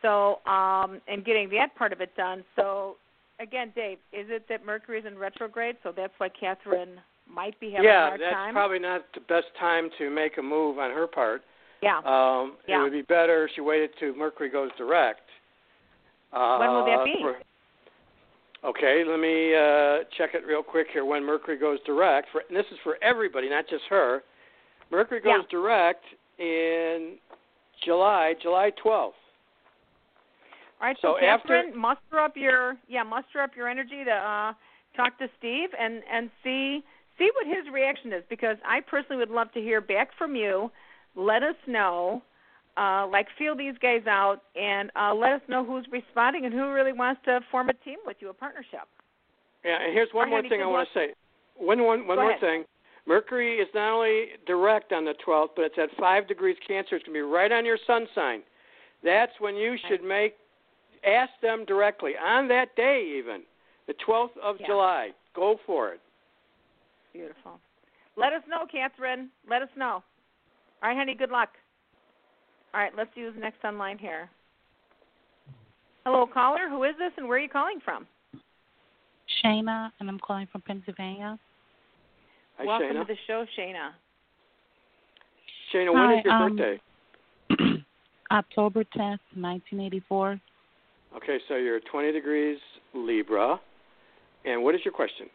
so 0.00 0.38
um, 0.46 1.02
and 1.08 1.26
getting 1.26 1.50
that 1.50 1.74
part 1.76 1.92
of 1.92 2.00
it 2.00 2.16
done. 2.16 2.42
So 2.56 2.96
again, 3.38 3.72
Dave, 3.74 3.98
is 4.14 4.28
it 4.30 4.46
that 4.48 4.64
Mercury's 4.64 5.04
in 5.04 5.18
retrograde, 5.18 5.76
so 5.82 5.92
that's 5.94 6.14
why 6.16 6.30
Catherine 6.30 7.00
might 7.32 7.58
be 7.60 7.70
having 7.72 7.86
a 7.86 7.88
yeah, 7.88 8.16
that's 8.18 8.52
probably 8.52 8.78
not 8.78 9.02
the 9.14 9.20
best 9.20 9.46
time 9.58 9.88
to 9.98 10.10
make 10.10 10.38
a 10.38 10.42
move 10.42 10.78
on 10.78 10.90
her 10.90 11.06
part. 11.06 11.42
yeah. 11.82 11.98
Um, 12.04 12.56
It 12.66 12.76
would 12.78 12.92
be 12.92 13.02
better 13.02 13.44
if 13.44 13.52
she 13.54 13.60
waited 13.60 13.90
till 13.98 14.14
Mercury 14.14 14.50
goes 14.50 14.70
direct. 14.76 15.22
Uh, 16.32 16.58
When 16.58 16.70
will 16.70 16.84
that 16.86 17.04
be? 17.04 17.16
for- 17.22 17.40
okay, 18.68 19.04
let 19.04 19.18
me 19.18 19.54
uh, 19.54 20.04
check 20.16 20.34
it 20.34 20.44
real 20.46 20.62
quick 20.62 20.88
here. 20.92 21.04
When 21.04 21.24
Mercury 21.24 21.56
goes 21.58 21.78
direct, 21.86 22.28
for, 22.32 22.42
and 22.48 22.56
this 22.56 22.66
is 22.70 22.78
for 22.84 22.98
everybody, 23.02 23.48
not 23.48 23.66
just 23.68 23.84
her. 23.90 24.22
Mercury 24.90 25.20
goes 25.20 25.32
Yeah. 25.42 25.42
direct 25.50 26.04
in 26.38 27.18
July, 27.84 28.34
July 28.42 28.70
12th. 28.82 29.14
All 30.80 30.86
right, 30.86 30.96
so, 31.02 31.16
So 31.20 31.24
after- 31.24 31.70
muster 31.74 32.18
up 32.18 32.36
your 32.36 32.76
yeah, 32.88 33.02
muster 33.02 33.40
up 33.40 33.54
your 33.54 33.68
energy 33.68 34.02
to 34.04 34.10
uh, 34.12 34.52
talk 34.96 35.18
to 35.18 35.28
Steve 35.38 35.68
and 35.78 36.02
and 36.10 36.30
see 36.42 36.82
see 37.20 37.30
what 37.34 37.46
his 37.46 37.72
reaction 37.72 38.12
is 38.12 38.24
because 38.28 38.56
I 38.66 38.80
personally 38.80 39.18
would 39.18 39.30
love 39.30 39.52
to 39.52 39.60
hear 39.60 39.80
back 39.80 40.08
from 40.18 40.34
you. 40.34 40.70
Let 41.14 41.42
us 41.42 41.54
know, 41.66 42.22
uh, 42.76 43.06
like 43.06 43.26
feel 43.38 43.54
these 43.56 43.74
guys 43.82 44.06
out, 44.08 44.38
and 44.56 44.90
uh, 44.96 45.14
let 45.14 45.32
us 45.32 45.42
know 45.48 45.64
who's 45.64 45.86
responding 45.92 46.46
and 46.46 46.54
who 46.54 46.72
really 46.72 46.92
wants 46.92 47.20
to 47.26 47.40
form 47.50 47.68
a 47.68 47.74
team 47.84 47.98
with 48.06 48.16
you, 48.20 48.30
a 48.30 48.34
partnership. 48.34 48.88
Yeah, 49.64 49.76
and 49.84 49.92
here's 49.92 50.08
one 50.12 50.28
Or 50.28 50.40
more 50.40 50.48
thing 50.48 50.62
I 50.62 50.66
want 50.66 50.88
to 50.92 50.98
say. 50.98 51.08
One, 51.56 51.84
one, 51.84 52.06
one 52.06 52.16
Go 52.16 52.22
more 52.22 52.30
ahead. 52.30 52.40
thing. 52.40 52.64
Mercury 53.06 53.58
is 53.58 53.68
not 53.74 53.92
only 53.96 54.26
direct 54.46 54.92
on 54.92 55.04
the 55.04 55.14
12th, 55.26 55.50
but 55.56 55.62
it's 55.66 55.74
at 55.78 55.90
5 55.98 56.26
degrees 56.28 56.56
Cancer. 56.66 56.96
It's 56.96 57.04
going 57.04 57.14
to 57.14 57.18
be 57.18 57.20
right 57.20 57.52
on 57.52 57.66
your 57.66 57.78
sun 57.86 58.06
sign. 58.14 58.40
That's 59.04 59.32
when 59.40 59.56
you 59.56 59.76
should 59.88 60.02
make, 60.02 60.34
ask 61.04 61.30
them 61.42 61.64
directly, 61.66 62.12
on 62.22 62.48
that 62.48 62.74
day 62.76 63.14
even, 63.18 63.42
the 63.86 63.94
12th 64.06 64.36
of 64.42 64.56
Yeah. 64.60 64.66
July. 64.66 65.10
Go 65.34 65.58
for 65.66 65.90
it. 65.92 66.00
Beautiful. 67.12 67.58
Let 68.16 68.32
us 68.32 68.42
know, 68.48 68.66
Catherine. 68.70 69.30
Let 69.48 69.62
us 69.62 69.68
know. 69.76 70.02
All 70.82 70.88
right, 70.88 70.96
honey. 70.96 71.14
Good 71.14 71.30
luck. 71.30 71.50
All 72.72 72.80
right, 72.80 72.92
let's 72.96 73.10
use 73.14 73.34
next 73.38 73.64
online 73.64 73.98
here. 73.98 74.30
Hello, 76.04 76.26
caller. 76.32 76.68
Who 76.68 76.84
is 76.84 76.94
this, 76.98 77.12
and 77.16 77.28
where 77.28 77.38
are 77.38 77.40
you 77.40 77.48
calling 77.48 77.80
from? 77.84 78.06
Shayna, 79.44 79.90
and 80.00 80.08
I'm 80.08 80.18
calling 80.18 80.46
from 80.50 80.62
Pennsylvania. 80.62 81.38
Hi, 82.58 82.64
Welcome 82.64 82.88
Shayna. 82.88 83.06
to 83.06 83.12
the 83.12 83.18
show, 83.26 83.44
Shayna. 83.58 83.90
Shayna, 85.74 85.92
when 85.92 86.18
is 86.18 86.24
Hi, 86.24 86.30
your 86.30 86.32
um, 86.32 86.56
birthday? 86.56 87.84
October 88.30 88.84
10th, 88.84 89.20
1984. 89.34 90.40
Okay, 91.16 91.38
so 91.48 91.56
you're 91.56 91.80
20 91.80 92.12
degrees 92.12 92.58
Libra. 92.94 93.60
And 94.44 94.62
what 94.62 94.74
is 94.74 94.80
your 94.84 94.94
question? 94.94 95.26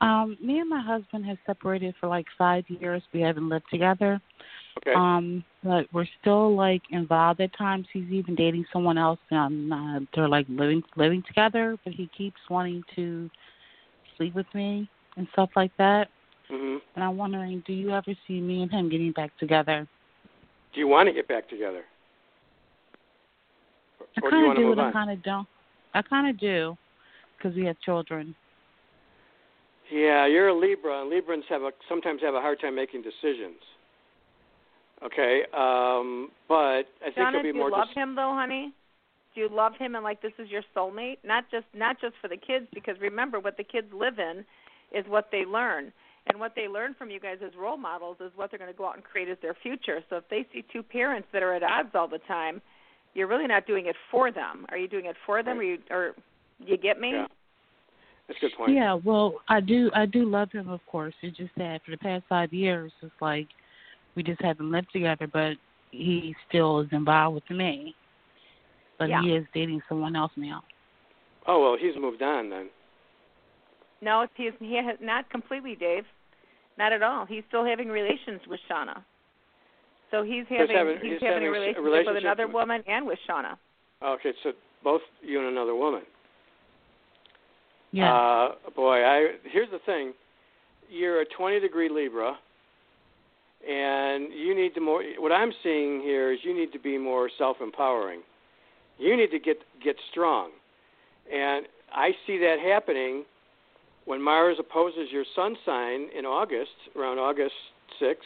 Um, 0.00 0.36
me 0.42 0.58
and 0.58 0.68
my 0.68 0.82
husband 0.82 1.24
have 1.26 1.38
separated 1.46 1.94
for 2.00 2.08
like 2.08 2.26
five 2.36 2.64
years. 2.68 3.02
We 3.12 3.20
haven't 3.20 3.48
lived 3.48 3.64
together. 3.70 4.20
Okay. 4.78 4.92
Um, 4.94 5.42
but 5.64 5.86
we're 5.92 6.06
still 6.20 6.54
like 6.54 6.82
involved 6.90 7.40
at 7.40 7.56
times. 7.56 7.86
He's 7.92 8.10
even 8.10 8.34
dating 8.34 8.66
someone 8.72 8.98
else, 8.98 9.18
and 9.30 9.72
uh, 9.72 10.00
they're 10.14 10.28
like 10.28 10.46
living 10.48 10.82
living 10.96 11.22
together. 11.26 11.76
But 11.84 11.94
he 11.94 12.10
keeps 12.16 12.40
wanting 12.50 12.82
to 12.94 13.30
sleep 14.16 14.34
with 14.34 14.46
me 14.54 14.88
and 15.16 15.26
stuff 15.32 15.50
like 15.56 15.72
that. 15.78 16.08
hmm 16.48 16.76
And 16.94 17.04
I'm 17.04 17.16
wondering, 17.16 17.62
do 17.66 17.72
you 17.72 17.90
ever 17.90 18.14
see 18.26 18.40
me 18.40 18.62
and 18.62 18.70
him 18.70 18.90
getting 18.90 19.12
back 19.12 19.36
together? 19.38 19.88
Do 20.74 20.80
you 20.80 20.88
want 20.88 21.08
to 21.08 21.12
get 21.14 21.26
back 21.26 21.48
together? 21.48 21.84
I 24.16 24.20
Or 24.22 24.30
you 24.30 24.30
kind 24.30 24.50
of 24.50 24.56
do, 24.56 24.72
and 24.72 24.80
I 24.80 24.92
kind 24.92 25.10
of 25.10 25.22
don't. 25.22 25.48
I 25.94 26.02
kind 26.02 26.28
of 26.28 26.38
do, 26.38 26.76
because 27.36 27.56
we 27.56 27.64
have 27.64 27.80
children. 27.80 28.34
Yeah, 29.90 30.26
you're 30.26 30.48
a 30.48 30.58
Libra, 30.58 31.02
and 31.02 31.12
Librans 31.12 31.44
have 31.48 31.62
a 31.62 31.70
sometimes 31.88 32.20
have 32.22 32.34
a 32.34 32.40
hard 32.40 32.60
time 32.60 32.74
making 32.74 33.02
decisions. 33.02 33.60
Okay, 35.04 35.42
um, 35.52 36.30
but 36.48 36.84
I 37.02 37.04
think 37.04 37.16
Donna, 37.16 37.38
you'll 37.38 37.42
be 37.42 37.52
more 37.52 37.70
do 37.70 37.76
you 37.76 37.80
love 37.80 37.88
dis- 37.88 37.96
him 37.96 38.14
though, 38.14 38.32
honey? 38.34 38.72
Do 39.34 39.42
you 39.42 39.48
love 39.50 39.74
him 39.78 39.94
and 39.94 40.02
like 40.02 40.22
this 40.22 40.32
is 40.38 40.48
your 40.48 40.62
soulmate? 40.74 41.18
Not 41.22 41.44
just 41.50 41.66
not 41.74 42.00
just 42.00 42.14
for 42.20 42.28
the 42.28 42.36
kids, 42.36 42.66
because 42.72 42.96
remember 43.00 43.38
what 43.38 43.56
the 43.56 43.64
kids 43.64 43.88
live 43.92 44.18
in 44.18 44.44
is 44.96 45.04
what 45.08 45.28
they 45.30 45.44
learn. 45.44 45.92
And 46.28 46.40
what 46.40 46.54
they 46.56 46.66
learn 46.66 46.94
from 46.94 47.10
you 47.10 47.20
guys 47.20 47.38
as 47.44 47.52
role 47.56 47.76
models 47.76 48.16
is 48.20 48.32
what 48.34 48.50
they're 48.50 48.58
going 48.58 48.72
to 48.72 48.76
go 48.76 48.86
out 48.86 48.96
and 48.96 49.04
create 49.04 49.28
as 49.28 49.36
their 49.42 49.54
future. 49.62 50.00
So 50.10 50.16
if 50.16 50.24
they 50.28 50.44
see 50.52 50.64
two 50.72 50.82
parents 50.82 51.28
that 51.32 51.42
are 51.42 51.54
at 51.54 51.62
odds 51.62 51.90
all 51.94 52.08
the 52.08 52.18
time, 52.26 52.60
you're 53.14 53.28
really 53.28 53.46
not 53.46 53.66
doing 53.66 53.86
it 53.86 53.94
for 54.10 54.32
them. 54.32 54.66
Are 54.70 54.76
you 54.76 54.88
doing 54.88 55.06
it 55.06 55.14
for 55.24 55.42
them, 55.44 55.58
or 55.58 55.62
you 55.62 55.78
or 55.90 56.14
you 56.58 56.76
get 56.76 57.00
me? 57.00 57.12
Yeah. 57.12 57.26
That's 58.28 58.38
a 58.38 58.40
good 58.40 58.52
point. 58.56 58.72
Yeah, 58.72 58.94
well, 58.94 59.34
I 59.48 59.60
do. 59.60 59.90
I 59.94 60.06
do 60.06 60.24
love 60.24 60.50
him, 60.50 60.68
of 60.68 60.80
course. 60.86 61.14
It's 61.22 61.36
just 61.36 61.52
that 61.56 61.80
for 61.84 61.92
the 61.92 61.98
past 61.98 62.24
five 62.28 62.52
years, 62.52 62.92
it's 63.02 63.12
like 63.20 63.46
we 64.14 64.22
just 64.22 64.40
haven't 64.42 64.70
lived 64.70 64.88
together, 64.92 65.28
but 65.32 65.52
he 65.92 66.34
still 66.48 66.80
is 66.80 66.88
involved 66.92 67.34
with 67.36 67.56
me. 67.56 67.94
But 68.98 69.10
Yeah. 69.10 69.22
he 69.22 69.34
is 69.34 69.46
dating 69.54 69.82
someone 69.88 70.16
else 70.16 70.32
now. 70.36 70.64
Oh 71.46 71.60
well, 71.62 71.76
he's 71.78 71.94
moved 72.00 72.22
on 72.22 72.50
then. 72.50 72.68
No, 74.00 74.22
it's, 74.22 74.32
he's 74.36 74.52
he 74.58 74.74
has 74.76 74.96
not 75.00 75.30
completely, 75.30 75.76
Dave. 75.76 76.04
Not 76.78 76.92
at 76.92 77.02
all. 77.02 77.24
He's 77.26 77.44
still 77.48 77.64
having 77.64 77.88
relations 77.88 78.40
with 78.48 78.60
Shauna. 78.70 79.02
So 80.10 80.22
he's 80.22 80.44
having, 80.48 80.76
having- 80.76 80.98
he's, 81.00 81.12
he's 81.12 81.20
having, 81.22 81.44
having 81.44 81.46
a 81.46 81.78
a 81.78 81.82
relationship, 81.82 82.14
with 82.14 82.24
another 82.24 82.46
with- 82.46 82.54
woman 82.54 82.82
and 82.86 83.06
with 83.06 83.18
Shauna. 83.28 83.56
Okay, 84.02 84.32
so 84.42 84.52
both 84.84 85.00
you 85.22 85.38
and 85.38 85.48
another 85.48 85.74
woman. 85.74 86.02
Yeah. 87.96 88.14
Uh, 88.14 88.48
boy, 88.74 89.02
I 89.02 89.28
here's 89.50 89.70
the 89.70 89.78
thing. 89.86 90.12
You're 90.90 91.22
a 91.22 91.24
20 91.24 91.60
degree 91.60 91.88
Libra, 91.88 92.36
and 93.66 94.28
you 94.34 94.54
need 94.54 94.74
to 94.74 94.82
more. 94.82 95.02
What 95.18 95.32
I'm 95.32 95.50
seeing 95.62 96.02
here 96.02 96.30
is 96.30 96.40
you 96.42 96.54
need 96.54 96.72
to 96.72 96.78
be 96.78 96.98
more 96.98 97.30
self 97.38 97.56
empowering. 97.62 98.20
You 98.98 99.16
need 99.16 99.30
to 99.30 99.38
get 99.38 99.56
get 99.82 99.96
strong, 100.10 100.50
and 101.32 101.64
I 101.90 102.10
see 102.26 102.36
that 102.36 102.56
happening 102.62 103.24
when 104.04 104.20
Mars 104.20 104.58
opposes 104.60 105.08
your 105.10 105.24
Sun 105.34 105.56
sign 105.64 106.08
in 106.16 106.26
August, 106.26 106.76
around 106.96 107.18
August 107.18 107.54
6th. 108.00 108.16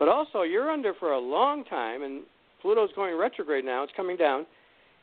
But 0.00 0.08
also, 0.08 0.42
you're 0.42 0.70
under 0.70 0.92
for 0.94 1.12
a 1.12 1.18
long 1.20 1.64
time, 1.64 2.02
and 2.02 2.22
Pluto's 2.60 2.90
going 2.96 3.16
retrograde 3.16 3.64
now. 3.64 3.84
It's 3.84 3.92
coming 3.96 4.16
down, 4.16 4.40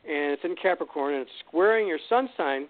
and 0.05 0.33
it's 0.33 0.43
in 0.43 0.55
Capricorn, 0.61 1.13
and 1.13 1.21
it's 1.21 1.31
squaring 1.47 1.87
your 1.87 1.99
Sun 2.09 2.27
sign 2.35 2.67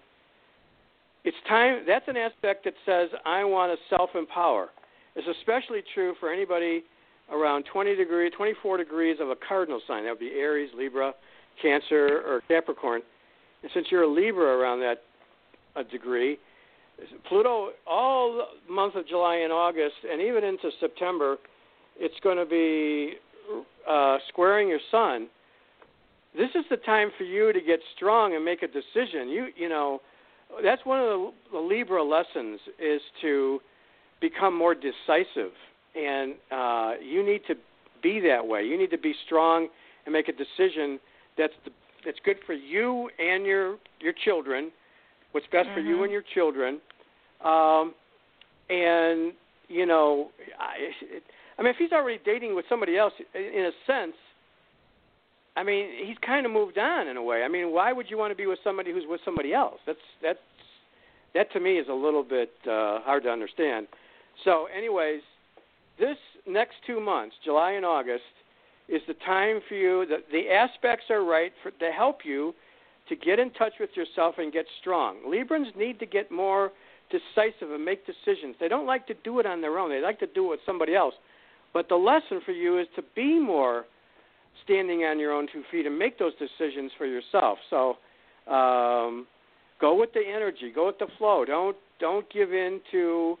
it's 1.26 1.36
time 1.48 1.84
that's 1.86 2.08
an 2.08 2.16
aspect 2.16 2.64
that 2.64 2.74
says 2.86 3.10
i 3.26 3.44
want 3.44 3.78
to 3.78 3.96
self 3.96 4.10
empower 4.14 4.70
it's 5.16 5.28
especially 5.38 5.82
true 5.94 6.14
for 6.20 6.32
anybody 6.32 6.84
around 7.32 7.64
20 7.72 7.96
degree 7.96 8.30
24 8.30 8.76
degrees 8.76 9.16
of 9.20 9.30
a 9.30 9.36
cardinal 9.36 9.80
sign. 9.86 10.04
That 10.04 10.10
would 10.10 10.20
be 10.20 10.32
aries 10.38 10.70
libra 10.76 11.12
cancer 11.60 12.22
or 12.26 12.42
capricorn. 12.46 13.02
And 13.62 13.70
since 13.74 13.86
you're 13.90 14.02
a 14.02 14.12
libra 14.12 14.58
around 14.58 14.80
that 14.80 15.02
a 15.74 15.84
degree 15.84 16.38
pluto 17.28 17.72
all 17.86 18.46
month 18.70 18.94
of 18.94 19.06
july 19.06 19.36
and 19.36 19.52
august 19.52 19.96
and 20.10 20.22
even 20.22 20.42
into 20.42 20.70
september 20.80 21.36
it's 21.98 22.14
going 22.22 22.38
to 22.38 22.46
be 22.46 23.14
uh, 23.88 24.16
squaring 24.28 24.68
your 24.68 24.80
sun. 24.90 25.28
This 26.36 26.48
is 26.54 26.64
the 26.70 26.78
time 26.78 27.10
for 27.16 27.24
you 27.24 27.52
to 27.52 27.60
get 27.60 27.80
strong 27.94 28.34
and 28.34 28.44
make 28.44 28.62
a 28.62 28.66
decision. 28.66 29.28
You 29.28 29.48
you 29.56 29.68
know 29.68 30.00
that's 30.62 30.84
one 30.84 31.00
of 31.00 31.06
the, 31.06 31.30
the 31.52 31.58
Libra 31.58 32.02
lessons 32.02 32.60
is 32.78 33.00
to 33.22 33.60
become 34.20 34.56
more 34.56 34.74
decisive, 34.74 35.52
and 35.94 36.34
uh, 36.50 36.92
you 37.02 37.24
need 37.24 37.42
to 37.46 37.54
be 38.02 38.20
that 38.20 38.46
way. 38.46 38.62
You 38.62 38.78
need 38.78 38.90
to 38.90 38.98
be 38.98 39.14
strong 39.26 39.68
and 40.04 40.12
make 40.12 40.28
a 40.28 40.32
decision 40.32 40.98
that's 41.36 41.52
the, 41.64 41.70
that's 42.04 42.18
good 42.24 42.36
for 42.46 42.52
you 42.54 43.10
and 43.18 43.44
your 43.44 43.76
your 44.00 44.12
children. 44.24 44.70
What's 45.32 45.46
best 45.52 45.68
for 45.74 45.80
you 45.80 45.96
Mhm. 45.96 46.04
and 46.04 46.12
your 46.12 46.22
children, 46.34 46.80
um, 47.44 47.94
and 48.70 49.32
you 49.68 49.84
know, 49.84 50.30
I, 50.58 50.92
I 51.58 51.62
mean, 51.62 51.70
if 51.70 51.76
he's 51.76 51.92
already 51.92 52.20
dating 52.24 52.54
with 52.54 52.64
somebody 52.68 52.96
else, 52.96 53.12
in 53.34 53.64
a 53.64 53.72
sense, 53.86 54.14
I 55.56 55.62
mean, 55.62 55.88
he's 56.06 56.18
kind 56.24 56.44
of 56.44 56.52
moved 56.52 56.78
on 56.78 57.08
in 57.08 57.16
a 57.16 57.22
way. 57.22 57.42
I 57.42 57.48
mean, 57.48 57.72
why 57.72 57.92
would 57.92 58.10
you 58.10 58.18
want 58.18 58.30
to 58.30 58.36
be 58.36 58.46
with 58.46 58.58
somebody 58.62 58.92
who's 58.92 59.04
with 59.08 59.20
somebody 59.24 59.54
else? 59.54 59.80
That's 59.86 59.98
that's 60.22 60.38
that 61.34 61.50
to 61.52 61.60
me 61.60 61.78
is 61.78 61.86
a 61.88 61.94
little 61.94 62.22
bit 62.22 62.52
uh, 62.64 63.00
hard 63.00 63.22
to 63.24 63.30
understand. 63.30 63.86
So, 64.44 64.66
anyways, 64.76 65.22
this 65.98 66.16
next 66.46 66.74
two 66.86 67.00
months, 67.00 67.34
July 67.44 67.72
and 67.72 67.84
August, 67.84 68.22
is 68.88 69.00
the 69.08 69.14
time 69.14 69.60
for 69.68 69.74
you. 69.74 70.06
The, 70.06 70.18
the 70.30 70.50
aspects 70.50 71.06
are 71.10 71.24
right 71.24 71.52
for, 71.62 71.70
to 71.70 71.90
help 71.90 72.18
you 72.24 72.54
to 73.08 73.16
get 73.16 73.38
in 73.38 73.50
touch 73.50 73.74
with 73.80 73.90
yourself 73.94 74.36
and 74.38 74.52
get 74.52 74.66
strong. 74.80 75.16
Librans 75.26 75.74
need 75.76 75.98
to 76.00 76.06
get 76.06 76.30
more 76.30 76.70
decisive 77.10 77.72
and 77.72 77.84
make 77.84 78.04
decisions. 78.06 78.56
They 78.58 78.68
don't 78.68 78.86
like 78.86 79.06
to 79.06 79.14
do 79.24 79.38
it 79.38 79.46
on 79.46 79.60
their 79.60 79.78
own. 79.78 79.90
They 79.90 80.00
like 80.00 80.18
to 80.20 80.26
do 80.26 80.46
it 80.46 80.50
with 80.50 80.60
somebody 80.66 80.94
else. 80.94 81.14
But 81.72 81.88
the 81.88 81.96
lesson 81.96 82.40
for 82.44 82.52
you 82.52 82.78
is 82.78 82.86
to 82.96 83.02
be 83.14 83.38
more 83.38 83.84
standing 84.64 85.04
on 85.04 85.18
your 85.18 85.32
own 85.32 85.46
two 85.52 85.62
feet 85.70 85.86
and 85.86 85.98
make 85.98 86.18
those 86.18 86.32
decisions 86.34 86.90
for 86.96 87.06
yourself. 87.06 87.58
So 87.70 87.96
um, 88.52 89.26
go 89.80 89.98
with 89.98 90.12
the 90.12 90.22
energy, 90.26 90.72
go 90.74 90.86
with 90.86 90.98
the 90.98 91.08
flow. 91.18 91.44
Don't 91.44 91.76
don't 91.98 92.30
give 92.32 92.52
in 92.52 92.80
to 92.92 93.38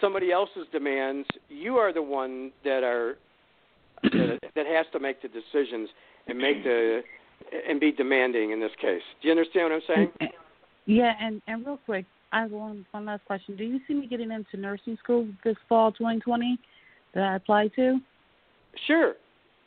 somebody 0.00 0.30
else's 0.30 0.66
demands. 0.72 1.26
You 1.48 1.76
are 1.76 1.92
the 1.92 2.02
one 2.02 2.52
that 2.64 2.82
are 2.82 3.18
that, 4.02 4.38
that 4.54 4.66
has 4.66 4.86
to 4.92 5.00
make 5.00 5.22
the 5.22 5.28
decisions 5.28 5.88
and 6.26 6.38
make 6.38 6.62
the 6.62 7.02
and 7.68 7.80
be 7.80 7.92
demanding 7.92 8.50
in 8.50 8.60
this 8.60 8.72
case. 8.80 9.02
Do 9.22 9.28
you 9.28 9.32
understand 9.32 9.70
what 9.70 9.72
I'm 9.72 10.10
saying? 10.18 10.32
Yeah, 10.86 11.12
and 11.20 11.42
and 11.46 11.66
real 11.66 11.78
quick, 11.84 12.06
I 12.32 12.42
have 12.42 12.50
one 12.50 12.86
one 12.92 13.04
last 13.04 13.24
question. 13.26 13.56
Do 13.56 13.64
you 13.64 13.80
see 13.86 13.94
me 13.94 14.06
getting 14.06 14.30
into 14.30 14.56
nursing 14.56 14.96
school 15.02 15.28
this 15.44 15.56
fall, 15.68 15.92
2020, 15.92 16.58
that 17.14 17.24
I 17.24 17.36
applied 17.36 17.72
to? 17.76 17.98
Sure. 18.86 19.14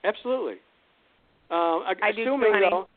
Absolutely. 0.04 0.56
Um, 1.50 1.84
I 2.02 2.12
do 2.16 2.22
assuming 2.22 2.54
honey. 2.54 2.66
though, 2.70 2.88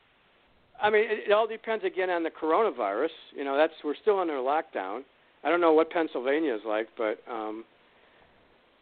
I 0.81 0.91
mean, 0.91 1.03
it, 1.05 1.29
it 1.29 1.33
all 1.33 1.47
depends 1.47 1.85
again 1.85 2.09
on 2.11 2.23
the 2.23 2.31
coronavirus. 2.31 3.09
You 3.37 3.45
know, 3.45 3.57
that's 3.57 3.73
we're 3.85 3.97
still 4.01 4.19
under 4.21 4.35
lockdown. 4.35 5.01
I 5.43 5.49
don't 5.51 5.61
know 5.61 5.73
what 5.73 5.91
Pennsylvania 5.91 6.55
is 6.55 6.63
like, 6.67 6.89
but 6.97 7.19
um, 7.31 7.65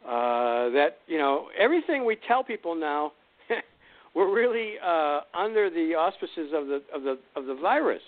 uh, 0.07 0.69
that 0.71 0.99
you 1.07 1.19
know 1.19 1.47
everything 1.59 2.05
we 2.05 2.17
tell 2.29 2.45
people 2.45 2.75
now, 2.75 3.13
we're 4.15 4.33
really 4.33 4.75
uh, 4.85 5.21
under 5.35 5.71
the 5.71 5.95
auspices 5.95 6.53
of 6.55 6.67
the 6.67 6.83
of 6.95 7.03
the 7.03 7.19
of 7.35 7.47
the 7.47 7.55
virus. 7.55 8.03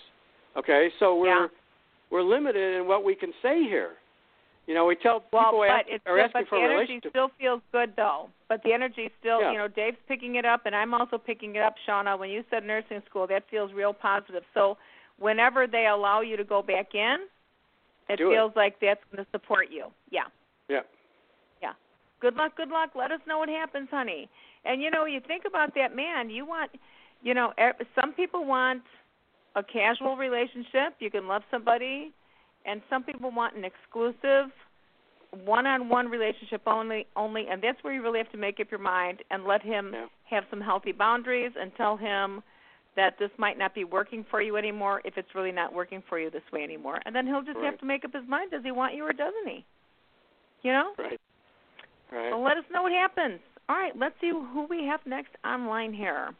Okay, 0.57 0.91
so 1.01 1.17
we're 1.19 1.29
Yeah. 1.43 1.47
we're 2.11 2.23
limited 2.23 2.77
in 2.81 2.87
what 2.87 3.05
we 3.05 3.15
can 3.15 3.33
say 3.43 3.63
here. 3.65 3.93
You 4.67 4.75
know, 4.75 4.87
we 4.87 4.97
tell 4.97 5.23
Well, 5.33 5.45
people 5.45 5.65
but 5.69 5.71
ask, 5.71 5.87
it's 5.89 6.07
are 6.07 6.17
still, 6.17 6.25
asking 6.25 6.41
but 6.43 6.49
for 6.49 6.59
the 6.59 6.65
energy 6.65 7.01
still 7.11 7.31
feels 7.39 7.61
good 7.71 7.93
though. 7.97 8.31
But 8.49 8.63
the 8.63 8.73
energy 8.73 9.11
still, 9.21 9.41
Yeah. 9.41 9.53
you 9.53 9.59
know, 9.59 9.69
Dave's 9.69 9.99
picking 10.09 10.37
it 10.37 10.45
up, 10.47 10.65
and 10.65 10.75
I'm 10.75 10.95
also 10.95 11.19
picking 11.19 11.57
it 11.57 11.63
up, 11.63 11.75
Shauna. 11.87 12.19
When 12.19 12.31
you 12.31 12.45
said 12.51 12.65
nursing 12.65 13.03
school, 13.09 13.27
that 13.27 13.45
feels 13.51 13.73
real 13.73 13.93
positive. 13.93 14.43
So 14.55 14.79
whenever 15.19 15.67
they 15.67 15.87
allow 15.87 16.23
you 16.23 16.37
to 16.39 16.45
go 16.45 16.63
back 16.63 16.95
in, 16.95 17.27
it 18.09 18.17
Do 18.17 18.31
it. 18.31 18.35
feels 18.35 18.53
like 18.57 18.81
that's 18.81 19.01
going 19.13 19.25
to 19.25 19.31
support 19.33 19.71
you. 19.71 19.87
Yeah. 20.11 20.25
Yeah. 20.69 20.81
Yeah. 21.61 21.73
Good 22.21 22.35
luck, 22.37 22.57
good 22.57 22.69
luck. 22.71 22.91
Let 22.95 23.11
us 23.13 23.21
know 23.27 23.39
what 23.39 23.49
happens, 23.51 23.89
honey. 23.91 24.29
And 24.65 24.81
you 24.81 24.91
know, 24.91 25.05
you 25.05 25.21
think 25.21 25.45
about 25.47 25.75
that 25.75 25.95
man, 25.95 26.31
you 26.31 26.47
want 26.47 26.71
you 27.23 27.33
know, 27.35 27.53
some 27.99 28.13
people 28.13 28.45
want 28.45 28.83
a 29.57 29.63
casual 29.63 30.17
relationship. 30.17 30.95
You 31.01 31.11
can 31.11 31.27
love 31.27 31.43
somebody 31.51 32.13
and 32.65 32.81
some 32.91 33.03
people 33.03 33.31
want 33.31 33.57
an 33.57 33.65
exclusive 33.65 34.51
one-on-one 35.45 36.09
relationship 36.09 36.63
only 36.67 37.07
only 37.17 37.47
and 37.51 37.61
that's 37.63 37.83
where 37.83 37.93
you 37.93 38.03
really 38.03 38.19
have 38.19 38.31
to 38.31 38.39
make 38.39 38.61
up 38.61 38.71
your 38.71 38.81
mind 38.81 39.19
and 39.31 39.45
let 39.45 39.63
him 39.63 39.91
Yeah. 39.93 40.07
have 40.31 40.45
some 40.51 40.61
healthy 40.61 40.93
boundaries 40.93 41.53
and 41.59 41.75
tell 41.77 41.97
him 41.97 42.43
that 42.95 43.19
this 43.19 43.31
might 43.37 43.59
not 43.59 43.75
be 43.75 43.83
working 43.83 44.23
for 44.31 44.41
you 44.41 44.57
anymore 44.57 45.03
if 45.05 45.19
it's 45.19 45.35
really 45.35 45.51
not 45.51 45.73
working 45.73 46.01
for 46.09 46.21
you 46.21 46.31
this 46.31 46.45
way 46.53 46.63
anymore. 46.63 47.01
And 47.05 47.15
then 47.15 47.27
he'll 47.27 47.43
just 47.43 47.57
Right. 47.57 47.65
have 47.67 47.79
to 47.81 47.85
make 47.87 48.05
up 48.05 48.13
his 48.13 48.25
mind 48.29 48.53
does 48.53 48.63
he 48.63 48.71
want 48.71 48.95
you 48.95 49.05
or 49.05 49.13
doesn't 49.13 49.49
he? 49.49 49.65
You 50.63 50.73
know? 50.73 50.95
Right. 50.97 51.21
Right. 52.13 52.31
So 52.31 52.39
let 52.39 52.57
us 52.57 52.65
know 52.71 52.83
what 52.83 52.93
happens. 52.93 53.41
All 53.69 53.77
right, 53.77 53.97
let's 53.97 54.15
see 54.21 54.31
who 54.31 54.67
we 54.71 54.85
have 54.87 55.05
next 55.07 55.35
online 55.45 55.93
here. 55.93 56.33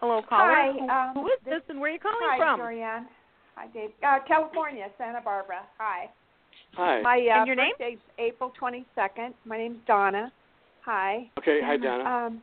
Hello, 0.00 0.22
caller. 0.22 0.54
Hi, 0.54 0.72
Who- 0.72 0.88
um, 0.88 1.14
who 1.14 1.28
is 1.28 1.40
this 1.44 1.62
and 1.68 1.78
where 1.80 1.90
are 1.90 1.94
you 1.94 2.00
calling 2.00 2.18
Hi, 2.22 2.38
from? 2.38 2.60
Jorianne. 2.60 3.06
Hi, 3.54 3.66
Dave. 3.68 3.90
Uh, 4.02 4.18
California, 4.26 4.86
Santa 4.98 5.20
Barbara. 5.20 5.62
Hi. 5.78 6.08
Hi. 6.74 7.02
My 7.02 7.16
uh, 7.16 7.38
And 7.38 7.46
your 7.46 7.56
name? 7.56 7.72
birthday's 7.78 7.98
April 8.18 8.52
22nd. 8.60 9.34
My 9.44 9.58
name's 9.58 9.78
Donna. 9.86 10.32
Hi. 10.84 11.30
Okay. 11.38 11.60
Hi, 11.62 11.76
Donna. 11.76 12.04
Um, 12.04 12.42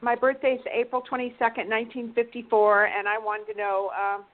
my 0.00 0.16
birthday's 0.16 0.60
April 0.72 1.02
22nd, 1.02 1.68
1954, 1.68 2.86
and 2.86 3.08
I 3.08 3.18
wanted 3.18 3.52
to 3.52 3.58
know. 3.58 3.90
Um, 3.90 4.24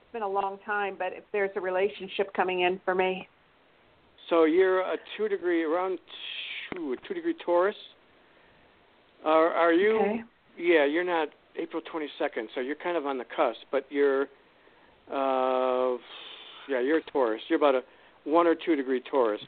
it's 0.00 0.12
been 0.12 0.22
a 0.22 0.28
long 0.28 0.58
time, 0.66 0.96
but 0.98 1.12
if 1.12 1.24
there's 1.32 1.50
a 1.56 1.60
relationship 1.60 2.34
coming 2.34 2.62
in 2.62 2.80
for 2.84 2.94
me. 2.94 3.28
So 4.28 4.44
you're 4.44 4.80
a 4.80 4.96
two 5.16 5.28
degree 5.28 5.62
around 5.62 5.98
two, 6.74 6.94
a 6.94 7.08
two 7.08 7.14
degree 7.14 7.34
Taurus. 7.44 7.76
Are 9.24 9.50
are 9.52 9.72
you? 9.72 9.96
Okay. 10.00 10.22
Yeah, 10.58 10.84
you're 10.84 11.04
not 11.04 11.28
April 11.56 11.82
22nd, 11.82 12.46
so 12.54 12.60
you're 12.60 12.76
kind 12.76 12.96
of 12.96 13.06
on 13.06 13.16
the 13.18 13.24
cusp. 13.24 13.60
But 13.70 13.86
you're, 13.90 14.26
uh, 15.10 15.96
yeah, 16.68 16.80
you're 16.80 16.98
a 16.98 17.02
Taurus. 17.12 17.42
You're 17.48 17.58
about 17.58 17.74
a 17.74 17.82
one 18.24 18.46
or 18.46 18.54
two 18.54 18.76
degree 18.76 19.00
Taurus. 19.10 19.40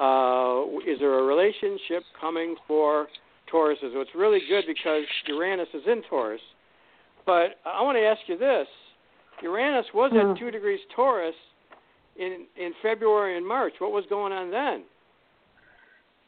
Uh, 0.00 0.64
is 0.86 0.98
there 0.98 1.18
a 1.20 1.22
relationship 1.22 2.02
coming 2.20 2.56
for 2.66 3.06
Tauruses? 3.52 3.92
So 3.92 4.00
it's 4.00 4.10
really 4.14 4.40
good 4.48 4.64
because 4.66 5.02
Uranus 5.28 5.68
is 5.72 5.82
in 5.86 6.02
Taurus. 6.10 6.40
But 7.26 7.60
I 7.64 7.82
want 7.82 7.96
to 7.96 8.02
ask 8.02 8.20
you 8.26 8.36
this: 8.36 8.66
Uranus 9.42 9.86
was 9.94 10.10
Hmm. 10.12 10.32
at 10.32 10.38
two 10.38 10.50
degrees 10.50 10.80
Taurus 10.94 11.36
in 12.16 12.46
in 12.56 12.72
February 12.82 13.36
and 13.36 13.46
March. 13.46 13.74
What 13.78 13.92
was 13.92 14.04
going 14.06 14.32
on 14.32 14.50
then? 14.50 14.82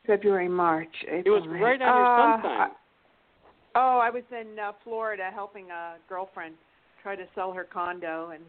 February, 0.07 0.49
March, 0.49 0.95
It 1.03 1.29
was 1.29 1.43
right 1.49 1.83
on 1.83 1.97
your 1.97 2.07
Uh, 2.07 2.17
sun 2.17 2.43
sign. 2.43 2.71
Oh, 3.75 3.99
I 3.99 4.09
was 4.09 4.23
in 4.31 4.57
uh, 4.57 4.73
Florida 4.85 5.31
helping 5.35 5.71
a 5.73 5.97
girlfriend 6.09 6.55
try 7.07 7.15
to 7.15 7.25
sell 7.37 7.53
her 7.53 7.63
condo, 7.63 8.31
and 8.31 8.43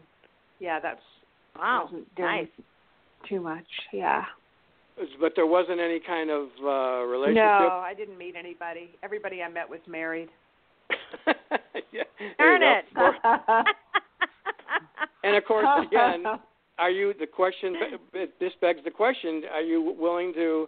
yeah, 0.58 0.80
that's 0.80 1.00
Wow, 1.56 1.84
wasn't 1.84 2.14
doing 2.16 2.28
nice. 2.28 2.48
too 3.28 3.40
much. 3.40 3.66
Yeah. 3.92 4.24
But 5.20 5.34
there 5.36 5.46
wasn't 5.46 5.78
any 5.78 6.00
kind 6.04 6.28
of 6.28 6.48
uh, 6.60 7.04
relationship. 7.04 7.36
No, 7.36 7.82
I 7.84 7.94
didn't 7.96 8.18
meet 8.18 8.34
anybody. 8.36 8.90
Everybody 9.04 9.44
I 9.44 9.48
met 9.48 9.68
was 9.70 9.78
married. 9.86 10.28
yeah. 11.92 12.02
Darn 12.38 12.62
it. 12.62 12.84
you 12.90 12.96
go. 12.96 13.08
Of 13.08 13.46
course. 13.46 13.64
And 15.22 15.36
of 15.36 15.44
course, 15.44 15.86
again, 15.86 16.24
are 16.78 16.90
you 16.90 17.14
the 17.18 17.26
question? 17.26 17.74
This 18.40 18.52
begs 18.60 18.80
the 18.84 18.90
question: 18.90 19.42
Are 19.52 19.62
you 19.62 19.94
willing 19.96 20.32
to 20.34 20.66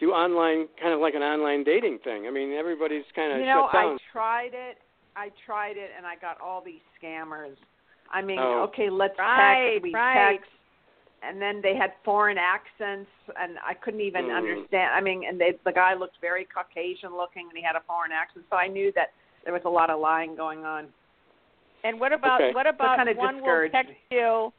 do 0.00 0.10
online, 0.10 0.66
kind 0.80 0.92
of 0.92 1.00
like 1.00 1.14
an 1.14 1.22
online 1.22 1.62
dating 1.62 1.98
thing? 2.02 2.26
I 2.26 2.30
mean, 2.30 2.52
everybody's 2.54 3.04
kind 3.14 3.32
of 3.32 3.38
you 3.38 3.46
know, 3.46 3.68
shut 3.70 3.80
down. 3.80 3.94
I 3.94 4.12
tried 4.12 4.50
it. 4.52 4.78
I 5.20 5.28
tried 5.44 5.76
it, 5.76 5.90
and 5.96 6.06
I 6.06 6.16
got 6.16 6.40
all 6.40 6.62
these 6.64 6.80
scammers. 6.96 7.56
I 8.10 8.22
mean, 8.22 8.38
Oh. 8.40 8.62
okay, 8.72 8.88
let's 8.88 9.18
Right, 9.18 9.74
text. 9.74 9.82
We 9.82 9.92
right. 9.92 10.40
text, 10.40 10.50
and 11.22 11.40
then 11.40 11.60
they 11.60 11.76
had 11.76 11.92
foreign 12.04 12.38
accents, 12.38 13.10
and 13.36 13.58
I 13.62 13.74
couldn't 13.74 14.00
even 14.00 14.24
Mm. 14.28 14.36
understand. 14.36 14.94
I 14.94 15.00
mean, 15.02 15.24
and 15.24 15.38
they, 15.38 15.52
the 15.64 15.72
guy 15.72 15.92
looked 15.92 16.16
very 16.22 16.46
Caucasian 16.46 17.14
looking, 17.14 17.46
and 17.48 17.56
he 17.56 17.62
had 17.62 17.76
a 17.76 17.80
foreign 17.80 18.12
accent, 18.12 18.46
so 18.48 18.56
I 18.56 18.66
knew 18.66 18.90
that 18.92 19.12
there 19.44 19.52
was 19.52 19.64
a 19.66 19.68
lot 19.68 19.90
of 19.90 20.00
lying 20.00 20.34
going 20.34 20.64
on. 20.64 20.90
And 21.84 22.00
what 22.00 22.12
about 22.12 22.40
Okay. 22.40 22.52
what 22.54 22.66
about 22.66 22.96
kinda 22.96 23.14
one 23.14 23.42
will 23.42 23.68
text 23.70 23.90
me. 23.90 23.98
you, 24.10 24.52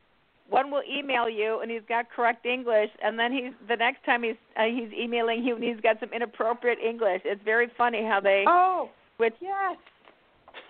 one 0.47 0.70
will 0.72 0.84
email 0.84 1.28
you, 1.28 1.59
and 1.62 1.72
he's 1.72 1.86
got 1.88 2.09
correct 2.12 2.45
English, 2.45 2.91
and 3.01 3.18
then 3.18 3.32
he's 3.32 3.53
the 3.68 3.76
next 3.76 4.03
time 4.03 4.22
he's 4.24 4.38
uh, 4.55 4.66
he's 4.66 4.91
emailing 4.93 5.43
you, 5.43 5.55
and 5.55 5.64
he's 5.64 5.80
got 5.82 5.99
some 5.99 6.14
inappropriate 6.14 6.80
English. 6.80 7.22
It's 7.26 7.41
very 7.43 7.68
funny 7.78 8.03
how 8.03 8.20
they 8.20 8.45
Oh, 8.47 8.89
switch. 9.18 9.36
yes. 9.39 9.78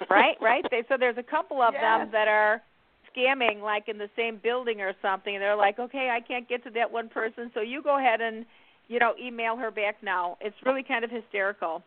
Right, 0.10 0.36
right. 0.42 0.66
They 0.72 0.84
so 0.90 0.98
there's 0.98 1.18
a 1.18 1.24
couple 1.24 1.62
of 1.62 1.74
Yes. 1.74 1.82
them 1.82 2.10
that 2.12 2.28
are 2.28 2.62
scamming, 3.16 3.62
like 3.62 3.88
in 3.88 3.98
the 3.98 4.10
same 4.16 4.38
building 4.38 4.82
or 4.82 4.94
something, 5.02 5.36
and 5.36 5.42
they're 5.42 5.56
like, 5.56 5.80
okay, 5.80 6.10
I 6.10 6.20
can't 6.22 6.48
get 6.48 6.64
to 6.64 6.70
that 6.72 6.92
one 6.92 7.10
person, 7.10 7.52
so 7.54 7.62
you 7.62 7.82
go 7.84 7.98
ahead 7.98 8.22
and 8.22 8.46
you 8.88 9.00
know 9.00 9.14
email 9.22 9.56
her 9.58 9.72
back 9.72 9.98
now. 10.04 10.38
It's 10.42 10.56
really 10.66 10.84
kind 10.84 11.04
of 11.06 11.12
hysterical. 11.12 11.84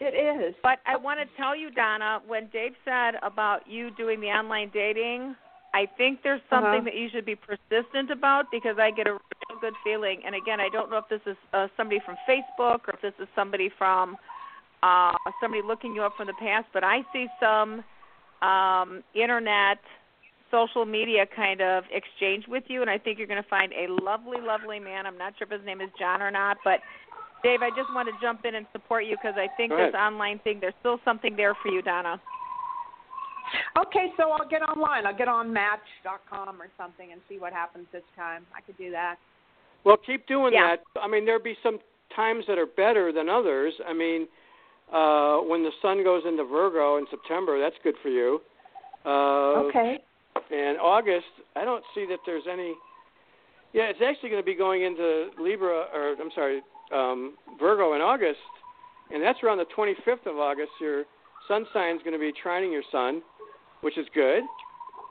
It 0.00 0.12
is. 0.14 0.54
But 0.62 0.78
I 0.86 0.96
want 0.96 1.20
to 1.20 1.26
tell 1.36 1.56
you, 1.56 1.70
Donna, 1.70 2.20
when 2.26 2.48
Dave 2.52 2.72
said 2.84 3.14
about 3.22 3.66
you 3.66 3.90
doing 3.96 4.20
the 4.20 4.26
online 4.28 4.70
dating, 4.74 5.34
I 5.72 5.86
think 5.96 6.20
there's 6.22 6.40
something 6.50 6.80
Uh-huh. 6.80 6.84
that 6.84 6.94
you 6.94 7.08
should 7.10 7.24
be 7.24 7.34
persistent 7.36 8.10
about 8.10 8.50
because 8.50 8.76
I 8.78 8.90
get 8.90 9.06
a 9.06 9.12
real 9.12 9.58
good 9.60 9.74
feeling. 9.84 10.20
And 10.26 10.34
again, 10.34 10.60
I 10.60 10.68
don't 10.68 10.90
know 10.90 10.98
if 10.98 11.08
this 11.08 11.20
is 11.26 11.36
uh, 11.54 11.68
somebody 11.78 12.00
from 12.04 12.16
Facebook 12.28 12.80
or 12.88 12.94
if 12.94 13.00
this 13.00 13.14
is 13.18 13.28
somebody 13.34 13.70
from 13.78 14.16
uh, 14.82 15.12
somebody 15.40 15.62
looking 15.66 15.94
you 15.94 16.02
up 16.02 16.16
from 16.16 16.26
the 16.26 16.34
past, 16.34 16.66
but 16.72 16.84
I 16.84 17.00
see 17.12 17.26
some 17.40 17.84
um, 18.46 19.02
internet, 19.14 19.78
social 20.50 20.84
media 20.84 21.26
kind 21.34 21.60
of 21.60 21.84
exchange 21.90 22.44
with 22.48 22.64
you, 22.68 22.80
and 22.80 22.90
I 22.90 22.98
think 22.98 23.18
you're 23.18 23.26
going 23.26 23.42
to 23.42 23.48
find 23.48 23.72
a 23.72 23.86
lovely, 24.02 24.38
lovely 24.40 24.78
man. 24.78 25.06
I'm 25.06 25.18
not 25.18 25.34
sure 25.38 25.46
if 25.46 25.52
his 25.58 25.66
name 25.66 25.80
is 25.80 25.90
John 25.98 26.22
or 26.22 26.30
not, 26.30 26.58
but 26.64 26.80
Dave, 27.42 27.62
I 27.62 27.70
just 27.70 27.92
want 27.94 28.08
to 28.08 28.14
jump 28.20 28.44
in 28.44 28.54
and 28.54 28.66
support 28.72 29.04
you 29.04 29.16
because 29.16 29.34
I 29.36 29.48
think 29.56 29.72
this 29.72 29.94
online 29.94 30.38
thing, 30.40 30.58
there's 30.60 30.74
still 30.80 30.98
something 31.04 31.36
there 31.36 31.54
for 31.62 31.70
you, 31.70 31.82
Donna. 31.82 32.20
Okay, 33.78 34.12
so 34.16 34.30
I'll 34.30 34.48
get 34.48 34.62
online. 34.62 35.06
I'll 35.06 35.16
get 35.16 35.28
on 35.28 35.52
Match.com 35.52 36.60
or 36.60 36.68
something 36.76 37.12
and 37.12 37.20
see 37.28 37.38
what 37.38 37.52
happens 37.52 37.86
this 37.92 38.02
time. 38.16 38.44
I 38.56 38.60
could 38.60 38.76
do 38.76 38.90
that. 38.90 39.16
Well, 39.84 39.96
keep 39.96 40.26
doing 40.26 40.52
Yeah. 40.52 40.76
that. 40.76 41.00
I 41.00 41.06
mean, 41.06 41.24
there'll 41.24 41.42
be 41.42 41.56
some 41.62 41.78
times 42.14 42.46
that 42.46 42.58
are 42.58 42.66
better 42.66 43.12
than 43.12 43.28
others. 43.28 43.74
I 43.86 43.92
mean, 43.92 44.26
uh, 44.92 45.38
when 45.38 45.62
the 45.62 45.72
sun 45.82 46.04
goes 46.04 46.22
into 46.26 46.44
Virgo 46.44 46.98
in 46.98 47.06
September, 47.10 47.58
that's 47.58 47.76
good 47.82 47.96
for 48.02 48.08
you. 48.08 48.40
Uh, 49.04 49.66
okay. 49.66 49.98
And 50.50 50.78
August, 50.78 51.26
I 51.54 51.64
don't 51.64 51.82
see 51.94 52.06
that 52.08 52.18
there's 52.24 52.44
any. 52.50 52.74
Yeah, 53.72 53.84
it's 53.84 54.00
actually 54.04 54.30
going 54.30 54.42
to 54.42 54.46
be 54.46 54.54
going 54.54 54.82
into 54.82 55.30
Libra, 55.40 55.86
or 55.92 56.14
I'm 56.20 56.30
sorry, 56.34 56.62
um, 56.92 57.34
Virgo 57.58 57.94
in 57.94 58.00
August, 58.00 58.38
and 59.12 59.22
that's 59.22 59.42
around 59.42 59.58
the 59.58 59.66
25th 59.76 60.26
of 60.26 60.38
August. 60.38 60.70
Your 60.80 61.04
sun 61.48 61.66
sign 61.72 61.96
is 61.96 62.02
going 62.02 62.14
to 62.14 62.18
be 62.18 62.32
trining 62.32 62.72
your 62.72 62.84
sun, 62.92 63.22
which 63.80 63.98
is 63.98 64.06
good, 64.14 64.42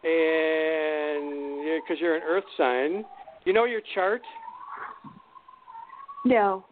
and 0.03 1.81
because 1.81 1.97
you're 1.99 2.15
an 2.15 2.23
Earth 2.25 2.45
sign, 2.57 3.03
you 3.45 3.53
know 3.53 3.65
your 3.65 3.81
chart. 3.93 4.21
No, 6.23 6.65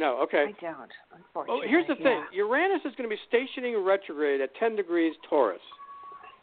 No, 0.00 0.16
okay. 0.22 0.46
I 0.48 0.60
don't. 0.62 0.78
Well, 0.78 0.88
Unfortunately. 1.18 1.68
here's 1.68 1.86
the 1.86 1.96
thing. 1.96 2.24
Uranus 2.32 2.80
is 2.86 2.94
going 2.96 3.08
to 3.08 3.14
be 3.14 3.20
stationing 3.28 3.76
retrograde 3.84 4.40
at 4.40 4.48
10 4.56 4.74
degrees 4.74 5.12
Taurus. 5.28 5.60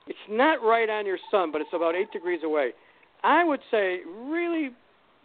It's 0.05 0.19
not 0.29 0.61
right 0.61 0.87
on 0.89 1.07
your 1.07 1.17
sun, 1.31 1.51
but 1.51 1.59
it's 1.59 1.71
about 1.73 1.95
8 1.95 2.11
degrees 2.11 2.41
away. 2.43 2.69
I 3.23 3.43
would 3.43 3.59
say 3.71 4.01
really 4.29 4.69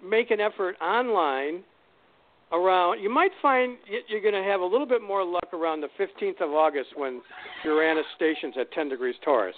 make 0.03 0.31
an 0.31 0.41
effort 0.41 0.77
online 0.81 1.63
around. 2.53 3.01
You 3.03 3.11
might 3.11 3.33
find 3.43 3.77
you're 4.09 4.23
going 4.23 4.35
to 4.43 4.49
have 4.51 4.63
a 4.63 4.65
little 4.65 4.87
bit 4.87 5.03
more 5.03 5.23
luck 5.25 5.53
around 5.53 5.83
the 5.83 5.89
15th 6.01 6.41
of 6.41 6.53
August 6.53 6.89
when 6.97 7.21
Uranus 7.65 8.07
stations 8.17 8.55
at 8.59 8.73
10 8.73 8.89
degrees 8.89 9.15
Taurus. 9.23 9.55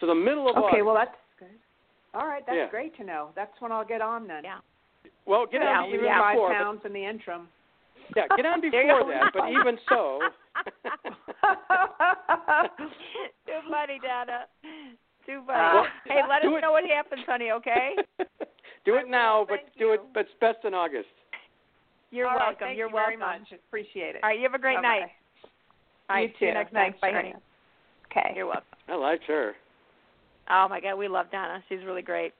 So 0.00 0.06
the 0.06 0.14
middle 0.14 0.48
of 0.48 0.56
Okay, 0.56 0.58
August. 0.58 0.74
Okay, 0.74 0.82
well 0.82 0.94
that's 0.94 1.16
good. 1.38 1.48
All 2.14 2.26
right, 2.26 2.42
that's 2.46 2.56
Yeah. 2.56 2.70
great 2.70 2.96
to 2.96 3.04
know. 3.04 3.28
That's 3.36 3.52
when 3.60 3.72
I'll 3.72 3.84
get 3.84 4.00
on 4.00 4.26
then. 4.26 4.42
Yeah. 4.44 4.58
Well, 5.26 5.46
get 5.46 5.62
yeah, 5.62 5.80
on 5.80 5.90
lose 5.90 5.94
even 6.00 6.06
five 6.08 6.34
before. 6.34 6.48
but- 6.50 6.58
pounds 6.58 6.80
in 6.84 6.92
the 6.92 7.04
interim. 7.04 7.48
yeah, 8.16 8.24
get 8.36 8.46
on 8.46 8.60
before 8.70 9.04
that. 9.10 9.32
But 9.32 9.48
even 9.50 9.78
so. 9.88 10.20
Too 13.46 13.60
funny, 13.70 13.98
Donna. 14.02 14.46
Too 15.26 15.42
funny. 15.46 15.58
Well, 15.58 15.86
hey, 16.06 16.20
let 16.28 16.42
us 16.42 16.48
it- 16.50 16.60
know 16.60 16.72
what 16.72 16.84
happens, 16.84 17.22
honey. 17.26 17.50
Okay. 17.52 17.96
do 18.84 18.96
it 18.96 19.08
now, 19.08 19.44
but 19.48 19.60
thank 19.60 19.78
do 19.78 19.92
it. 19.92 20.00
But 20.12 20.20
it's 20.20 20.30
best 20.40 20.58
in 20.64 20.74
August. 20.74 21.08
You're 22.10 22.28
All 22.28 22.34
right, 22.36 22.46
welcome. 22.48 22.58
thank 22.68 22.78
You're 22.78 22.88
you 22.88 22.94
welcome. 22.94 23.18
very 23.18 23.38
much. 23.40 23.48
Appreciate 23.52 24.14
it. 24.16 24.22
All 24.22 24.30
right. 24.30 24.36
You 24.38 24.44
have 24.44 24.54
a 24.54 24.58
great 24.58 24.76
Bye-bye. 24.76 24.88
night. 24.88 25.10
All 26.08 26.16
right. 26.16 26.22
you 26.22 26.28
See 26.34 26.38
too. 26.40 26.46
you 26.46 26.54
next 26.54 26.72
Thanks, 26.72 26.98
night. 27.02 27.12
Bye, 27.12 27.16
honey. 27.16 27.30
honey. 27.32 27.42
Okay. 28.12 28.32
You're 28.36 28.46
welcome. 28.46 28.64
I 28.88 28.94
liked 28.94 29.24
her. 29.24 29.52
Oh 30.50 30.66
my 30.68 30.78
God, 30.80 30.96
we 30.96 31.08
love 31.08 31.26
Donna. 31.32 31.64
She's 31.68 31.80
really 31.86 32.02
great. 32.02 32.32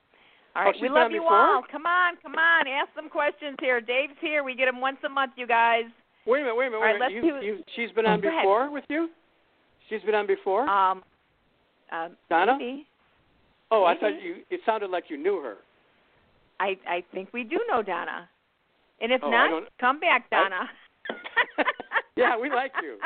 All 0.55 0.67
Oh, 0.67 0.71
we 0.81 0.87
love 0.89 1.11
you 1.11 1.19
before? 1.21 1.35
all. 1.37 1.61
Come 1.69 1.85
on, 1.85 2.15
come 2.23 2.35
on, 2.35 2.67
ask 2.67 2.89
some 2.95 3.09
questions 3.09 3.57
here. 3.59 3.81
Dave's 3.81 4.13
here. 4.21 4.43
We 4.43 4.55
get 4.55 4.67
him 4.67 4.79
once 4.79 4.97
a 5.05 5.09
month, 5.09 5.33
you 5.35 5.45
guys. 5.47 5.83
Wait 6.25 6.39
a 6.39 6.43
minute. 6.43 6.55
Wait 6.55 6.67
a 6.67 6.69
minute. 6.71 6.81
Wait 6.81 6.85
right, 6.87 6.95
a 6.95 6.99
let's 6.99 7.13
minute. 7.13 7.41
do- 7.41 7.45
You, 7.45 7.53
you, 7.57 7.63
she's 7.75 7.91
been 7.91 8.05
Oh, 8.05 8.11
on 8.11 8.21
go 8.21 8.29
ahead. 8.29 8.41
before 8.43 8.71
with 8.71 8.85
you. 8.89 9.09
She's 9.89 10.01
been 10.01 10.15
on 10.15 10.25
before. 10.27 10.67
Um, 10.67 11.03
um, 11.91 12.15
Donna? 12.29 12.57
maybe. 12.57 12.87
oh, 13.71 13.83
I 13.83 13.95
thought 13.97 14.21
you. 14.23 14.37
It 14.49 14.61
sounded 14.65 14.89
like 14.89 15.05
you 15.09 15.17
knew 15.17 15.41
her. 15.41 15.57
I 16.59 16.77
I 16.87 17.03
think 17.11 17.29
we 17.33 17.43
do 17.43 17.59
know 17.69 17.83
Donna, 17.83 18.29
and 19.01 19.11
if 19.11 19.21
Oh, 19.23 19.29
not, 19.29 19.63
come 19.79 19.99
back, 19.99 20.25
I- 20.31 20.35
Donna. 20.35 20.69
Yeah, 22.17 22.37
we 22.39 22.49
like 22.49 22.71
you. 22.81 22.97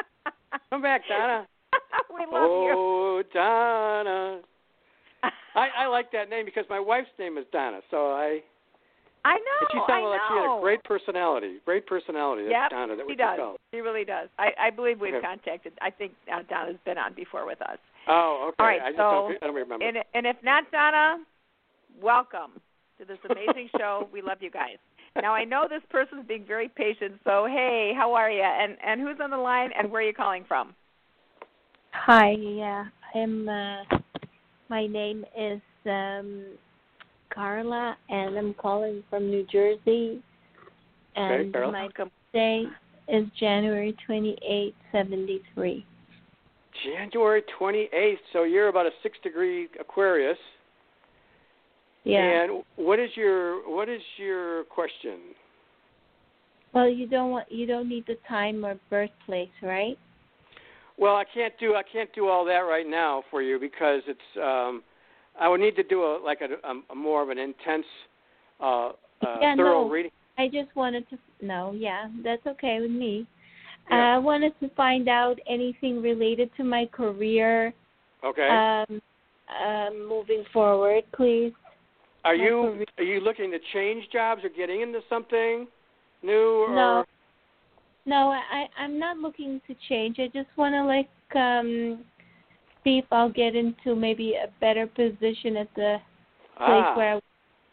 Come 0.70 0.84
back, 0.84 1.02
Donna. 1.10 1.48
we 2.14 2.20
love 2.32 2.52
you. 2.64 2.74
oh, 2.78 3.24
Donna. 3.34 4.40
I 5.56 5.86
I 5.86 5.88
like 5.88 6.12
that 6.12 6.30
name 6.30 6.46
because 6.46 6.66
my 6.70 6.80
wife's 6.80 7.10
name 7.18 7.38
is 7.38 7.46
Donna, 7.52 7.80
so 7.92 8.12
I. 8.12 8.40
I 9.26 9.36
know. 9.36 9.68
she 9.74 9.78
I 9.80 9.88
sounded 9.88 10.04
know. 10.06 10.10
like 10.12 10.22
she 10.30 10.36
had 10.36 10.58
a 10.58 10.62
great 10.62 10.84
personality. 10.86 11.58
Great 11.66 11.86
personality. 11.86 12.44
That's 12.44 12.54
Yep, 12.54 12.72
Donna. 12.72 12.96
That 12.96 13.04
she 13.04 13.08
we 13.12 13.16
does. 13.18 13.38
could. 13.38 13.58
She 13.74 13.82
really 13.82 14.06
does. 14.06 14.30
I 14.40 14.52
I 14.58 14.70
believe 14.70 15.02
we've 15.02 15.14
Okay. 15.14 15.26
contacted. 15.26 15.74
I 15.82 15.90
think 15.90 16.14
uh, 16.32 16.44
Donna's 16.50 16.78
been 16.86 16.98
on 16.98 17.14
before 17.14 17.46
with 17.46 17.62
us. 17.62 17.78
Oh, 18.08 18.46
okay. 18.50 18.56
All 18.60 18.66
right, 18.66 18.82
I 18.82 18.90
just 18.92 18.98
so 18.98 19.28
don't, 19.28 19.44
I 19.44 19.48
don't 19.48 19.56
remember. 19.56 19.86
And 19.86 19.98
and 20.14 20.26
if 20.26 20.38
not 20.42 20.72
Donna, 20.72 21.18
welcome 22.02 22.52
to 22.98 23.06
this 23.06 23.18
amazing 23.30 23.70
show. 23.78 24.08
We 24.14 24.22
love 24.22 24.38
you 24.42 24.52
guys. 24.52 24.78
Now 25.22 25.34
I 25.34 25.44
know 25.44 25.68
this 25.70 25.84
person's 25.90 26.26
being 26.26 26.46
very 26.46 26.70
patient, 26.70 27.16
so 27.26 27.46
hey, 27.46 27.92
how 27.96 28.14
are 28.14 28.32
you? 28.32 28.42
And 28.44 28.78
and 28.86 29.02
who's 29.02 29.18
on 29.22 29.32
the 29.32 29.38
line? 29.38 29.72
And 29.78 29.92
where 29.92 30.02
are 30.02 30.06
you 30.06 30.14
calling 30.14 30.46
from? 30.48 30.74
Hi, 31.92 32.32
yeah. 32.40 32.86
I'm 33.16 33.50
uh 33.50 33.84
my 34.70 34.88
name 34.88 35.26
is 35.38 35.62
um 35.86 36.46
Carla 37.34 37.98
and 38.10 38.38
I'm 38.38 38.54
calling 38.54 39.04
from 39.10 39.30
New 39.30 39.46
Jersey. 39.52 40.22
And 41.16 41.54
Carla. 41.54 41.72
my 41.72 41.90
birthday 41.96 42.66
is 43.08 43.26
January 43.40 43.96
twenty 44.06 44.38
eighth, 44.48 44.76
seventy 44.92 45.42
three. 45.54 45.86
January 46.86 47.44
28th, 47.60 48.16
so 48.32 48.44
you're 48.44 48.70
about 48.70 48.86
a 48.86 48.92
six 49.04 49.18
degree 49.22 49.68
Aquarius. 49.82 50.38
Yeah. 52.06 52.44
And 52.44 52.64
what 52.78 53.00
is 53.00 53.10
your 53.16 53.70
what 53.70 53.90
is 53.90 54.02
your 54.18 54.64
question? 54.66 55.20
well 56.74 56.88
you 56.88 57.08
don't 57.08 57.32
want 57.32 57.52
you 57.52 57.66
don't 57.66 57.90
need 57.90 58.06
the 58.08 58.18
time 58.28 58.66
or 58.66 58.80
birthplace, 58.90 59.50
right? 59.62 59.98
Well, 61.00 61.16
I 61.16 61.24
can't 61.34 61.54
do 61.60 61.76
I 61.76 61.84
can't 61.84 62.12
do 62.14 62.28
all 62.28 62.44
that 62.46 62.60
right 62.60 62.88
now 62.88 63.24
for 63.32 63.42
you 63.42 63.58
because 63.58 64.02
it's 64.06 64.20
um 64.38 64.84
I 65.40 65.48
would 65.48 65.62
need 65.62 65.76
to 65.78 65.84
do 65.84 66.04
a 66.04 66.20
like 66.24 66.42
a, 66.42 66.68
a, 66.68 66.82
a 66.92 66.96
more 66.96 67.24
of 67.24 67.30
an 67.30 67.38
intense 67.38 67.86
uh, 68.60 68.66
uh 68.66 68.92
Yeah, 69.42 69.56
thorough 69.56 69.86
no. 69.86 69.90
reading. 69.90 70.12
I 70.38 70.48
just 70.48 70.76
wanted 70.76 71.10
to 71.10 71.18
no, 71.42 71.74
yeah, 71.76 72.10
that's 72.24 72.46
okay 72.46 72.80
with 72.82 72.92
me. 72.92 73.26
Yeah. 73.90 74.16
I 74.16 74.18
wanted 74.18 74.54
to 74.60 74.70
find 74.76 75.08
out 75.08 75.40
anything 75.48 76.02
related 76.02 76.52
to 76.58 76.64
my 76.64 76.86
career 76.88 77.74
Okay. 78.24 78.50
um 78.50 79.02
um 79.66 80.08
moving 80.08 80.44
forward, 80.52 81.06
please. 81.14 81.54
are 82.26 82.36
my 82.36 82.44
you 82.44 82.56
career- 82.74 82.86
are 82.98 83.04
you 83.06 83.20
looking 83.22 83.52
to 83.52 83.60
change 83.72 84.04
jobs 84.12 84.44
or 84.44 84.50
getting 84.50 84.82
into 84.82 85.00
something 85.08 85.66
new 86.24 86.64
or 86.64 86.76
No. 86.76 87.06
No, 88.10 88.32
I 88.32 88.66
I'm 88.76 88.98
not 88.98 89.18
looking 89.18 89.62
to 89.68 89.76
change. 89.88 90.18
I 90.20 90.28
just 90.34 90.50
want 90.58 90.74
to 90.74 90.84
like 90.84 91.10
um 91.36 92.04
see 92.84 92.98
if 92.98 93.06
I'll 93.12 93.30
get 93.30 93.56
into 93.56 93.96
maybe 93.96 94.34
a 94.34 94.48
better 94.60 94.88
position 94.88 95.58
at 95.58 95.68
the 95.76 95.98
place 96.58 96.88
ah, 96.88 96.96
where 96.98 97.16
I 97.16 97.20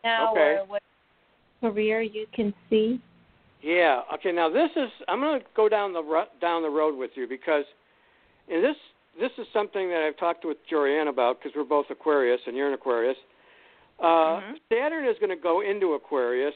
now 0.05 0.33
okay. 0.33 0.41
or 0.41 0.67
what 0.67 0.83
career 1.63 2.03
you 2.03 2.27
can 2.35 2.53
see. 2.69 3.01
Yeah. 3.63 4.03
Okay. 4.15 4.31
Now 4.31 4.51
this 4.51 4.69
is 4.77 4.91
I'm 5.09 5.21
going 5.21 5.41
to 5.41 5.47
go 5.57 5.71
down 5.71 5.95
the 5.95 6.03
ru- 6.03 6.33
down 6.39 6.61
the 6.61 6.69
road 6.69 6.99
with 6.99 7.13
you 7.15 7.27
because, 7.27 7.65
and 8.51 8.63
this 8.63 8.77
this 9.19 9.31
is 9.39 9.47
something 9.55 9.89
that 9.89 10.03
I've 10.07 10.19
talked 10.19 10.45
with 10.45 10.59
Jorianne 10.71 11.09
about 11.09 11.39
because 11.39 11.57
we're 11.57 11.65
both 11.65 11.87
Aquarius 11.89 12.41
and 12.47 12.55
you're 12.55 12.69
an 12.69 12.75
Aquarius. 12.75 13.17
Uh, 13.99 14.05
Mhm. 14.05 14.61
Saturn 14.69 15.07
is 15.07 15.17
going 15.19 15.31
to 15.31 15.43
go 15.43 15.63
into 15.63 15.95
Aquarius, 15.95 16.55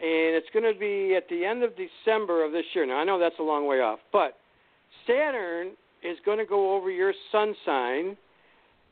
and 0.00 0.34
it's 0.34 0.48
going 0.52 0.72
to 0.72 0.78
be 0.78 1.14
at 1.16 1.28
the 1.28 1.44
end 1.44 1.62
of 1.62 1.72
December 1.76 2.44
of 2.44 2.52
this 2.52 2.64
year. 2.74 2.86
Now 2.86 2.96
I 2.96 3.04
know 3.04 3.18
that's 3.18 3.38
a 3.38 3.42
long 3.42 3.66
way 3.66 3.80
off, 3.80 3.98
but 4.12 4.36
Saturn 5.06 5.72
is 6.02 6.18
going 6.24 6.38
to 6.38 6.46
go 6.46 6.74
over 6.76 6.90
your 6.90 7.12
Sun 7.32 7.54
sign. 7.64 8.16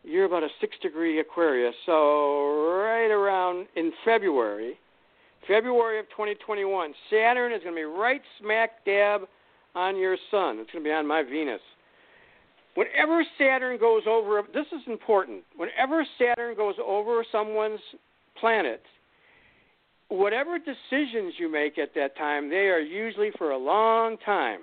You're 0.05 0.25
about 0.25 0.43
a 0.43 0.49
six 0.61 0.77
degree 0.83 1.21
Aquarius, 1.21 1.75
so 1.87 1.93
right 2.83 3.11
around 3.11 3.67
in 3.77 3.93
February. 4.05 4.79
February 5.47 5.99
of 5.99 6.07
2021, 6.11 6.95
Saturn 7.11 7.53
is 7.53 7.63
going 7.63 7.75
to 7.75 7.79
be 7.79 7.85
right 7.85 8.21
smack 8.41 8.85
dab 8.85 9.23
on 9.75 9.97
your 9.97 10.17
sun. 10.31 10.59
It's 10.59 10.71
going 10.71 10.85
to 10.85 10.89
be 10.89 10.93
on 10.93 11.07
my 11.07 11.23
Venus. 11.23 11.61
Whenever 12.75 13.25
Saturn 13.39 13.79
goes 13.79 14.03
over, 14.09 14.43
this 14.55 14.67
is 14.73 14.81
important. 14.87 15.43
Whenever 15.57 16.07
Saturn 16.19 16.57
goes 16.57 16.75
over 16.85 17.25
someone's 17.31 17.81
planet, 18.41 18.83
whatever 20.13 20.59
decisions 20.59 21.35
you 21.39 21.51
make 21.51 21.79
at 21.79 21.95
that 21.95 22.17
time, 22.17 22.51
they 22.51 22.69
are 22.69 22.81
usually 22.81 23.31
for 23.39 23.51
a 23.51 23.59
long 23.59 24.17
time. 24.25 24.61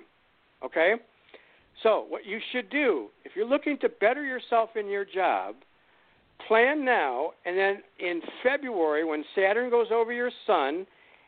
Okay? 0.64 0.94
So, 1.82 2.04
what 2.08 2.26
you 2.26 2.38
should 2.52 2.70
do, 2.70 3.08
if 3.24 3.32
you're 3.34 3.46
looking 3.46 3.78
to 3.78 3.88
better 3.88 4.24
yourself 4.24 4.70
in 4.76 4.88
your 4.88 5.04
job, 5.04 5.56
plan 6.46 6.84
now, 6.84 7.30
and 7.46 7.56
then 7.56 7.82
in 7.98 8.20
February, 8.42 9.04
when 9.04 9.24
Saturn 9.34 9.70
goes 9.70 9.88
over 9.92 10.12
your 10.12 10.30
sun, 10.46 10.86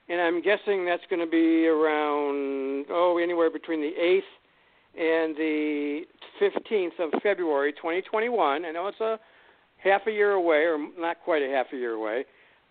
and 0.09 0.21
I'm 0.21 0.43
guessing 0.43 0.85
that's 0.85 1.03
going 1.09 1.21
to 1.21 1.31
be 1.31 1.67
around, 1.67 2.87
oh, 2.91 3.19
anywhere 3.23 3.51
between 3.51 3.81
the 3.81 3.93
8th 3.99 4.21
and 4.95 5.37
the 5.37 6.03
15th 6.41 6.99
of 6.99 7.23
February 7.23 7.73
2021. 7.73 8.65
I 8.65 8.71
know 8.71 8.89
it's 8.89 9.01
a 9.01 9.19
half 9.83 10.03
a 10.07 10.11
year 10.11 10.33
away, 10.33 10.65
or 10.65 10.77
not 10.99 11.19
quite 11.25 11.43
a 11.43 11.49
half 11.49 11.67
a 11.73 11.77
year 11.77 11.93
away, 11.93 12.25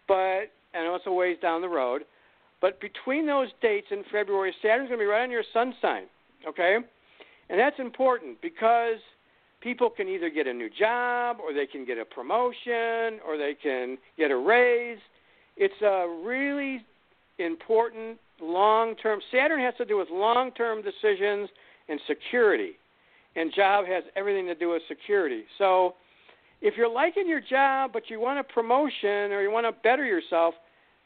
but 0.07 0.51
I 0.73 0.83
know 0.83 0.95
it's 0.95 1.05
a 1.07 1.11
ways 1.11 1.37
down 1.41 1.61
the 1.61 1.69
road. 1.69 2.03
But 2.61 2.79
between 2.79 3.25
those 3.25 3.49
dates 3.61 3.87
in 3.91 4.03
February, 4.11 4.53
Saturn's 4.61 4.89
going 4.89 4.99
to 4.99 5.03
be 5.03 5.09
right 5.09 5.23
on 5.23 5.31
your 5.31 5.43
sun 5.51 5.73
sign, 5.81 6.03
okay? 6.47 6.77
And 7.49 7.59
that's 7.59 7.79
important 7.79 8.39
because 8.41 8.99
people 9.61 9.89
can 9.89 10.07
either 10.07 10.29
get 10.29 10.47
a 10.47 10.53
new 10.53 10.69
job 10.69 11.37
or 11.43 11.53
they 11.53 11.65
can 11.65 11.85
get 11.85 11.97
a 11.97 12.05
promotion 12.05 13.19
or 13.27 13.37
they 13.37 13.55
can 13.61 13.97
get 14.17 14.31
a 14.31 14.37
raise. 14.37 14.99
It's 15.57 15.81
a 15.81 16.07
really 16.23 16.85
important 17.39 18.19
long 18.39 18.95
term 18.95 19.19
Saturn 19.31 19.59
has 19.59 19.73
to 19.77 19.85
do 19.85 19.97
with 19.97 20.09
long 20.11 20.51
term 20.51 20.81
decisions 20.81 21.49
and 21.89 21.99
security. 22.07 22.73
And 23.35 23.51
job 23.55 23.85
has 23.85 24.03
everything 24.15 24.45
to 24.47 24.55
do 24.55 24.69
with 24.69 24.81
security. 24.87 25.43
So 25.57 25.95
if 26.61 26.75
you're 26.77 26.89
liking 26.89 27.27
your 27.27 27.41
job 27.41 27.91
but 27.93 28.09
you 28.09 28.19
want 28.19 28.39
a 28.39 28.43
promotion 28.43 29.31
or 29.31 29.41
you 29.41 29.51
want 29.51 29.65
to 29.65 29.81
better 29.83 30.05
yourself, 30.05 30.53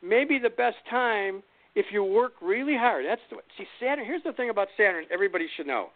maybe 0.01 0.37
the 0.39 0.49
best 0.49 0.77
time 0.89 1.41
if 1.75 1.87
you 1.91 2.03
work 2.03 2.33
really 2.41 2.75
hard. 2.75 3.05
That's 3.05 3.21
the, 3.29 3.37
see 3.57 3.65
Saturn. 3.79 4.05
Here's 4.05 4.23
the 4.23 4.33
thing 4.33 4.49
about 4.49 4.67
Saturn. 4.77 5.05
Everybody 5.11 5.47
should 5.55 5.67
know. 5.67 5.89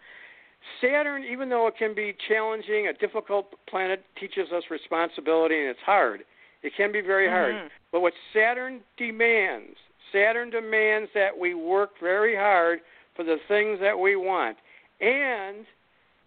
Saturn, 0.82 1.24
even 1.24 1.50
though 1.50 1.68
it 1.68 1.76
can 1.78 1.96
be 1.96 2.16
challenging, 2.28 2.88
a 2.88 2.94
difficult 2.94 3.54
planet, 3.70 4.04
teaches 4.20 4.52
us 4.52 4.64
responsibility, 4.70 5.58
and 5.58 5.70
it's 5.70 5.80
hard. 5.86 6.22
It 6.64 6.74
can 6.76 6.92
be 6.92 7.00
very 7.00 7.30
hard. 7.30 7.56
Mhm. 7.56 7.70
But 7.92 8.02
what 8.02 8.14
Saturn 8.34 8.84
demands, 8.98 9.78
Saturn 10.12 10.50
demands 10.50 11.10
that 11.14 11.38
we 11.38 11.54
work 11.54 11.98
very 12.00 12.36
hard 12.36 12.82
for 13.16 13.24
the 13.24 13.38
things 13.48 13.80
that 13.80 13.98
we 13.98 14.18
want, 14.18 14.58
and 15.00 15.66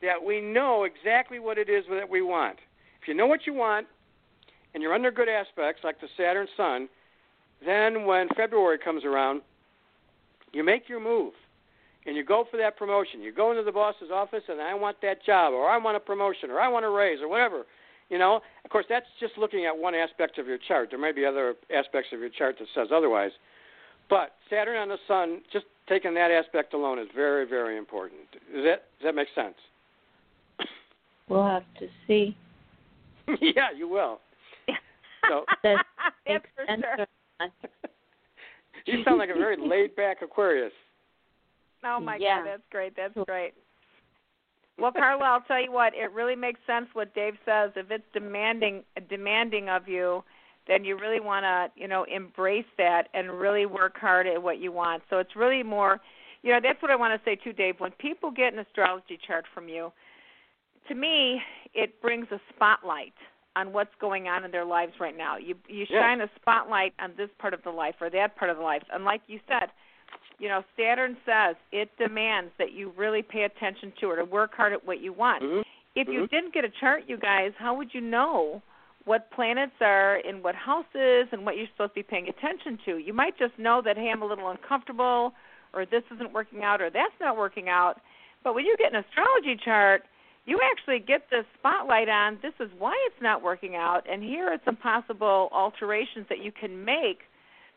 that 0.00 0.22
we 0.22 0.40
know 0.40 0.84
exactly 0.84 1.38
what 1.38 1.58
it 1.58 1.68
is 1.68 1.86
that 1.88 2.08
we 2.08 2.22
want. 2.22 2.58
If 3.02 3.08
you 3.08 3.14
know 3.14 3.26
what 3.26 3.46
you 3.46 3.52
want, 3.54 3.88
and 4.74 4.82
you're 4.82 4.94
under 4.94 5.10
good 5.10 5.28
aspects 5.28 5.82
like 5.84 6.00
the 6.00 6.06
Saturn 6.16 6.46
Sun, 6.56 6.88
then 7.64 8.06
when 8.06 8.28
February 8.36 8.78
comes 8.78 9.04
around, 9.04 9.42
You 10.52 10.62
make 10.62 10.88
your 10.88 11.00
move, 11.00 11.32
and 12.06 12.14
you 12.14 12.24
go 12.24 12.44
for 12.50 12.58
that 12.58 12.76
promotion. 12.76 13.22
You 13.22 13.32
go 13.32 13.50
into 13.50 13.62
the 13.62 13.72
boss's 13.72 14.10
office, 14.12 14.42
and 14.48 14.60
I 14.60 14.74
want 14.74 14.98
that 15.02 15.24
job, 15.24 15.54
or 15.54 15.68
I 15.68 15.78
want 15.78 15.96
a 15.96 16.00
promotion, 16.00 16.50
or 16.50 16.60
I 16.60 16.68
want 16.68 16.84
a 16.84 16.90
raise, 16.90 17.20
or 17.20 17.28
whatever. 17.28 17.64
You 18.10 18.18
know, 18.18 18.40
of 18.64 18.70
course, 18.70 18.84
that's 18.88 19.06
just 19.18 19.38
looking 19.38 19.64
at 19.64 19.76
one 19.76 19.94
aspect 19.94 20.38
of 20.38 20.46
your 20.46 20.58
chart. 20.58 20.90
There 20.90 20.98
may 20.98 21.12
be 21.12 21.24
other 21.24 21.54
aspects 21.74 22.10
of 22.12 22.20
your 22.20 22.28
chart 22.28 22.56
that 22.58 22.68
says 22.74 22.88
otherwise. 22.94 23.30
But 24.10 24.32
Saturn 24.50 24.76
on 24.76 24.88
the 24.88 24.98
Sun, 25.08 25.40
just 25.50 25.64
taking 25.88 26.12
that 26.14 26.30
aspect 26.30 26.74
alone, 26.74 26.98
is 26.98 27.08
very, 27.14 27.48
very 27.48 27.78
important. 27.78 28.20
Does 28.54 28.64
that 28.64 28.84
does 29.00 29.04
that 29.04 29.14
make 29.14 29.28
sense? 29.34 29.54
We'll 31.28 31.48
have 31.48 31.64
to 31.78 31.88
see. 32.06 32.36
yeah, 33.40 33.70
you 33.76 33.88
will. 33.88 34.20
So 35.28 35.44
That's 35.62 36.44
for 36.56 36.66
sure. 36.66 37.06
you 38.86 39.04
sound 39.04 39.18
like 39.18 39.30
a 39.30 39.34
very 39.34 39.56
laid 39.56 39.94
back 39.96 40.22
Aquarius. 40.22 40.72
Oh 41.84 42.00
my 42.00 42.16
Yeah. 42.16 42.38
god, 42.38 42.46
that's 42.46 42.62
great. 42.70 42.94
That's 42.96 43.14
great. 43.26 43.54
Well, 44.78 44.92
Carla, 44.92 45.24
I'll 45.24 45.40
tell 45.42 45.62
you 45.62 45.70
what. 45.70 45.94
It 45.94 46.10
really 46.12 46.36
makes 46.36 46.60
sense 46.66 46.86
what 46.92 47.14
Dave 47.14 47.34
says. 47.44 47.70
If 47.76 47.90
it's 47.90 48.04
demanding 48.14 48.84
demanding 49.08 49.68
of 49.68 49.86
you, 49.86 50.24
then 50.66 50.84
you 50.84 50.98
really 50.98 51.20
want 51.20 51.44
to, 51.44 51.80
you 51.80 51.88
know, 51.88 52.04
embrace 52.04 52.64
that 52.78 53.08
and 53.14 53.30
really 53.30 53.66
work 53.66 53.96
hard 53.98 54.26
at 54.26 54.42
what 54.42 54.58
you 54.58 54.72
want. 54.72 55.02
So 55.10 55.18
it's 55.18 55.36
really 55.36 55.62
more, 55.62 56.00
you 56.42 56.52
know, 56.52 56.60
that's 56.62 56.80
what 56.80 56.90
I 56.90 56.96
want 56.96 57.12
to 57.18 57.24
say 57.28 57.36
too, 57.36 57.52
Dave. 57.52 57.76
When 57.78 57.90
people 57.92 58.30
get 58.30 58.52
an 58.52 58.60
astrology 58.60 59.18
chart 59.26 59.44
from 59.52 59.68
you, 59.68 59.92
to 60.88 60.94
me, 60.94 61.40
it 61.74 62.00
brings 62.00 62.26
a 62.30 62.40
spotlight 62.54 63.14
on 63.54 63.72
what's 63.72 63.94
going 64.00 64.28
on 64.28 64.44
in 64.44 64.50
their 64.50 64.64
lives 64.64 64.92
right 64.98 65.16
now. 65.16 65.36
You 65.36 65.56
you 65.68 65.86
Yeah. 65.88 66.00
shine 66.00 66.20
a 66.20 66.30
spotlight 66.36 66.94
on 66.98 67.14
this 67.16 67.30
part 67.38 67.54
of 67.54 67.62
the 67.62 67.70
life 67.70 67.96
or 68.00 68.08
that 68.10 68.36
part 68.36 68.50
of 68.50 68.56
the 68.56 68.62
life. 68.62 68.82
And 68.90 69.04
like 69.04 69.22
you 69.26 69.40
said, 69.46 69.70
you 70.38 70.48
know, 70.48 70.64
Saturn 70.76 71.16
says 71.24 71.56
it 71.70 71.96
demands 71.98 72.52
that 72.58 72.72
you 72.72 72.90
really 72.96 73.22
pay 73.22 73.42
attention 73.42 73.92
to 74.00 74.10
it 74.12 74.18
or 74.18 74.24
work 74.24 74.54
hard 74.54 74.72
at 74.72 74.84
what 74.84 75.00
you 75.00 75.12
want. 75.12 75.42
Mhm. 75.42 75.64
If 75.94 76.08
you 76.08 76.22
Mhm. 76.22 76.30
didn't 76.30 76.54
get 76.54 76.64
a 76.64 76.70
chart, 76.70 77.04
you 77.06 77.18
guys, 77.18 77.54
how 77.58 77.74
would 77.74 77.92
you 77.92 78.00
know 78.00 78.62
what 79.04 79.30
planets 79.30 79.80
are 79.82 80.16
in 80.16 80.42
what 80.42 80.54
houses 80.54 81.28
and 81.32 81.44
what 81.44 81.56
you're 81.56 81.66
supposed 81.68 81.90
to 81.90 81.96
be 81.96 82.02
paying 82.02 82.28
attention 82.28 82.78
to? 82.78 82.96
You 82.96 83.12
might 83.12 83.36
just 83.36 83.58
know 83.58 83.82
that 83.82 83.96
hey, 83.98 84.10
I'm 84.10 84.22
a 84.22 84.26
little 84.26 84.48
uncomfortable 84.48 85.34
or 85.74 85.84
this 85.84 86.04
isn't 86.10 86.32
working 86.32 86.64
out 86.64 86.80
or 86.80 86.88
that's 86.90 87.18
not 87.20 87.36
working 87.36 87.68
out. 87.68 88.00
But 88.42 88.54
when 88.54 88.64
you 88.64 88.76
get 88.76 88.92
an 88.92 89.04
astrology 89.04 89.56
chart, 89.56 90.06
you 90.44 90.58
actually 90.72 90.98
get 90.98 91.22
the 91.30 91.44
spotlight 91.58 92.08
on 92.08 92.38
this 92.42 92.54
is 92.60 92.70
why 92.78 92.94
it's 93.06 93.22
not 93.22 93.42
working 93.42 93.76
out 93.76 94.02
and 94.10 94.22
here 94.22 94.48
are 94.48 94.58
some 94.64 94.76
possible 94.76 95.48
alterations 95.52 96.26
that 96.28 96.42
you 96.42 96.52
can 96.52 96.84
make 96.84 97.20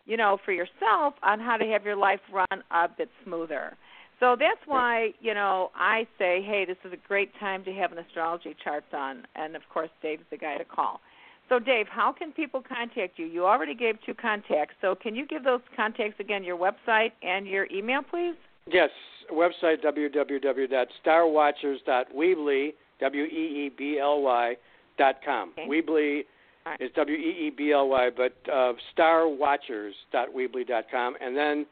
you 0.06 0.18
know 0.18 0.38
for 0.44 0.52
yourself 0.52 1.14
on 1.24 1.40
how 1.40 1.58
to 1.58 1.66
have 1.66 1.84
your 1.84 1.96
life 1.96 2.20
run 2.32 2.64
a 2.72 2.88
bit 2.88 3.10
smoother. 3.24 3.76
So 4.20 4.36
that's 4.40 4.62
why 4.66 5.12
you 5.20 5.34
know 5.34 5.72
i 5.76 6.08
say 6.18 6.42
hey 6.42 6.66
this 6.66 6.78
is 6.86 6.94
a 6.94 7.08
great 7.08 7.32
time 7.40 7.64
to 7.66 7.74
have 7.74 7.92
an 7.92 8.00
astrology 8.00 8.56
chart 8.64 8.84
done 8.92 9.26
and 9.36 9.56
of 9.56 9.62
course 9.72 9.90
dave's 10.02 10.24
the 10.32 10.38
guy 10.38 10.58
to 10.58 10.66
call. 10.66 11.02
So 11.50 11.60
dave 11.60 11.88
how 11.88 12.12
can 12.12 12.32
people 12.32 12.64
contact 12.68 13.20
you? 13.20 13.26
You 13.26 13.46
already 13.46 13.76
gave 13.76 13.96
two 14.06 14.16
contacts 14.16 14.76
so 14.82 14.96
can 14.96 15.16
you 15.16 15.28
give 15.28 15.44
those 15.44 15.62
contacts 15.76 16.20
again 16.20 16.44
your 16.44 16.58
website 16.58 17.12
and 17.22 17.48
your 17.48 17.68
email 17.72 18.02
please 18.02 18.36
Yes, 18.68 18.90
website 19.32 19.84
www.starwatchers.weebly, 19.84 22.74
W 23.00 23.24
E 23.24 23.28
E 23.28 23.72
B 23.78 24.00
L 24.00 24.22
Y 24.22 24.58
dot 24.98 25.18
com. 25.24 25.52
Okay. 25.52 25.68
Weebly 25.68 26.26
is 26.80 26.90
W 26.96 27.16
E 27.16 27.48
E 27.48 27.52
B 27.56 27.72
L 27.72 27.88
Y, 27.90 28.10
but 28.16 28.34
uh, 28.52 28.74
starwatchers.weebly 28.98 30.66
dot 30.68 30.86
com, 30.90 31.16
and 31.22 31.38
then 31.38 31.68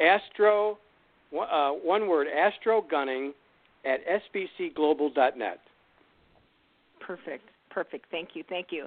Astro, 0.00 0.78
uh, 1.36 1.70
one 1.70 2.06
word, 2.08 2.28
Astro 2.28 2.82
Gunning 2.88 3.34
at 3.84 3.98
sbcglobal.net. 4.06 5.60
Perfect. 7.00 7.48
Perfect. 7.70 8.06
Thank 8.10 8.30
you. 8.34 8.44
Thank 8.48 8.68
you. 8.70 8.86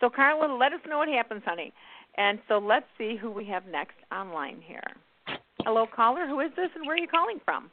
So, 0.00 0.10
Carla, 0.10 0.54
let 0.54 0.72
us 0.72 0.80
know 0.88 0.98
what 0.98 1.08
happens, 1.08 1.42
honey. 1.44 1.72
And 2.16 2.38
so 2.48 2.58
let's 2.58 2.86
see 2.98 3.16
who 3.16 3.30
we 3.30 3.44
have 3.46 3.66
next 3.66 3.96
online 4.12 4.60
here. 4.62 4.96
Hello, 5.64 5.86
caller. 5.94 6.26
Who 6.26 6.40
is 6.40 6.50
this 6.56 6.68
and 6.74 6.86
where 6.86 6.96
are 6.96 6.98
you 6.98 7.08
calling 7.08 7.40
from? 7.44 7.70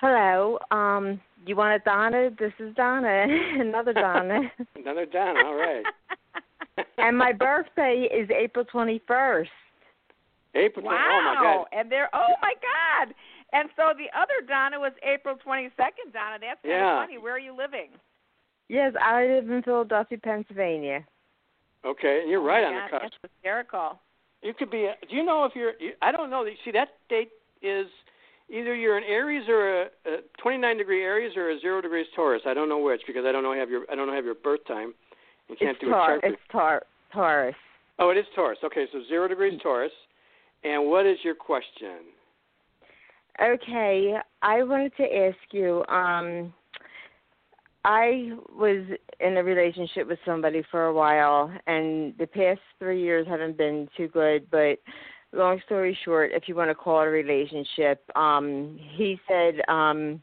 Hello. 0.00 0.58
Um, 0.70 1.20
you 1.46 1.56
want 1.56 1.80
a 1.80 1.84
Donna? 1.84 2.30
This 2.38 2.52
is 2.58 2.74
Donna. 2.74 3.26
Another 3.58 3.92
Donna. 3.92 4.40
Another 4.76 5.06
Donna, 5.06 5.40
all 5.44 5.54
right. 5.54 5.84
and 6.98 7.16
my 7.16 7.32
birthday 7.32 8.08
is 8.12 8.28
April 8.30 8.64
twenty 8.64 9.00
first. 9.06 9.50
April, 10.54 10.82
twen- 10.84 10.94
wow. 10.94 11.08
oh 11.12 11.34
my 11.34 11.42
God. 11.42 11.78
And 11.78 11.90
there, 11.92 12.08
oh 12.14 12.34
my 12.42 12.54
God. 12.54 13.14
And 13.52 13.68
so 13.76 13.92
the 13.96 14.08
other 14.18 14.46
Donna 14.46 14.80
was 14.80 14.92
April 15.02 15.36
22nd, 15.36 16.12
Donna. 16.12 16.38
That's 16.40 16.60
kind 16.62 16.64
Yeah. 16.64 17.02
of 17.02 17.06
funny. 17.06 17.18
Where 17.18 17.34
are 17.34 17.38
you 17.38 17.54
living? 17.56 17.90
Yes, 18.68 18.92
I 19.00 19.24
live 19.26 19.50
in 19.50 19.62
Philadelphia, 19.62 20.18
Pennsylvania. 20.18 21.04
Okay, 21.84 22.20
and 22.22 22.30
you're 22.30 22.42
right 22.42 22.64
oh 22.64 22.68
on 22.68 22.74
my 22.74 22.86
the 22.86 22.90
God, 22.90 23.00
cusp. 23.02 23.14
That's 23.22 23.32
hysterical. 23.34 24.00
You 24.42 24.54
could 24.54 24.70
be. 24.70 24.88
Do 25.08 25.16
you 25.16 25.24
know 25.24 25.44
if 25.44 25.52
you're? 25.54 25.72
You, 25.80 25.92
I 26.02 26.12
don't 26.12 26.30
know. 26.30 26.44
See, 26.64 26.70
that 26.72 26.88
date 27.08 27.30
is 27.62 27.86
either 28.48 28.74
you're 28.74 28.96
an 28.96 29.04
Aries 29.04 29.48
or 29.48 29.82
a, 29.82 29.84
a 30.06 30.16
29 30.40 30.76
degree 30.76 31.02
Aries 31.02 31.36
or 31.36 31.50
a 31.50 31.60
zero 31.60 31.80
degrees 31.80 32.06
Taurus. 32.14 32.42
I 32.46 32.54
don't 32.54 32.68
know 32.68 32.78
which 32.78 33.02
because 33.06 33.24
I 33.26 33.32
don't 33.32 33.42
know 33.42 33.54
have 33.54 33.70
your 33.70 33.82
I 33.90 33.94
don't 33.94 34.06
know 34.06 34.14
have 34.14 34.24
your 34.24 34.34
birth 34.34 34.64
time. 34.66 34.94
You 35.48 35.56
can't 35.56 35.70
it's 35.72 35.80
do 35.80 35.90
Tar- 35.90 36.16
a 36.16 36.20
chart. 36.20 36.32
It's 36.32 36.42
Tar- 36.50 36.82
Taurus. 37.12 37.54
Oh, 37.98 38.10
it 38.10 38.18
is 38.18 38.26
Taurus. 38.34 38.58
Okay, 38.64 38.86
so 38.92 39.00
zero 39.08 39.28
degrees 39.28 39.58
Taurus. 39.62 39.92
And 40.64 40.88
what 40.88 41.06
is 41.06 41.18
your 41.22 41.34
question? 41.34 42.12
Okay, 43.40 44.14
I 44.42 44.62
wanted 44.62 44.92
to 44.96 45.04
ask 45.04 45.36
you. 45.52 45.84
Um, 45.88 46.52
I 47.86 48.32
was 48.50 48.84
in 49.20 49.36
a 49.36 49.44
relationship 49.44 50.08
with 50.08 50.18
somebody 50.26 50.64
for 50.72 50.86
a 50.86 50.92
while, 50.92 51.52
and 51.68 52.14
the 52.18 52.26
past 52.26 52.58
three 52.80 53.00
years 53.00 53.28
haven't 53.28 53.56
been 53.56 53.88
too 53.96 54.08
good. 54.08 54.50
But 54.50 54.80
long 55.32 55.60
story 55.66 55.96
short, 56.04 56.32
if 56.34 56.48
you 56.48 56.56
want 56.56 56.68
to 56.68 56.74
call 56.74 57.02
it 57.02 57.06
a 57.06 57.10
relationship, 57.10 58.02
um, 58.16 58.76
he 58.96 59.20
said 59.28 59.60
um, 59.68 60.20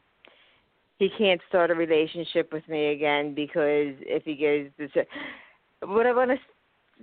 he 0.98 1.08
can't 1.16 1.40
start 1.48 1.70
a 1.70 1.74
relationship 1.74 2.52
with 2.52 2.68
me 2.68 2.88
again 2.92 3.34
because 3.34 3.94
if 4.00 4.24
he 4.24 4.34
goes 4.34 4.68
this. 4.76 5.06
What 5.80 6.06
I 6.06 6.12
want 6.12 6.32
to 6.32 6.36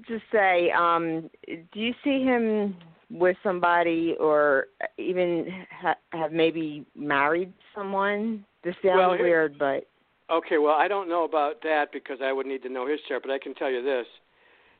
to 0.07 0.19
say, 0.31 0.69
um, 0.71 1.29
do 1.47 1.79
you 1.79 1.93
see 2.03 2.23
him 2.23 2.77
with 3.09 3.35
somebody 3.41 4.15
or 4.19 4.67
even 4.99 5.65
ha- 5.71 5.97
have 6.11 6.31
maybe 6.31 6.85
married 6.95 7.51
someone? 7.75 8.45
This 8.63 8.75
sounds 8.83 8.97
Well, 8.97 9.17
weird, 9.17 9.57
but 9.57 9.87
Okay, 10.31 10.57
well, 10.57 10.75
I 10.75 10.87
don't 10.87 11.09
know 11.09 11.25
about 11.25 11.61
that 11.63 11.91
because 11.91 12.19
I 12.23 12.31
would 12.31 12.45
need 12.45 12.63
to 12.63 12.69
know 12.69 12.87
his 12.87 13.01
chart, 13.07 13.21
but 13.21 13.31
I 13.31 13.37
can 13.37 13.53
tell 13.53 13.69
you 13.69 13.83
this. 13.83 14.05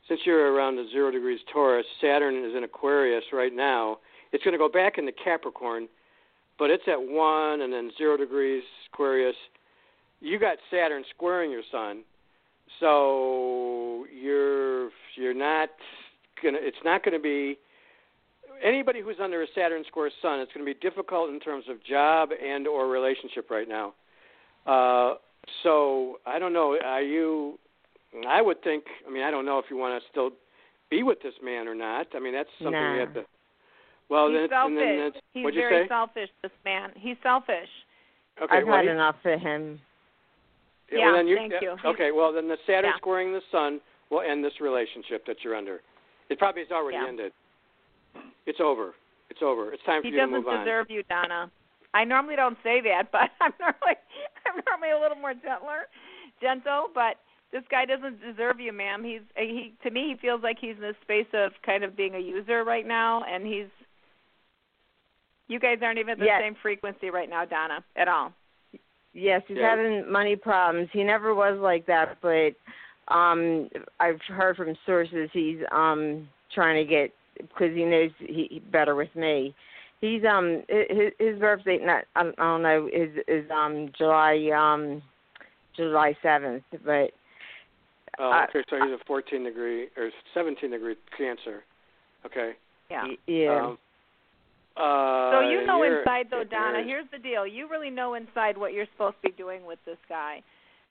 Since 0.07 0.22
you're 0.26 0.53
around 0.53 0.78
the 0.78 0.88
zero 0.91 1.11
degrees 1.11 1.41
Taurus, 1.52 1.86
Saturn 1.99 2.45
is 2.45 2.56
in 2.56 2.64
Aquarius 2.64 3.26
right 3.34 3.53
now. 3.53 3.98
It's 4.32 4.44
going 4.45 4.53
to 4.53 4.57
go 4.57 4.69
back 4.69 4.98
into 4.98 5.11
Capricorn, 5.11 5.90
but 6.57 6.69
it's 6.69 6.84
at 6.88 6.95
one 6.98 7.61
and 7.61 7.72
then 7.73 7.91
zero 7.98 8.15
degrees 8.15 8.64
Aquarius. 8.94 9.36
You 10.22 10.40
got 10.40 10.57
Saturn 10.72 11.03
squaring 11.14 11.52
your 11.52 11.64
sun, 11.69 12.03
so 12.80 14.06
you're 14.14 14.90
you're 15.15 15.34
not 15.34 15.69
gonna. 16.41 16.60
It's 16.61 16.78
not 16.86 17.03
going 17.03 17.18
to 17.18 17.22
be 17.22 17.57
anybody 18.64 19.02
who's 19.02 19.18
under 19.22 19.44
a 19.44 19.48
Saturn 19.53 19.84
square 19.88 20.11
sun. 20.22 20.40
It's 20.40 20.53
going 20.53 20.65
to 20.65 20.73
be 20.73 20.80
difficult 20.80 21.30
in 21.30 21.40
terms 21.41 21.65
of 21.69 21.84
job 21.84 22.30
and 22.32 22.68
or 22.68 22.88
relationship 22.88 23.49
right 23.49 23.68
now. 23.68 23.94
Uh, 24.65 25.15
so 25.64 26.18
I 26.26 26.40
don't 26.40 26.54
know. 26.54 26.78
Are 26.84 27.02
you? 27.02 27.58
I 28.28 28.42
would 28.42 28.62
think. 28.64 28.84
I 29.08 29.12
mean, 29.12 29.24
I 29.24 29.32
don't 29.32 29.46
know 29.46 29.60
if 29.60 29.66
you 29.70 29.78
want 29.78 30.02
to 30.02 30.10
still 30.10 30.32
be 30.90 31.04
with 31.04 31.22
this 31.22 31.34
man 31.44 31.68
or 31.68 31.76
not. 31.76 32.08
I 32.14 32.20
mean, 32.20 32.34
that's 32.34 32.50
something 32.60 32.74
Nah. 32.74 32.94
you 32.94 33.00
have 33.00 33.14
to. 33.14 33.26
Well, 34.10 34.28
He's 34.30 34.40
then, 34.40 34.50
selfish. 34.50 34.68
and 34.68 34.78
then 34.78 35.00
that's, 35.14 35.26
He's 35.34 35.44
what'd 35.46 35.56
you 35.56 35.62
very 35.62 35.86
say? 35.86 35.88
selfish, 35.88 36.30
this 36.42 36.52
man. 36.66 36.92
He's 36.98 37.16
selfish. 37.24 37.70
Okay, 38.42 38.58
I've 38.58 38.68
well, 38.68 38.76
had 38.76 38.86
he- 38.86 38.92
enough 38.92 39.16
of 39.24 39.40
him. 39.40 39.80
Yeah, 40.92 40.98
Yeah, 40.98 41.06
well, 41.06 41.16
then 41.16 41.28
you, 41.28 41.36
thank 41.38 41.54
yeah, 41.54 41.60
you. 41.62 41.76
Okay, 41.86 42.12
well 42.12 42.34
then 42.34 42.50
the 42.50 42.58
Saturn 42.68 42.92
Yeah. 42.92 42.98
squaring 42.98 43.32
the 43.32 43.40
Sun 43.52 43.80
will 44.10 44.20
end 44.22 44.44
this 44.44 44.60
relationship 44.60 45.26
that 45.28 45.38
you're 45.44 45.56
under. 45.56 45.82
It 46.30 46.38
probably 46.38 46.64
has 46.64 46.72
already 46.72 46.98
Yeah. 46.98 47.08
ended. 47.08 47.32
It's 48.46 48.60
over. 48.60 48.94
It's 49.30 49.42
over. 49.42 49.72
It's 49.72 49.82
time 49.84 50.02
for 50.02 50.08
He 50.10 50.14
you 50.14 50.20
to 50.20 50.28
move 50.28 50.46
on. 50.46 50.52
He 50.54 50.58
doesn't 50.58 50.66
deserve 50.66 50.90
you, 50.92 51.04
Donna. 51.04 51.50
I 51.94 52.04
normally 52.04 52.36
don't 52.36 52.58
say 52.64 52.82
that, 52.82 53.12
but 53.12 53.30
I'm 53.42 53.54
normally 53.60 53.98
I'm 54.46 54.62
normally 54.68 54.92
a 54.92 55.00
little 55.00 55.18
more 55.18 55.34
gentler, 55.34 55.88
gentle. 56.42 56.88
But 56.94 57.18
this 57.52 57.64
guy 57.70 57.86
doesn't 57.86 58.22
deserve 58.22 58.60
you, 58.60 58.72
ma'am. 58.74 59.04
He's 59.04 59.22
he 59.36 59.74
to 59.84 59.92
me 59.92 60.10
he 60.10 60.16
feels 60.22 60.42
like 60.44 60.58
he's 60.60 60.76
in 60.76 60.82
the 60.82 60.96
space 61.02 61.28
of 61.34 61.52
kind 61.66 61.84
of 61.84 61.96
being 61.96 62.16
a 62.16 62.20
user 62.20 62.64
right 62.64 62.88
now, 62.88 63.24
and 63.24 63.46
he's. 63.46 63.68
You 65.48 65.60
guys 65.60 65.80
aren't 65.82 66.00
even 66.00 66.12
at 66.12 66.20
the 66.20 66.26
Yeah. 66.26 66.40
same 66.40 66.56
frequency 66.62 67.10
right 67.10 67.30
now, 67.30 67.44
Donna, 67.44 67.84
at 67.98 68.08
all. 68.08 68.32
Yes, 69.14 69.42
he's 69.48 69.58
Yeah. 69.58 69.72
having 69.76 70.10
money 70.10 70.38
problems. 70.38 70.90
He 70.94 71.04
never 71.04 71.36
was 71.36 71.60
like 71.60 71.86
that, 71.88 72.18
but 72.22 72.54
um 73.10 73.70
I've 74.00 74.22
heard 74.22 74.56
from 74.56 74.76
sources 74.86 75.30
he's 75.34 75.60
um 75.72 76.30
trying 76.54 76.76
to 76.86 76.90
get 76.90 77.12
because 77.38 77.76
he 77.76 77.84
knows 77.84 78.12
he, 78.20 78.48
he 78.50 78.60
better 78.60 78.96
with 78.96 79.14
me. 79.16 79.54
He's 80.02 80.23
um 80.26 80.64
his 80.68 81.14
his 81.19 81.40
birth 81.40 81.64
date 81.64 81.84
not 81.84 82.06
I 82.15 82.23
don't, 82.23 82.40
I 82.40 82.44
don't 82.44 82.64
know 82.64 82.90
is 82.91 83.11
is 83.28 83.49
um 83.52 83.91
July 83.98 84.49
um 84.53 85.02
July 85.76 86.18
seventh, 86.22 86.64
but 86.84 87.11
Oh, 88.19 88.44
okay, 88.49 88.64
so 88.69 88.76
he's 88.76 88.94
a 88.94 89.03
14 89.06 89.44
degree 89.44 89.88
or 89.98 90.11
17 90.34 90.69
degree 90.69 90.95
Cancer. 91.18 91.64
Okay. 92.26 92.52
Yeah. 92.90 93.03
y- 93.06 93.18
yeah. 93.26 93.65
Um, 93.65 93.78
uh, 94.78 95.32
So 95.32 95.40
you 95.49 95.65
know 95.65 95.84
inside 95.84 96.28
though, 96.30 96.44
Donna. 96.44 96.84
Here's 96.84 97.10
the 97.11 97.18
deal: 97.18 97.48
you 97.48 97.69
really 97.69 97.90
know 97.90 98.14
inside 98.14 98.57
what 98.57 98.73
you're 98.73 98.86
supposed 98.94 99.15
to 99.23 99.30
be 99.30 99.36
doing 99.36 99.65
with 99.65 99.80
this 99.86 99.98
guy. 100.07 100.41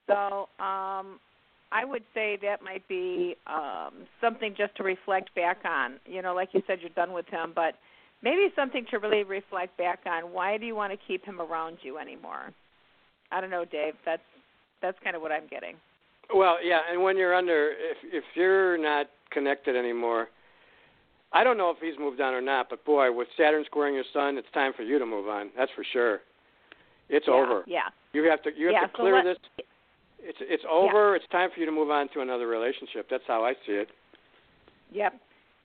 So 0.06 0.48
um, 0.62 1.20
I 1.72 1.84
would 1.84 2.02
say 2.14 2.36
that 2.42 2.62
might 2.62 2.86
be 2.88 3.36
um, 3.46 4.06
something 4.20 4.54
just 4.56 4.74
to 4.76 4.82
reflect 4.82 5.34
back 5.34 5.58
on. 5.64 6.00
You 6.06 6.20
know, 6.22 6.34
like 6.34 6.50
you 6.52 6.62
said, 6.66 6.78
you're 6.80 6.90
done 6.90 7.12
with 7.12 7.26
him, 7.28 7.52
but 7.54 7.74
maybe 8.22 8.48
something 8.56 8.84
to 8.90 8.98
really 8.98 9.22
reflect 9.22 9.76
back 9.76 10.00
on. 10.06 10.32
Why 10.32 10.58
do 10.58 10.66
you 10.66 10.74
want 10.74 10.92
to 10.92 10.98
keep 11.06 11.24
him 11.24 11.40
around 11.40 11.78
you 11.82 11.98
anymore? 11.98 12.52
I 13.32 13.40
don't 13.40 13.50
know, 13.50 13.64
Dave. 13.64 13.94
That's 14.04 14.22
that's 14.82 14.98
kind 15.04 15.14
of 15.16 15.22
what 15.22 15.32
I'm 15.32 15.46
getting. 15.48 15.76
Well, 16.34 16.58
yeah, 16.64 16.80
and 16.90 17.02
when 17.02 17.16
you're 17.16 17.34
under, 17.34 17.70
if 17.72 17.96
if 18.04 18.24
you're 18.34 18.78
not 18.78 19.06
connected 19.30 19.76
anymore, 19.76 20.28
I 21.32 21.44
don't 21.44 21.56
know 21.56 21.70
if 21.70 21.76
he's 21.80 21.98
moved 21.98 22.20
on 22.20 22.34
or 22.34 22.40
not, 22.40 22.68
but 22.70 22.84
boy, 22.84 23.12
with 23.12 23.28
Saturn 23.36 23.64
squaring 23.66 23.94
your 23.94 24.04
Sun, 24.12 24.36
it's 24.38 24.48
time 24.52 24.72
for 24.76 24.82
you 24.82 24.98
to 24.98 25.06
move 25.06 25.28
on. 25.28 25.50
That's 25.56 25.70
for 25.74 25.84
sure. 25.92 26.20
It's 27.08 27.26
yeah, 27.28 27.34
over. 27.34 27.62
Yeah. 27.66 27.88
You 28.12 28.28
have 28.28 28.42
to 28.42 28.50
you 28.56 28.66
have 28.66 28.72
Yeah, 28.72 28.86
to 28.86 28.92
so 28.92 28.96
clear 28.96 29.14
let- 29.16 29.24
this. 29.24 29.38
It's 30.22 30.38
it's 30.40 30.64
over. 30.68 31.16
It's 31.16 31.24
time 31.32 31.50
for 31.54 31.60
you 31.60 31.66
to 31.66 31.72
move 31.72 31.90
on 31.90 32.08
to 32.14 32.20
another 32.20 32.46
relationship. 32.46 33.06
That's 33.10 33.24
how 33.26 33.42
I 33.44 33.54
see 33.66 33.72
it. 33.72 33.88
Yep. 34.92 35.14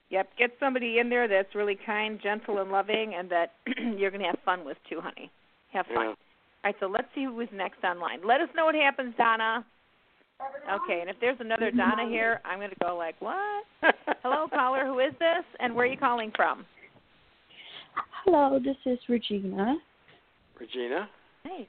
Yep. 0.09 0.29
Get 0.37 0.51
somebody 0.59 0.99
in 0.99 1.09
there 1.09 1.27
that's 1.27 1.53
really 1.55 1.77
kind, 1.85 2.19
gentle, 2.21 2.59
and 2.61 2.71
loving, 2.71 3.13
and 3.17 3.29
that 3.31 3.53
you're 3.97 4.11
going 4.11 4.21
to 4.21 4.27
have 4.27 4.39
fun 4.45 4.63
with 4.65 4.77
too, 4.89 5.01
honey. 5.01 5.31
Have 5.73 5.85
fun. 5.87 5.95
Yeah. 5.95 6.09
All 6.09 6.15
right, 6.65 6.75
so 6.79 6.87
let's 6.87 7.07
see 7.13 7.25
who's 7.25 7.47
next 7.53 7.83
online. 7.83 8.19
Let 8.25 8.41
us 8.41 8.49
know 8.55 8.65
what 8.65 8.75
happens, 8.75 9.13
Donna. 9.17 9.65
Okay, 10.71 10.99
and 11.01 11.09
if 11.09 11.15
there's 11.21 11.37
another 11.39 11.71
Donna 11.71 12.09
here, 12.09 12.41
I'm 12.43 12.57
going 12.59 12.69
to 12.71 12.75
go 12.83 12.97
like, 12.97 13.15
what? 13.19 13.63
Hello, 14.23 14.47
caller. 14.49 14.85
Who 14.85 14.99
is 14.99 15.13
this, 15.19 15.45
and 15.59 15.73
where 15.75 15.85
are 15.85 15.89
you 15.89 15.97
calling 15.97 16.31
from? 16.35 16.65
Hello, 18.23 18.59
this 18.63 18.75
is 18.85 18.99
Regina. 19.07 19.75
Regina. 20.59 21.07
Hey. 21.43 21.67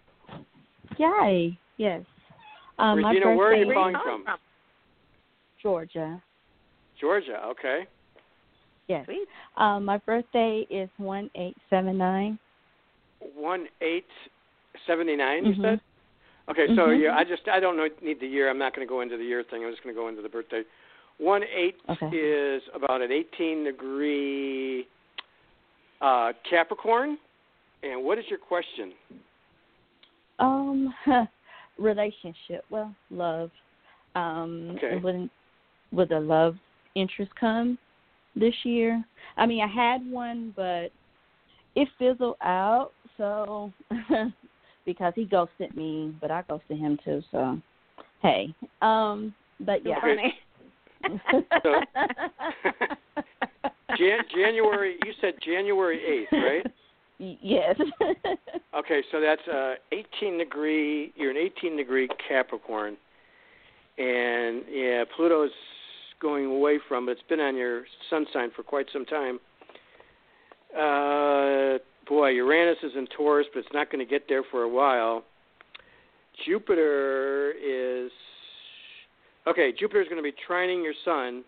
Yay. 0.98 1.58
Yes. 1.76 2.02
Um, 2.78 3.02
my 3.02 3.10
Regina, 3.10 3.36
where 3.36 3.48
are 3.48 3.54
you 3.54 3.66
birthday- 3.66 3.74
calling 3.74 3.96
from? 4.24 4.24
Georgia. 5.62 6.22
Georgia. 7.00 7.42
Okay. 7.46 7.86
Yes. 8.88 9.04
Sweet. 9.06 9.26
Um, 9.56 9.84
my 9.84 9.98
birthday 9.98 10.66
is 10.70 10.88
one 10.96 11.30
eight 11.34 11.56
seven 11.70 11.98
nine. 11.98 12.38
One 13.34 13.66
eight 13.80 14.06
seventy 14.86 15.16
nine. 15.16 15.44
You 15.46 15.54
Mhm. 15.54 15.62
said. 15.62 15.80
Okay, 16.48 16.68
so 16.76 16.88
Mhm. 16.88 17.00
yeah, 17.00 17.16
I 17.16 17.24
just 17.24 17.48
I 17.48 17.58
don't 17.58 17.76
know, 17.76 17.88
need 18.00 18.20
the 18.20 18.26
year. 18.28 18.48
I'm 18.48 18.58
not 18.58 18.74
going 18.74 18.86
to 18.86 18.88
go 18.88 19.00
into 19.00 19.16
the 19.16 19.24
year 19.24 19.42
thing. 19.42 19.64
I'm 19.64 19.70
just 19.72 19.82
going 19.82 19.94
to 19.94 20.00
go 20.00 20.08
into 20.08 20.22
the 20.22 20.28
birthday. 20.28 20.62
One 21.18 21.42
eight 21.44 21.76
Okay. 21.88 22.08
is 22.16 22.62
about 22.74 23.02
an 23.02 23.10
18 23.10 23.64
degree 23.64 24.86
uh, 26.00 26.32
Capricorn. 26.48 27.18
And 27.82 28.04
what 28.04 28.18
is 28.18 28.28
your 28.28 28.38
question? 28.38 28.92
Um, 30.38 30.94
relationship. 31.78 32.64
Well, 32.70 32.94
love. 33.10 33.50
Um, 34.14 34.70
Okay. 34.76 34.96
Wouldn't 34.98 35.30
would 35.92 36.12
a 36.12 36.20
love 36.20 36.56
interest 36.94 37.34
come 37.36 37.78
this 38.36 38.54
year? 38.64 39.04
I 39.36 39.46
mean, 39.46 39.62
I 39.62 39.66
had 39.66 40.08
one, 40.10 40.52
but 40.54 40.90
it 41.74 41.88
fizzled 41.98 42.36
out. 42.42 42.92
So 43.16 43.72
because 44.86 45.12
he 45.16 45.24
ghosted 45.24 45.74
me, 45.76 46.14
but 46.20 46.30
I 46.30 46.42
ghosted 46.48 46.78
him 46.78 46.98
too. 47.04 47.22
So 47.30 47.58
hey, 48.22 48.54
um, 48.82 49.34
but 49.60 49.84
yeah. 49.84 49.98
So- 51.62 51.80
Jan- 53.96 54.24
January. 54.34 54.96
You 55.04 55.12
said 55.20 55.34
January 55.42 56.26
8th, 56.32 56.42
right? 56.42 56.66
Yes. 57.18 57.76
Okay, 58.76 59.00
so 59.10 59.22
that's 59.22 59.40
uh 59.48 59.76
18 60.20 60.36
degree. 60.36 61.14
You're 61.16 61.30
an 61.30 61.38
18 61.38 61.78
degree 61.78 62.10
Capricorn, 62.28 62.94
and 63.96 64.62
yeah, 64.70 65.02
Pluto's 65.16 65.50
going 66.20 66.46
away 66.46 66.78
from, 66.88 67.06
but 67.06 67.12
it's 67.12 67.28
been 67.28 67.40
on 67.40 67.56
your 67.56 67.84
sun 68.10 68.26
sign 68.32 68.50
for 68.54 68.62
quite 68.62 68.86
some 68.92 69.04
time. 69.04 69.38
Uh, 70.74 71.78
boy, 72.08 72.30
Uranus 72.30 72.78
is 72.82 72.92
in 72.96 73.06
Taurus, 73.16 73.46
but 73.52 73.60
it's 73.60 73.72
not 73.72 73.90
going 73.90 74.04
to 74.04 74.10
get 74.10 74.28
there 74.28 74.42
for 74.50 74.62
a 74.62 74.68
while. 74.68 75.24
Jupiter 76.44 77.52
is 77.52 78.10
okay. 79.46 79.72
Jupiter 79.78 80.02
is 80.02 80.08
going 80.08 80.22
to 80.22 80.22
be 80.22 80.34
trining 80.48 80.82
your 80.82 80.94
sun 81.04 81.44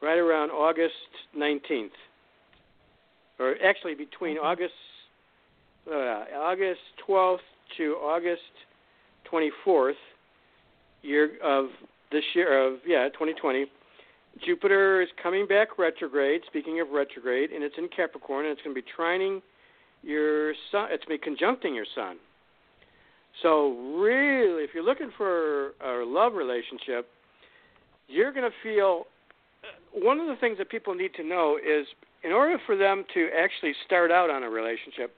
right 0.00 0.18
around 0.18 0.50
August 0.50 0.94
19th, 1.36 1.90
or 3.38 3.54
actually 3.64 3.94
between 3.94 4.38
August 4.38 4.74
uh, 5.88 6.24
August 6.36 6.80
12th 7.08 7.38
to 7.76 7.94
August 8.02 8.40
24th 9.32 9.92
year 11.02 11.30
of 11.42 11.66
this 12.12 12.24
year 12.34 12.66
of 12.66 12.78
yeah 12.86 13.08
2020. 13.08 13.66
Jupiter 14.44 15.02
is 15.02 15.08
coming 15.22 15.46
back 15.46 15.78
retrograde. 15.78 16.42
Speaking 16.46 16.80
of 16.80 16.90
retrograde, 16.90 17.50
and 17.50 17.62
it's 17.62 17.74
in 17.76 17.88
Capricorn, 17.94 18.46
and 18.46 18.52
it's 18.52 18.62
going 18.62 18.74
to 18.74 18.80
be 18.80 18.86
trining 18.96 19.42
your 20.02 20.54
sun. 20.70 20.88
It's 20.90 21.04
going 21.04 21.18
to 21.18 21.24
be 21.24 21.30
conjuncting 21.30 21.74
your 21.74 21.86
sun. 21.94 22.16
So 23.42 23.72
really, 23.96 24.64
if 24.64 24.70
you're 24.74 24.84
looking 24.84 25.10
for 25.16 25.70
a 25.80 26.04
love 26.04 26.34
relationship, 26.34 27.08
you're 28.08 28.32
going 28.32 28.48
to 28.48 28.56
feel. 28.62 29.04
Uh, 29.64 30.00
one 30.04 30.18
of 30.18 30.26
the 30.26 30.36
things 30.36 30.58
that 30.58 30.70
people 30.70 30.94
need 30.94 31.14
to 31.14 31.24
know 31.24 31.56
is, 31.56 31.86
in 32.24 32.32
order 32.32 32.58
for 32.66 32.76
them 32.76 33.04
to 33.14 33.28
actually 33.38 33.72
start 33.86 34.10
out 34.10 34.28
on 34.28 34.42
a 34.42 34.50
relationship, 34.50 35.14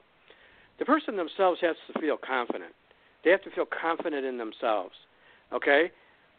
the 0.79 0.85
person 0.85 1.15
themselves 1.15 1.59
has 1.61 1.75
to 1.91 1.99
feel 1.99 2.17
confident. 2.17 2.73
They 3.23 3.31
have 3.31 3.41
to 3.43 3.51
feel 3.51 3.65
confident 3.65 4.25
in 4.25 4.37
themselves. 4.37 4.93
Okay? 5.53 5.91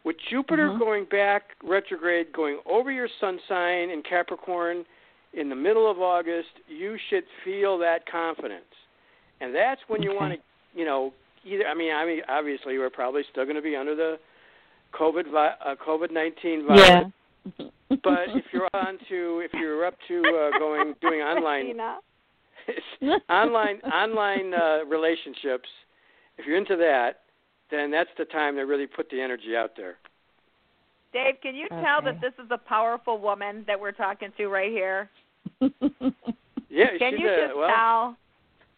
With 0.06 0.16
Jupiter 0.30 0.68
Mhm. 0.70 0.78
going 0.78 1.04
back 1.06 1.56
retrograde, 1.64 2.32
going 2.32 2.60
over 2.64 2.92
your 2.92 3.08
sun 3.18 3.40
sign 3.48 3.90
in 3.90 4.04
Capricorn 4.04 4.86
in 5.32 5.48
the 5.48 5.56
middle 5.56 5.90
of 5.90 6.00
August, 6.00 6.60
you 6.68 6.96
should 6.96 7.26
feel 7.42 7.76
that 7.78 8.06
confidence. 8.06 8.72
And 9.40 9.52
that's 9.52 9.80
when 9.88 10.04
you 10.04 10.14
want 10.14 10.34
to, 10.34 10.40
you 10.78 10.84
know, 10.84 11.12
either 11.44 11.66
I 11.66 11.74
mean, 11.74 11.92
I 11.92 12.06
mean 12.06 12.22
obviously 12.28 12.78
we're 12.78 12.88
probably 12.88 13.24
still 13.24 13.42
going 13.44 13.56
to 13.56 13.62
be 13.62 13.74
under 13.74 13.96
the 13.96 14.20
COVID 14.92 15.26
vi- 15.26 15.56
uh, 15.60 15.74
COVID-19 15.74 16.62
virus. 16.62 17.12
yeah. 17.58 17.66
But 18.04 18.28
if 18.36 18.44
you're 18.52 18.68
on 18.74 18.98
to 19.08 19.40
if 19.40 19.52
you're 19.54 19.84
up 19.84 19.98
to 20.06 20.22
uh, 20.24 20.58
going 20.58 20.94
doing 21.00 21.20
online 21.32 21.80
online 23.28 23.80
online 23.80 24.54
uh, 24.54 24.84
relationships, 24.84 25.68
if 26.38 26.46
you're 26.46 26.56
into 26.56 26.76
that, 26.76 27.22
then 27.70 27.90
that's 27.90 28.10
the 28.18 28.24
time 28.26 28.56
to 28.56 28.62
really 28.62 28.86
put 28.86 29.08
the 29.10 29.20
energy 29.20 29.56
out 29.56 29.72
there. 29.76 29.96
Dave, 31.12 31.34
can 31.42 31.54
you 31.54 31.66
tell 31.68 32.02
that 32.02 32.20
this 32.20 32.32
is 32.44 32.50
a 32.50 32.58
powerful 32.58 33.18
woman 33.18 33.64
that 33.66 33.80
we're 33.80 33.92
talking 33.92 34.28
to 34.36 34.46
right 34.48 34.70
here? 34.70 35.08
Yeah, 36.68 36.98
Can 36.98 37.12
she's 37.12 37.20
you 37.20 37.28
a, 37.32 37.46
just 37.46 37.56
well, 37.56 37.68
tell? 37.68 38.16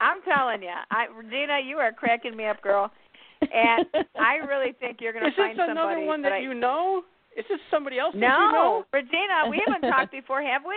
I'm 0.00 0.22
telling 0.22 0.62
you, 0.62 0.70
I, 0.90 1.06
Regina, 1.12 1.58
you 1.66 1.78
are 1.78 1.90
cracking 1.90 2.36
me 2.36 2.46
up, 2.46 2.62
girl. 2.62 2.92
And 3.40 3.86
I 4.20 4.36
really 4.46 4.72
think 4.78 4.98
you're 5.00 5.12
going 5.12 5.24
to 5.24 5.34
be. 5.36 5.42
is 5.42 5.56
this 5.56 5.66
another 5.68 5.98
one 6.00 6.22
that 6.22 6.32
I, 6.32 6.38
you 6.38 6.54
know? 6.54 7.02
Is 7.36 7.44
this 7.48 7.58
somebody 7.70 7.98
else 7.98 8.12
that 8.14 8.20
No, 8.20 8.26
you 8.28 8.52
know? 8.52 8.84
Regina, 8.92 9.50
we 9.50 9.60
haven't 9.66 9.88
talked 9.90 10.12
before, 10.12 10.42
have 10.42 10.62
we? 10.66 10.76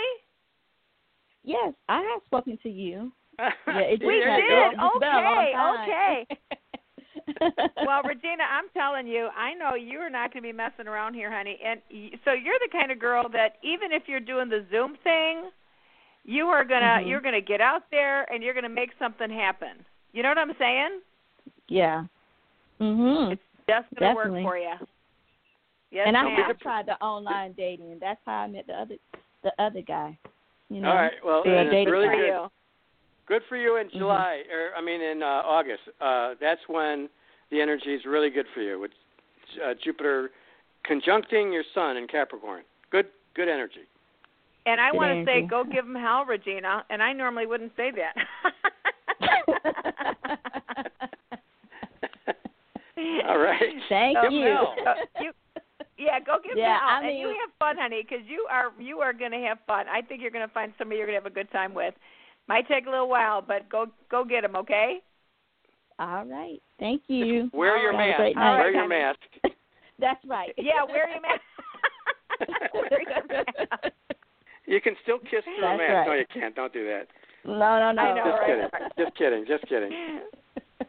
yes, 1.43 1.73
I 1.89 1.97
have 2.01 2.21
spoken 2.25 2.57
to 2.63 2.69
you. 2.69 3.11
Yeah, 3.67 3.79
it 3.81 4.01
We 4.05 4.13
did. 4.19 4.49
go. 4.49 4.69
It's 4.73 4.99
been 4.99 5.09
a 5.09 5.21
long 5.21 5.77
Okay, 5.83 6.25
okay. 6.31 6.60
Well, 7.85 8.01
Regina, 8.05 8.43
I'm 8.51 8.65
telling 8.73 9.07
you, 9.07 9.29
I 9.37 9.53
know 9.53 9.75
you're 9.75 10.09
not 10.09 10.33
going 10.33 10.43
to 10.43 10.49
be 10.49 10.53
messing 10.53 10.87
around 10.87 11.13
here, 11.13 11.31
honey. 11.31 11.59
And 11.65 11.81
so 12.25 12.31
you're 12.33 12.59
the 12.59 12.69
kind 12.71 12.91
of 12.91 12.99
girl 12.99 13.27
that 13.33 13.55
even 13.63 13.91
if 13.91 14.03
you're 14.07 14.19
doing 14.19 14.49
the 14.49 14.65
Zoom 14.71 14.95
thing, 15.03 15.49
you 16.23 16.45
are 16.47 16.63
gonna 16.63 16.99
Mhm. 17.01 17.07
you're 17.09 17.19
gonna 17.21 17.41
get 17.41 17.61
out 17.61 17.89
there 17.89 18.31
and 18.31 18.43
you're 18.43 18.53
gonna 18.53 18.69
make 18.69 18.91
something 18.99 19.29
happen. 19.31 19.83
You 20.13 20.21
know 20.21 20.29
what 20.29 20.37
I'm 20.37 20.53
saying? 20.59 21.01
yeah. 21.67 22.03
Mhm. 22.79 23.31
It's 23.33 23.41
just 23.67 23.87
gonna 23.95 24.13
Definitely. 24.13 24.43
work 24.43 24.51
for 24.51 24.57
you. 24.57 24.73
Yes, 25.89 26.07
and 26.07 26.15
I 26.15 26.23
ma'am. 26.23 26.35
have 26.35 26.59
tried 26.59 26.85
the 26.85 27.01
online 27.03 27.53
dating. 27.53 27.91
And 27.91 27.99
that's 27.99 28.19
how 28.25 28.33
I 28.43 28.47
met 28.47 28.67
the 28.67 28.73
other 28.79 28.95
the 29.43 29.51
other 29.59 29.81
guy. 29.81 30.15
You 30.69 30.81
know. 30.81 30.89
All 30.89 30.95
right. 30.95 31.25
Well, 31.25 31.41
Yeah, 31.45 31.61
it's 31.61 31.71
dating 31.71 31.91
really 31.91 32.07
for 32.07 32.13
app. 32.13 32.19
good. 32.43 32.51
You. 33.31 33.39
Good 33.39 33.47
for 33.47 33.57
you 33.57 33.77
in 33.77 33.87
Mhm. 33.87 33.93
July, 33.97 34.43
or 34.51 34.71
I 34.77 34.81
mean 34.81 35.01
in 35.01 35.23
uh, 35.23 35.41
August. 35.45 35.81
Uh, 35.99 36.35
that's 36.39 36.61
when 36.67 37.09
the 37.49 37.61
energy 37.61 37.93
is 37.93 38.05
really 38.05 38.29
good 38.29 38.45
for 38.53 38.61
you. 38.61 38.79
With 38.79 38.91
uh, 39.63 39.73
Jupiter 39.83 40.31
conjuncting 40.89 41.51
your 41.53 41.63
Sun 41.73 41.97
in 41.97 42.07
Capricorn. 42.07 42.63
Good, 42.89 43.07
good 43.35 43.47
energy. 43.49 43.81
And 44.65 44.79
I 44.79 44.91
want 44.91 45.11
to 45.11 45.25
say, 45.25 45.41
go 45.47 45.63
give 45.63 45.85
him 45.85 45.95
hell, 45.95 46.23
Regina. 46.25 46.85
And 46.89 47.01
I 47.01 47.13
normally 47.13 47.47
wouldn't 47.47 47.71
say 47.75 47.91
that. 47.91 48.13
All 53.27 53.39
right. 53.39 53.61
Thank 53.89 54.17
So, 54.21 54.29
you. 54.29 54.57
so 54.83 54.93
you. 55.21 55.31
Yeah, 55.97 56.19
go 56.19 56.37
give 56.43 56.57
Yeah, 56.57 56.73
him 56.75 56.79
hell, 56.79 56.89
I 56.89 57.07
and 57.09 57.19
you 57.19 57.27
have 57.27 57.49
fun, 57.59 57.75
honey, 57.79 58.03
because 58.07 58.25
you 58.27 58.47
are 58.49 58.71
you 58.79 58.99
are 58.99 59.13
going 59.13 59.31
to 59.31 59.37
have 59.39 59.59
fun. 59.67 59.85
I 59.87 60.01
think 60.01 60.21
you're 60.21 60.31
going 60.31 60.47
to 60.47 60.53
find 60.53 60.73
somebody 60.77 60.97
you're 60.97 61.07
going 61.07 61.17
to 61.19 61.23
have 61.23 61.31
a 61.31 61.35
good 61.35 61.51
time 61.51 61.73
with. 61.73 61.93
Might 62.47 62.67
take 62.67 62.87
a 62.87 62.89
little 62.89 63.09
while, 63.09 63.41
but 63.41 63.69
go 63.69 63.85
go 64.09 64.23
get 64.25 64.41
them, 64.41 64.55
okay? 64.55 64.99
All 65.99 66.25
right. 66.25 66.61
Thank 66.79 67.03
you. 67.07 67.49
Wear 67.53 67.77
your 67.77 67.91
Have 67.91 67.99
mask. 67.99 68.17
great 68.17 68.35
night. 68.35 68.57
Wear 68.57 68.73
your 68.73 68.87
mask. 68.87 69.19
That's 69.99 70.19
right. 70.27 70.51
Yeah, 70.57 70.83
wear 70.87 71.09
your 71.09 71.21
mask. 71.21 71.41
wear 72.73 73.01
your 73.01 73.27
mask. 73.27 73.93
You 74.65 74.81
can 74.81 74.95
still 75.03 75.19
kiss 75.19 75.43
through 75.43 75.57
a 75.57 75.77
That's 75.77 75.77
mask. 75.77 76.07
No, 76.07 76.13
you 76.13 76.25
can't. 76.33 76.55
Don't 76.55 76.73
do 76.73 76.85
that. 76.85 77.07
No, 77.45 77.53
no, 77.53 77.91
no. 77.91 78.01
I 78.01 78.15
know, 78.15 78.23
Just 78.25 78.41
right? 78.41 78.47
kidding. 78.47 79.05
Just 79.05 79.17
kidding. 79.17 79.45
Just 79.47 79.67
kidding. 79.67 80.21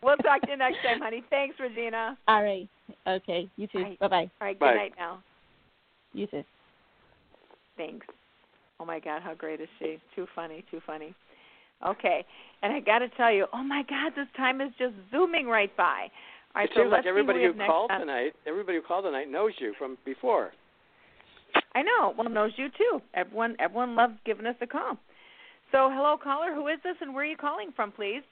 We'll 0.02 0.16
talk 0.18 0.40
to 0.42 0.50
you 0.50 0.56
next 0.56 0.78
time, 0.82 1.00
honey. 1.00 1.22
Thanks, 1.30 1.56
Regina. 1.60 2.16
All 2.26 2.42
right. 2.42 2.68
Okay. 3.06 3.48
You 3.56 3.66
too. 3.66 3.82
Bye. 3.82 3.96
Bye 4.00 4.08
bye. 4.08 4.16
All 4.16 4.30
right, 4.46 4.58
good 4.58 4.64
Bye. 4.64 4.74
night 4.74 4.92
now. 4.98 5.22
You 6.14 6.26
too. 6.26 6.42
Thanks. 7.76 8.06
Oh 8.80 8.84
my 8.84 8.98
God, 8.98 9.22
how 9.22 9.34
great 9.34 9.60
is 9.60 9.68
she? 9.78 9.98
Too 10.16 10.26
funny, 10.34 10.64
too 10.70 10.80
funny. 10.86 11.14
Okay, 11.86 12.24
and 12.62 12.72
I 12.72 12.80
got 12.80 13.00
to 13.00 13.08
tell 13.10 13.32
you, 13.32 13.46
oh 13.52 13.62
my 13.62 13.82
God, 13.88 14.12
this 14.16 14.28
time 14.36 14.60
is 14.60 14.70
just 14.78 14.94
zooming 15.10 15.46
right 15.46 15.74
by. 15.76 16.08
All 16.54 16.60
right, 16.62 16.68
it 16.68 16.72
so 16.74 16.82
seems 16.82 16.92
like 16.92 17.06
everybody 17.06 17.44
who 17.44 17.54
called 17.54 17.90
on- 17.90 18.00
tonight, 18.00 18.34
everybody 18.46 18.78
who 18.78 18.82
called 18.82 19.04
tonight 19.04 19.30
knows 19.30 19.52
you 19.58 19.74
from 19.78 19.98
before. 20.04 20.52
I 21.74 21.82
know. 21.82 22.14
Well, 22.16 22.28
knows 22.28 22.52
you 22.56 22.68
too. 22.76 23.00
Everyone, 23.14 23.56
everyone 23.58 23.96
loves 23.96 24.14
giving 24.24 24.46
us 24.46 24.56
a 24.60 24.66
call. 24.66 24.98
So, 25.70 25.90
hello, 25.90 26.16
caller. 26.22 26.54
Who 26.54 26.68
is 26.68 26.78
this, 26.84 26.96
and 27.00 27.14
where 27.14 27.24
are 27.24 27.26
you 27.26 27.36
calling 27.36 27.70
from, 27.74 27.92
please? 27.92 28.22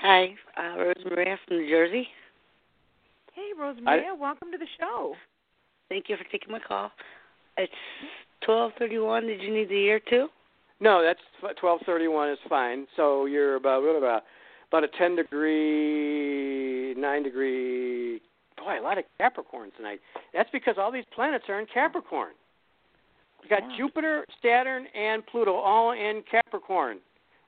Hi, 0.00 0.34
uh, 0.56 0.78
Rose 0.78 1.04
Maria 1.04 1.38
from 1.46 1.58
New 1.58 1.68
Jersey. 1.68 2.08
Hey, 3.34 3.50
Rosemaria, 3.60 4.16
welcome 4.18 4.52
to 4.52 4.58
the 4.58 4.66
show. 4.78 5.14
Thank 5.88 6.08
you 6.08 6.16
for 6.16 6.24
taking 6.30 6.52
my 6.52 6.60
call. 6.60 6.92
It's 7.56 7.72
twelve 8.44 8.72
thirty-one. 8.78 9.26
Did 9.26 9.42
you 9.42 9.52
need 9.52 9.68
the 9.68 9.76
year 9.78 10.00
too? 10.08 10.28
No, 10.80 11.02
that's 11.02 11.20
twelve 11.60 11.80
thirty 11.86 12.08
one 12.08 12.28
is 12.30 12.38
fine. 12.48 12.86
So 12.96 13.26
you're 13.26 13.56
about 13.56 13.82
what 13.82 13.96
about 13.96 14.24
about 14.68 14.84
a 14.84 14.88
ten 14.88 15.16
degree, 15.16 16.94
nine 16.94 17.22
degree. 17.22 18.20
Boy, 18.56 18.80
a 18.80 18.82
lot 18.82 18.98
of 18.98 19.04
Capricorn 19.18 19.70
tonight. 19.76 20.00
That's 20.32 20.50
because 20.52 20.76
all 20.78 20.90
these 20.90 21.04
planets 21.14 21.44
are 21.48 21.60
in 21.60 21.66
Capricorn. 21.66 22.32
You 23.42 23.48
got 23.48 23.62
Yeah. 23.70 23.76
Jupiter, 23.76 24.24
Saturn, 24.42 24.86
and 24.94 25.24
Pluto 25.26 25.54
all 25.54 25.92
in 25.92 26.22
Capricorn. 26.30 26.98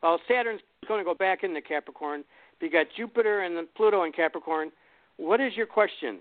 Well, 0.03 0.21
Saturn's 0.29 0.61
going 0.87 1.01
to 1.01 1.05
go 1.05 1.15
back 1.15 1.43
into 1.43 1.61
Capricorn. 1.63 2.25
But 2.59 2.67
you 2.67 2.73
got 2.73 2.87
Jupiter 2.97 3.41
and 3.41 3.57
then 3.57 3.67
Pluto 3.77 4.03
in 4.05 4.13
Capricorn. 4.13 4.71
What 5.17 5.41
is 5.41 5.57
your 5.57 5.67
question? 5.67 6.19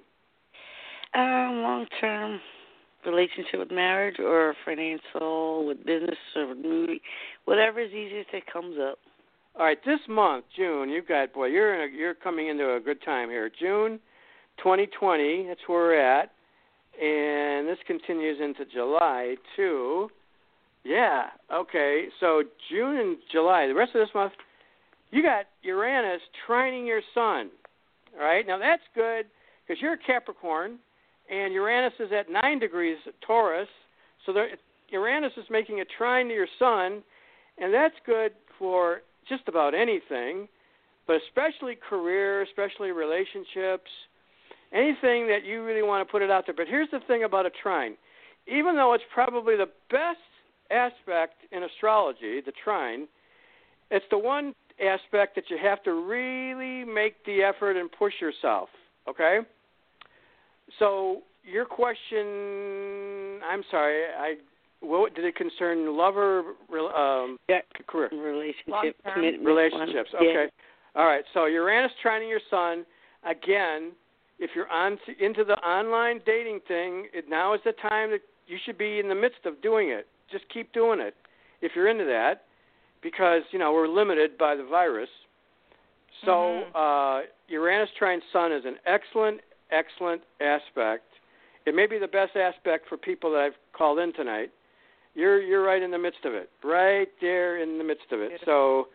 Um, 1.13 1.61
long-term 1.61 2.39
relationship 3.05 3.59
with 3.59 3.71
marriage 3.71 4.19
or 4.19 4.55
financial 4.65 5.65
with 5.65 5.85
business 5.85 6.17
or 6.35 6.47
with 6.47 6.57
movie, 6.57 7.01
whatever 7.45 7.79
is 7.79 7.91
easiest 7.91 8.31
that 8.31 8.51
comes 8.51 8.77
up. 8.79 8.97
All 9.57 9.65
right, 9.65 9.77
this 9.85 9.99
month, 10.09 10.45
June, 10.55 10.89
you've 10.89 11.07
got 11.07 11.33
boy, 11.33 11.45
you're 11.47 11.75
in 11.75 11.89
a, 11.89 11.97
you're 11.97 12.13
coming 12.13 12.49
into 12.49 12.75
a 12.75 12.79
good 12.79 13.01
time 13.03 13.29
here. 13.29 13.49
June, 13.49 13.99
2020, 14.57 15.45
that's 15.47 15.61
where 15.67 15.79
we're 15.79 15.99
at, 15.99 16.31
and 17.01 17.67
this 17.67 17.77
continues 17.87 18.39
into 18.41 18.65
July 18.65 19.35
too. 19.55 20.09
Yeah, 20.83 21.27
okay. 21.51 22.05
So 22.19 22.43
June 22.69 22.97
and 22.97 23.17
July, 23.31 23.67
the 23.67 23.73
rest 23.73 23.95
of 23.95 24.05
this 24.05 24.13
month, 24.13 24.33
you 25.11 25.23
got 25.23 25.45
Uranus 25.63 26.21
trining 26.47 26.85
your 26.85 27.01
Sun. 27.13 27.49
All 28.13 28.25
right, 28.25 28.45
now 28.45 28.59
that's 28.59 28.83
good 28.93 29.25
because 29.65 29.81
you're 29.81 29.93
a 29.93 29.97
Capricorn, 29.97 30.79
and 31.29 31.53
Uranus 31.53 31.93
is 31.99 32.09
at 32.17 32.29
nine 32.29 32.59
degrees 32.59 32.97
Taurus. 33.25 33.67
So 34.25 34.33
there, 34.33 34.49
Uranus 34.89 35.33
is 35.37 35.45
making 35.49 35.81
a 35.81 35.85
trine 35.97 36.27
to 36.27 36.33
your 36.33 36.47
Sun, 36.59 37.03
and 37.57 37.73
that's 37.73 37.95
good 38.05 38.31
for 38.59 39.01
just 39.27 39.43
about 39.47 39.73
anything, 39.73 40.47
but 41.07 41.17
especially 41.27 41.75
career, 41.75 42.43
especially 42.43 42.91
relationships, 42.91 43.89
anything 44.73 45.27
that 45.27 45.43
you 45.45 45.63
really 45.63 45.83
want 45.83 46.07
to 46.07 46.11
put 46.11 46.21
it 46.21 46.29
out 46.29 46.45
there. 46.45 46.55
But 46.55 46.67
here's 46.67 46.89
the 46.91 46.99
thing 47.07 47.23
about 47.23 47.45
a 47.45 47.51
trine 47.61 47.95
even 48.47 48.75
though 48.75 48.93
it's 48.93 49.03
probably 49.11 49.55
the 49.55 49.69
best 49.89 50.19
aspect 50.69 51.33
in 51.51 51.63
astrology, 51.63 52.41
the 52.45 52.53
trine, 52.63 53.07
it's 53.91 54.05
the 54.11 54.17
one 54.17 54.53
aspect 54.79 55.35
that 55.35 55.45
you 55.49 55.57
have 55.61 55.81
to 55.83 55.93
really 55.93 56.85
make 56.85 57.23
the 57.25 57.41
effort 57.41 57.77
and 57.77 57.91
push 57.91 58.13
yourself, 58.21 58.69
okay? 59.07 59.39
So 60.79 61.21
your 61.43 61.65
question, 61.65 63.39
I'm 63.45 63.63
sorry, 63.71 64.03
I 64.17 64.35
what 64.81 65.15
did 65.15 65.25
it 65.25 65.35
concern 65.35 65.97
lover 65.97 66.43
um 66.95 67.37
yeah. 67.49 67.59
career 67.87 68.09
Relationship, 68.11 68.95
commitment. 69.13 69.43
relationships 69.45 70.09
one. 70.13 70.27
okay 70.27 70.45
all 70.95 71.05
right 71.07 71.23
so 71.33 71.45
uranus 71.45 71.91
trining 72.05 72.29
your 72.29 72.41
sun 72.51 72.85
again 73.27 73.93
if 74.37 74.51
you're 74.53 74.69
on 74.69 74.97
to, 75.07 75.25
into 75.25 75.43
the 75.43 75.53
online 75.65 76.19
dating 76.25 76.59
thing 76.67 77.07
it, 77.13 77.25
now 77.29 77.53
is 77.55 77.61
the 77.65 77.71
time 77.89 78.11
that 78.11 78.19
you 78.47 78.57
should 78.63 78.77
be 78.77 78.99
in 78.99 79.07
the 79.09 79.15
midst 79.15 79.39
of 79.45 79.59
doing 79.63 79.89
it 79.89 80.05
just 80.31 80.43
keep 80.53 80.71
doing 80.73 80.99
it 80.99 81.15
if 81.61 81.71
you're 81.75 81.87
into 81.89 82.05
that 82.05 82.43
because 83.01 83.41
you 83.51 83.57
know 83.57 83.73
we're 83.73 83.87
limited 83.87 84.37
by 84.37 84.55
the 84.55 84.65
virus 84.65 85.09
so 86.25 86.31
Mhm. 86.75 86.75
uh 86.75 87.25
uranus 87.47 87.89
trine 87.97 88.21
sun 88.31 88.51
is 88.51 88.65
an 88.65 88.75
excellent 88.85 89.39
excellent 89.75 90.21
aspect 90.41 91.03
it 91.65 91.75
may 91.75 91.87
be 91.87 91.97
the 91.97 92.07
best 92.07 92.35
aspect 92.35 92.87
for 92.87 92.97
people 92.97 93.31
that 93.31 93.39
I've 93.39 93.57
called 93.75 93.99
in 93.99 94.13
tonight. 94.13 94.51
You're 95.15 95.41
you're 95.41 95.63
right 95.63 95.81
in 95.81 95.91
the 95.91 95.97
midst 95.97 96.23
of 96.25 96.33
it, 96.33 96.49
right 96.63 97.07
there 97.21 97.61
in 97.61 97.77
the 97.77 97.83
midst 97.83 98.11
of 98.11 98.19
it. 98.19 98.33
So 98.45 98.87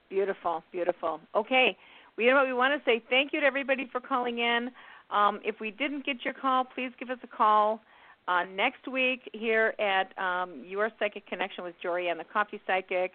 Beautiful, 0.09 0.63
beautiful. 0.71 1.19
Okay, 1.35 1.77
well, 2.15 2.25
you 2.25 2.31
know 2.31 2.37
what? 2.37 2.47
We 2.47 2.53
want 2.53 2.79
to 2.79 2.85
say 2.89 3.03
thank 3.09 3.33
you 3.33 3.41
to 3.41 3.45
everybody 3.45 3.89
for 3.91 3.99
calling 3.99 4.39
in. 4.39 4.71
Um, 5.11 5.41
if 5.43 5.59
we 5.59 5.71
didn't 5.71 6.05
get 6.05 6.23
your 6.23 6.33
call, 6.33 6.63
please 6.63 6.91
give 6.99 7.09
us 7.09 7.17
a 7.23 7.27
call 7.27 7.81
uh, 8.27 8.43
next 8.55 8.87
week 8.87 9.29
here 9.33 9.73
at 9.79 10.17
um, 10.17 10.63
Your 10.65 10.89
Psychic 10.97 11.27
Connection 11.27 11.63
with 11.63 11.75
Jorianne 11.83 12.17
the 12.17 12.23
Coffee 12.23 12.59
Psychic, 12.65 13.11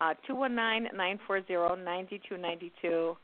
uh, 0.00 0.14
219-940-9292. 0.28 3.16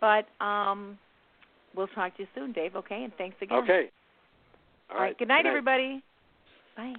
but 0.00 0.26
um, 0.44 0.98
we'll 1.74 1.88
talk 1.88 2.16
to 2.16 2.22
you 2.22 2.28
soon, 2.34 2.52
Dave, 2.52 2.76
okay? 2.76 3.04
And 3.04 3.12
thanks 3.18 3.36
again. 3.42 3.58
Okay. 3.58 3.90
All 4.90 5.00
right. 5.00 5.18
Good 5.18 5.28
night, 5.28 5.44
everybody. 5.44 6.02
Bye. 6.76 6.94